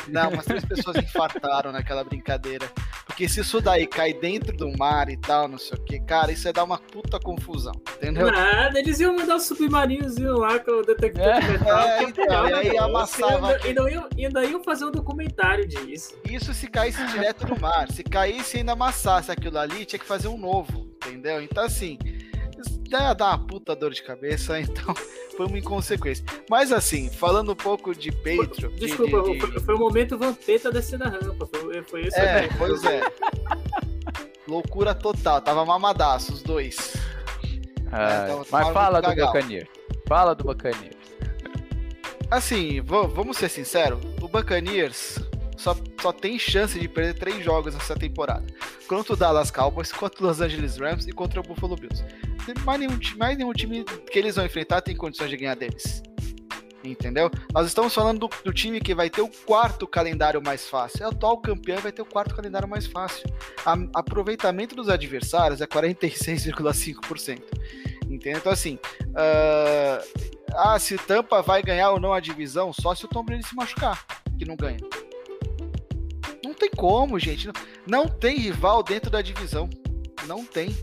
Não, 0.08 0.30
umas 0.30 0.46
três 0.46 0.66
pessoas 0.66 0.98
infartaram 0.98 1.72
naquela 1.72 2.04
brincadeira. 2.04 2.72
Porque 3.18 3.28
se 3.28 3.40
isso 3.40 3.60
daí 3.60 3.88
cai 3.88 4.14
dentro 4.14 4.56
do 4.56 4.78
mar 4.78 5.10
e 5.10 5.18
tal, 5.18 5.48
não 5.48 5.58
sei 5.58 5.76
o 5.76 5.82
que, 5.82 6.00
cara, 6.00 6.32
isso 6.32 6.48
ia 6.48 6.54
dar 6.54 6.64
uma 6.64 6.78
puta 6.78 7.20
confusão, 7.20 7.74
entendeu? 7.96 8.32
Nada, 8.32 8.78
eles 8.78 9.00
iam 9.00 9.16
mandar 9.16 9.38
o 9.38 9.40
submarinozinho 9.40 10.38
lá 10.38 10.60
com 10.60 10.70
o 10.70 10.82
detector 10.84 11.24
é, 11.24 11.40
de 11.40 11.52
metal. 11.54 11.80
É, 11.80 12.04
então, 12.04 12.48
e 12.48 12.54
aí 12.54 12.78
amassava. 12.78 13.58
E 13.64 13.70
ainda, 13.70 13.90
iam, 13.90 14.08
ainda 14.16 14.46
iam 14.46 14.64
fazer 14.64 14.86
um 14.86 14.92
documentário 14.92 15.68
disso. 15.68 16.16
Isso 16.30 16.54
se 16.54 16.68
caísse 16.68 17.04
direto 17.08 17.48
no 17.48 17.60
mar. 17.60 17.92
Se 17.92 18.04
caísse 18.04 18.58
e 18.58 18.60
ainda 18.60 18.74
amassasse 18.74 19.32
aquilo 19.32 19.58
ali, 19.58 19.84
tinha 19.84 19.98
que 19.98 20.06
fazer 20.06 20.28
um 20.28 20.38
novo, 20.38 20.88
entendeu? 21.04 21.42
Então, 21.42 21.64
assim, 21.64 21.98
ia 22.96 23.14
dar 23.14 23.28
uma 23.30 23.40
puta 23.48 23.76
dor 23.76 23.92
de 23.92 24.02
cabeça, 24.02 24.60
então 24.62 24.94
foi 25.36 25.46
uma 25.46 25.58
inconsequência. 25.58 26.24
Mas 26.50 26.72
assim, 26.72 27.10
falando 27.10 27.52
um 27.52 27.56
pouco 27.56 27.94
de 27.94 28.12
Patreon. 28.12 28.72
Desculpa, 28.76 29.22
de, 29.24 29.34
de, 29.34 29.40
foi, 29.40 29.60
foi 29.60 29.76
o 29.76 29.80
momento 29.80 30.18
Vampeta 30.18 30.72
descendo 30.72 31.06
a 31.06 31.10
rampa. 31.10 31.48
Foi, 31.48 31.84
foi 31.84 32.02
isso 32.08 32.18
É, 32.18 32.42
aí. 32.42 32.50
pois 32.58 32.84
é. 32.84 33.02
Loucura 34.48 34.96
total, 34.96 35.42
tava 35.42 35.66
mamadaço 35.66 36.34
os 36.34 36.42
dois. 36.42 36.96
Ah, 37.92 38.28
é, 38.28 38.46
mas 38.52 38.70
fala 38.70 39.02
do 39.02 39.14
Buccaneers. 39.14 39.68
Fala 40.08 40.34
do 40.34 40.44
Buccaneers. 40.44 40.96
Assim, 42.30 42.82
vamos 42.82 43.38
ser 43.38 43.50
sinceros, 43.50 44.00
o 44.22 44.28
Buccaneers 44.28 45.18
só, 45.58 45.76
só 46.02 46.12
tem 46.14 46.38
chance 46.38 46.80
de 46.80 46.88
perder 46.88 47.16
três 47.16 47.44
jogos 47.44 47.74
nessa 47.74 47.96
temporada. 47.96 48.46
Contra 48.88 49.14
o 49.14 49.16
Dallas 49.16 49.52
Cowboys, 49.52 49.92
contra 49.92 50.24
o 50.24 50.28
Los 50.28 50.40
Angeles 50.40 50.78
Rams 50.78 51.08
e 51.08 51.12
contra 51.12 51.40
o 51.40 51.44
Buffalo 51.44 51.76
Bills. 51.76 52.04
Mais 52.64 52.80
nenhum, 52.80 52.98
mais 53.18 53.38
nenhum 53.38 53.52
time 53.52 53.84
que 53.84 54.18
eles 54.18 54.36
vão 54.36 54.46
enfrentar 54.46 54.82
tem 54.82 54.96
condições 54.96 55.30
de 55.30 55.38
ganhar 55.38 55.56
deles. 55.56 56.02
Entendeu? 56.84 57.30
Nós 57.54 57.68
estamos 57.68 57.94
falando 57.94 58.20
do, 58.20 58.30
do 58.46 58.54
time 58.54 58.80
que 58.80 58.96
vai 58.96 59.10
ter 59.10 59.22
o 59.22 59.30
quarto 59.46 59.86
calendário 59.88 60.42
mais 60.42 60.70
fácil. 60.70 61.04
É 61.04 61.08
o 61.08 61.10
atual 61.10 61.38
campeão 61.38 61.80
vai 61.80 61.92
ter 61.92 62.02
o 62.02 62.06
quarto 62.06 62.36
calendário 62.36 62.68
mais 62.68 62.88
fácil. 62.88 63.28
A, 63.66 63.76
aproveitamento 64.00 64.76
dos 64.76 64.88
adversários 64.88 65.60
é 65.60 65.68
46,5%. 65.68 67.42
Entendeu? 68.10 68.38
Então, 68.40 68.52
assim, 68.52 68.80
uh, 69.10 70.28
ah, 70.56 70.80
se 70.80 70.98
Tampa 70.98 71.42
vai 71.42 71.62
ganhar 71.62 71.92
ou 71.92 72.00
não 72.00 72.14
a 72.14 72.20
divisão, 72.20 72.72
só 72.72 72.96
se 72.96 73.06
o 73.06 73.08
Tom 73.08 73.24
Brady 73.24 73.46
se 73.46 73.56
machucar, 73.56 74.06
que 74.38 74.46
não 74.46 74.56
ganha. 74.56 74.80
Não 76.44 76.54
tem 76.54 76.70
como, 76.70 77.20
gente. 77.20 77.50
Não 77.86 78.08
tem 78.08 78.38
rival 78.38 78.84
dentro 78.84 79.10
da 79.10 79.22
divisão. 79.22 79.70
Não 80.26 80.44
tem. 80.46 80.76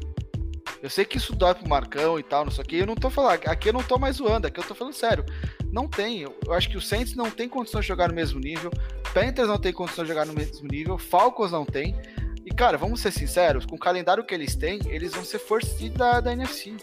Eu 0.82 0.90
sei 0.90 1.05
que 1.05 1.16
isso 1.16 1.34
dói 1.34 1.55
pro 1.55 1.68
Marcão 1.68 2.18
e 2.18 2.22
tal, 2.22 2.44
não 2.44 2.52
sei 2.52 2.62
o 2.62 2.66
que. 2.66 2.76
Eu 2.76 2.86
não 2.86 2.94
tô 2.94 3.09
falando. 3.09 3.40
Aqui 3.46 3.70
eu 3.70 3.72
não 3.72 3.82
tô 3.82 3.98
mais 3.98 4.16
zoando, 4.16 4.46
aqui 4.46 4.61
eu 4.61 4.64
tô 4.64 4.74
falando 4.74 4.94
sério. 4.94 5.24
Não 5.72 5.88
tem. 5.88 6.22
Eu 6.22 6.52
acho 6.52 6.68
que 6.68 6.76
o 6.76 6.80
Saints 6.80 7.14
não 7.14 7.30
tem 7.30 7.48
condição 7.48 7.80
de 7.80 7.86
jogar 7.86 8.09
no 8.09 8.14
mesmo 8.14 8.38
nível. 8.38 8.70
Panthers 9.12 9.48
não 9.48 9.59
tem 9.59 9.72
condição 9.72 10.05
de 10.05 10.09
jogar 10.09 10.26
no 10.26 10.34
mesmo 10.34 10.68
nível. 10.68 10.98
Falcons 10.98 11.52
não 11.52 11.64
tem. 11.64 11.96
E, 12.44 12.50
cara, 12.50 12.76
vamos 12.76 13.00
ser 13.00 13.11
sinceros, 13.11 13.64
com 13.64 13.76
o 13.76 13.78
calendário 13.78 14.22
que 14.22 14.34
eles 14.34 14.55
têm, 14.55 14.78
eles 14.86 15.14
vão 15.14 15.24
ser 15.24 15.38
force 15.38 15.88
da, 15.88 16.20
da 16.20 16.32
NFC. 16.32 16.76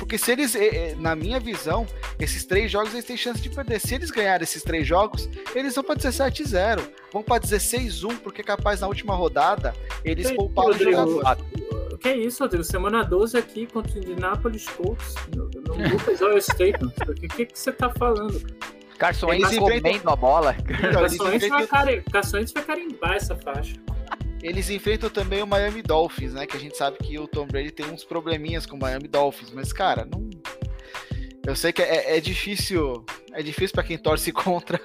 Porque 0.00 0.16
se 0.16 0.32
eles, 0.32 0.54
eh, 0.54 0.64
eh, 0.64 0.94
na 0.98 1.14
minha 1.14 1.38
visão, 1.38 1.86
esses 2.18 2.46
três 2.46 2.72
jogos 2.72 2.94
eles 2.94 3.04
têm 3.04 3.18
chance 3.18 3.40
de 3.40 3.50
perder. 3.50 3.78
Se 3.78 3.94
eles 3.94 4.10
ganharem 4.10 4.42
esses 4.42 4.62
três 4.62 4.86
jogos, 4.86 5.28
eles 5.54 5.74
vão 5.74 5.84
para 5.84 5.94
17-0. 5.94 6.80
Vão 7.12 7.22
para 7.22 7.38
16-1, 7.42 8.16
porque 8.16 8.42
capaz 8.42 8.80
na 8.80 8.88
última 8.88 9.14
rodada 9.14 9.74
eles 10.02 10.30
Ei, 10.30 10.34
pouparam 10.34 10.70
o 10.70 10.72
jogador. 10.72 11.36
Que 12.00 12.08
é 12.08 12.16
isso, 12.16 12.42
Rodrigo? 12.42 12.64
Semana 12.64 13.04
12 13.04 13.36
aqui 13.36 13.66
contra 13.66 13.92
o 13.94 13.98
Indianapolis 13.98 14.66
Colts. 14.70 15.14
No, 15.36 15.50
no 15.50 15.90
Lucas 15.90 16.22
Oil. 16.22 16.38
O 16.38 17.14
que, 17.14 17.28
que, 17.28 17.46
que 17.46 17.58
você 17.58 17.70
tá 17.70 17.90
falando? 17.90 18.40
Carson 18.98 19.26
Wentz 19.26 19.58
comendo 19.58 20.10
a 20.10 20.16
bola. 20.16 20.56
Carson 22.10 22.36
Wentz 22.38 22.52
vai 22.52 22.64
carimbar 22.64 23.16
essa 23.16 23.36
faixa. 23.36 23.74
Eles 24.42 24.70
enfrentam 24.70 25.10
também 25.10 25.42
o 25.42 25.46
Miami 25.46 25.82
Dolphins, 25.82 26.32
né? 26.32 26.46
Que 26.46 26.56
a 26.56 26.60
gente 26.60 26.76
sabe 26.76 26.98
que 26.98 27.18
o 27.18 27.28
Tom 27.28 27.46
Brady 27.46 27.70
tem 27.70 27.86
uns 27.86 28.04
probleminhas 28.04 28.64
com 28.64 28.76
o 28.76 28.80
Miami 28.80 29.06
Dolphins, 29.06 29.50
mas, 29.50 29.72
cara, 29.72 30.06
não. 30.10 30.28
Eu 31.46 31.56
sei 31.56 31.72
que 31.72 31.82
é, 31.82 32.16
é 32.16 32.20
difícil. 32.20 33.04
É 33.32 33.42
difícil 33.42 33.74
para 33.74 33.84
quem 33.84 33.98
torce 33.98 34.32
contra 34.32 34.80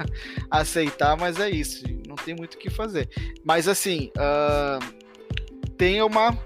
aceitar, 0.52 1.16
mas 1.18 1.40
é 1.40 1.50
isso. 1.50 1.84
Não 2.08 2.16
tem 2.16 2.36
muito 2.36 2.56
o 2.56 2.58
que 2.58 2.70
fazer. 2.70 3.10
Mas 3.44 3.68
assim, 3.68 4.12
uh, 4.18 5.74
tem 5.78 6.02
uma 6.02 6.38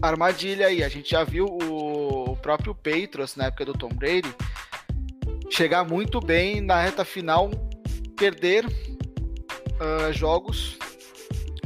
armadilha 0.00 0.66
aí. 0.66 0.82
A 0.82 0.88
gente 0.88 1.10
já 1.10 1.24
viu 1.24 1.46
o, 1.46 2.32
o 2.32 2.36
próprio 2.36 2.74
Patriots 2.74 3.36
na 3.36 3.46
época 3.46 3.64
do 3.66 3.72
Tom 3.74 3.90
Brady 3.90 4.34
chegar 5.50 5.84
muito 5.84 6.20
bem 6.20 6.60
na 6.60 6.80
reta 6.80 7.04
final, 7.04 7.50
perder 8.16 8.64
uh, 8.66 10.12
jogos 10.12 10.78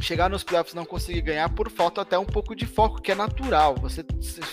chegar 0.05 0.29
nos 0.29 0.43
playoffs 0.43 0.73
e 0.73 0.75
não 0.75 0.85
conseguir 0.85 1.21
ganhar 1.21 1.49
por 1.49 1.69
falta 1.71 2.01
até 2.01 2.17
um 2.17 2.25
pouco 2.25 2.55
de 2.55 2.65
foco, 2.65 3.01
que 3.01 3.11
é 3.11 3.15
natural. 3.15 3.75
Você, 3.81 4.05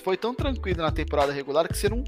foi 0.02 0.16
tão 0.16 0.34
tranquilo 0.34 0.82
na 0.82 0.90
temporada 0.90 1.32
regular 1.32 1.68
que 1.68 1.76
você 1.76 1.88
não 1.88 2.02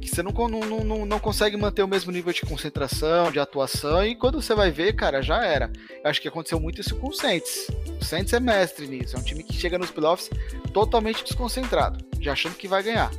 que 0.00 0.08
você 0.08 0.22
não, 0.22 0.32
não, 0.32 0.82
não, 0.82 1.04
não 1.04 1.18
consegue 1.18 1.58
manter 1.58 1.82
o 1.82 1.88
mesmo 1.88 2.10
nível 2.10 2.32
de 2.32 2.40
concentração, 2.40 3.30
de 3.30 3.38
atuação, 3.38 4.02
e 4.02 4.14
quando 4.14 4.40
você 4.40 4.54
vai 4.54 4.70
ver, 4.70 4.94
cara, 4.94 5.20
já 5.20 5.44
era. 5.44 5.70
Eu 6.02 6.08
acho 6.08 6.22
que 6.22 6.28
aconteceu 6.28 6.58
muito 6.58 6.80
isso 6.80 6.96
com 6.96 7.08
o 7.08 7.12
Saints. 7.12 7.66
O 8.00 8.02
Saints 8.02 8.32
é 8.32 8.40
mestre 8.40 8.86
nisso, 8.86 9.14
é 9.14 9.18
um 9.18 9.22
time 9.22 9.42
que 9.42 9.52
chega 9.52 9.76
nos 9.76 9.90
playoffs 9.90 10.30
totalmente 10.72 11.22
desconcentrado, 11.22 12.02
já 12.18 12.32
achando 12.32 12.54
que 12.54 12.66
vai 12.66 12.82
ganhar. 12.82 13.10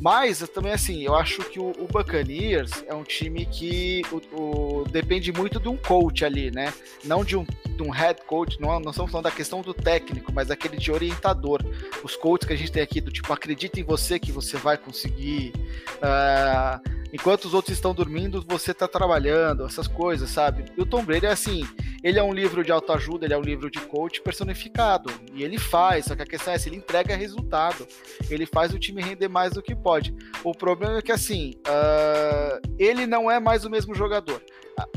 Mas 0.00 0.40
também 0.48 0.72
assim, 0.72 1.02
eu 1.02 1.14
acho 1.14 1.42
que 1.44 1.58
o, 1.58 1.72
o 1.78 1.86
Buccaneers 1.86 2.84
é 2.86 2.94
um 2.94 3.02
time 3.02 3.46
que 3.46 4.02
o, 4.10 4.40
o, 4.40 4.84
depende 4.84 5.32
muito 5.32 5.58
de 5.60 5.68
um 5.68 5.76
coach 5.76 6.24
ali, 6.24 6.50
né? 6.50 6.72
Não 7.04 7.24
de 7.24 7.36
um, 7.36 7.44
de 7.44 7.82
um 7.82 7.90
head 7.90 8.20
coach, 8.26 8.60
não, 8.60 8.80
não 8.80 8.90
estamos 8.90 9.10
falando 9.10 9.24
da 9.24 9.30
questão 9.30 9.62
do 9.62 9.72
técnico, 9.72 10.32
mas 10.32 10.48
daquele 10.48 10.76
de 10.76 10.90
orientador. 10.90 11.60
Os 12.02 12.16
coaches 12.16 12.46
que 12.46 12.52
a 12.52 12.56
gente 12.56 12.72
tem 12.72 12.82
aqui, 12.82 13.00
do 13.00 13.10
tipo, 13.10 13.32
acredita 13.32 13.80
em 13.80 13.84
você 13.84 14.18
que 14.18 14.32
você 14.32 14.56
vai 14.56 14.76
conseguir. 14.76 15.52
Uh, 15.96 17.03
enquanto 17.14 17.44
os 17.44 17.54
outros 17.54 17.76
estão 17.76 17.94
dormindo, 17.94 18.44
você 18.46 18.72
está 18.72 18.88
trabalhando, 18.88 19.64
essas 19.64 19.86
coisas, 19.86 20.28
sabe? 20.28 20.64
E 20.76 20.82
o 20.82 20.84
Tom 20.84 21.04
Brady 21.04 21.26
é 21.26 21.30
assim, 21.30 21.62
ele 22.02 22.18
é 22.18 22.22
um 22.22 22.32
livro 22.32 22.64
de 22.64 22.72
autoajuda, 22.72 23.24
ele 23.24 23.32
é 23.32 23.38
um 23.38 23.42
livro 23.42 23.70
de 23.70 23.78
coach 23.80 24.20
personificado, 24.20 25.08
e 25.32 25.44
ele 25.44 25.56
faz, 25.56 26.06
só 26.06 26.16
que 26.16 26.22
a 26.22 26.26
questão 26.26 26.52
é 26.52 26.58
se 26.58 26.68
ele 26.68 26.76
entrega 26.76 27.14
resultado, 27.14 27.86
ele 28.28 28.44
faz 28.44 28.74
o 28.74 28.80
time 28.80 29.00
render 29.00 29.28
mais 29.28 29.52
do 29.52 29.62
que 29.62 29.76
pode. 29.76 30.12
O 30.42 30.52
problema 30.52 30.98
é 30.98 31.02
que 31.02 31.12
assim, 31.12 31.54
uh, 31.68 32.74
ele 32.76 33.06
não 33.06 33.30
é 33.30 33.38
mais 33.38 33.64
o 33.64 33.70
mesmo 33.70 33.94
jogador 33.94 34.42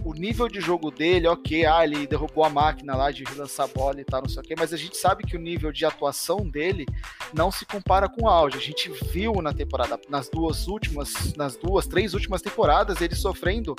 o 0.03 0.13
nível 0.13 0.47
de 0.47 0.59
jogo 0.59 0.89
dele, 0.89 1.27
ok, 1.27 1.65
ah, 1.65 1.83
ele 1.83 2.07
derrubou 2.07 2.43
a 2.43 2.49
máquina 2.49 2.95
lá 2.95 3.11
de 3.11 3.23
lançar 3.35 3.67
bola 3.67 4.01
e 4.01 4.05
tal, 4.05 4.21
não 4.21 4.29
sei 4.29 4.41
o 4.41 4.45
quê, 4.45 4.55
mas 4.57 4.73
a 4.73 4.77
gente 4.77 4.97
sabe 4.97 5.23
que 5.23 5.35
o 5.35 5.39
nível 5.39 5.71
de 5.71 5.85
atuação 5.85 6.47
dele 6.47 6.85
não 7.33 7.51
se 7.51 7.65
compara 7.65 8.09
com 8.09 8.25
o 8.25 8.29
auge. 8.29 8.57
A 8.57 8.61
gente 8.61 8.89
viu 9.11 9.33
na 9.41 9.53
temporada, 9.53 9.99
nas 10.09 10.29
duas 10.29 10.67
últimas, 10.67 11.33
nas 11.35 11.55
duas, 11.55 11.87
três 11.87 12.13
últimas 12.13 12.41
temporadas, 12.41 13.01
ele 13.01 13.15
sofrendo 13.15 13.75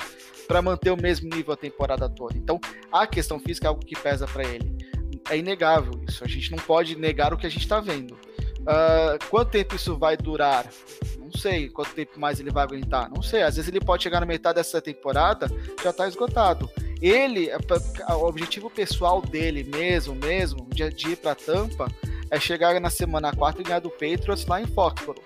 para 0.47 0.61
manter 0.61 0.91
o 0.91 0.97
mesmo 0.97 1.29
nível 1.29 1.53
a 1.53 1.57
temporada 1.57 2.09
toda. 2.09 2.37
Então, 2.37 2.59
a 2.91 3.05
questão 3.05 3.39
física 3.39 3.67
é 3.67 3.69
algo 3.69 3.85
que 3.85 3.95
pesa 3.95 4.27
para 4.27 4.43
ele. 4.43 4.77
É 5.29 5.37
inegável 5.37 5.93
isso. 6.07 6.23
A 6.23 6.27
gente 6.27 6.51
não 6.51 6.57
pode 6.59 6.95
negar 6.95 7.33
o 7.33 7.37
que 7.37 7.45
a 7.45 7.49
gente 7.49 7.63
está 7.63 7.79
vendo. 7.79 8.13
Uh, 8.61 9.17
quanto 9.29 9.51
tempo 9.51 9.75
isso 9.75 9.97
vai 9.97 10.15
durar? 10.15 10.65
Não 11.31 11.39
sei 11.39 11.69
quanto 11.69 11.93
tempo 11.93 12.19
mais 12.19 12.39
ele 12.39 12.51
vai 12.51 12.63
aguentar. 12.63 13.09
Não 13.09 13.21
sei. 13.21 13.43
Às 13.43 13.55
vezes 13.55 13.69
ele 13.69 13.79
pode 13.79 14.03
chegar 14.03 14.19
na 14.19 14.25
metade 14.25 14.55
dessa 14.55 14.81
temporada 14.81 15.47
já 15.83 15.93
tá 15.93 16.07
esgotado. 16.07 16.69
Ele, 17.01 17.49
é 17.49 17.57
o 18.13 18.25
objetivo 18.25 18.69
pessoal 18.69 19.21
dele 19.21 19.63
mesmo, 19.63 20.15
mesmo, 20.15 20.67
de, 20.73 20.83
ir 20.83 21.15
pra 21.15 21.33
Tampa, 21.33 21.87
é 22.29 22.39
chegar 22.39 22.79
na 22.79 22.89
semana 22.89 23.33
4 23.33 23.61
e 23.61 23.63
ganhar 23.63 23.79
do 23.79 23.89
Patriots 23.89 24.45
lá 24.45 24.61
em 24.61 24.65
Foxborough. 24.65 25.21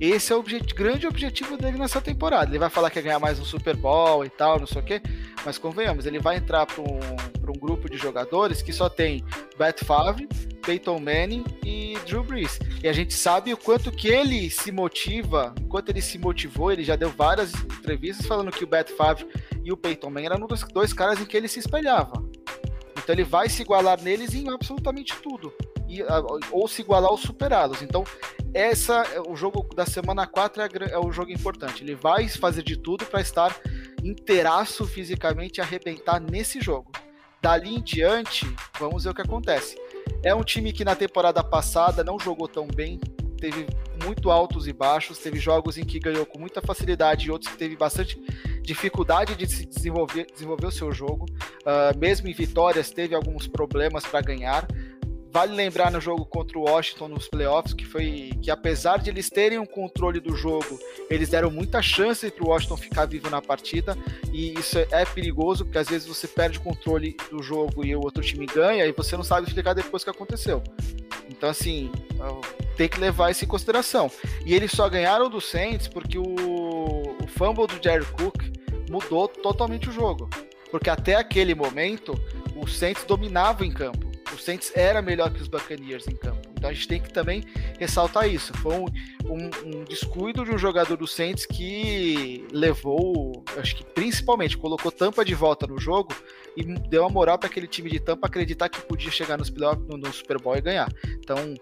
Esse 0.00 0.32
é 0.32 0.36
o 0.36 0.42
grande 0.74 1.06
objetivo 1.06 1.56
dele 1.56 1.78
nessa 1.78 2.00
temporada. 2.00 2.50
Ele 2.50 2.58
vai 2.58 2.70
falar 2.70 2.90
que 2.90 2.98
ia 2.98 3.02
ganhar 3.02 3.18
mais 3.18 3.38
um 3.38 3.44
Super 3.44 3.76
Bowl 3.76 4.24
e 4.24 4.30
tal, 4.30 4.58
não 4.58 4.66
sei 4.66 4.82
o 4.82 4.84
quê. 4.84 5.00
Mas 5.44 5.58
convenhamos, 5.58 6.06
ele 6.06 6.18
vai 6.18 6.36
entrar 6.36 6.66
para 6.66 6.82
um, 6.82 6.98
um 7.48 7.58
grupo 7.58 7.88
de 7.88 7.96
jogadores 7.96 8.62
que 8.62 8.72
só 8.72 8.88
tem 8.88 9.24
Brett 9.56 9.84
Favre, 9.84 10.28
Peyton 10.64 10.98
Manning 10.98 11.44
e 11.64 11.96
Drew 12.06 12.24
Brees. 12.24 12.58
E 12.82 12.88
a 12.88 12.92
gente 12.92 13.14
sabe 13.14 13.52
o 13.52 13.56
quanto 13.56 13.92
que 13.92 14.08
ele 14.08 14.50
se 14.50 14.72
motiva, 14.72 15.54
enquanto 15.60 15.90
ele 15.90 16.00
se 16.00 16.18
motivou, 16.18 16.72
ele 16.72 16.84
já 16.84 16.96
deu 16.96 17.10
várias 17.10 17.52
entrevistas 17.54 18.26
falando 18.26 18.50
que 18.50 18.64
o 18.64 18.66
Brett 18.66 18.92
Favre 18.92 19.26
e 19.64 19.72
o 19.72 19.76
Peyton 19.76 20.10
Manning 20.10 20.26
eram 20.26 20.44
um 20.44 20.48
dos 20.48 20.62
dois 20.64 20.92
caras 20.92 21.20
em 21.20 21.24
que 21.24 21.36
ele 21.36 21.48
se 21.48 21.58
espelhava. 21.58 22.24
Então 23.02 23.14
ele 23.14 23.24
vai 23.24 23.48
se 23.48 23.62
igualar 23.62 24.00
neles 24.00 24.34
em 24.34 24.48
absolutamente 24.48 25.14
tudo. 25.16 25.52
E, 25.98 26.02
ou 26.50 26.66
se 26.66 26.82
igualar 26.82 27.10
ou 27.10 27.18
superá-los. 27.18 27.82
Então, 27.82 28.04
essa 28.54 29.04
o 29.28 29.36
jogo 29.36 29.68
da 29.74 29.84
semana 29.84 30.26
4 30.26 30.62
é, 30.62 30.68
é 30.92 30.98
o 30.98 31.12
jogo 31.12 31.30
importante. 31.30 31.84
Ele 31.84 31.94
vai 31.94 32.28
fazer 32.28 32.62
de 32.62 32.76
tudo 32.76 33.04
para 33.04 33.20
estar 33.20 33.54
inteiraço 34.02 34.86
fisicamente 34.86 35.58
e 35.58 35.60
arrebentar 35.60 36.20
nesse 36.20 36.60
jogo. 36.60 36.90
Dali 37.40 37.74
em 37.74 37.82
diante, 37.82 38.46
vamos 38.78 39.04
ver 39.04 39.10
o 39.10 39.14
que 39.14 39.22
acontece. 39.22 39.76
É 40.22 40.34
um 40.34 40.44
time 40.44 40.72
que 40.72 40.84
na 40.84 40.94
temporada 40.94 41.42
passada 41.42 42.04
não 42.04 42.18
jogou 42.18 42.46
tão 42.46 42.66
bem, 42.66 43.00
teve 43.36 43.66
muito 44.04 44.30
altos 44.30 44.68
e 44.68 44.72
baixos, 44.72 45.18
teve 45.18 45.38
jogos 45.38 45.76
em 45.76 45.84
que 45.84 45.98
ganhou 45.98 46.24
com 46.24 46.38
muita 46.38 46.62
facilidade 46.62 47.26
e 47.26 47.30
outros 47.30 47.50
que 47.50 47.58
teve 47.58 47.76
bastante 47.76 48.16
dificuldade 48.62 49.34
de 49.34 49.46
se 49.48 49.66
desenvolver, 49.66 50.26
desenvolver 50.32 50.66
o 50.66 50.70
seu 50.70 50.92
jogo. 50.92 51.26
Uh, 51.62 51.98
mesmo 51.98 52.28
em 52.28 52.32
vitórias, 52.32 52.90
teve 52.90 53.14
alguns 53.14 53.48
problemas 53.48 54.04
para 54.06 54.20
ganhar. 54.20 54.66
Vale 55.32 55.54
lembrar 55.54 55.90
no 55.90 55.98
jogo 55.98 56.26
contra 56.26 56.58
o 56.58 56.64
Washington 56.64 57.08
nos 57.08 57.26
playoffs 57.26 57.72
que 57.72 57.86
foi 57.86 58.32
que 58.42 58.50
apesar 58.50 58.98
de 58.98 59.08
eles 59.08 59.30
terem 59.30 59.58
um 59.58 59.64
controle 59.64 60.20
do 60.20 60.36
jogo, 60.36 60.78
eles 61.08 61.30
deram 61.30 61.50
muita 61.50 61.80
chance 61.80 62.30
para 62.30 62.44
o 62.44 62.50
Washington 62.50 62.76
ficar 62.76 63.06
vivo 63.06 63.30
na 63.30 63.40
partida 63.40 63.96
e 64.30 64.52
isso 64.52 64.78
é 64.78 65.06
perigoso 65.06 65.64
porque 65.64 65.78
às 65.78 65.88
vezes 65.88 66.06
você 66.06 66.28
perde 66.28 66.58
o 66.58 66.60
controle 66.60 67.16
do 67.30 67.42
jogo 67.42 67.82
e 67.82 67.96
o 67.96 68.00
outro 68.00 68.22
time 68.22 68.44
ganha 68.44 68.84
e 68.84 68.92
você 68.92 69.16
não 69.16 69.24
sabe 69.24 69.46
explicar 69.46 69.72
depois 69.72 70.02
o 70.02 70.04
que 70.04 70.10
aconteceu. 70.10 70.62
Então 71.30 71.48
assim, 71.48 71.90
tem 72.76 72.86
que 72.86 73.00
levar 73.00 73.30
isso 73.30 73.42
em 73.42 73.48
consideração. 73.48 74.10
E 74.44 74.54
eles 74.54 74.70
só 74.70 74.86
ganharam 74.86 75.30
do 75.30 75.40
Saints 75.40 75.88
porque 75.88 76.18
o, 76.18 76.24
o 76.24 77.26
fumble 77.26 77.66
do 77.66 77.82
Jerry 77.82 78.04
Cook 78.04 78.36
mudou 78.90 79.28
totalmente 79.28 79.88
o 79.88 79.92
jogo. 79.92 80.28
Porque 80.70 80.90
até 80.90 81.14
aquele 81.14 81.54
momento 81.54 82.12
o 82.54 82.66
Saints 82.66 83.04
dominava 83.04 83.64
em 83.64 83.72
campo 83.72 84.11
o 84.34 84.38
Saints 84.38 84.72
era 84.74 85.02
melhor 85.02 85.32
que 85.32 85.40
os 85.40 85.48
Buccaneers 85.48 86.06
em 86.06 86.16
campo. 86.16 86.48
Então 86.52 86.70
a 86.70 86.72
gente 86.72 86.88
tem 86.88 87.00
que 87.00 87.12
também 87.12 87.44
ressaltar 87.78 88.28
isso. 88.28 88.52
Foi 88.58 88.74
um, 88.74 88.86
um, 89.24 89.50
um 89.64 89.84
descuido 89.84 90.44
de 90.44 90.50
um 90.50 90.58
jogador 90.58 90.96
do 90.96 91.06
Saints 91.06 91.44
que 91.46 92.46
levou, 92.52 93.44
acho 93.58 93.76
que 93.76 93.84
principalmente, 93.84 94.56
colocou 94.56 94.90
Tampa 94.92 95.24
de 95.24 95.34
volta 95.34 95.66
no 95.66 95.78
jogo 95.78 96.14
e 96.56 96.62
deu 96.62 97.02
uma 97.02 97.10
moral 97.10 97.38
para 97.38 97.48
aquele 97.48 97.66
time 97.66 97.90
de 97.90 98.00
Tampa 98.00 98.26
acreditar 98.26 98.68
que 98.68 98.80
podia 98.82 99.10
chegar 99.10 99.36
nos 99.36 99.50
playoffs, 99.50 99.86
no, 99.88 99.96
no 99.96 100.12
Super 100.12 100.40
Bowl 100.40 100.56
e 100.56 100.60
ganhar. 100.60 100.88
Então 101.18 101.54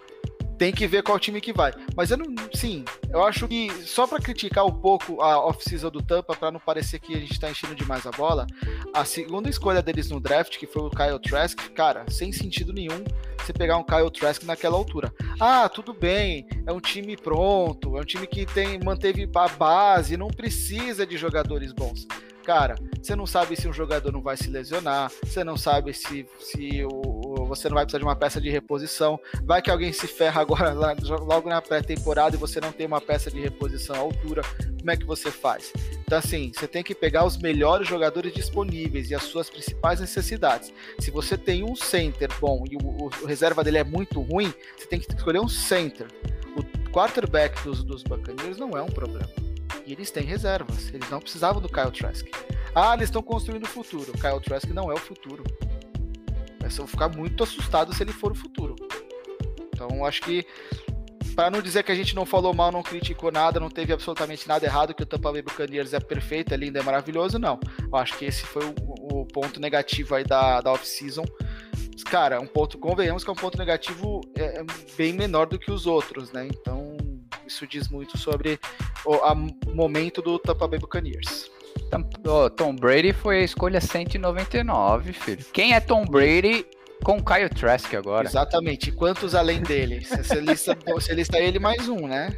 tem 0.61 0.73
que 0.73 0.87
ver 0.87 1.03
qual 1.03 1.19
time 1.19 1.41
que 1.41 1.55
vai. 1.55 1.73
Mas 1.97 2.11
eu 2.11 2.19
não, 2.19 2.27
sim, 2.53 2.85
eu 3.09 3.25
acho 3.25 3.49
que 3.49 3.71
só 3.87 4.07
para 4.07 4.21
criticar 4.21 4.67
um 4.67 4.71
pouco 4.71 5.23
a 5.23 5.43
off-season 5.43 5.89
do 5.89 6.03
Tampa, 6.03 6.37
para 6.37 6.51
não 6.51 6.61
parecer 6.61 6.99
que 6.99 7.15
a 7.15 7.19
gente 7.19 7.33
está 7.33 7.51
enchendo 7.51 7.75
demais 7.75 8.07
a 8.07 8.11
bola, 8.11 8.47
a 8.93 9.03
segunda 9.07 9.49
escolha 9.49 9.81
deles 9.81 10.11
no 10.11 10.21
draft, 10.21 10.59
que 10.59 10.67
foi 10.67 10.83
o 10.83 10.91
Kyle 10.91 11.19
Trask, 11.19 11.59
cara, 11.71 12.05
sem 12.11 12.31
sentido 12.31 12.75
nenhum 12.75 13.03
você 13.39 13.55
pegar 13.55 13.79
um 13.79 13.83
Kyle 13.83 14.11
Trask 14.11 14.43
naquela 14.43 14.77
altura. 14.77 15.11
Ah, 15.41 15.67
tudo 15.67 15.95
bem, 15.95 16.47
é 16.67 16.73
um 16.75 16.81
time 16.81 17.17
pronto, 17.17 17.97
é 17.97 18.03
um 18.03 18.05
time 18.05 18.27
que 18.27 18.45
tem 18.45 18.79
manteve 18.79 19.27
a 19.35 19.49
base, 19.49 20.15
não 20.19 20.29
precisa 20.29 21.07
de 21.07 21.17
jogadores 21.17 21.73
bons. 21.73 22.07
cara, 22.45 22.75
você 23.03 23.17
não 23.17 23.27
sabe 23.27 23.57
se 23.57 23.67
um 23.67 23.73
jogador 23.73 24.13
não 24.13 24.21
vai 24.21 24.37
se 24.37 24.51
lesionar, 24.51 25.11
você 25.25 25.43
não 25.43 25.57
sabe 25.57 25.95
se, 25.95 26.27
se 26.39 26.85
o, 26.85 27.10
você 27.51 27.69
não 27.69 27.75
vai 27.75 27.85
precisar 27.85 27.99
de 27.99 28.05
uma 28.05 28.17
peça 28.17 28.41
de 28.41 28.49
reposição, 28.49 29.19
vai 29.45 29.61
que 29.61 29.71
alguém 29.71 29.93
se 29.93 30.07
ferra 30.07 30.41
agora 30.41 30.73
logo 31.21 31.49
na 31.49 31.61
pré-temporada 31.61 32.37
e 32.37 32.39
você 32.39 32.61
não 32.61 32.73
tem 32.73 32.87
uma 32.87 33.01
peça 33.01 33.31
de 33.31 33.41
reposição 33.41 33.97
à 33.97 33.99
altura, 33.99 34.43
como 34.79 34.91
é 34.91 34.97
que 34.97 35.05
você 35.05 35.31
faz? 35.31 35.73
Então, 36.03 36.19
assim, 36.19 36.53
você 36.55 36.67
tem 36.67 36.83
que 36.83 36.95
pegar 36.95 37.25
os 37.25 37.37
melhores 37.37 37.89
jogadores 37.89 38.33
disponíveis 38.33 39.11
e 39.11 39.15
as 39.15 39.25
suas 39.25 39.51
principais 39.51 40.01
necessidades. 40.01 40.73
Se 40.99 41.11
você 41.11 41.37
tem 41.37 41.65
um 41.65 41.75
center 41.77 42.31
bom 42.41 42.65
e 42.71 42.77
o, 42.77 43.11
o 43.23 43.27
reserva 43.27 43.63
dele 43.63 43.79
é 43.79 43.85
muito 43.85 44.21
ruim, 44.21 44.53
você 44.77 44.87
tem 44.87 45.01
que 45.01 45.13
escolher 45.13 45.41
um 45.41 45.49
center. 45.49 46.07
O 46.57 46.91
quarterback 46.91 47.63
dos, 47.63 47.85
dos 47.85 48.03
Buccaneers 48.03 48.57
não 48.57 48.77
é 48.77 48.83
um 48.83 48.89
problema. 48.89 49.29
E 49.87 49.93
eles 49.93 50.11
têm 50.11 50.25
reservas. 50.25 50.89
Eles 50.93 51.09
não 51.11 51.21
precisavam 51.21 51.61
do 51.61 51.69
Kyle 51.69 51.91
Trask. 51.91 52.27
Ah, 52.75 52.95
eles 52.95 53.09
estão 53.09 53.23
construindo 53.23 53.65
o 53.65 53.69
futuro. 53.69 54.13
Kyle 54.13 54.41
Trask 54.41 54.69
não 54.71 54.91
é 54.91 54.95
o 54.95 54.99
futuro. 54.99 55.43
Mas 56.63 56.77
eu 56.77 56.85
vou 56.85 56.89
ficar 56.89 57.09
muito 57.09 57.43
assustado 57.43 57.95
se 57.95 58.03
ele 58.03 58.13
for 58.13 58.33
o 58.33 58.35
futuro. 58.35 58.77
Então, 59.73 60.05
acho 60.05 60.21
que 60.23 60.47
para 61.35 61.51
não 61.51 61.63
dizer 61.63 61.83
que 61.83 61.93
a 61.93 61.95
gente 61.95 62.15
não 62.15 62.27
falou 62.27 62.53
mal, 62.53 62.71
não 62.71 62.83
criticou 62.83 63.33
nada, 63.33 63.61
não 63.61 63.71
teve 63.71 63.93
absolutamente 63.93 64.47
nada 64.47 64.67
errado, 64.67 64.93
que 64.93 65.03
o 65.03 65.07
Tampa 65.07 65.33
Bay 65.33 65.43
Buccaneers 65.43 65.95
é 65.95 66.01
perfeito, 66.01 66.53
é 66.53 66.57
lindo, 66.57 66.79
é 66.79 66.83
maravilhoso, 66.83 67.39
não. 67.39 67.59
Eu 67.91 67.97
acho 67.97 68.19
que 68.19 68.25
esse 68.25 68.43
foi 68.43 68.63
o, 68.65 69.21
o 69.21 69.27
ponto 69.27 69.61
negativo 69.61 70.15
aí 70.15 70.25
da, 70.25 70.61
da 70.61 70.73
off-season. 70.73 71.25
Cara, 72.11 72.41
um 72.41 72.47
ponto, 72.47 72.79
convenhamos 72.79 73.25
que 73.25 73.31
é 73.31 73.33
um 73.33 73.37
ponto 73.37 73.57
negativo 73.57 74.21
é, 74.37 74.61
é 74.61 74.65
bem 74.97 75.13
menor 75.13 75.47
do 75.47 75.59
que 75.59 75.71
os 75.71 75.87
outros, 75.87 76.33
né? 76.33 76.47
Então, 76.47 76.97
isso 77.47 77.67
diz 77.67 77.89
muito 77.89 78.19
sobre 78.19 78.59
o 79.07 79.75
momento 79.75 80.21
do 80.21 80.39
Tampa 80.39 80.67
Bay 80.69 80.79
Buccaneers. 80.79 81.51
Tom 82.57 82.75
Brady 82.75 83.13
foi 83.13 83.41
a 83.41 83.45
escolha 83.45 83.81
199, 83.81 85.13
filho. 85.13 85.45
Quem 85.53 85.75
é 85.75 85.81
Tom 85.81 86.05
Brady 86.05 86.67
com 87.03 87.23
Kyle 87.23 87.49
Trask 87.49 87.95
agora? 87.95 88.27
Exatamente. 88.27 88.93
Quantos 88.93 89.35
além 89.35 89.61
dele? 89.63 90.05
Você 90.07 90.41
lista, 90.41 90.77
você 90.87 91.15
lista 91.15 91.39
ele 91.39 91.59
mais 91.59 91.89
um, 91.89 92.07
né? 92.07 92.31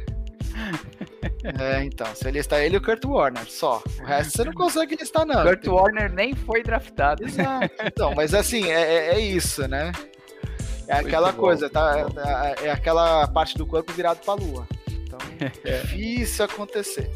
É, 1.59 1.83
então, 1.83 2.07
você 2.13 2.31
lista 2.31 2.63
ele 2.63 2.75
e 2.75 2.77
o 2.77 2.81
Kurt 2.81 3.03
Warner, 3.03 3.45
só. 3.49 3.81
O 3.99 4.05
resto 4.05 4.37
você 4.37 4.43
não 4.45 4.53
consegue 4.53 4.95
listar, 4.95 5.25
não. 5.25 5.43
Kurt 5.43 5.59
entendeu? 5.59 5.75
Warner 5.75 6.13
nem 6.13 6.33
foi 6.33 6.63
draftado. 6.63 7.25
Exato. 7.25 7.69
Então, 7.83 8.13
mas 8.15 8.33
assim, 8.33 8.71
é, 8.71 8.81
é, 8.81 9.15
é 9.15 9.19
isso, 9.19 9.67
né? 9.67 9.91
É 10.87 10.93
aquela 10.93 11.27
muito 11.27 11.39
coisa, 11.39 11.67
bom, 11.67 11.73
tá? 11.73 12.55
É, 12.61 12.67
é 12.67 12.71
aquela 12.71 13.27
parte 13.27 13.57
do 13.57 13.65
corpo 13.65 13.91
virado 13.91 14.19
pra 14.23 14.35
lua. 14.35 14.67
Então, 14.89 15.19
é 15.65 15.79
difícil 15.81 16.45
acontecer. 16.45 17.09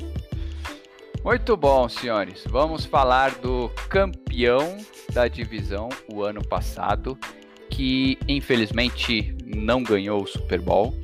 Muito 1.28 1.58
bom, 1.58 1.90
senhores. 1.90 2.45
Vamos 2.48 2.86
falar 2.86 3.32
do 3.32 3.68
campeão 3.90 4.78
da 5.12 5.28
divisão 5.28 5.90
o 6.10 6.24
ano 6.24 6.41
passado, 6.41 7.20
que 7.70 8.18
infelizmente 8.30 9.36
não 9.45 9.84
ganhou 9.84 10.24
o 10.24 10.26
Super 10.26 10.62
Bowl. 10.62 10.95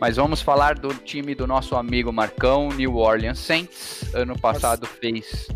Mas 0.00 0.16
vamos 0.16 0.40
falar 0.40 0.78
do 0.78 0.94
time 0.94 1.34
do 1.34 1.46
nosso 1.46 1.76
amigo 1.76 2.10
Marcão, 2.10 2.70
New 2.70 2.96
Orleans 2.96 3.40
Saints. 3.40 4.14
Ano 4.14 4.38
passado 4.38 4.86
Nossa. 4.86 4.94
fez. 4.94 5.48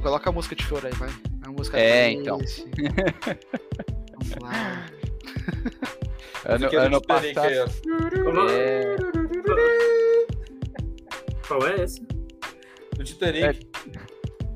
Coloca 0.00 0.30
a 0.30 0.32
música 0.32 0.56
de 0.56 0.62
choro 0.62 0.86
aí, 0.86 0.94
vai. 0.94 1.10
A 1.42 1.50
música 1.50 1.78
é, 1.78 2.12
então. 2.12 2.38
vamos 4.16 4.36
lá. 4.40 4.86
ano, 6.46 6.78
ano 6.78 7.02
passado. 7.02 7.46
É... 7.46 8.96
Qual 11.46 11.66
é 11.66 11.82
esse? 11.82 12.19
Do 13.00 13.04
Titanic. 13.04 13.42
É... 13.42 13.56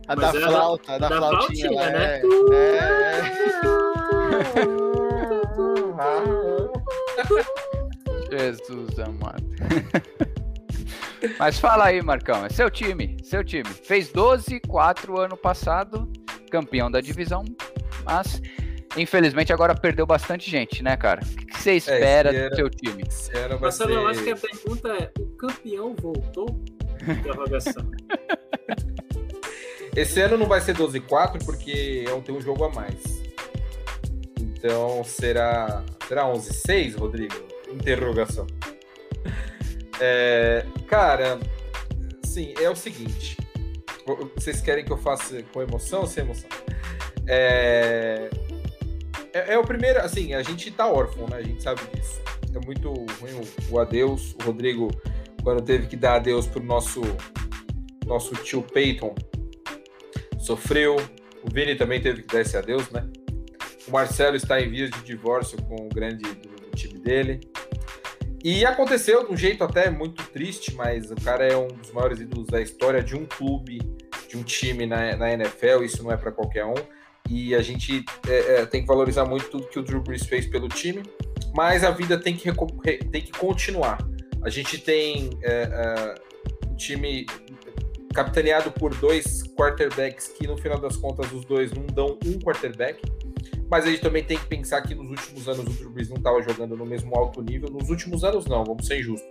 A 0.06 0.14
da 0.14 0.30
flauta, 0.30 0.92
a 0.92 0.98
da, 0.98 1.08
da 1.08 1.16
flautinha, 1.16 1.70
flautinha 1.70 1.90
né? 1.90 2.20
É. 2.20 2.20
é. 8.30 8.36
Jesus 8.38 8.98
amado. 8.98 9.42
Mas 11.38 11.58
fala 11.58 11.86
aí, 11.86 12.02
Marcão, 12.02 12.44
é 12.44 12.50
seu 12.50 12.70
time, 12.70 13.16
seu 13.24 13.42
time. 13.42 13.64
Fez 13.64 14.12
12, 14.12 14.60
4 14.60 15.18
ano 15.18 15.38
passado, 15.38 16.06
campeão 16.50 16.90
da 16.90 17.00
divisão, 17.00 17.46
mas 18.04 18.42
infelizmente 18.94 19.54
agora 19.54 19.74
perdeu 19.74 20.04
bastante 20.04 20.50
gente, 20.50 20.82
né, 20.82 20.98
cara? 20.98 21.22
O 21.24 21.46
que 21.46 21.62
você 21.62 21.70
é, 21.70 21.76
espera 21.76 22.30
é, 22.30 22.50
do 22.50 22.56
seu 22.56 22.68
time? 22.68 23.04
Marcelo, 23.58 23.92
eu 23.92 24.06
acho 24.06 24.22
que 24.22 24.32
a 24.32 24.36
pergunta 24.36 24.88
é: 24.88 25.10
o 25.18 25.24
campeão 25.38 25.96
voltou? 25.98 26.62
Interrogação. 27.08 27.84
Esse 29.96 30.20
ano 30.20 30.36
não 30.36 30.46
vai 30.46 30.60
ser 30.60 30.74
12 30.74 30.98
4 31.00 31.44
porque 31.44 32.04
é 32.08 32.20
tem 32.20 32.34
um 32.34 32.40
jogo 32.40 32.64
a 32.64 32.70
mais. 32.70 33.22
Então 34.40 35.04
será 35.04 35.84
será 36.08 36.26
11 36.26 36.52
6, 36.52 36.96
Rodrigo? 36.96 37.34
Interrogação. 37.72 38.46
É, 40.00 40.66
cara, 40.88 41.38
sim, 42.24 42.52
é 42.60 42.68
o 42.68 42.74
seguinte. 42.74 43.36
Vocês 44.34 44.60
querem 44.60 44.84
que 44.84 44.92
eu 44.92 44.98
faça 44.98 45.42
com 45.52 45.62
emoção 45.62 46.00
ou 46.00 46.06
sem 46.06 46.24
emoção? 46.24 46.50
É, 47.26 48.28
é, 49.32 49.54
é, 49.54 49.58
o 49.58 49.64
primeiro, 49.64 50.00
assim, 50.00 50.34
a 50.34 50.42
gente 50.42 50.70
tá 50.70 50.86
órfão, 50.86 51.26
né? 51.28 51.36
A 51.36 51.42
gente 51.42 51.62
sabe 51.62 51.80
disso. 51.94 52.20
É 52.54 52.64
muito 52.64 52.92
ruim 52.92 53.32
o, 53.32 53.74
o 53.74 53.80
adeus. 53.80 54.34
O 54.34 54.44
Rodrigo, 54.44 54.90
quando 55.44 55.62
teve 55.62 55.86
que 55.86 55.96
dar 55.96 56.16
adeus 56.16 56.46
pro 56.46 56.64
nosso, 56.64 57.02
nosso 58.06 58.34
tio 58.36 58.62
Peyton, 58.62 59.14
sofreu. 60.38 60.96
O 61.42 61.52
Vini 61.52 61.76
também 61.76 62.00
teve 62.00 62.22
que 62.22 62.34
dar 62.34 62.40
esse 62.40 62.56
adeus, 62.56 62.90
né? 62.90 63.06
O 63.86 63.92
Marcelo 63.92 64.34
está 64.34 64.58
em 64.58 64.70
vias 64.70 64.90
de 64.90 65.02
divórcio 65.02 65.62
com 65.64 65.76
o 65.76 65.88
grande 65.90 66.24
do, 66.24 66.48
do 66.48 66.70
time 66.74 66.98
dele. 66.98 67.40
E 68.42 68.64
aconteceu 68.64 69.26
de 69.26 69.32
um 69.32 69.36
jeito 69.36 69.62
até 69.62 69.90
muito 69.90 70.22
triste, 70.30 70.74
mas 70.74 71.10
o 71.10 71.14
cara 71.16 71.46
é 71.46 71.56
um 71.56 71.68
dos 71.68 71.92
maiores 71.92 72.20
ídolos 72.20 72.46
da 72.48 72.60
história 72.60 73.02
de 73.02 73.14
um 73.14 73.26
clube, 73.26 73.78
de 74.28 74.36
um 74.36 74.42
time 74.42 74.86
na, 74.86 75.16
na 75.16 75.32
NFL, 75.32 75.82
isso 75.82 76.02
não 76.02 76.10
é 76.10 76.16
para 76.16 76.32
qualquer 76.32 76.64
um. 76.64 76.74
E 77.28 77.54
a 77.54 77.62
gente 77.62 78.04
é, 78.28 78.56
é, 78.56 78.66
tem 78.66 78.82
que 78.82 78.86
valorizar 78.86 79.24
muito 79.24 79.50
tudo 79.50 79.68
que 79.68 79.78
o 79.78 79.82
Drew 79.82 80.02
Brees 80.02 80.26
fez 80.26 80.46
pelo 80.46 80.68
time, 80.68 81.02
mas 81.54 81.84
a 81.84 81.90
vida 81.90 82.18
tem 82.18 82.34
que, 82.34 82.50
tem 83.10 83.22
que 83.22 83.32
continuar. 83.32 83.98
A 84.44 84.50
gente 84.50 84.78
tem 84.78 85.30
é, 85.42 85.62
é 85.62 86.14
um 86.68 86.76
time 86.76 87.26
capitaneado 88.14 88.70
por 88.70 88.94
dois 88.94 89.42
quarterbacks 89.54 90.28
que 90.28 90.46
no 90.46 90.56
final 90.56 90.78
das 90.78 90.96
contas 90.96 91.32
os 91.32 91.44
dois 91.44 91.72
não 91.72 91.86
dão 91.86 92.18
um 92.24 92.38
quarterback. 92.38 93.00
Mas 93.70 93.86
a 93.86 93.90
gente 93.90 94.02
também 94.02 94.22
tem 94.22 94.38
que 94.38 94.46
pensar 94.46 94.82
que 94.82 94.94
nos 94.94 95.08
últimos 95.08 95.48
anos 95.48 95.66
o 95.66 95.70
Drew 95.70 95.90
Brees 95.90 96.08
não 96.08 96.18
estava 96.18 96.40
jogando 96.42 96.76
no 96.76 96.86
mesmo 96.86 97.16
alto 97.16 97.42
nível. 97.42 97.70
Nos 97.70 97.88
últimos 97.88 98.22
anos 98.22 98.46
não, 98.46 98.64
vamos 98.64 98.86
ser 98.86 99.02
justos. 99.02 99.28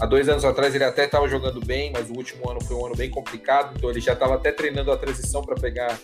Há 0.00 0.06
dois 0.06 0.28
anos 0.28 0.44
atrás 0.44 0.74
ele 0.74 0.82
até 0.82 1.04
estava 1.04 1.28
jogando 1.28 1.64
bem, 1.64 1.92
mas 1.92 2.10
o 2.10 2.14
último 2.14 2.50
ano 2.50 2.60
foi 2.60 2.74
um 2.74 2.86
ano 2.86 2.96
bem 2.96 3.08
complicado, 3.08 3.74
então 3.76 3.88
ele 3.88 4.00
já 4.00 4.14
estava 4.14 4.34
até 4.34 4.50
treinando 4.50 4.90
a 4.90 4.96
transição 4.96 5.40
para 5.42 5.54
pegar, 5.54 5.96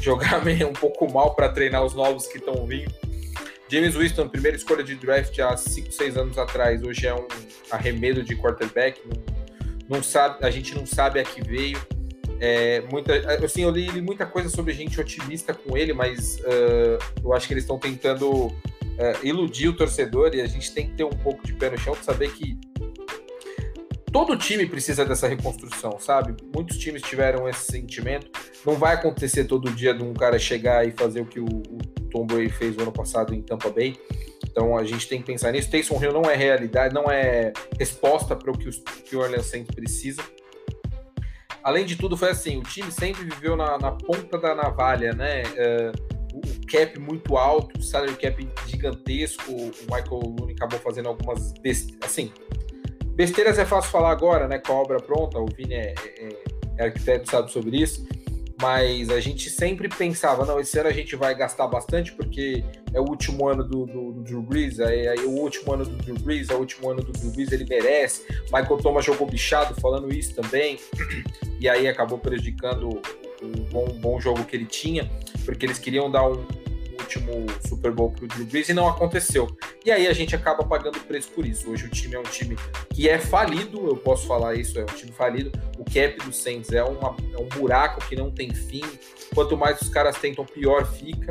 jogar 0.00 0.44
meio 0.44 0.68
um 0.68 0.74
pouco 0.74 1.10
mal 1.10 1.34
para 1.34 1.48
treinar 1.48 1.82
os 1.82 1.94
novos 1.94 2.26
que 2.26 2.36
estão 2.36 2.66
vindo. 2.66 2.92
James 3.70 3.94
Winston, 3.94 4.28
primeira 4.28 4.56
escolha 4.56 4.82
de 4.82 4.94
draft 4.94 5.38
há 5.38 5.56
5, 5.56 5.92
6 5.92 6.16
anos 6.16 6.38
atrás, 6.38 6.82
hoje 6.82 7.06
é 7.06 7.14
um 7.14 7.26
arremedo 7.70 8.22
de 8.22 8.34
quarterback, 8.34 9.00
não 9.88 10.02
sabe, 10.02 10.44
a 10.44 10.50
gente 10.50 10.74
não 10.74 10.86
sabe 10.86 11.20
a 11.20 11.24
que 11.24 11.42
veio. 11.42 11.78
É, 12.40 12.82
muita, 12.92 13.14
assim, 13.44 13.62
eu 13.62 13.70
li, 13.70 13.88
li, 13.88 14.00
muita 14.00 14.24
coisa 14.24 14.48
sobre 14.48 14.72
gente 14.72 15.00
otimista 15.00 15.52
com 15.52 15.76
ele, 15.76 15.92
mas 15.92 16.36
uh, 16.36 16.98
eu 17.22 17.32
acho 17.32 17.46
que 17.46 17.54
eles 17.54 17.64
estão 17.64 17.78
tentando 17.78 18.46
uh, 18.46 18.54
iludir 19.22 19.68
o 19.68 19.76
torcedor 19.76 20.34
e 20.34 20.40
a 20.40 20.46
gente 20.46 20.72
tem 20.72 20.88
que 20.88 20.94
ter 20.94 21.04
um 21.04 21.10
pouco 21.10 21.44
de 21.44 21.52
pé 21.52 21.70
no 21.70 21.78
chão 21.78 21.94
para 21.94 22.04
saber 22.04 22.30
que 22.30 22.58
todo 24.12 24.36
time 24.36 24.66
precisa 24.66 25.04
dessa 25.04 25.28
reconstrução, 25.28 25.98
sabe? 25.98 26.36
Muitos 26.54 26.78
times 26.78 27.02
tiveram 27.02 27.48
esse 27.48 27.70
sentimento. 27.70 28.30
Não 28.64 28.74
vai 28.74 28.94
acontecer 28.94 29.44
todo 29.44 29.70
dia 29.70 29.94
de 29.94 30.02
um 30.02 30.12
cara 30.12 30.38
chegar 30.38 30.86
e 30.86 30.92
fazer 30.92 31.20
o 31.20 31.26
que 31.26 31.40
o, 31.40 31.46
o 31.46 31.78
Tom 32.10 32.26
Brady 32.26 32.50
fez 32.50 32.76
no 32.76 32.82
ano 32.82 32.92
passado 32.92 33.34
em 33.34 33.42
Tampa 33.42 33.70
Bay. 33.70 33.96
Então 34.50 34.76
a 34.76 34.84
gente 34.84 35.08
tem 35.08 35.20
que 35.20 35.26
pensar 35.26 35.52
nisso. 35.52 35.70
Taysom 35.70 36.02
Hill 36.02 36.12
não 36.12 36.22
é 36.22 36.34
realidade, 36.34 36.94
não 36.94 37.10
é 37.10 37.52
resposta 37.78 38.34
para 38.34 38.50
o 38.50 38.58
que, 38.58 39.16
o 39.16 39.20
Orleans 39.20 39.46
Saints 39.46 39.74
precisa. 39.74 40.22
Além 41.62 41.84
de 41.84 41.96
tudo, 41.96 42.16
foi 42.16 42.30
assim: 42.30 42.58
o 42.58 42.62
time 42.62 42.90
sempre 42.90 43.24
viveu 43.24 43.56
na, 43.56 43.78
na 43.78 43.92
ponta 43.92 44.38
da 44.38 44.54
navalha, 44.54 45.12
né? 45.12 45.42
Uh, 45.42 46.18
o 46.34 46.66
cap 46.66 46.98
muito 46.98 47.36
alto, 47.36 47.78
o 47.78 47.82
salary 47.82 48.14
cap 48.16 48.48
gigantesco. 48.66 49.50
O 49.52 49.70
Michael 49.82 50.20
Looney 50.38 50.54
acabou 50.54 50.78
fazendo 50.78 51.08
algumas. 51.08 51.52
Assim, 52.02 52.32
besteiras 53.18 53.58
é 53.58 53.64
fácil 53.64 53.90
falar 53.90 54.12
agora, 54.12 54.46
né? 54.46 54.58
Com 54.58 54.72
a 54.72 54.76
obra 54.76 54.98
pronta. 54.98 55.40
O 55.40 55.46
Vini 55.46 55.74
é, 55.74 55.94
é, 55.98 56.36
é 56.78 56.84
arquiteto, 56.84 57.28
sabe 57.28 57.50
sobre 57.50 57.76
isso 57.76 58.06
mas 58.60 59.08
a 59.08 59.20
gente 59.20 59.48
sempre 59.48 59.88
pensava, 59.88 60.44
não, 60.44 60.58
esse 60.58 60.76
ano 60.78 60.88
a 60.88 60.92
gente 60.92 61.14
vai 61.14 61.32
gastar 61.34 61.68
bastante 61.68 62.12
porque 62.12 62.64
é 62.92 63.00
o 63.00 63.04
último 63.04 63.46
ano 63.48 63.62
do, 63.62 63.86
do, 63.86 64.12
do 64.12 64.22
Drew 64.22 64.42
Brees, 64.42 64.80
aí, 64.80 65.06
aí, 65.06 65.20
o 65.20 65.30
último 65.30 65.74
ano 65.74 65.84
do 65.84 65.96
Drew 65.96 66.16
Brees, 66.16 66.50
é 66.50 66.54
o 66.54 66.58
último 66.58 66.90
ano 66.90 67.00
do 67.00 67.12
Drew 67.12 67.30
Brees, 67.30 67.52
ele 67.52 67.64
merece. 67.64 68.24
Michael 68.52 68.78
Thomas 68.78 69.04
jogou 69.04 69.28
bichado 69.28 69.80
falando 69.80 70.12
isso 70.12 70.34
também, 70.34 70.76
e 71.60 71.68
aí 71.68 71.86
acabou 71.86 72.18
prejudicando 72.18 73.00
o 73.40 73.60
bom, 73.70 73.86
bom 74.00 74.20
jogo 74.20 74.44
que 74.44 74.56
ele 74.56 74.66
tinha, 74.66 75.08
porque 75.44 75.64
eles 75.64 75.78
queriam 75.78 76.10
dar 76.10 76.28
um, 76.28 76.44
último 76.98 77.46
Super 77.66 77.92
Bowl 77.92 78.10
para 78.10 78.24
o 78.24 78.28
Drew 78.28 78.46
Brees 78.46 78.68
e 78.68 78.74
não 78.74 78.88
aconteceu. 78.88 79.48
E 79.84 79.90
aí 79.90 80.06
a 80.06 80.12
gente 80.12 80.34
acaba 80.34 80.64
pagando 80.64 80.98
preço 81.00 81.30
por 81.30 81.46
isso. 81.46 81.70
Hoje 81.70 81.86
o 81.86 81.88
time 81.88 82.14
é 82.14 82.18
um 82.18 82.24
time 82.24 82.56
que 82.90 83.08
é 83.08 83.18
falido, 83.18 83.86
eu 83.86 83.96
posso 83.96 84.26
falar 84.26 84.54
isso, 84.54 84.78
é 84.78 84.82
um 84.82 84.86
time 84.86 85.12
falido. 85.12 85.50
O 85.78 85.84
cap 85.84 86.16
do 86.24 86.32
Saints 86.32 86.72
é, 86.72 86.82
uma, 86.82 87.16
é 87.32 87.40
um 87.40 87.48
buraco 87.48 88.06
que 88.08 88.16
não 88.16 88.30
tem 88.30 88.52
fim. 88.52 88.84
Quanto 89.34 89.56
mais 89.56 89.80
os 89.80 89.88
caras 89.88 90.16
tentam, 90.18 90.44
pior 90.44 90.86
fica. 90.86 91.30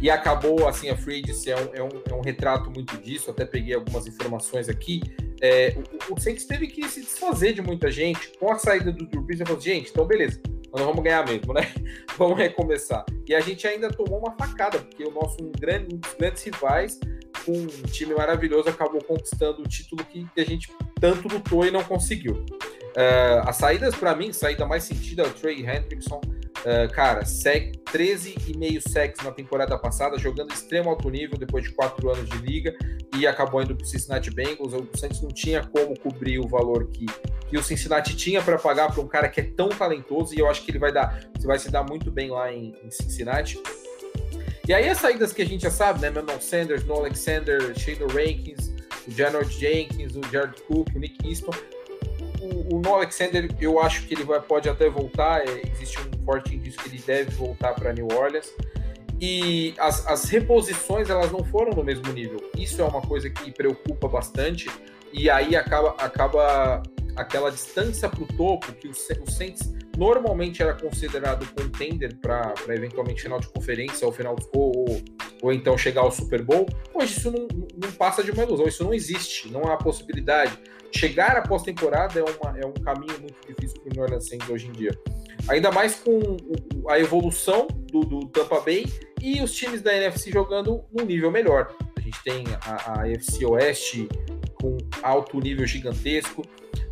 E 0.00 0.10
acabou, 0.10 0.68
assim, 0.68 0.90
a 0.90 0.96
Free 0.96 1.22
é 1.46 1.56
um, 1.56 1.74
é, 1.74 1.82
um, 1.82 2.02
é 2.10 2.14
um 2.14 2.20
retrato 2.20 2.70
muito 2.70 2.96
disso. 2.98 3.30
Até 3.30 3.46
peguei 3.46 3.74
algumas 3.74 4.06
informações 4.06 4.68
aqui. 4.68 5.00
É, 5.40 5.74
o, 6.08 6.14
o 6.14 6.20
Saints 6.20 6.44
teve 6.44 6.66
que 6.66 6.86
se 6.88 7.00
desfazer 7.00 7.54
de 7.54 7.62
muita 7.62 7.90
gente 7.90 8.30
com 8.38 8.52
a 8.52 8.58
saída 8.58 8.92
do 8.92 9.06
Drew 9.06 9.22
Brees. 9.22 9.40
Eu 9.40 9.46
falei, 9.46 9.62
gente, 9.62 9.90
então 9.90 10.06
beleza, 10.06 10.40
nós 10.76 10.86
vamos 10.86 11.02
ganhar 11.02 11.26
mesmo, 11.26 11.52
né? 11.52 11.72
vamos 12.16 12.36
recomeçar. 12.36 13.04
E 13.26 13.34
a 13.34 13.40
gente 13.40 13.66
ainda 13.66 13.88
tomou 13.88 14.18
uma 14.18 14.32
facada, 14.32 14.78
porque 14.78 15.04
o 15.04 15.10
nosso 15.10 15.42
um, 15.42 15.50
grande, 15.50 15.94
um 15.94 15.98
dos 15.98 16.14
grandes 16.14 16.42
rivais, 16.42 17.00
com 17.44 17.52
um 17.52 17.66
time 17.90 18.14
maravilhoso, 18.14 18.68
acabou 18.68 19.02
conquistando 19.02 19.62
o 19.62 19.68
título 19.68 20.04
que 20.04 20.28
a 20.36 20.44
gente 20.44 20.70
tanto 21.00 21.28
lutou 21.28 21.64
e 21.64 21.70
não 21.70 21.82
conseguiu. 21.82 22.34
Uh, 22.34 23.46
as 23.46 23.56
saídas, 23.56 23.94
para 23.94 24.14
mim, 24.14 24.32
saída 24.32 24.66
mais 24.66 24.84
sentido 24.84 25.22
é 25.22 25.26
o 25.26 25.30
Trey 25.30 25.60
Hendrickson, 25.60 26.20
Uh, 26.64 26.92
cara, 26.92 27.24
sec, 27.24 27.76
13,5 27.92 28.80
sacks 28.88 29.24
na 29.24 29.30
temporada 29.30 29.78
passada, 29.78 30.18
jogando 30.18 30.52
extremo 30.52 30.90
alto 30.90 31.08
nível 31.08 31.38
depois 31.38 31.64
de 31.64 31.70
quatro 31.70 32.10
anos 32.10 32.28
de 32.28 32.38
liga 32.38 32.76
e 33.16 33.26
acabou 33.26 33.62
indo 33.62 33.74
para 33.76 33.84
o 33.84 33.86
Cincinnati 33.86 34.30
Bengals. 34.30 34.72
O 34.72 34.88
Santos 34.96 35.22
não 35.22 35.28
tinha 35.28 35.62
como 35.64 35.98
cobrir 35.98 36.38
o 36.38 36.48
valor 36.48 36.88
que, 36.90 37.06
que 37.48 37.56
o 37.56 37.62
Cincinnati 37.62 38.16
tinha 38.16 38.42
para 38.42 38.58
pagar 38.58 38.92
para 38.92 39.00
um 39.00 39.06
cara 39.06 39.28
que 39.28 39.40
é 39.40 39.44
tão 39.44 39.68
talentoso 39.68 40.34
e 40.34 40.38
eu 40.38 40.48
acho 40.48 40.64
que 40.64 40.70
ele 40.70 40.78
vai 40.78 40.92
dar, 40.92 41.20
vai 41.44 41.58
se 41.58 41.70
dar 41.70 41.84
muito 41.84 42.10
bem 42.10 42.30
lá 42.30 42.52
em, 42.52 42.74
em 42.82 42.90
Cincinnati. 42.90 43.60
E 44.66 44.74
aí 44.74 44.88
as 44.88 44.98
saídas 44.98 45.32
que 45.32 45.42
a 45.42 45.46
gente 45.46 45.62
já 45.62 45.70
sabe, 45.70 46.00
né? 46.00 46.10
Manuel 46.10 46.40
Sanders, 46.40 46.84
No 46.84 46.94
Alexander, 46.94 47.78
Shane 47.78 48.00
Rankins, 48.12 48.74
o 49.06 49.10
Janold 49.10 49.52
Jenkins, 49.52 50.16
o 50.16 50.22
Jared 50.32 50.60
Cook, 50.62 50.88
o 50.94 50.98
Nick 50.98 51.24
Easton 51.28 51.52
o, 52.40 52.80
o 52.86 52.94
Alexander, 52.94 53.48
eu 53.60 53.80
acho 53.80 54.06
que 54.06 54.14
ele 54.14 54.24
vai, 54.24 54.40
pode 54.40 54.68
até 54.68 54.88
voltar. 54.88 55.46
É, 55.46 55.62
existe 55.72 55.98
um 55.98 56.24
forte 56.24 56.54
indício 56.54 56.80
que 56.80 56.88
ele 56.88 57.02
deve 57.04 57.30
voltar 57.32 57.74
para 57.74 57.92
New 57.92 58.08
Orleans. 58.12 58.52
E 59.20 59.74
as, 59.78 60.06
as 60.06 60.24
reposições 60.24 61.08
elas 61.08 61.32
não 61.32 61.44
foram 61.44 61.72
no 61.72 61.82
mesmo 61.82 62.12
nível. 62.12 62.38
Isso 62.56 62.80
é 62.82 62.84
uma 62.84 63.00
coisa 63.00 63.30
que 63.30 63.50
preocupa 63.50 64.08
bastante. 64.08 64.68
E 65.12 65.30
aí 65.30 65.56
acaba, 65.56 65.90
acaba 65.98 66.82
aquela 67.16 67.50
distância 67.50 68.08
para 68.08 68.22
o 68.22 68.26
topo 68.26 68.72
que 68.74 68.88
o, 68.88 68.90
o 68.90 69.30
Saints 69.30 69.72
normalmente 69.96 70.62
era 70.62 70.74
considerado 70.74 71.46
contender 71.54 72.16
para 72.16 72.52
eventualmente 72.68 73.22
final 73.22 73.40
de 73.40 73.48
conferência 73.48 74.06
ou 74.06 74.12
final 74.12 74.36
ou, 74.52 74.76
ou, 74.76 75.02
ou, 75.42 75.52
então 75.52 75.78
chegar 75.78 76.02
ao 76.02 76.12
Super 76.12 76.42
Bowl. 76.42 76.66
Hoje 76.92 77.16
isso 77.16 77.30
não, 77.30 77.48
não 77.82 77.90
passa 77.92 78.22
de 78.22 78.30
uma 78.30 78.42
ilusão, 78.42 78.66
isso 78.66 78.84
não 78.84 78.92
existe, 78.92 79.50
não 79.50 79.62
há 79.72 79.76
possibilidade 79.78 80.58
chegar 80.96 81.36
à 81.36 81.42
pós-temporada 81.42 82.18
é, 82.18 82.62
é 82.62 82.66
um 82.66 82.72
caminho 82.72 83.20
muito 83.20 83.36
difícil 83.46 83.80
para 83.80 83.90
o 83.90 83.94
New 83.94 84.02
Orleans 84.02 84.28
Saints 84.28 84.48
hoje 84.48 84.68
em 84.68 84.72
dia. 84.72 84.98
Ainda 85.48 85.70
mais 85.70 85.96
com 85.96 86.36
a 86.88 86.98
evolução 86.98 87.68
do, 87.92 88.00
do, 88.00 88.20
Tampa 88.28 88.60
Bay 88.60 88.86
e 89.20 89.40
os 89.42 89.52
times 89.52 89.82
da 89.82 89.94
NFC 89.94 90.30
jogando 90.30 90.84
num 90.92 91.04
nível 91.04 91.30
melhor. 91.30 91.74
A 91.96 92.00
gente 92.00 92.22
tem 92.24 92.44
a, 92.62 93.00
a 93.00 93.08
NFC 93.08 93.44
Oeste 93.44 94.08
com 94.54 94.76
alto 95.02 95.38
nível 95.38 95.66
gigantesco. 95.66 96.42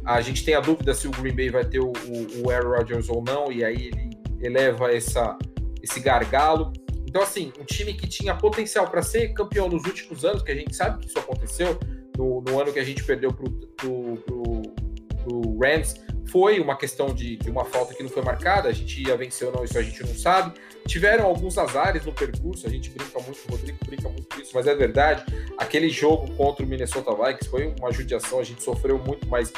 A 0.05 0.21
gente 0.21 0.45
tem 0.45 0.55
a 0.55 0.61
dúvida 0.61 0.95
se 0.95 1.09
o 1.09 1.11
Green 1.11 1.35
Bay 1.35 1.51
vai 1.51 1.65
ter 1.65 1.81
o, 1.81 1.89
o, 1.91 2.43
o 2.45 2.51
Aaron 2.51 2.77
Rodgers 2.77 3.09
ou 3.09 3.25
não, 3.25 3.51
e 3.51 3.65
aí 3.65 3.87
ele 3.87 4.11
eleva 4.41 4.93
essa, 4.93 5.37
esse 5.83 5.99
gargalo. 5.99 6.73
Então, 7.07 7.23
assim, 7.23 7.53
um 7.59 7.65
time 7.65 7.95
que 7.95 8.07
tinha 8.07 8.35
potencial 8.35 8.89
para 8.89 9.01
ser 9.01 9.33
campeão 9.33 9.69
nos 9.69 9.85
últimos 9.85 10.25
anos, 10.25 10.43
que 10.43 10.53
a 10.53 10.55
gente 10.55 10.77
sabe 10.77 11.01
que 11.01 11.09
isso 11.09 11.19
aconteceu, 11.19 11.79
no, 12.16 12.41
no 12.41 12.61
ano 12.61 12.73
que 12.73 12.78
a 12.78 12.85
gente 12.85 13.03
perdeu 13.05 13.32
para 13.32 13.89
o 13.89 15.59
Rams, 15.59 15.95
foi 16.31 16.59
uma 16.59 16.77
questão 16.77 17.15
de, 17.15 17.36
de, 17.36 17.49
uma 17.49 17.65
falta 17.65 17.95
que 17.95 18.03
não 18.03 18.11
foi 18.11 18.23
marcada, 18.23 18.69
a 18.69 18.73
gente 18.73 19.01
ia 19.07 19.16
vencer 19.16 19.47
ou 19.47 19.55
não, 19.55 19.65
isso 19.65 19.78
a 19.78 19.82
gente 19.82 20.03
não 20.03 20.15
sabe. 20.15 20.59
Tiveram 20.86 21.27
alguns 21.27 21.57
azares 21.57 22.05
no 22.05 22.12
percurso, 22.12 22.66
a 22.66 22.70
gente 22.70 22.91
brinca 22.91 23.20
muito, 23.20 23.39
o 23.47 23.53
Rodrigo 23.53 23.78
brinca 23.86 24.09
muito 24.09 24.28
com 24.28 24.41
isso, 24.41 24.51
mas 24.53 24.66
é 24.66 24.74
verdade. 24.74 25.24
Aquele 25.57 25.89
jogo 25.89 26.28
contra 26.35 26.65
o 26.65 26.69
Minnesota 26.69 27.12
Vikings 27.15 27.49
foi 27.49 27.73
uma 27.78 27.93
judiação, 27.93 28.41
a 28.41 28.43
gente 28.43 28.62
sofreu 28.62 28.99
muito, 28.99 29.28
mas 29.28 29.53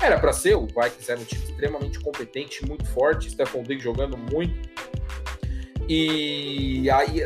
era 0.00 0.18
para 0.20 0.32
ser. 0.32 0.54
O 0.54 0.66
Vikings 0.66 1.10
era 1.10 1.20
um 1.20 1.24
time 1.24 1.42
extremamente 1.42 1.98
competente, 1.98 2.64
muito 2.64 2.86
forte, 2.86 3.30
Stephon 3.30 3.62
Diggs 3.64 3.82
jogando 3.82 4.16
muito. 4.16 4.54
E 5.88 6.88
aí, 6.90 7.24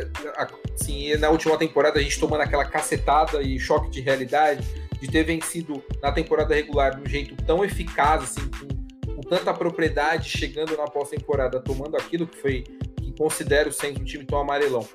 assim, 0.75 1.15
na 1.15 1.29
última 1.29 1.57
temporada 1.57 1.99
a 1.99 2.01
gente 2.01 2.19
tomando 2.19 2.41
aquela 2.41 2.65
cacetada 2.65 3.41
e 3.41 3.59
choque 3.59 3.89
de 3.89 4.01
realidade 4.01 4.65
de 4.99 5.07
ter 5.07 5.23
vencido 5.23 5.83
na 6.01 6.11
temporada 6.11 6.55
regular 6.55 6.95
de 6.95 7.01
um 7.01 7.05
jeito 7.05 7.35
tão 7.43 7.63
eficaz, 7.63 8.23
assim, 8.23 8.49
com, 8.49 9.13
com 9.13 9.21
tanta 9.21 9.53
propriedade, 9.53 10.29
chegando 10.29 10.75
na 10.77 10.85
pós-temporada, 10.85 11.59
tomando 11.59 11.95
aquilo 11.95 12.27
que 12.27 12.37
foi, 12.37 12.63
que 13.01 13.11
considero 13.17 13.71
sendo 13.71 14.01
um 14.01 14.03
time 14.03 14.25
tão 14.25 14.39
amarelão. 14.39 14.87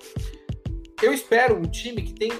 Eu 1.02 1.12
espero 1.12 1.56
um 1.56 1.62
time 1.62 2.02
que 2.02 2.12
tem 2.12 2.30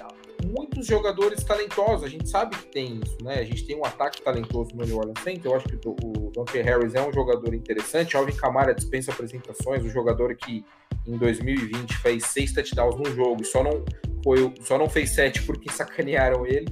muitos 0.44 0.86
jogadores 0.86 1.44
talentosos, 1.44 2.04
a 2.04 2.08
gente 2.08 2.28
sabe 2.28 2.56
que 2.56 2.66
tem 2.66 3.00
isso, 3.04 3.18
né? 3.22 3.34
A 3.34 3.44
gente 3.44 3.64
tem 3.66 3.76
um 3.76 3.84
ataque 3.84 4.22
talentoso 4.22 4.70
no 4.74 4.84
New 4.84 4.96
Orleans 4.96 5.22
Saints, 5.22 5.44
eu 5.44 5.54
acho 5.54 5.66
que 5.66 5.88
o, 5.88 5.96
o 6.04 6.30
Dante 6.32 6.60
Harris 6.60 6.94
é 6.94 7.06
um 7.06 7.12
jogador 7.12 7.54
interessante, 7.54 8.16
Alvin 8.16 8.34
Kamara 8.34 8.74
dispensa 8.74 9.12
apresentações, 9.12 9.84
um 9.84 9.90
jogador 9.90 10.34
que 10.34 10.64
em 11.06 11.16
2020 11.16 11.96
fez 11.98 12.24
seis 12.26 12.52
touchdowns 12.52 12.96
no 12.96 13.14
jogo 13.14 13.44
só 13.44 13.62
não, 13.62 13.84
foi, 14.22 14.52
só 14.62 14.78
não 14.78 14.88
fez 14.88 15.10
sete 15.10 15.42
porque 15.42 15.70
sacanearam 15.72 16.46
ele. 16.46 16.66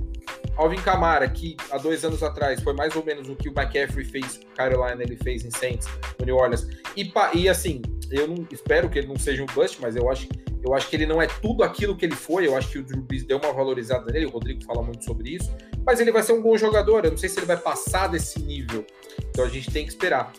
Alvin 0.56 0.76
Kamara, 0.76 1.28
que 1.28 1.56
há 1.70 1.78
dois 1.78 2.05
anos 2.05 2.22
atrás 2.22 2.60
foi 2.60 2.74
mais 2.74 2.94
ou 2.96 3.05
menos 3.05 3.28
o 3.28 3.36
que 3.36 3.48
o 3.48 3.52
McCaffrey 3.52 4.05
fez 4.05 4.38
com 4.38 4.50
Carolina, 4.55 5.02
ele 5.02 5.16
fez 5.16 5.44
em 5.44 5.50
Saints, 5.50 5.86
no 6.18 6.26
New 6.26 6.36
Orleans. 6.36 6.66
E, 6.96 7.12
e 7.34 7.48
assim, 7.48 7.80
eu 8.10 8.26
não 8.26 8.46
espero 8.50 8.88
que 8.88 8.98
ele 8.98 9.06
não 9.06 9.16
seja 9.16 9.42
um 9.42 9.46
bust, 9.46 9.80
mas 9.80 9.94
eu 9.94 10.10
acho, 10.10 10.28
eu 10.64 10.74
acho 10.74 10.88
que 10.88 10.96
ele 10.96 11.06
não 11.06 11.22
é 11.22 11.26
tudo 11.26 11.62
aquilo 11.62 11.96
que 11.96 12.05
ele 12.05 12.16
foi. 12.16 12.46
Eu 12.46 12.56
acho 12.56 12.70
que 12.70 12.78
o 12.78 12.82
Drew 12.82 13.02
Brees 13.02 13.24
deu 13.24 13.38
uma 13.38 13.52
valorizada 13.52 14.10
nele, 14.12 14.26
o 14.26 14.30
Rodrigo 14.30 14.64
fala 14.64 14.82
muito 14.82 15.05
sobre 15.05 15.30
isso. 15.36 15.55
Mas 15.86 16.00
ele 16.00 16.10
vai 16.10 16.22
ser 16.22 16.32
um 16.32 16.42
bom 16.42 16.56
jogador. 16.56 17.05
Eu 17.05 17.12
não 17.12 17.18
sei 17.18 17.28
se 17.28 17.38
ele 17.38 17.46
vai 17.46 17.56
passar 17.56 18.09
desse 18.09 18.40
nível. 18.40 18.84
Então 19.30 19.44
a 19.44 19.48
gente 19.48 19.70
tem 19.70 19.84
que 19.84 19.90
esperar. 19.90 20.32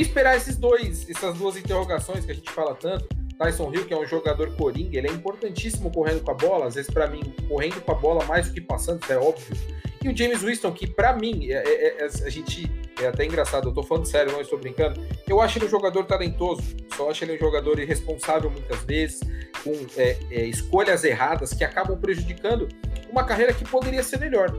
Esperar 0.10 0.36
esses 0.36 0.56
dois, 0.56 1.08
essas 1.10 1.36
duas 1.36 1.56
interrogações 1.56 2.24
que 2.24 2.32
a 2.32 2.34
gente 2.34 2.50
fala 2.50 2.74
tanto. 2.74 3.06
Tyson 3.38 3.72
Hill, 3.72 3.86
que 3.86 3.94
é 3.94 3.96
um 3.98 4.06
jogador 4.06 4.54
coringa, 4.54 4.98
ele 4.98 5.08
é 5.08 5.10
importantíssimo 5.10 5.90
correndo 5.90 6.22
com 6.22 6.30
a 6.30 6.34
bola, 6.34 6.66
às 6.66 6.74
vezes 6.74 6.90
para 6.90 7.06
mim, 7.06 7.22
correndo 7.48 7.80
com 7.80 7.92
a 7.92 7.94
bola 7.94 8.24
mais 8.26 8.48
do 8.48 8.54
que 8.54 8.60
passando, 8.60 9.02
isso 9.02 9.12
é 9.12 9.16
óbvio. 9.16 9.56
E 10.02 10.08
o 10.08 10.16
James 10.16 10.42
Winston, 10.42 10.72
que 10.72 10.86
para 10.86 11.14
mim, 11.14 11.50
é, 11.50 11.56
é, 11.56 12.02
é, 12.02 12.04
a 12.04 12.28
gente, 12.30 12.70
é 13.00 13.06
até 13.06 13.24
engraçado, 13.24 13.68
eu 13.68 13.72
tô 13.72 13.82
falando 13.82 14.06
sério, 14.06 14.32
não 14.32 14.40
estou 14.42 14.58
brincando, 14.58 15.00
eu 15.26 15.40
acho 15.40 15.58
ele 15.58 15.66
um 15.66 15.70
jogador 15.70 16.04
talentoso, 16.04 16.62
só 16.96 17.10
acho 17.10 17.24
ele 17.24 17.36
um 17.36 17.38
jogador 17.38 17.78
irresponsável 17.78 18.50
muitas 18.50 18.82
vezes, 18.84 19.20
com 19.64 19.72
é, 19.96 20.18
é, 20.30 20.44
escolhas 20.44 21.04
erradas 21.04 21.54
que 21.54 21.64
acabam 21.64 21.98
prejudicando 21.98 22.68
uma 23.10 23.24
carreira 23.24 23.52
que 23.52 23.64
poderia 23.64 24.02
ser 24.02 24.18
melhor. 24.20 24.50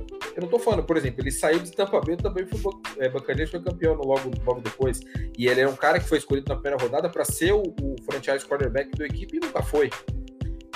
Eu 0.41 0.45
não 0.45 0.47
tô 0.49 0.57
falando, 0.57 0.83
por 0.83 0.97
exemplo, 0.97 1.21
ele 1.21 1.31
saiu 1.31 1.59
de 1.59 1.71
Tampa 1.71 2.01
Bay, 2.01 2.17
também 2.17 2.47
foi 2.47 2.73
é, 2.97 3.07
Buccaneers 3.07 3.51
foi 3.51 3.61
campeão 3.61 3.93
logo, 3.93 4.31
logo 4.43 4.59
depois. 4.59 4.99
E 5.37 5.47
ele 5.47 5.61
é 5.61 5.67
um 5.67 5.75
cara 5.75 5.99
que 5.99 6.09
foi 6.09 6.17
escolhido 6.17 6.49
na 6.49 6.55
primeira 6.55 6.83
rodada 6.83 7.07
para 7.09 7.23
ser 7.23 7.53
o, 7.53 7.61
o 7.61 7.95
franchise 8.03 8.43
quarterback 8.43 8.89
da 8.97 9.05
equipe 9.05 9.37
e 9.37 9.39
nunca 9.39 9.61
foi. 9.61 9.91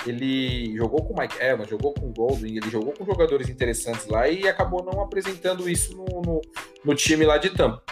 Ele 0.06 0.76
jogou 0.76 1.04
com 1.04 1.14
o 1.14 1.20
Mike 1.20 1.36
Evans, 1.42 1.68
jogou 1.68 1.92
com 1.92 2.06
o 2.06 2.12
Goldwyn, 2.12 2.58
ele 2.58 2.70
jogou 2.70 2.92
com 2.92 3.04
jogadores 3.04 3.48
interessantes 3.48 4.06
lá 4.06 4.28
e 4.28 4.46
acabou 4.46 4.84
não 4.84 5.00
apresentando 5.00 5.68
isso 5.68 5.96
no, 5.96 6.22
no, 6.22 6.40
no 6.84 6.94
time 6.94 7.24
lá 7.24 7.36
de 7.36 7.50
Tampa. 7.50 7.82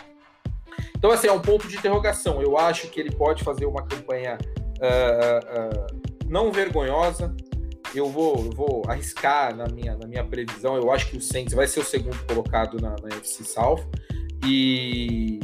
Então, 0.96 1.10
assim, 1.10 1.26
é 1.26 1.32
um 1.32 1.42
ponto 1.42 1.66
de 1.66 1.76
interrogação. 1.76 2.40
Eu 2.40 2.56
acho 2.56 2.86
que 2.86 3.00
ele 3.00 3.10
pode 3.10 3.42
fazer 3.42 3.66
uma 3.66 3.82
campanha 3.82 4.38
uh, 4.78 5.90
uh, 5.90 6.04
não 6.28 6.52
vergonhosa, 6.52 7.34
eu 7.98 8.08
vou, 8.08 8.44
eu 8.44 8.50
vou 8.50 8.82
arriscar 8.88 9.54
na 9.54 9.66
minha, 9.66 9.96
na 9.96 10.06
minha 10.06 10.24
previsão. 10.24 10.76
Eu 10.76 10.90
acho 10.90 11.08
que 11.10 11.16
o 11.16 11.20
Saints 11.20 11.54
vai 11.54 11.66
ser 11.66 11.80
o 11.80 11.84
segundo 11.84 12.16
colocado 12.26 12.80
na, 12.80 12.96
na 13.02 13.16
FC 13.16 13.44
South. 13.44 13.84
E 14.46 15.40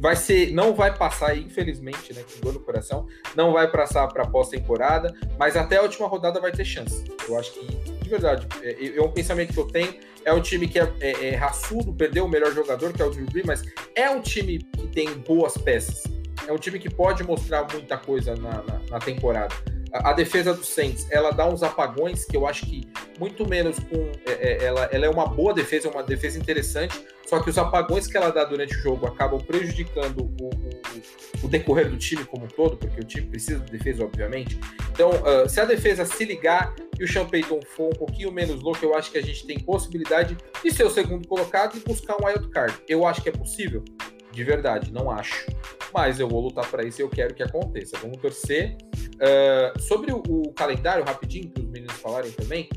vai 0.00 0.16
ser, 0.16 0.52
não 0.52 0.74
vai 0.74 0.96
passar, 0.96 1.36
infelizmente, 1.36 2.14
né, 2.14 2.22
com 2.22 2.40
dor 2.40 2.54
no 2.54 2.60
coração, 2.60 3.06
não 3.36 3.52
vai 3.52 3.70
passar 3.70 4.08
para 4.08 4.26
pós-temporada, 4.26 5.14
mas 5.38 5.56
até 5.56 5.76
a 5.76 5.82
última 5.82 6.08
rodada 6.08 6.40
vai 6.40 6.50
ter 6.50 6.64
chance. 6.64 7.04
Eu 7.28 7.38
acho 7.38 7.52
que, 7.52 7.66
de 7.66 8.08
verdade, 8.08 8.46
é, 8.62 8.96
é 8.96 9.02
um 9.02 9.12
pensamento 9.12 9.52
que 9.52 9.60
eu 9.60 9.66
tenho. 9.66 9.94
É 10.24 10.32
um 10.32 10.40
time 10.40 10.66
que 10.66 10.78
é, 10.78 10.92
é, 11.00 11.28
é 11.28 11.34
raçudo, 11.34 11.92
perdeu 11.92 12.24
o 12.24 12.28
melhor 12.28 12.52
jogador, 12.52 12.92
que 12.92 13.00
é 13.00 13.04
o 13.04 13.10
Drew 13.10 13.26
Brees, 13.26 13.46
mas 13.46 13.62
é 13.94 14.08
um 14.10 14.20
time 14.20 14.58
que 14.58 14.86
tem 14.88 15.12
boas 15.14 15.56
peças. 15.56 16.04
É 16.46 16.52
um 16.52 16.58
time 16.58 16.78
que 16.78 16.90
pode 16.90 17.22
mostrar 17.22 17.66
muita 17.72 17.96
coisa 17.96 18.34
na, 18.34 18.62
na, 18.62 18.80
na 18.90 18.98
temporada. 18.98 19.54
A, 19.92 20.12
defesa 20.12 20.54
do 20.54 20.64
Saints, 20.64 21.06
ela 21.10 21.30
dá 21.30 21.46
uns 21.46 21.62
apagões 21.62 22.24
que 22.24 22.36
eu 22.36 22.46
acho 22.46 22.66
que 22.66 22.88
muito 23.18 23.48
menos 23.48 23.78
com. 23.78 24.10
É, 24.26 24.32
é, 24.32 24.64
ela, 24.64 24.88
ela 24.92 25.06
é 25.06 25.08
uma 25.08 25.26
boa 25.26 25.52
defesa, 25.52 25.88
é 25.88 25.90
uma 25.90 26.02
defesa 26.02 26.38
interessante, 26.38 27.04
só 27.26 27.40
que 27.40 27.50
os 27.50 27.58
apagões 27.58 28.06
que 28.06 28.16
ela 28.16 28.30
dá 28.30 28.44
durante 28.44 28.74
o 28.74 28.80
jogo 28.80 29.06
acabam 29.06 29.40
prejudicando 29.40 30.20
o, 30.40 30.46
o, 30.46 31.46
o 31.46 31.48
decorrer 31.48 31.90
do 31.90 31.96
time 31.96 32.24
como 32.24 32.44
um 32.44 32.48
todo, 32.48 32.76
porque 32.76 33.00
o 33.00 33.04
time 33.04 33.26
precisa 33.26 33.60
de 33.60 33.70
defesa, 33.70 34.04
obviamente. 34.04 34.58
Então, 34.92 35.10
uh, 35.10 35.48
se 35.48 35.60
a 35.60 35.64
defesa 35.64 36.04
se 36.04 36.24
ligar 36.24 36.74
e 36.98 37.04
o 37.04 37.08
Sean 37.08 37.26
Payton 37.26 37.60
for 37.76 37.88
um 37.88 37.98
pouquinho 37.98 38.32
menos 38.32 38.60
louco, 38.62 38.84
eu 38.84 38.94
acho 38.94 39.10
que 39.10 39.18
a 39.18 39.22
gente 39.22 39.46
tem 39.46 39.58
possibilidade 39.58 40.36
de 40.62 40.70
ser 40.70 40.84
o 40.84 40.90
segundo 40.90 41.26
colocado 41.26 41.76
e 41.76 41.80
buscar 41.80 42.16
um 42.20 42.26
wild 42.26 42.48
card. 42.50 42.74
Eu 42.88 43.06
acho 43.06 43.22
que 43.22 43.28
é 43.28 43.32
possível? 43.32 43.84
De 44.32 44.44
verdade, 44.44 44.92
não 44.92 45.10
acho. 45.10 45.46
Mas 45.92 46.20
eu 46.20 46.28
vou 46.28 46.40
lutar 46.40 46.68
para 46.70 46.84
isso 46.84 47.00
e 47.00 47.02
eu 47.02 47.08
quero 47.08 47.34
que 47.34 47.42
aconteça. 47.42 47.98
Vamos 47.98 48.18
torcer. 48.18 48.76
Uh, 49.16 49.80
sobre 49.80 50.12
o, 50.12 50.22
o, 50.28 50.52
calendário, 50.52 51.04
rapidinho, 51.04 51.50
para 51.50 51.62
os 51.62 51.68
meninos 51.68 51.94
falarem 51.96 52.30
também. 52.30 52.68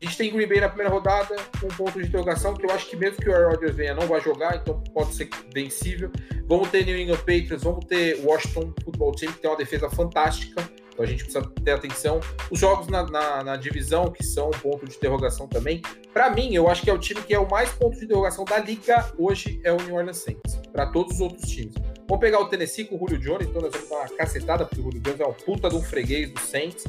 A 0.00 0.06
gente 0.06 0.18
tem 0.18 0.30
Green 0.30 0.46
Bay 0.46 0.60
na 0.60 0.68
primeira 0.68 0.92
rodada, 0.92 1.34
um 1.62 1.68
ponto 1.68 1.98
de 1.98 2.06
interrogação, 2.06 2.52
que 2.52 2.66
eu 2.66 2.70
acho 2.70 2.90
que 2.90 2.96
mesmo 2.96 3.16
que 3.16 3.28
o 3.28 3.34
Aaron 3.34 3.52
Rodgers 3.52 3.74
venha, 3.74 3.94
não 3.94 4.06
vai 4.06 4.20
jogar, 4.20 4.56
então 4.56 4.78
pode 4.92 5.14
ser 5.14 5.30
vencível. 5.54 6.10
Vamos 6.46 6.68
ter 6.68 6.84
New 6.84 6.98
England 6.98 7.18
Patriots, 7.18 7.62
vamos 7.62 7.86
ter 7.86 8.20
Washington 8.22 8.74
Football 8.84 9.12
Team, 9.12 9.32
que 9.32 9.38
tem 9.38 9.50
uma 9.50 9.56
defesa 9.56 9.88
fantástica. 9.88 10.62
Então 10.94 11.04
a 11.04 11.08
gente 11.08 11.24
precisa 11.24 11.44
ter 11.64 11.72
atenção. 11.72 12.20
Os 12.50 12.58
jogos 12.58 12.86
na, 12.86 13.02
na, 13.04 13.44
na 13.44 13.56
divisão, 13.56 14.10
que 14.10 14.24
são 14.24 14.48
um 14.48 14.52
ponto 14.52 14.86
de 14.86 14.96
interrogação 14.96 15.48
também. 15.48 15.82
Para 16.12 16.30
mim, 16.30 16.54
eu 16.54 16.68
acho 16.68 16.82
que 16.82 16.88
é 16.88 16.92
o 16.92 16.98
time 16.98 17.20
que 17.20 17.34
é 17.34 17.38
o 17.38 17.48
mais 17.48 17.70
ponto 17.70 17.98
de 17.98 18.04
interrogação 18.04 18.44
da 18.44 18.58
liga 18.58 19.12
hoje 19.18 19.60
é 19.64 19.72
o 19.72 19.76
New 19.76 19.96
Orleans 19.96 20.18
Saints. 20.18 20.56
Para 20.72 20.86
todos 20.86 21.14
os 21.14 21.20
outros 21.20 21.50
times. 21.50 21.74
Vamos 22.08 22.20
pegar 22.20 22.40
o 22.40 22.48
Tennessee 22.48 22.84
com 22.84 22.94
o 22.94 22.98
Julio 22.98 23.18
Jones, 23.18 23.48
então 23.48 23.60
nós 23.60 23.72
vamos 23.72 23.88
dar 23.88 23.96
uma 23.96 24.08
cacetada, 24.10 24.64
porque 24.64 24.80
o 24.80 24.84
Julio 24.84 25.00
Jones 25.00 25.20
é 25.20 25.26
um 25.26 25.32
puta 25.32 25.68
de 25.68 25.76
um 25.76 25.82
freguês 25.82 26.32
do 26.32 26.40
Saints. 26.40 26.84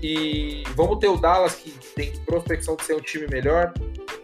E 0.00 0.62
vamos 0.74 0.98
ter 0.98 1.08
o 1.08 1.16
Dallas, 1.16 1.54
que 1.54 1.70
tem 1.94 2.12
prospecção 2.24 2.76
de 2.76 2.84
ser 2.84 2.94
um 2.94 3.00
time 3.00 3.26
melhor. 3.28 3.72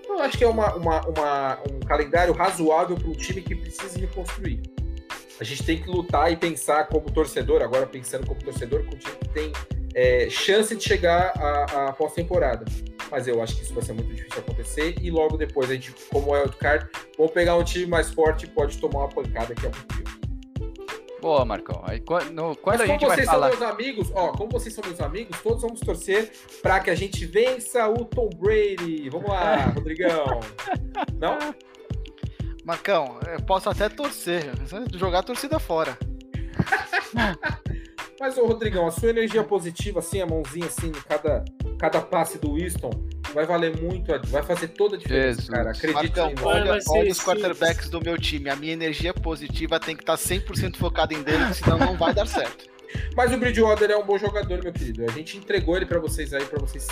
Eu 0.09 0.21
acho 0.21 0.39
que 0.39 0.45
é 0.45 0.49
uma, 0.49 0.75
uma, 0.75 1.01
uma 1.07 1.59
um 1.71 1.81
calendário 1.81 2.35
razoável 2.35 2.97
para 2.97 3.09
um 3.09 3.13
time 3.13 3.41
que 3.41 3.55
precisa 3.55 3.99
reconstruir 3.99 4.61
a 5.41 5.45
gente 5.45 5.63
tem 5.65 5.81
que 5.81 5.89
lutar 5.89 6.33
e 6.33 6.37
pensar 6.37 6.89
como 6.89 7.11
torcedor, 7.11 7.63
agora 7.63 7.87
pensando 7.87 8.27
como 8.27 8.43
torcedor, 8.43 8.85
com 8.85 8.95
o 8.95 8.99
time 8.99 9.17
que 9.17 9.29
tem 9.29 9.53
é, 9.95 10.29
chance 10.29 10.75
de 10.75 10.83
chegar 10.83 11.33
à, 11.37 11.89
à 11.89 11.93
pós-temporada. 11.93 12.65
Mas 13.11 13.27
eu 13.27 13.43
acho 13.43 13.57
que 13.57 13.63
isso 13.63 13.73
vai 13.73 13.83
ser 13.83 13.93
muito 13.95 14.13
difícil 14.15 14.41
acontecer. 14.41 14.95
E 15.01 15.11
logo 15.11 15.37
depois, 15.37 15.71
a 15.71 15.75
gente, 15.75 15.93
como 16.11 16.35
é 16.37 16.43
o 16.45 16.53
card, 16.53 16.89
vamos 17.17 17.33
pegar 17.33 17.57
um 17.57 17.65
time 17.65 17.87
mais 17.87 18.11
forte 18.11 18.45
e 18.45 18.49
pode 18.49 18.79
tomar 18.79 19.01
uma 19.01 19.09
pancada 19.09 19.55
que 19.55 19.67
é 19.67 19.71
muito 19.71 19.87
pior. 19.87 20.09
Boa, 21.21 21.45
Marcão. 21.45 21.83
Aí, 21.85 22.01
quando, 22.01 22.57
quando 22.57 22.81
a 22.81 22.87
gente 22.87 23.05
vocês 23.05 23.27
vai 23.27 23.27
falar... 23.27 23.49
meus 23.49 23.63
amigos, 23.63 24.11
ó, 24.15 24.29
como 24.29 24.51
vocês 24.51 24.73
são 24.75 24.85
meus 24.85 25.01
amigos, 25.01 25.37
todos 25.43 25.63
vamos 25.63 25.81
torcer 25.81 26.31
para 26.63 26.79
que 26.81 26.91
a 26.91 26.95
gente 26.95 27.27
vença 27.27 27.89
o 27.89 28.05
Tom 28.05 28.29
Brady. 28.37 29.09
Vamos 29.11 29.29
lá, 29.29 29.67
Rodrigão. 29.75 30.41
Não? 31.19 31.39
Marcão, 32.69 33.19
eu 33.27 33.41
posso 33.41 33.71
até 33.71 33.89
torcer, 33.89 34.45
jogar 34.95 35.21
a 35.21 35.23
torcida 35.23 35.59
fora. 35.59 35.97
Mas, 38.21 38.37
ô 38.37 38.45
Rodrigão, 38.45 38.87
a 38.87 38.91
sua 38.91 39.09
energia 39.09 39.43
positiva, 39.43 40.01
assim, 40.01 40.21
a 40.21 40.27
mãozinha 40.27 40.67
assim, 40.67 40.93
cada, 41.09 41.47
cada 41.79 42.03
passe 42.03 42.37
do 42.37 42.57
Winston, 42.57 42.91
vai 43.33 43.47
valer 43.47 43.81
muito, 43.81 44.13
vai 44.27 44.43
fazer 44.43 44.69
toda 44.69 44.97
a 44.97 44.99
diferença, 44.99 45.41
Jesus. 45.41 45.49
cara. 45.49 45.71
Acredite 45.71 46.15
Marcão, 46.15 46.35
olha, 46.45 46.79
olha 46.89 47.11
os 47.11 47.19
quarterbacks 47.19 47.89
do 47.89 48.03
meu 48.03 48.19
time. 48.19 48.51
A 48.51 48.57
minha 48.57 48.75
energia 48.75 49.15
positiva 49.15 49.81
tem 49.81 49.97
que 49.97 50.03
estar 50.03 50.17
100% 50.17 50.77
focada 50.77 51.15
em 51.15 51.23
dele, 51.23 51.55
senão 51.55 51.79
não 51.79 51.97
vai 51.97 52.13
dar 52.13 52.27
certo. 52.27 52.67
Mas 53.17 53.33
o 53.33 53.39
Bridgewater 53.39 53.91
é 53.91 53.97
um 53.97 54.05
bom 54.05 54.19
jogador, 54.19 54.63
meu 54.63 54.75
querido. 54.75 55.07
A 55.07 55.13
gente 55.13 55.39
entregou 55.39 55.75
ele 55.75 55.87
para 55.87 55.99
vocês 55.99 56.35
aí, 56.35 56.45
para 56.45 56.59
vocês 56.59 56.87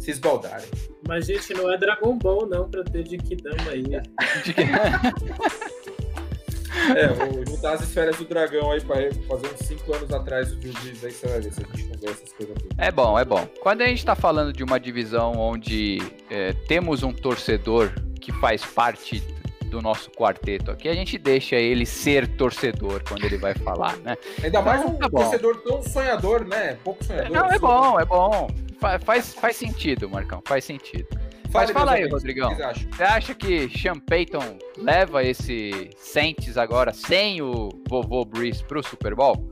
se 0.00 0.10
esbaldarem. 0.10 0.66
Mas, 1.06 1.26
gente, 1.26 1.54
não 1.54 1.70
é 1.70 1.76
Dragon 1.76 2.16
Ball, 2.16 2.46
não, 2.46 2.68
pra 2.68 2.82
ter 2.82 3.04
de 3.04 3.18
Kidama 3.18 3.70
aí. 3.70 3.84
é, 6.96 7.08
vou 7.08 7.44
juntar 7.46 7.74
as 7.74 7.82
esferas 7.82 8.16
do 8.16 8.24
dragão 8.24 8.72
aí 8.72 8.80
pra 8.80 8.96
fazer 9.28 9.52
uns 9.52 9.60
5 9.66 9.94
anos 9.94 10.10
atrás 10.10 10.50
do 10.54 10.72
Juiz 10.72 11.04
aí, 11.04 11.12
você 11.12 11.26
vai 11.26 11.40
ver 11.40 11.52
se 11.52 11.60
a 11.60 11.64
gente 11.76 11.88
não 11.88 11.98
vê 12.00 12.08
essas 12.08 12.32
coisas 12.32 12.56
tudo. 12.56 12.74
É 12.78 12.90
bom, 12.90 13.18
é 13.18 13.24
bom. 13.24 13.46
Quando 13.60 13.82
a 13.82 13.86
gente 13.86 14.02
tá 14.04 14.14
falando 14.14 14.52
de 14.52 14.64
uma 14.64 14.80
divisão 14.80 15.32
onde 15.32 15.98
é, 16.30 16.54
temos 16.66 17.02
um 17.02 17.12
torcedor 17.12 17.92
que 18.20 18.32
faz 18.32 18.64
parte 18.64 19.22
do 19.66 19.82
nosso 19.82 20.10
quarteto 20.10 20.70
aqui, 20.70 20.88
a 20.88 20.94
gente 20.94 21.18
deixa 21.18 21.56
ele 21.56 21.84
ser 21.86 22.26
torcedor 22.36 23.02
quando 23.06 23.24
ele 23.24 23.36
vai 23.36 23.54
falar, 23.54 23.96
né? 23.98 24.16
Ainda 24.42 24.62
mais 24.62 24.80
então, 24.80 24.94
um 24.94 24.98
tá 24.98 25.08
torcedor 25.08 25.62
tão 25.62 25.80
sonhador, 25.82 26.44
né? 26.44 26.76
Pouco 26.82 27.04
sonhador. 27.04 27.30
Não, 27.30 27.48
é 27.50 27.58
bom, 27.58 28.00
é 28.00 28.04
bom 28.04 28.48
faz, 29.04 29.34
faz 29.34 29.56
sentido, 29.56 30.08
Marcão, 30.08 30.42
faz 30.46 30.64
sentido. 30.64 31.06
Mas 31.52 31.70
fala 31.70 31.92
aí, 31.92 32.08
Rodrigão. 32.08 32.54
Você 32.54 33.02
acha 33.02 33.34
que 33.34 33.68
Sean 33.76 33.98
Payton 33.98 34.58
leva 34.76 35.24
esse 35.24 35.90
Saints 35.98 36.56
agora 36.56 36.92
sem 36.92 37.42
o 37.42 37.70
vovô 37.88 38.24
Breeze 38.24 38.62
pro 38.64 38.82
Super 38.82 39.14
Bowl? 39.14 39.50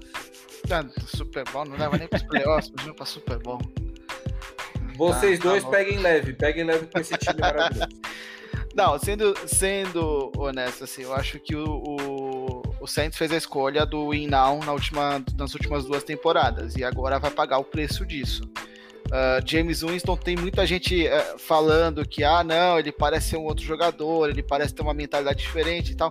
Tanto 0.67 1.01
Super 1.17 1.45
Bowl, 1.51 1.65
não 1.65 1.77
leva 1.77 1.99
nem 1.99 2.07
pros 2.07 2.23
playoffs, 2.23 2.69
imagina 2.69 2.95
pra 2.95 3.07
Super 3.07 3.39
Bowl. 3.39 3.61
Vocês 4.97 5.39
tá, 5.39 5.49
dois 5.49 5.65
tá 5.65 5.71
peguem 5.71 5.99
leve, 5.99 6.33
peguem 6.33 6.65
leve 6.65 6.87
com 6.87 6.99
esse 6.99 7.17
time 7.17 7.41
maravilhoso. 7.41 7.89
Não, 8.75 8.97
sendo, 8.97 9.35
sendo 9.47 10.31
honesto, 10.37 10.85
assim, 10.85 11.03
eu 11.03 11.13
acho 11.13 11.41
que 11.41 11.57
o, 11.57 11.65
o, 11.67 12.63
o 12.81 12.87
Saints 12.87 13.19
fez 13.19 13.33
a 13.33 13.37
escolha 13.37 13.85
do 13.85 14.11
win 14.11 14.29
now 14.29 14.61
na 14.65 14.73
última, 14.73 15.25
nas 15.37 15.53
últimas 15.55 15.85
duas 15.85 16.05
temporadas 16.05 16.77
e 16.77 16.85
agora 16.85 17.19
vai 17.19 17.31
pagar 17.31 17.59
o 17.59 17.65
preço 17.65 18.07
disso. 18.07 18.49
Uh, 19.09 19.41
James 19.45 19.83
Winston 19.83 20.17
tem 20.17 20.37
muita 20.37 20.67
gente 20.67 21.07
uh, 21.07 21.39
falando 21.39 22.07
que, 22.07 22.23
ah, 22.23 22.45
não, 22.45 22.79
ele 22.79 22.93
parece 22.93 23.31
ser 23.31 23.37
um 23.39 23.45
outro 23.45 23.65
jogador, 23.65 24.29
ele 24.29 24.43
parece 24.43 24.75
ter 24.75 24.83
uma 24.83 24.93
mentalidade 24.93 25.41
diferente 25.41 25.93
e 25.93 25.95
tal. 25.95 26.11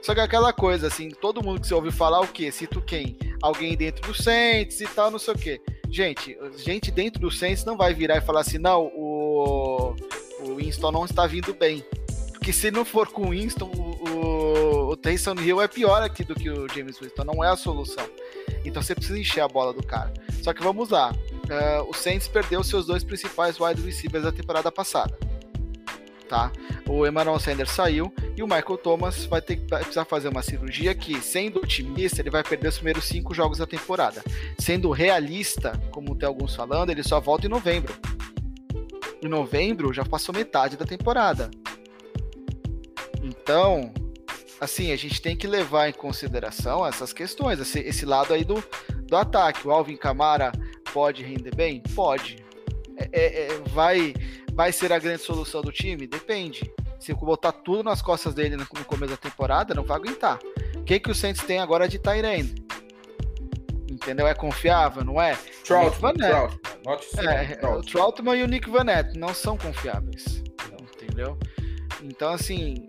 Só 0.00 0.14
que 0.14 0.20
é 0.20 0.22
aquela 0.22 0.52
coisa, 0.52 0.86
assim, 0.86 1.10
todo 1.10 1.42
mundo 1.42 1.60
que 1.60 1.66
você 1.66 1.74
ouve 1.74 1.90
falar 1.92 2.20
o 2.20 2.28
quê? 2.28 2.50
Cito 2.50 2.80
quem? 2.80 3.16
Alguém 3.40 3.76
dentro 3.76 4.06
do 4.06 4.14
Saints 4.14 4.80
e 4.80 4.86
tal, 4.86 5.10
não 5.10 5.18
sei 5.18 5.34
o 5.34 5.38
quê. 5.38 5.60
Gente, 5.90 6.36
gente 6.56 6.90
dentro 6.90 7.20
do 7.20 7.30
Saints 7.30 7.64
não 7.64 7.76
vai 7.76 7.92
virar 7.92 8.16
e 8.16 8.20
falar 8.20 8.40
assim, 8.40 8.58
não, 8.58 8.86
o, 8.86 9.94
o 10.40 10.56
Winston 10.56 10.90
não 10.90 11.04
está 11.04 11.26
vindo 11.26 11.54
bem. 11.54 11.84
Porque 12.32 12.52
se 12.52 12.72
não 12.72 12.84
for 12.84 13.06
com 13.08 13.28
o 13.28 13.30
Winston, 13.30 13.70
o, 13.76 14.90
o, 14.90 14.96
Taysom 14.96 15.36
Hill 15.38 15.62
é 15.62 15.68
pior 15.68 16.02
aqui 16.02 16.24
do 16.24 16.34
que 16.34 16.50
o 16.50 16.68
James 16.68 16.98
Winston, 16.98 17.22
não 17.22 17.44
é 17.44 17.48
a 17.48 17.56
solução. 17.56 18.04
Então 18.64 18.82
você 18.82 18.96
precisa 18.96 19.16
encher 19.16 19.42
a 19.42 19.48
bola 19.48 19.72
do 19.72 19.80
cara. 19.80 20.12
Só 20.42 20.52
que 20.52 20.60
vamos 20.60 20.90
lá, 20.90 21.14
uh, 21.50 21.88
o 21.88 21.94
Saints 21.94 22.28
perdeu 22.28 22.62
seus 22.62 22.86
dois 22.86 23.04
principais 23.04 23.58
wide 23.58 23.80
receivers 23.82 24.24
da 24.24 24.32
temporada 24.32 24.70
passada. 24.70 25.16
Tá? 26.28 26.50
O 26.88 27.06
Emmanuel 27.06 27.38
Sanders 27.38 27.70
saiu 27.70 28.12
e 28.34 28.42
o 28.42 28.46
Michael 28.46 28.78
Thomas 28.78 29.26
vai 29.26 29.42
ter 29.42 29.56
que 29.56 29.66
precisar 29.66 30.06
fazer 30.06 30.28
uma 30.28 30.42
cirurgia 30.42 30.94
que, 30.94 31.20
sendo 31.20 31.60
otimista, 31.60 32.22
ele 32.22 32.30
vai 32.30 32.42
perder 32.42 32.68
os 32.68 32.76
primeiros 32.76 33.04
cinco 33.04 33.34
jogos 33.34 33.58
da 33.58 33.66
temporada. 33.66 34.24
Sendo 34.58 34.90
realista, 34.90 35.78
como 35.90 36.16
tem 36.16 36.26
alguns 36.26 36.54
falando, 36.54 36.88
ele 36.88 37.02
só 37.02 37.20
volta 37.20 37.46
em 37.46 37.50
novembro. 37.50 37.94
Em 39.20 39.28
novembro 39.28 39.92
já 39.92 40.04
passou 40.04 40.34
metade 40.34 40.76
da 40.76 40.86
temporada. 40.86 41.50
Então, 43.22 43.92
assim, 44.58 44.90
a 44.90 44.96
gente 44.96 45.20
tem 45.20 45.36
que 45.36 45.46
levar 45.46 45.88
em 45.88 45.92
consideração 45.92 46.86
essas 46.86 47.12
questões, 47.12 47.60
esse, 47.60 47.78
esse 47.80 48.06
lado 48.06 48.32
aí 48.32 48.42
do, 48.42 48.62
do 49.06 49.16
ataque. 49.16 49.68
O 49.68 49.70
Alvin 49.70 49.96
Kamara 49.96 50.50
pode 50.92 51.22
render 51.22 51.54
bem? 51.54 51.82
Pode. 51.94 52.36
É, 52.96 53.08
é, 53.12 53.46
é, 53.46 53.58
vai, 53.68 54.14
vai 54.52 54.72
ser 54.72 54.92
a 54.92 54.98
grande 54.98 55.22
solução 55.22 55.62
do 55.62 55.72
time? 55.72 56.06
Depende. 56.06 56.70
Se 56.98 57.12
botar 57.14 57.52
tudo 57.52 57.82
nas 57.82 58.00
costas 58.00 58.34
dele 58.34 58.56
no, 58.56 58.66
começo 58.66 59.12
da 59.12 59.16
temporada, 59.16 59.74
não 59.74 59.84
vai 59.84 59.96
aguentar. 59.96 60.38
O 60.76 60.84
que, 60.84 61.00
que 61.00 61.10
o 61.10 61.14
Saints 61.14 61.42
tem 61.42 61.58
agora 61.58 61.88
de 61.88 61.98
Tyrande? 61.98 62.54
Entendeu? 63.90 64.26
É 64.26 64.34
confiável, 64.34 65.04
não 65.04 65.20
é? 65.20 65.36
Troutman, 65.64 66.14
Troutman. 66.14 67.28
É, 67.28 67.66
o 67.66 67.82
Troutman 67.82 68.36
e 68.36 68.42
o 68.42 68.48
Nick 68.48 68.70
Vanette 68.70 69.18
não 69.18 69.34
são 69.34 69.56
confiáveis. 69.56 70.42
Entendeu? 70.94 71.36
Então, 72.02 72.32
assim, 72.32 72.86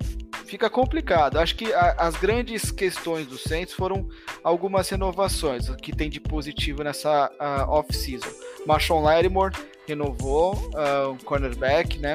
fica 0.53 0.69
complicado. 0.69 1.39
Acho 1.39 1.55
que 1.55 1.73
a, 1.73 1.95
as 1.97 2.15
grandes 2.15 2.69
questões 2.69 3.25
do 3.25 3.39
Saints 3.39 3.73
foram 3.73 4.07
algumas 4.43 4.87
renovações, 4.87 5.67
que 5.81 5.91
tem 5.91 6.11
de 6.11 6.19
positivo 6.19 6.83
nessa 6.83 7.31
uh, 7.41 7.71
off-season. 7.71 8.29
Marshawn 8.63 9.01
Lattimore 9.01 9.55
renovou 9.87 10.53
uh, 10.53 11.09
o 11.11 11.23
cornerback, 11.25 11.97
né? 11.97 12.13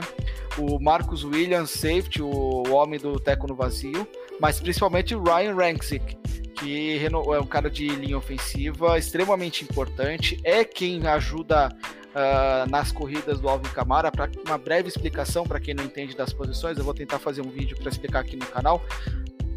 O 0.56 0.78
Marcus 0.78 1.24
Williams, 1.24 1.70
safety, 1.70 2.22
o, 2.22 2.28
o 2.28 2.70
homem 2.74 3.00
do 3.00 3.18
teco 3.18 3.48
no 3.48 3.56
vazio, 3.56 4.06
mas 4.40 4.60
principalmente 4.60 5.16
o 5.16 5.22
Ryan 5.22 5.56
Rankzik, 5.56 6.16
que 6.60 7.04
é 7.04 7.40
um 7.40 7.46
cara 7.46 7.68
de 7.68 7.88
linha 7.88 8.16
ofensiva 8.16 8.96
extremamente 8.96 9.64
importante, 9.64 10.38
é 10.44 10.62
quem 10.62 11.08
ajuda 11.08 11.76
uh, 12.18 12.68
nas 12.68 12.90
corridas 12.90 13.40
do 13.40 13.48
Alvin 13.48 13.70
Kamara. 13.70 14.10
Para 14.10 14.30
uma 14.46 14.58
breve 14.58 14.88
explicação 14.88 15.44
para 15.44 15.60
quem 15.60 15.74
não 15.74 15.84
entende 15.84 16.16
das 16.16 16.32
posições, 16.32 16.76
eu 16.76 16.84
vou 16.84 16.94
tentar 16.94 17.18
fazer 17.18 17.40
um 17.40 17.50
vídeo 17.50 17.76
para 17.76 17.88
explicar 17.88 18.20
aqui 18.20 18.36
no 18.36 18.46
canal. 18.46 18.82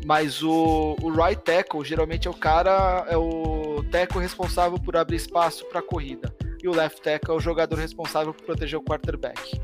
Mas 0.06 0.42
o, 0.42 0.96
o 1.02 1.12
right 1.12 1.42
tackle 1.44 1.84
geralmente 1.84 2.28
é 2.28 2.32
o 2.32 2.34
cara, 2.34 3.06
é 3.08 3.18
o 3.18 3.84
teco 3.92 4.20
responsável 4.20 4.80
por 4.80 4.96
abrir 4.98 5.18
espaço 5.18 5.66
para 5.66 5.80
a 5.80 5.84
corrida 5.84 6.34
e 6.64 6.68
o 6.68 6.76
left 6.76 7.02
tackle 7.02 7.34
é 7.34 7.38
o 7.38 7.40
jogador 7.40 7.76
responsável 7.78 8.34
por 8.34 8.46
proteger 8.46 8.78
o 8.78 8.84
quarterback. 8.84 9.60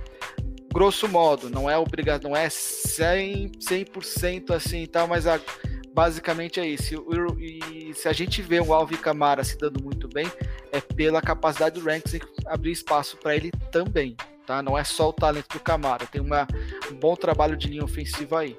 Grosso 0.74 1.08
modo, 1.08 1.50
não 1.50 1.70
é 1.70 1.78
obrigado, 1.78 2.24
não 2.24 2.36
é 2.36 2.48
100%, 2.48 4.04
100 4.04 4.46
assim 4.50 4.84
e 4.84 4.88
tal, 4.88 5.08
mas 5.08 5.26
a, 5.26 5.40
basicamente 5.94 6.60
é 6.60 6.68
isso. 6.68 7.06
E, 7.40 7.94
se 7.94 8.08
a 8.08 8.14
gente 8.14 8.42
vê 8.42 8.60
o 8.60 8.74
Alvin 8.74 8.98
Camara 8.98 9.44
se 9.44 9.58
dando 9.58 9.84
muito 9.84 10.08
bem, 10.08 10.28
é 10.78 10.82
pela 10.82 11.22
capacidade 11.22 11.80
do 11.80 11.86
Ranks 11.86 12.20
abrir 12.46 12.72
espaço 12.72 13.18
para 13.18 13.36
ele 13.36 13.52
também, 13.72 14.16
tá? 14.46 14.62
Não 14.62 14.78
é 14.78 14.84
só 14.84 15.10
o 15.10 15.14
talento 15.14 15.54
do 15.54 15.60
Camara, 15.60 16.06
tem 16.06 16.22
uma, 16.22 16.48
um 16.92 16.96
bom 16.96 17.16
trabalho 17.16 17.58
de 17.58 17.68
linha 17.68 17.84
ofensiva 17.84 18.40
aí. 18.40 18.58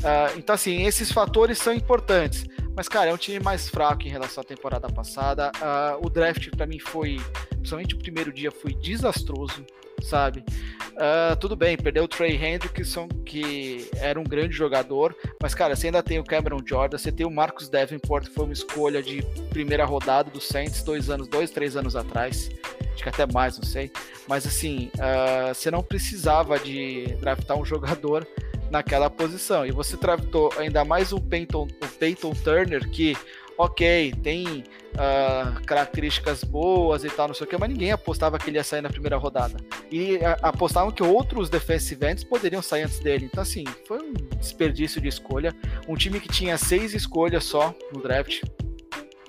Uh, 0.00 0.38
então, 0.38 0.54
assim, 0.54 0.86
esses 0.86 1.12
fatores 1.12 1.58
são 1.58 1.72
importantes. 1.72 2.46
Mas, 2.74 2.88
cara, 2.88 3.10
é 3.10 3.12
um 3.12 3.18
time 3.18 3.38
mais 3.40 3.68
fraco 3.68 4.02
em 4.04 4.08
relação 4.08 4.40
à 4.40 4.44
temporada 4.44 4.88
passada. 4.88 5.50
Uh, 5.56 6.06
o 6.06 6.08
draft, 6.08 6.48
para 6.50 6.66
mim, 6.66 6.78
foi. 6.78 7.20
Principalmente 7.50 7.94
o 7.94 7.98
primeiro 7.98 8.32
dia, 8.32 8.50
foi 8.50 8.72
desastroso, 8.72 9.64
sabe? 10.02 10.44
Uh, 10.92 11.34
tudo 11.40 11.56
bem, 11.56 11.76
perdeu 11.76 12.04
o 12.04 12.08
Trey 12.08 12.36
Hendrickson, 12.36 13.08
que 13.24 13.88
era 13.96 14.20
um 14.20 14.24
grande 14.24 14.54
jogador. 14.54 15.16
Mas, 15.42 15.54
cara, 15.54 15.74
você 15.74 15.86
ainda 15.86 16.02
tem 16.02 16.18
o 16.18 16.24
Cameron 16.24 16.60
Jordan, 16.64 16.98
você 16.98 17.10
tem 17.10 17.26
o 17.26 17.30
Marcus 17.30 17.68
Davenport, 17.68 18.26
que 18.26 18.34
foi 18.34 18.44
uma 18.44 18.52
escolha 18.52 19.02
de 19.02 19.22
primeira 19.50 19.84
rodada 19.84 20.30
do 20.30 20.40
Saints 20.40 20.82
dois 20.82 21.08
anos, 21.08 21.28
dois, 21.28 21.50
três 21.50 21.76
anos 21.76 21.96
atrás. 21.96 22.50
Acho 22.92 23.02
que 23.02 23.08
até 23.08 23.26
mais, 23.32 23.56
não 23.56 23.64
sei. 23.64 23.90
Mas, 24.28 24.46
assim, 24.46 24.90
uh, 24.96 25.54
você 25.54 25.70
não 25.70 25.82
precisava 25.82 26.58
de 26.58 27.16
draftar 27.20 27.58
um 27.58 27.64
jogador 27.64 28.26
naquela 28.70 29.10
posição. 29.10 29.66
E 29.66 29.70
você 29.70 29.96
tratou 29.96 30.52
ainda 30.58 30.84
mais 30.84 31.12
o 31.12 31.20
Peyton, 31.20 31.66
o 31.82 31.88
Peyton 31.98 32.32
Turner, 32.32 32.88
que, 32.90 33.16
ok, 33.60 34.14
tem 34.22 34.64
uh, 34.94 35.60
características 35.66 36.42
boas 36.42 37.04
e 37.04 37.10
tal, 37.10 37.28
não 37.28 37.34
sei 37.34 37.46
o 37.46 37.50
que, 37.50 37.58
mas 37.58 37.68
ninguém 37.68 37.92
apostava 37.92 38.38
que 38.38 38.48
ele 38.48 38.56
ia 38.56 38.64
sair 38.64 38.80
na 38.80 38.88
primeira 38.88 39.16
rodada. 39.16 39.56
E 39.90 40.16
uh, 40.16 40.36
apostavam 40.42 40.90
que 40.90 41.02
outros 41.02 41.50
defensive 41.50 42.06
ends 42.06 42.24
poderiam 42.24 42.62
sair 42.62 42.84
antes 42.84 43.00
dele. 43.00 43.26
Então, 43.26 43.42
assim, 43.42 43.64
foi 43.86 43.98
um 43.98 44.12
desperdício 44.38 45.00
de 45.00 45.08
escolha. 45.08 45.54
Um 45.86 45.94
time 45.94 46.20
que 46.20 46.28
tinha 46.28 46.56
seis 46.56 46.94
escolhas 46.94 47.44
só 47.44 47.74
no 47.92 48.00
draft 48.00 48.42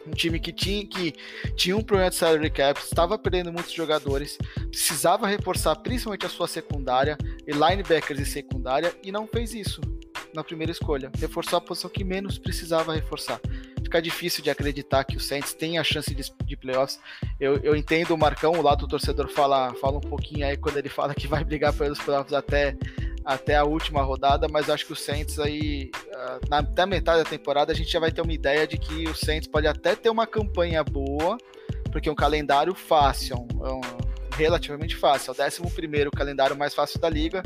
um 0.08 0.12
time 0.12 0.40
que 0.40 0.52
tinha, 0.52 0.86
que 0.86 1.14
tinha 1.56 1.78
um 1.78 1.84
problema 1.84 2.10
de 2.10 2.16
salary 2.16 2.50
cap, 2.50 2.80
estava 2.80 3.20
perdendo 3.20 3.54
muitos 3.54 3.72
jogadores, 3.72 4.36
precisava 4.72 5.28
reforçar 5.28 5.76
principalmente 5.76 6.26
a 6.26 6.30
sua 6.30 6.48
secundária, 6.48 7.16
e 7.46 7.52
linebackers 7.52 8.20
e 8.20 8.26
secundária, 8.26 8.92
e 9.04 9.12
não 9.12 9.28
fez 9.28 9.54
isso 9.54 9.80
na 10.34 10.44
primeira 10.44 10.72
escolha. 10.72 11.12
Reforçou 11.20 11.58
a 11.58 11.62
posição 11.62 11.90
que 11.90 12.04
menos 12.04 12.40
precisava 12.40 12.94
reforçar. 12.94 13.40
Fica 13.92 14.02
difícil 14.02 14.42
de 14.42 14.50
acreditar 14.50 15.04
que 15.04 15.18
o 15.18 15.20
Saints 15.20 15.54
tem 15.54 15.78
a 15.78 15.84
chance 15.84 16.16
de, 16.16 16.24
de 16.46 16.56
playoffs. 16.56 16.98
Eu, 17.38 17.58
eu 17.58 17.76
entendo 17.76 18.12
o 18.12 18.18
Marcão, 18.18 18.54
o 18.54 18.62
lado 18.62 18.86
do 18.86 18.88
torcedor 18.88 19.28
fala, 19.28 19.74
fala 19.82 19.98
um 19.98 20.00
pouquinho 20.00 20.48
aí 20.48 20.56
quando 20.56 20.78
ele 20.78 20.88
fala 20.88 21.14
que 21.14 21.28
vai 21.28 21.44
brigar 21.44 21.74
pelos 21.74 22.00
playoffs 22.00 22.32
até 22.32 22.78
até 23.26 23.58
a 23.58 23.66
última 23.66 24.02
rodada, 24.02 24.48
mas 24.48 24.70
acho 24.70 24.86
que 24.86 24.94
o 24.94 24.96
Saints 24.96 25.38
aí, 25.40 25.92
ah, 26.14 26.40
na, 26.50 26.60
até 26.60 26.86
metade 26.86 27.22
da 27.22 27.30
temporada, 27.30 27.74
a 27.74 27.76
gente 27.76 27.92
já 27.92 28.00
vai 28.00 28.14
ter 28.14 28.22
uma 28.22 28.32
ideia 28.32 28.66
de 28.66 28.78
que 28.78 29.10
o 29.10 29.14
Saints 29.14 29.48
pode 29.48 29.68
até 29.68 29.94
ter 29.94 30.10
uma 30.10 30.26
campanha 30.26 30.82
boa, 30.86 31.38
porque 31.92 32.08
é 32.08 32.12
um 32.12 32.16
calendário 32.16 32.74
fácil, 32.74 33.46
é 33.62 33.72
um, 33.72 33.82
relativamente 34.38 34.96
fácil, 34.96 35.36
é 35.38 35.44
o 35.44 35.66
11 35.66 36.10
calendário 36.16 36.56
mais 36.56 36.74
fácil 36.74 36.98
da 36.98 37.10
liga, 37.10 37.44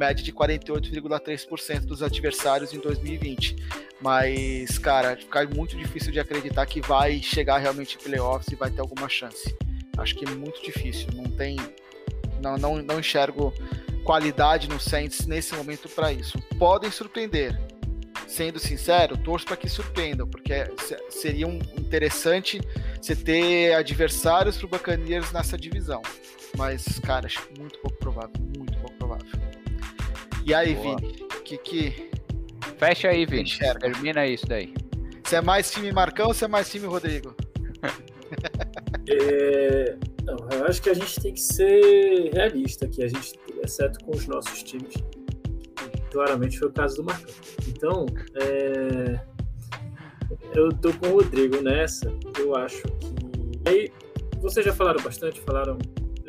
média 0.00 0.24
de 0.24 0.32
48,3% 0.32 1.80
dos 1.80 2.02
adversários 2.02 2.72
em 2.72 2.80
2020. 2.80 3.54
Mas, 4.00 4.78
cara, 4.78 5.14
fica 5.14 5.44
muito 5.54 5.76
difícil 5.76 6.10
de 6.10 6.18
acreditar 6.18 6.64
que 6.64 6.80
vai 6.80 7.20
chegar 7.20 7.58
realmente 7.58 7.98
em 7.98 8.02
playoffs 8.02 8.50
e 8.50 8.56
vai 8.56 8.70
ter 8.70 8.80
alguma 8.80 9.10
chance. 9.10 9.54
Acho 9.98 10.14
que 10.16 10.24
é 10.24 10.30
muito 10.30 10.62
difícil, 10.62 11.08
não 11.14 11.24
tem. 11.24 11.56
Não, 12.40 12.56
não, 12.56 12.82
não 12.82 12.98
enxergo 12.98 13.52
qualidade 14.02 14.66
no 14.66 14.80
Saints 14.80 15.26
nesse 15.26 15.54
momento 15.54 15.86
para 15.90 16.10
isso. 16.10 16.40
Podem 16.58 16.90
surpreender. 16.90 17.60
Sendo 18.26 18.58
sincero, 18.58 19.18
torço 19.18 19.44
para 19.44 19.56
que 19.56 19.68
surpreendam, 19.68 20.26
porque 20.26 20.54
seria 21.10 21.46
um 21.46 21.58
interessante 21.76 22.60
você 23.00 23.14
ter 23.14 23.74
adversários 23.74 24.56
para 24.56 24.66
o 24.66 24.68
Buccaneers 24.68 25.32
nessa 25.32 25.58
divisão. 25.58 26.00
Mas, 26.56 26.98
cara, 27.00 27.26
acho 27.26 27.46
muito 27.58 27.78
pouco 27.80 27.98
provável, 27.98 28.32
muito 28.56 28.78
pouco 28.78 28.96
provável. 28.96 29.59
E 30.44 30.54
aí, 30.54 30.74
Boa. 30.74 30.96
Vini, 30.96 31.12
que 31.44 31.58
que 31.58 32.10
Fecha 32.78 33.08
aí, 33.08 33.26
Vini. 33.26 33.42
Enxerga. 33.42 33.90
Termina 33.90 34.26
isso 34.26 34.46
daí. 34.46 34.72
Você 35.22 35.36
é 35.36 35.40
mais 35.42 35.70
time 35.70 35.92
Marcão 35.92 36.28
ou 36.28 36.34
você 36.34 36.46
é 36.46 36.48
mais 36.48 36.70
time 36.70 36.86
Rodrigo? 36.86 37.34
é... 39.08 39.96
Não, 40.24 40.36
eu 40.50 40.64
acho 40.66 40.80
que 40.82 40.90
a 40.90 40.94
gente 40.94 41.20
tem 41.20 41.34
que 41.34 41.40
ser 41.40 42.30
realista 42.32 42.86
aqui, 42.86 43.02
a 43.02 43.08
gente, 43.08 43.38
exceto 43.62 44.02
com 44.04 44.12
os 44.16 44.26
nossos 44.26 44.62
times. 44.62 44.94
Claramente 46.10 46.58
foi 46.58 46.68
o 46.68 46.72
caso 46.72 46.96
do 46.96 47.04
Marcão. 47.04 47.34
Então, 47.68 48.06
é... 48.34 49.20
eu 50.54 50.70
tô 50.70 50.92
com 50.94 51.08
o 51.08 51.12
Rodrigo 51.14 51.60
nessa. 51.60 52.10
Eu 52.38 52.56
acho 52.56 52.82
que. 52.82 53.68
Aí, 53.68 53.92
vocês 54.40 54.64
já 54.64 54.72
falaram 54.72 55.02
bastante, 55.02 55.40
falaram. 55.40 55.78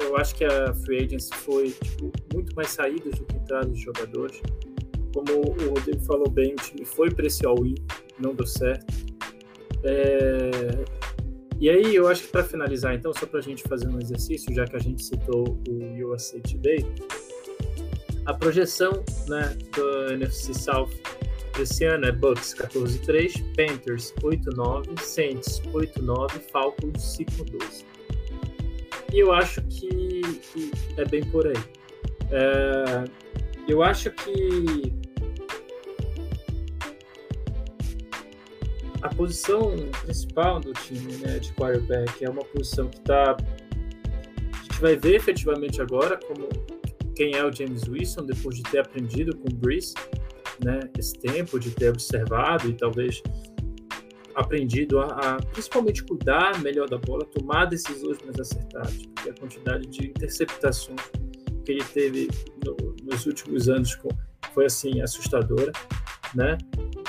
Eu 0.01 0.17
acho 0.17 0.35
que 0.35 0.43
a 0.43 0.73
Free 0.73 1.05
Agency 1.05 1.33
foi 1.33 1.71
tipo, 1.71 2.11
muito 2.33 2.55
mais 2.55 2.69
saídas 2.69 3.17
do 3.17 3.25
que 3.25 3.35
entradas 3.37 3.73
de 3.73 3.83
jogadores. 3.83 4.41
Como 5.13 5.41
o 5.41 5.69
Rodrigo 5.73 6.01
falou 6.01 6.29
bem, 6.29 6.53
o 6.53 6.55
time 6.55 6.85
foi 6.85 7.11
para 7.11 7.27
esse 7.27 7.45
all-in, 7.45 7.75
não 8.19 8.33
deu 8.33 8.47
certo. 8.47 8.85
É 9.83 10.51
e 11.61 11.69
aí, 11.69 11.95
eu 11.95 12.07
acho 12.07 12.23
que 12.23 12.29
para 12.29 12.43
finalizar, 12.43 12.95
então, 12.95 13.13
só 13.13 13.27
para 13.27 13.37
a 13.37 13.41
gente 13.43 13.61
fazer 13.61 13.87
um 13.87 13.99
exercício, 13.99 14.51
já 14.51 14.65
que 14.65 14.75
a 14.75 14.79
gente 14.79 15.03
citou 15.03 15.61
o 15.69 16.07
USA 16.09 16.39
Today, 16.39 16.83
a 18.25 18.33
projeção 18.33 19.03
né, 19.27 19.55
do 19.75 20.11
NFC 20.11 20.55
South 20.55 20.89
esse 21.59 21.85
ano 21.85 22.07
é 22.07 22.11
Bucks 22.11 22.55
14-3, 22.55 23.43
Panthers 23.55 24.11
8-9, 24.23 24.99
Saints 25.01 25.61
8-9, 25.71 26.31
Falcons 26.51 27.15
5-12. 27.19 27.90
E 29.11 29.19
eu 29.19 29.33
acho 29.33 29.61
que, 29.63 30.21
que, 30.53 30.71
é 30.97 31.05
bem 31.05 31.23
por 31.23 31.45
aí. 31.47 31.63
É, 32.31 33.03
eu 33.67 33.83
acho 33.83 34.09
que 34.11 34.93
a 39.01 39.09
posição 39.09 39.75
principal 40.03 40.59
do 40.59 40.71
time 40.73 41.17
né, 41.17 41.39
de 41.39 41.51
quarterback 41.53 42.23
é 42.23 42.29
uma 42.29 42.43
posição 42.45 42.87
que 42.87 42.99
está. 42.99 43.35
A 43.35 44.63
gente 44.63 44.81
vai 44.81 44.95
ver 44.95 45.15
efetivamente 45.15 45.81
agora 45.81 46.17
como 46.17 46.47
quem 47.15 47.35
é 47.35 47.43
o 47.43 47.51
James 47.51 47.87
Wilson 47.87 48.25
depois 48.25 48.55
de 48.55 48.63
ter 48.63 48.79
aprendido 48.79 49.35
com 49.37 49.49
o 49.49 49.53
Breeze 49.53 49.93
né, 50.63 50.79
esse 50.97 51.13
tempo, 51.19 51.59
de 51.59 51.71
ter 51.71 51.89
observado 51.89 52.69
e 52.69 52.73
talvez 52.73 53.21
aprendido 54.35 54.99
a, 54.99 55.05
a, 55.05 55.35
principalmente 55.37 56.03
cuidar 56.03 56.59
melhor 56.61 56.89
da 56.89 56.97
bola, 56.97 57.25
tomar 57.25 57.65
decisões 57.65 58.17
mais 58.23 58.39
acertadas, 58.39 59.05
porque 59.07 59.29
a 59.29 59.33
quantidade 59.33 59.87
de 59.87 60.07
interceptações 60.07 61.01
que 61.65 61.71
ele 61.73 61.83
teve 61.83 62.29
no, 62.65 62.95
nos 63.03 63.25
últimos 63.25 63.69
anos 63.69 63.97
foi 64.53 64.65
assim 64.65 65.01
assustadora, 65.01 65.71
né? 66.33 66.57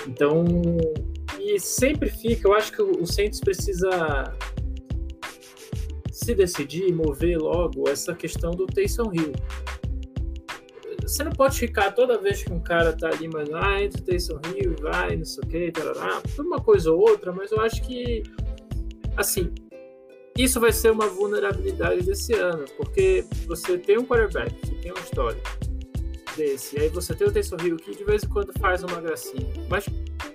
Então 0.07 0.45
e 1.39 1.59
sempre 1.59 2.09
fica, 2.09 2.47
eu 2.47 2.55
acho 2.55 2.73
que 2.73 2.81
o 2.81 3.05
Saints 3.05 3.41
precisa 3.41 3.91
se 6.11 6.35
decidir 6.35 6.93
mover 6.93 7.37
logo 7.39 7.89
essa 7.89 8.15
questão 8.15 8.53
do 8.53 8.65
Taysom 8.67 9.11
Hill. 9.13 9.33
Você 11.03 11.25
não 11.25 11.33
pode 11.33 11.59
ficar 11.59 11.93
toda 11.93 12.19
vez 12.19 12.43
que 12.43 12.53
um 12.53 12.61
cara 12.61 12.93
tá 12.93 13.09
ali, 13.09 13.29
mas 13.29 13.53
ah, 13.53 13.83
entra 13.83 14.01
o 14.01 14.05
Taysom 14.05 14.41
Hill, 14.57 14.77
vai, 14.81 15.17
não 15.17 15.25
sei 15.25 15.43
o 15.45 15.47
que, 15.47 15.73
tarará, 15.73 16.23
uma 16.39 16.61
coisa 16.61 16.93
ou 16.93 17.01
outra, 17.01 17.33
mas 17.33 17.51
eu 17.51 17.61
acho 17.61 17.83
que, 17.83 18.23
assim, 19.17 19.53
isso 20.37 20.61
vai 20.61 20.73
ser 20.73 20.91
uma 20.91 21.09
vulnerabilidade 21.09 22.03
desse 22.03 22.35
ano, 22.35 22.65
porque 22.77 23.25
você 23.47 23.77
tem 23.77 23.99
um 23.99 24.07
quarterback 24.07 24.55
que 24.55 24.75
tem 24.77 24.93
uma 24.93 25.01
história 25.01 25.41
desse, 26.37 26.77
e 26.77 26.83
aí 26.83 26.89
você 26.89 27.15
tem 27.15 27.27
o 27.27 27.33
Taysom 27.33 27.57
Hill 27.63 27.77
que 27.77 27.97
de 27.97 28.05
vez 28.05 28.23
em 28.23 28.29
quando 28.29 28.53
faz 28.59 28.83
uma 28.83 29.01
gracinha, 29.01 29.53
mas 29.69 29.85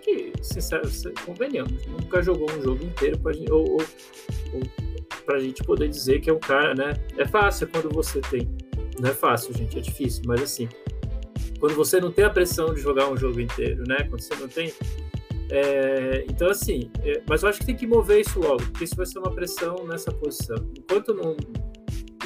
que, 0.08 0.32
sinceramente, 0.42 1.12
convenhamos, 1.26 1.86
nunca 1.88 2.22
jogou 2.22 2.50
um 2.50 2.62
jogo 2.62 2.84
inteiro 2.84 3.20
pra 3.20 3.34
gente, 3.34 3.52
ou, 3.52 3.72
ou, 3.72 3.82
ou 4.54 4.62
pra 5.26 5.40
gente 5.40 5.62
poder 5.64 5.90
dizer 5.90 6.22
que 6.22 6.30
é 6.30 6.34
um 6.34 6.40
cara, 6.40 6.74
né? 6.74 6.94
É 7.18 7.28
fácil 7.28 7.68
quando 7.68 7.90
você 7.90 8.22
tem. 8.22 8.48
Não 9.00 9.10
é 9.10 9.14
fácil, 9.14 9.54
gente, 9.54 9.78
é 9.78 9.82
difícil, 9.82 10.24
mas 10.26 10.42
assim, 10.42 10.68
quando 11.60 11.76
você 11.76 12.00
não 12.00 12.12
tem 12.12 12.26
a 12.26 12.30
pressão 12.30 12.74
de 12.74 12.82
jogar 12.82 13.10
um 13.10 13.18
jogo 13.18 13.40
inteiro, 13.40 13.84
né? 13.88 13.98
Quando 14.10 14.22
você 14.22 14.36
não 14.36 14.48
tem. 14.48 14.74
É, 15.50 16.26
então, 16.30 16.50
assim, 16.50 16.92
é, 17.04 17.22
mas 17.28 17.44
eu 17.44 17.50
acho 17.50 17.60
que 17.60 17.66
tem 17.66 17.76
que 17.76 17.88
mover 17.88 18.22
isso 18.22 18.40
logo, 18.40 18.64
porque 18.64 18.84
isso 18.84 18.96
vai 18.96 19.06
ser 19.06 19.20
uma 19.20 19.32
pressão 19.32 19.86
nessa 19.86 20.12
posição. 20.12 20.58
Enquanto 20.78 21.14
não, 21.14 21.38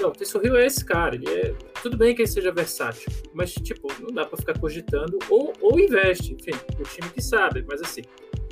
não, 0.02 0.10
o 0.10 0.11
Taysom 0.11 0.41
Hill 0.43 0.57
é 0.57 0.65
esse 0.65 0.84
cara. 0.84 1.15
Ele 1.15 1.30
é... 1.30 1.53
Tudo 1.81 1.98
bem 1.98 2.15
que 2.15 2.22
ele 2.22 2.27
seja 2.27 2.52
versátil, 2.52 3.11
mas, 3.34 3.53
tipo, 3.53 3.88
não 4.02 4.14
dá 4.14 4.26
para 4.26 4.38
ficar 4.38 4.57
cogitando. 4.60 5.19
Ou, 5.30 5.53
ou 5.61 5.80
investe, 5.80 6.34
enfim, 6.34 6.57
o 6.80 6.84
time 6.84 7.10
que 7.10 7.22
sabe. 7.22 7.64
Mas, 7.68 7.81
assim, 7.81 8.02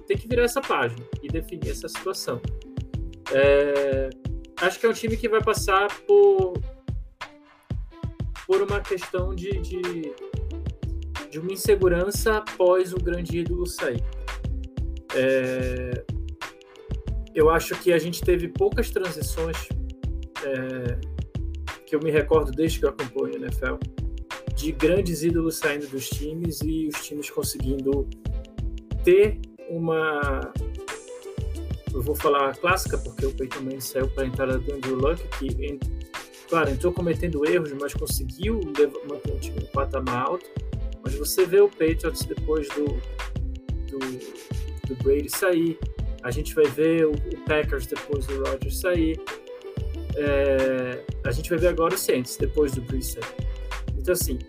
tem 0.07 0.17
que 0.17 0.27
virar 0.27 0.43
essa 0.43 0.61
página 0.61 1.03
e 1.23 1.27
definir 1.27 1.69
essa 1.69 1.87
situação. 1.87 2.39
É, 3.31 4.09
acho 4.61 4.79
que 4.79 4.85
é 4.85 4.89
um 4.89 4.93
time 4.93 5.17
que 5.17 5.27
vai 5.27 5.41
passar 5.41 5.87
por, 6.05 6.53
por 8.49 8.63
uma 8.63 8.79
questão 8.79 9.35
de, 9.35 9.51
de, 9.59 9.79
de 11.29 11.37
uma 11.39 11.53
insegurança 11.53 12.37
após 12.37 12.91
o 12.93 12.97
grande 12.97 13.37
ídolo 13.37 13.67
sair. 13.67 14.03
É, 15.13 16.03
eu 17.35 17.51
acho 17.51 17.75
que 17.75 17.93
a 17.93 17.99
gente 17.99 18.23
teve 18.23 18.47
poucas 18.47 18.89
transições 18.89 19.55
é, 20.43 20.99
que 21.85 21.95
eu 21.95 21.99
me 21.99 22.09
recordo 22.09 22.51
desde 22.51 22.79
que 22.79 22.85
eu 22.85 22.89
acompanho 22.89 23.35
o 23.35 23.37
NFL 23.37 23.75
de 24.55 24.71
grandes 24.71 25.21
ídolos 25.21 25.57
saindo 25.57 25.85
dos 25.85 26.09
times 26.09 26.59
e 26.63 26.87
os 26.87 27.05
times 27.05 27.29
conseguindo 27.29 28.09
ter 29.03 29.39
uma 29.69 30.51
eu 31.93 32.01
vou 32.01 32.15
falar 32.15 32.57
clássica 32.57 32.97
porque 32.97 33.27
o 33.27 33.33
Peyton 33.33 33.61
Manning 33.61 33.79
saiu 33.79 34.07
para 34.09 34.23
a 34.23 34.27
entrada 34.27 34.57
do 34.57 34.73
Andrew 34.73 34.95
Luck 34.95 35.21
que 35.37 35.79
claro 36.49 36.69
entrou 36.69 36.91
cometendo 36.91 37.45
erros 37.45 37.71
mas 37.79 37.93
conseguiu 37.93 38.59
manter 39.07 39.31
o 39.31 39.39
time 39.39 39.59
no 39.59 39.67
patamar 39.67 40.27
alto. 40.27 40.45
Mas 41.03 41.15
você 41.15 41.45
vê 41.45 41.61
o 41.61 41.69
Patriots 41.69 42.25
depois 42.25 42.67
do, 42.69 42.85
do, 43.87 43.99
do 44.87 45.03
Brady 45.03 45.29
sair. 45.29 45.79
A 46.23 46.31
gente 46.31 46.53
vai 46.53 46.65
ver 46.65 47.05
o, 47.05 47.11
o 47.11 47.45
Packers 47.45 47.87
depois 47.87 48.25
do 48.27 48.43
Rodgers 48.43 48.79
sair. 48.79 49.19
É, 50.17 51.03
a 51.23 51.31
gente 51.31 51.49
vai 51.49 51.57
ver 51.57 51.67
agora 51.67 51.93
o 51.93 51.97
Saints 51.97 52.35
depois 52.35 52.73
do 52.73 52.81
Brees 52.81 53.15
então 53.97 54.11
assim 54.11 54.39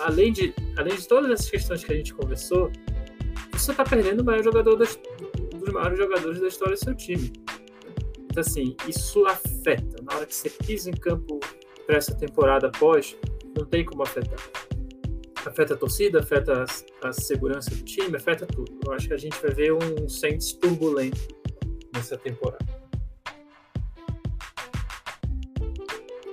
além 0.00 0.32
de 0.32 0.52
além 0.76 0.96
de 0.96 1.06
todas 1.06 1.30
essas 1.30 1.48
questões 1.48 1.84
que 1.84 1.92
a 1.92 1.96
gente 1.96 2.12
conversou 2.12 2.70
você 3.58 3.70
está 3.70 3.84
perdendo 3.84 4.20
o 4.20 4.24
maior 4.24 4.42
jogador 4.42 4.76
das, 4.76 4.98
dos 5.54 5.72
maiores 5.72 5.98
jogadores 5.98 6.40
da 6.40 6.48
história 6.48 6.74
do 6.74 6.84
seu 6.84 6.94
time. 6.94 7.32
Então, 8.34 8.42
assim, 8.42 8.74
isso 8.88 9.24
afeta. 9.26 10.02
Na 10.02 10.16
hora 10.16 10.26
que 10.26 10.34
você 10.34 10.50
pisa 10.50 10.90
em 10.90 10.92
campo 10.92 11.38
para 11.86 11.98
essa 11.98 12.12
temporada 12.16 12.66
após, 12.66 13.16
não 13.56 13.64
tem 13.64 13.84
como 13.84 14.02
afetar. 14.02 14.40
Afeta 15.46 15.74
a 15.74 15.76
torcida, 15.76 16.18
afeta 16.18 16.64
a, 17.00 17.08
a, 17.08 17.12
segurança 17.12 17.70
do 17.70 17.84
time, 17.84 18.16
afeta 18.16 18.44
tudo. 18.44 18.76
Eu 18.84 18.92
acho 18.92 19.06
que 19.06 19.14
a 19.14 19.16
gente 19.16 19.40
vai 19.40 19.52
ver 19.52 19.72
um 19.72 20.08
Saints 20.08 20.52
turbulento 20.54 21.20
nessa 21.94 22.16
temporada. 22.16 22.66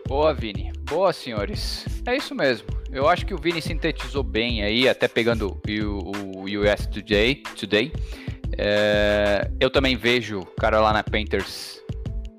Boa, 0.07 0.34
Vini. 0.34 0.73
Boa, 0.90 1.14
senhores. 1.14 1.86
É 2.07 2.18
isso 2.18 2.34
mesmo. 2.34 2.68
Eu 2.91 3.07
acho 3.07 3.28
que 3.28 3.34
o 3.36 3.38
Vini 3.38 3.61
sintetizou 3.61 4.23
bem 4.23 4.64
aí, 4.64 4.90
até 4.90 5.07
pegando 5.07 5.61
o, 5.86 6.40
o 6.40 6.45
US 6.45 6.88
Today. 6.88 7.44
Today. 7.56 7.94
É, 8.57 9.52
eu 9.60 9.69
também 9.69 9.95
vejo 9.95 10.41
Carolina 10.57 11.03
Panthers 11.03 11.81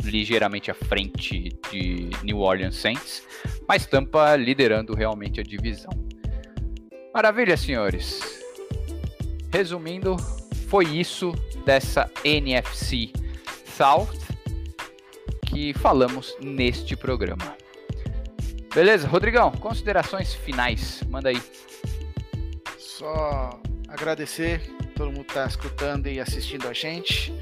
ligeiramente 0.03 0.71
à 0.71 0.75
frente 0.75 1.51
de 1.71 2.11
New 2.23 2.39
Orleans 2.39 2.77
Saints, 2.77 3.23
mas 3.69 3.87
Tampa 3.87 4.37
liderando 4.37 4.95
realmente 4.95 5.41
a 5.41 5.43
divisão. 5.43 5.93
Maravilha, 7.15 7.57
senhores. 7.57 8.43
Resumindo, 9.53 10.17
foi 10.69 10.87
isso 10.87 11.33
dessa 11.65 12.11
NFC 12.25 13.13
South 13.77 14.09
que 15.47 15.75
falamos 15.75 16.35
neste 16.41 16.97
programa. 16.97 17.57
Beleza, 18.75 19.07
Rodrigão, 19.07 19.53
considerações 19.53 20.33
finais, 20.33 21.03
manda 21.11 21.29
aí. 21.29 21.43
Só 22.79 23.61
agradecer 23.87 24.63
todo 24.97 25.09
mundo 25.09 25.25
que 25.25 25.33
está 25.33 25.47
escutando 25.47 26.07
e 26.07 26.19
assistindo 26.19 26.67
a 26.67 26.73
gente. 26.73 27.35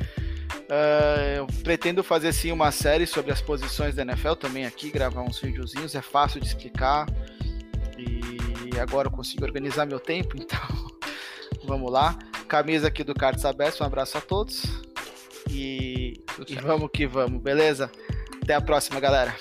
Uh, 0.71 1.39
eu 1.39 1.47
pretendo 1.65 2.05
fazer 2.05 2.33
sim 2.33 2.53
uma 2.53 2.71
série 2.71 3.05
sobre 3.05 3.33
as 3.33 3.43
posições 3.43 3.97
da 3.97 4.03
NFL 4.03 4.35
também 4.35 4.65
aqui, 4.65 4.89
gravar 4.89 5.23
uns 5.23 5.41
videozinhos, 5.41 5.97
é 5.97 6.01
fácil 6.01 6.41
de 6.41 6.47
explicar. 6.47 7.07
E 7.99 8.79
agora 8.79 9.09
eu 9.09 9.13
consigo 9.13 9.45
organizar 9.45 9.85
meu 9.85 9.99
tempo, 9.99 10.37
então 10.39 10.61
vamos 11.65 11.91
lá. 11.91 12.17
Camisa 12.47 12.87
aqui 12.87 13.03
do 13.03 13.15
Carlos 13.15 13.45
Aberto, 13.45 13.83
um 13.83 13.87
abraço 13.87 14.17
a 14.17 14.21
todos. 14.21 14.63
E, 15.51 16.23
e 16.49 16.55
vamos 16.55 16.89
que 16.93 17.07
vamos, 17.07 17.43
beleza? 17.43 17.91
Até 18.41 18.55
a 18.55 18.61
próxima, 18.61 19.01
galera. 19.01 19.35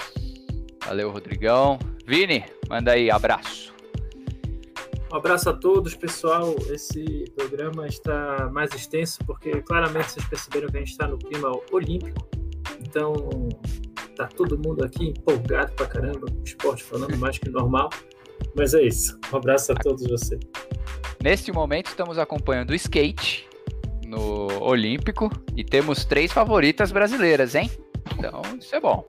Valeu, 0.85 1.11
Rodrigão. 1.11 1.77
Vini, 2.05 2.43
manda 2.67 2.93
aí, 2.93 3.11
abraço. 3.11 3.78
Um 5.11 5.15
abraço 5.15 5.49
a 5.49 5.53
todos, 5.53 5.95
pessoal. 5.95 6.55
Esse 6.69 7.25
programa 7.35 7.87
está 7.87 8.47
mais 8.51 8.71
extenso 8.73 9.17
porque 9.25 9.61
claramente 9.63 10.11
vocês 10.11 10.27
perceberam 10.27 10.67
que 10.69 10.77
a 10.77 10.79
gente 10.81 10.91
está 10.91 11.07
no 11.07 11.17
clima 11.17 11.51
olímpico. 11.71 12.27
Então, 12.79 13.49
tá 14.15 14.27
todo 14.27 14.57
mundo 14.57 14.85
aqui 14.85 15.09
empolgado 15.09 15.71
pra 15.73 15.87
caramba, 15.87 16.27
o 16.27 16.43
esporte 16.43 16.83
falando 16.83 17.17
mais 17.17 17.39
que 17.39 17.49
normal. 17.49 17.89
Mas 18.55 18.75
é 18.75 18.83
isso. 18.83 19.19
Um 19.33 19.37
abraço 19.37 19.71
a 19.71 19.75
todos 19.75 20.05
vocês. 20.07 20.39
Neste 21.23 21.51
momento, 21.51 21.87
estamos 21.87 22.19
acompanhando 22.19 22.69
o 22.69 22.75
skate 22.75 23.47
no 24.05 24.61
Olímpico 24.61 25.31
e 25.55 25.63
temos 25.63 26.05
três 26.05 26.31
favoritas 26.31 26.91
brasileiras, 26.91 27.55
hein? 27.55 27.69
Então, 28.17 28.41
isso 28.59 28.75
é 28.75 28.79
bom. 28.79 29.05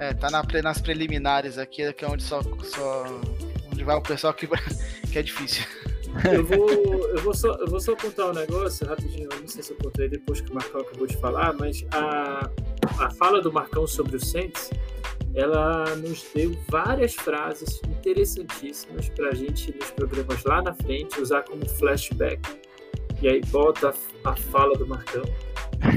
É, 0.00 0.14
tá 0.14 0.30
na, 0.30 0.42
nas 0.62 0.80
preliminares 0.80 1.58
aqui, 1.58 1.92
que 1.92 2.04
é 2.04 2.08
onde 2.08 2.22
só, 2.22 2.40
só 2.62 3.04
onde 3.74 3.84
vai 3.84 3.96
o 3.96 4.00
pessoal 4.00 4.32
que, 4.32 4.46
que 5.12 5.18
é 5.18 5.22
difícil. 5.22 5.64
Eu 6.32 6.44
vou, 6.44 6.70
eu, 6.70 7.18
vou 7.22 7.34
só, 7.34 7.52
eu 7.54 7.66
vou 7.66 7.80
só 7.80 7.96
contar 7.96 8.30
um 8.30 8.32
negócio 8.32 8.86
rapidinho, 8.86 9.28
eu 9.32 9.40
não 9.40 9.48
sei 9.48 9.64
se 9.64 9.72
eu 9.72 9.76
contei 9.82 10.08
depois 10.08 10.40
que 10.40 10.50
o 10.50 10.54
Marcão 10.54 10.80
acabou 10.80 11.08
de 11.08 11.16
falar, 11.16 11.52
mas 11.54 11.84
a, 11.90 12.48
a 13.00 13.10
fala 13.10 13.42
do 13.42 13.52
Marcão 13.52 13.84
sobre 13.84 14.16
o 14.16 14.24
Saints, 14.24 14.70
ela 15.34 15.96
nos 15.96 16.24
deu 16.32 16.56
várias 16.68 17.14
frases 17.14 17.80
interessantíssimas 17.88 19.08
para 19.08 19.30
a 19.30 19.34
gente 19.34 19.74
nos 19.76 19.90
programas 19.90 20.44
lá 20.44 20.62
na 20.62 20.72
frente 20.72 21.20
usar 21.20 21.42
como 21.42 21.68
flashback. 21.68 22.40
E 23.20 23.28
aí 23.28 23.40
bota 23.46 23.92
a, 24.24 24.30
a 24.30 24.36
fala 24.36 24.78
do 24.78 24.86
Marcão 24.86 25.24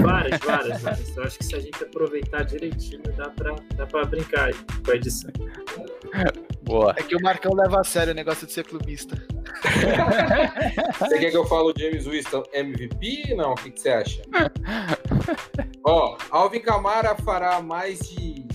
Várias, 0.02 0.40
várias, 0.42 0.82
várias. 0.82 1.18
Eu 1.18 1.24
acho 1.24 1.38
que 1.38 1.46
se 1.46 1.56
a 1.56 1.60
gente 1.60 1.82
aproveitar 1.84 2.44
direitinho, 2.44 3.04
dá 3.16 3.30
pra, 3.30 3.56
dá 3.76 4.06
brincar 4.06 4.48
aí 4.48 4.54
com 4.84 4.92
a 4.92 4.96
edição. 4.96 5.32
Boa. 6.62 6.94
É 6.98 7.04
que 7.04 7.16
o 7.16 7.22
Marcão 7.22 7.54
leva 7.54 7.80
a 7.80 7.84
sério 7.84 8.12
o 8.12 8.16
negócio 8.16 8.46
de 8.46 8.54
ser 8.54 8.66
clubista. 8.66 9.16
você 11.00 11.18
quer 11.18 11.32
que 11.32 11.38
eu 11.38 11.46
fale 11.46 11.72
o 11.72 11.74
James 11.78 12.06
Winston 12.06 12.44
MVP? 12.54 13.34
Não, 13.36 13.54
o 13.54 13.56
que, 13.56 13.72
que 13.72 13.80
você 13.80 13.90
acha? 13.90 14.22
Ó, 15.84 16.18
Alvin 16.30 16.60
Camara 16.60 17.16
fará 17.16 17.62
mais 17.62 18.00
de 18.00 18.46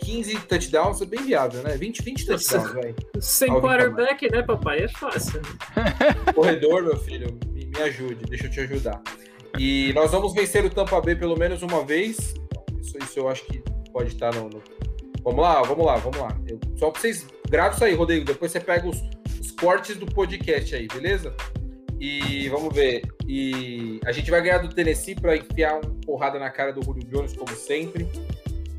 15 0.00 0.38
touchdowns, 0.46 1.02
é 1.02 1.06
bem 1.06 1.22
viável, 1.22 1.62
né? 1.62 1.76
20, 1.76 2.02
20 2.02 2.26
touchdowns, 2.26 2.72
velho. 2.72 2.96
Sem 3.20 3.50
Alvin 3.50 3.66
quarterback, 3.66 4.28
Camara. 4.28 4.40
né, 4.40 4.46
papai? 4.46 4.78
É 4.84 4.88
fácil. 4.88 5.42
Corredor, 6.34 6.84
meu 6.84 6.96
filho, 6.96 7.38
me, 7.48 7.66
me 7.66 7.82
ajude, 7.82 8.24
deixa 8.26 8.46
eu 8.46 8.50
te 8.50 8.60
ajudar. 8.60 9.02
E 9.58 9.92
nós 9.92 10.12
vamos 10.12 10.32
vencer 10.32 10.64
o 10.64 10.70
Tampa 10.70 11.00
Bay 11.00 11.16
pelo 11.16 11.36
menos 11.36 11.62
uma 11.62 11.84
vez. 11.84 12.34
Isso, 12.80 12.96
isso 13.02 13.18
eu 13.18 13.28
acho 13.28 13.44
que 13.44 13.62
pode 13.92 14.08
estar 14.08 14.32
no, 14.34 14.48
no... 14.48 14.62
Vamos 15.28 15.42
lá, 15.42 15.60
vamos 15.60 15.84
lá, 15.84 15.96
vamos 15.96 16.18
lá. 16.18 16.40
Eu, 16.46 16.58
só 16.78 16.90
pra 16.90 17.02
vocês 17.02 17.26
gravam 17.50 17.74
isso 17.74 17.84
aí, 17.84 17.94
Rodrigo. 17.94 18.24
Depois 18.24 18.50
você 18.50 18.58
pega 18.58 18.88
os, 18.88 18.96
os 19.38 19.50
cortes 19.50 19.94
do 19.94 20.06
podcast 20.06 20.74
aí, 20.74 20.88
beleza? 20.88 21.36
E 22.00 22.48
vamos 22.48 22.74
ver. 22.74 23.02
E 23.26 24.00
a 24.06 24.12
gente 24.12 24.30
vai 24.30 24.40
ganhar 24.40 24.56
do 24.56 24.74
Tennessee 24.74 25.14
para 25.14 25.36
enfiar 25.36 25.74
uma 25.74 25.94
porrada 26.06 26.38
na 26.38 26.48
cara 26.48 26.72
do 26.72 26.82
Julio 26.82 27.04
Jones, 27.04 27.36
como 27.36 27.54
sempre. 27.54 28.08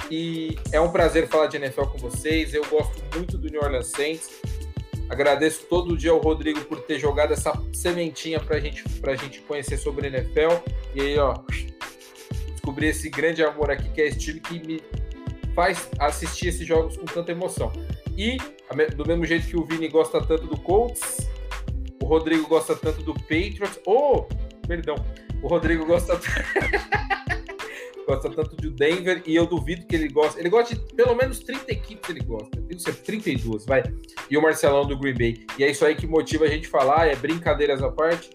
E 0.10 0.58
é 0.72 0.82
um 0.82 0.92
prazer 0.92 1.28
falar 1.28 1.46
de 1.46 1.58
NFL 1.58 1.84
com 1.84 2.00
vocês. 2.00 2.52
Eu 2.52 2.66
gosto 2.66 3.00
muito 3.16 3.38
do 3.38 3.48
New 3.48 3.62
Orleans 3.62 3.92
Saints. 3.92 4.42
Agradeço 5.08 5.68
todo 5.70 5.96
dia 5.96 6.10
ao 6.10 6.20
Rodrigo 6.20 6.62
por 6.62 6.82
ter 6.82 6.98
jogado 6.98 7.32
essa 7.32 7.54
sementinha 7.72 8.40
pra 8.40 8.60
gente, 8.60 8.84
pra 9.00 9.16
gente 9.16 9.40
conhecer 9.42 9.78
sobre 9.78 10.08
NFL. 10.08 10.68
E 10.96 11.02
aí, 11.02 11.18
ó, 11.20 11.36
descobri 12.54 12.88
esse 12.88 13.08
grande 13.08 13.44
amor 13.44 13.70
aqui, 13.70 13.88
que 13.90 14.02
é 14.02 14.08
esse 14.08 14.18
time 14.18 14.40
que 14.40 14.60
me 14.66 14.82
faz 15.60 15.90
assistir 16.00 16.48
esses 16.48 16.66
jogos 16.66 16.96
com 16.96 17.04
tanta 17.04 17.34
emoção. 17.34 17.70
E, 18.18 18.38
do 18.96 19.06
mesmo 19.06 19.26
jeito 19.26 19.46
que 19.46 19.58
o 19.58 19.66
Vini 19.66 19.90
gosta 19.90 20.22
tanto 20.22 20.48
do 20.48 20.56
Colts, 20.56 21.30
o 22.02 22.06
Rodrigo 22.06 22.48
gosta 22.48 22.78
tanto 22.78 23.04
do 23.04 23.14
Patriots. 23.14 23.78
Oh, 23.86 24.24
perdão. 24.66 24.96
O 25.44 25.50
Rodrigo 25.50 25.86
gosta. 25.86 26.18
gosta 28.08 28.30
tanto 28.30 28.56
de 28.56 28.70
Denver 28.70 29.22
e 29.26 29.36
eu 29.36 29.46
duvido 29.46 29.86
que 29.86 29.98
ele 29.98 30.08
gosta. 30.08 30.40
Ele 30.40 30.48
gosta 30.48 30.74
de 30.74 30.82
pelo 30.94 31.14
menos 31.14 31.40
30 31.40 31.74
equipes, 31.74 32.10
ele 32.10 32.22
gosta. 32.22 32.50
Tem 32.62 32.78
que 32.78 32.82
ser 32.82 32.96
32, 32.96 33.66
vai. 33.66 33.84
E 34.32 34.38
o 34.38 34.42
Marcelão 34.42 34.88
do 34.88 34.98
Green 34.98 35.14
Bay. 35.14 35.46
E 35.58 35.66
é 35.66 35.70
isso 35.70 35.86
aí 35.86 35.94
que 35.94 36.08
motiva 36.08 36.46
a 36.46 36.48
gente 36.48 36.70
falar, 36.70 37.08
é 37.08 37.18
brincadeiras 37.18 37.84
à 37.84 37.92
parte. 37.92 38.30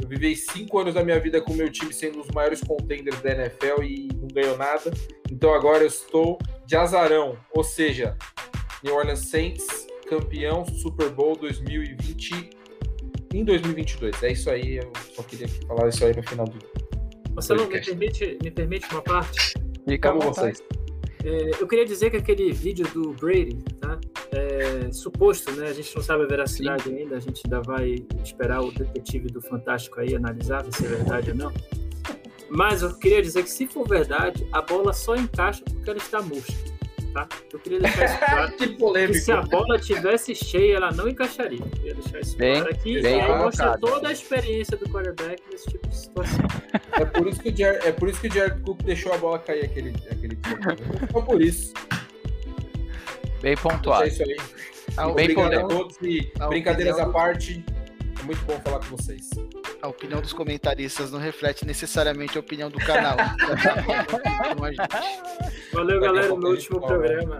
Eu 0.00 0.08
vivi 0.08 0.34
cinco 0.34 0.78
anos 0.78 0.94
da 0.94 1.04
minha 1.04 1.20
vida 1.20 1.42
com 1.42 1.52
o 1.52 1.56
meu 1.56 1.70
time 1.70 1.92
sendo 1.92 2.22
os 2.22 2.28
maiores 2.28 2.62
contenders 2.62 3.20
da 3.20 3.32
NFL 3.32 3.82
e 3.82 4.08
não 4.14 4.28
ganhou 4.28 4.56
nada. 4.56 4.90
Então 5.30 5.52
agora 5.52 5.82
eu 5.82 5.88
estou 5.88 6.38
de 6.66 6.76
azarão, 6.76 7.36
ou 7.54 7.62
seja, 7.62 8.16
New 8.82 8.94
Orleans 8.94 9.28
Saints 9.28 9.86
campeão 10.08 10.64
Super 10.66 11.10
Bowl 11.10 11.36
2020 11.36 12.50
em 13.32 13.44
2022. 13.44 14.22
É 14.22 14.32
isso 14.32 14.50
aí, 14.50 14.76
eu 14.76 14.92
só 15.14 15.22
queria 15.22 15.48
falar 15.66 15.88
isso 15.88 16.04
aí 16.04 16.14
no 16.14 16.22
final 16.22 16.46
do 16.46 16.58
Marcelo, 17.34 17.66
me 17.66 17.80
permite, 17.80 18.38
me 18.42 18.50
permite 18.50 18.86
uma 18.92 19.02
parte? 19.02 19.54
Fica 19.88 20.12
com 20.12 20.20
vocês. 20.20 20.62
É, 21.24 21.50
eu 21.60 21.66
queria 21.66 21.84
dizer 21.84 22.10
que 22.10 22.18
aquele 22.18 22.52
vídeo 22.52 22.86
do 22.92 23.12
Brady, 23.14 23.56
tá? 23.80 23.98
É, 24.30 24.92
suposto, 24.92 25.50
né? 25.52 25.68
A 25.68 25.72
gente 25.72 25.94
não 25.96 26.02
sabe 26.02 26.24
a 26.24 26.26
veracidade 26.26 26.84
Sim. 26.84 26.96
ainda, 26.96 27.16
a 27.16 27.20
gente 27.20 27.42
ainda 27.44 27.60
vai 27.62 27.96
esperar 28.22 28.60
o 28.60 28.70
detetive 28.70 29.28
do 29.28 29.40
Fantástico 29.40 30.00
aí 30.00 30.14
analisar 30.14 30.64
se 30.70 30.84
é 30.84 30.88
verdade 30.88 31.30
ou 31.30 31.36
não. 31.36 31.52
Mas 32.54 32.82
eu 32.82 32.94
queria 32.94 33.20
dizer 33.20 33.42
que 33.42 33.50
se 33.50 33.66
for 33.66 33.86
verdade, 33.86 34.46
a 34.52 34.62
bola 34.62 34.92
só 34.92 35.16
encaixa 35.16 35.64
porque 35.64 35.90
ela 35.90 35.98
está 35.98 36.22
murcha. 36.22 36.54
Tá? 37.12 37.28
Eu 37.52 37.58
queria 37.58 37.80
deixar 37.80 38.04
isso 38.04 38.18
claro. 38.24 38.56
que 38.56 38.68
polêmico. 38.68 39.12
Que 39.12 39.20
se 39.20 39.32
a 39.32 39.42
bola 39.42 39.78
tivesse 39.78 40.34
cheia, 40.36 40.76
ela 40.76 40.92
não 40.92 41.08
encaixaria. 41.08 41.58
Eu 41.58 41.70
queria 41.70 41.94
deixar 41.94 42.20
isso 42.20 42.36
bem, 42.36 42.54
claro 42.54 42.70
aqui. 42.70 43.02
Bem 43.02 43.18
e 43.18 43.20
aí 43.20 43.38
mostra 43.38 43.76
toda 43.78 44.08
a 44.08 44.12
experiência 44.12 44.76
do 44.76 44.88
quarterback 44.88 45.42
nesse 45.50 45.66
tipo 45.68 45.88
de 45.88 45.96
situação. 45.96 46.44
É 46.92 47.04
por 47.04 47.26
isso 47.26 47.40
que 47.40 47.48
o 47.48 47.56
Jared, 47.56 47.86
é 47.86 47.92
por 47.92 48.08
isso 48.08 48.20
que 48.20 48.28
o 48.28 48.32
Jared 48.32 48.60
Cook 48.62 48.82
deixou 48.84 49.12
a 49.12 49.18
bola 49.18 49.38
cair 49.40 49.64
aquele, 49.64 49.90
aquele 50.10 50.36
dia. 50.36 50.58
Só 51.12 51.20
por 51.22 51.42
isso. 51.42 51.74
Bem 53.42 53.56
pontuado. 53.56 54.04
É 54.04 54.08
isso 54.08 54.22
aí. 54.22 54.36
Ah, 54.96 55.10
bem 55.10 55.32
Obrigado 55.32 55.54
a 55.54 55.66
todos 55.66 55.96
e 56.02 56.32
a 56.38 56.46
brincadeiras 56.46 57.00
à 57.00 57.08
parte. 57.08 57.64
É 58.24 58.26
muito 58.26 58.42
bom 58.46 58.58
falar 58.60 58.78
com 58.78 58.96
vocês. 58.96 59.28
A 59.82 59.88
opinião 59.88 60.18
dos 60.18 60.32
comentaristas 60.32 61.12
não 61.12 61.18
reflete 61.18 61.66
necessariamente 61.66 62.38
a 62.38 62.40
opinião 62.40 62.70
do 62.70 62.78
canal. 62.78 63.18
Valeu, 65.74 66.00
galera, 66.00 66.28
no 66.28 66.48
último 66.48 66.80
programa. 66.80 67.38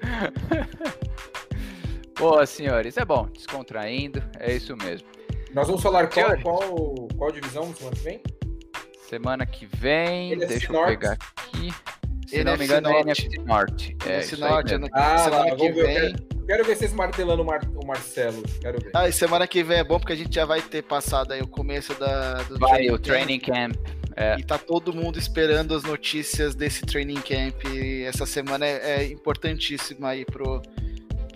Boa, 2.18 2.46
senhores. 2.46 2.96
É 2.96 3.04
bom, 3.04 3.28
descontraindo, 3.34 4.22
é 4.40 4.54
isso 4.54 4.74
mesmo. 4.78 5.06
Nós 5.52 5.66
vamos 5.66 5.82
falar 5.82 6.08
qual, 6.08 6.40
qual, 6.40 6.74
qual 7.18 7.30
divisão 7.30 7.74
semana 7.74 7.94
que 7.94 8.02
vem? 8.02 8.22
Semana 9.06 9.44
que 9.44 9.66
vem, 9.66 10.32
Ele 10.32 10.46
deixa 10.46 10.72
eu 10.72 10.86
pegar 10.86 11.12
aqui. 11.12 11.70
Se 12.26 12.36
NFC 12.36 12.44
não 12.44 12.56
me 12.56 12.64
engano, 12.64 12.88
é 12.88 13.00
NFC 13.02 13.28
Norte. 13.44 13.94
É, 14.06 14.14
NFC 14.14 14.38
Norte, 14.38 14.74
ah, 14.94 15.18
semana 15.18 15.50
lá, 15.50 15.56
que 15.56 15.70
vem. 15.70 15.84
Quero, 15.84 16.33
quero, 16.46 16.64
ver 16.64 16.76
vocês 16.76 16.92
martelando 16.92 17.42
o, 17.42 17.46
Mar, 17.46 17.60
o, 17.74 17.86
Marcelo. 17.86 18.42
Quero 18.60 18.80
ver. 18.80 18.90
Ah, 18.94 19.08
e 19.08 19.12
semana 19.12 19.46
que 19.46 19.62
vem 19.62 19.78
é 19.78 19.84
bom 19.84 19.98
porque 19.98 20.12
a 20.12 20.16
gente 20.16 20.34
já 20.34 20.44
vai 20.44 20.62
ter 20.62 20.82
passado 20.82 21.32
aí 21.32 21.40
o 21.40 21.46
começo 21.46 21.98
da, 21.98 22.42
do 22.42 22.58
vai, 22.58 22.72
training 22.72 22.92
o 22.92 22.98
training 22.98 23.40
camp. 23.40 23.76
camp. 23.76 24.04
É. 24.16 24.36
E 24.38 24.44
tá 24.44 24.58
todo 24.58 24.92
mundo 24.92 25.18
esperando 25.18 25.74
as 25.74 25.82
notícias 25.82 26.54
desse 26.54 26.86
training 26.86 27.20
camp. 27.20 27.64
E 27.72 28.04
essa 28.04 28.26
semana 28.26 28.64
é, 28.64 29.02
é 29.02 29.06
importantíssima 29.06 30.10
aí 30.10 30.24
pro, 30.24 30.62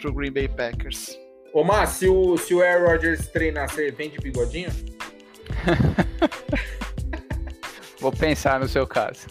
pro 0.01 0.13
Green 0.13 0.33
Bay 0.33 0.49
Packers. 0.49 1.19
Ô, 1.53 1.65
Mar, 1.65 1.87
se 1.87 2.09
o, 2.09 2.37
se 2.37 2.55
o 2.55 2.63
Aaron 2.63 2.87
Rodgers 2.87 3.27
treinar, 3.29 3.69
você 3.69 3.91
vem 3.91 4.11
de 4.11 4.19
bigodinho? 4.19 4.71
Vou 8.01 8.13
pensar 8.13 8.61
no 8.61 8.69
seu 8.69 8.87
caso. 8.87 9.27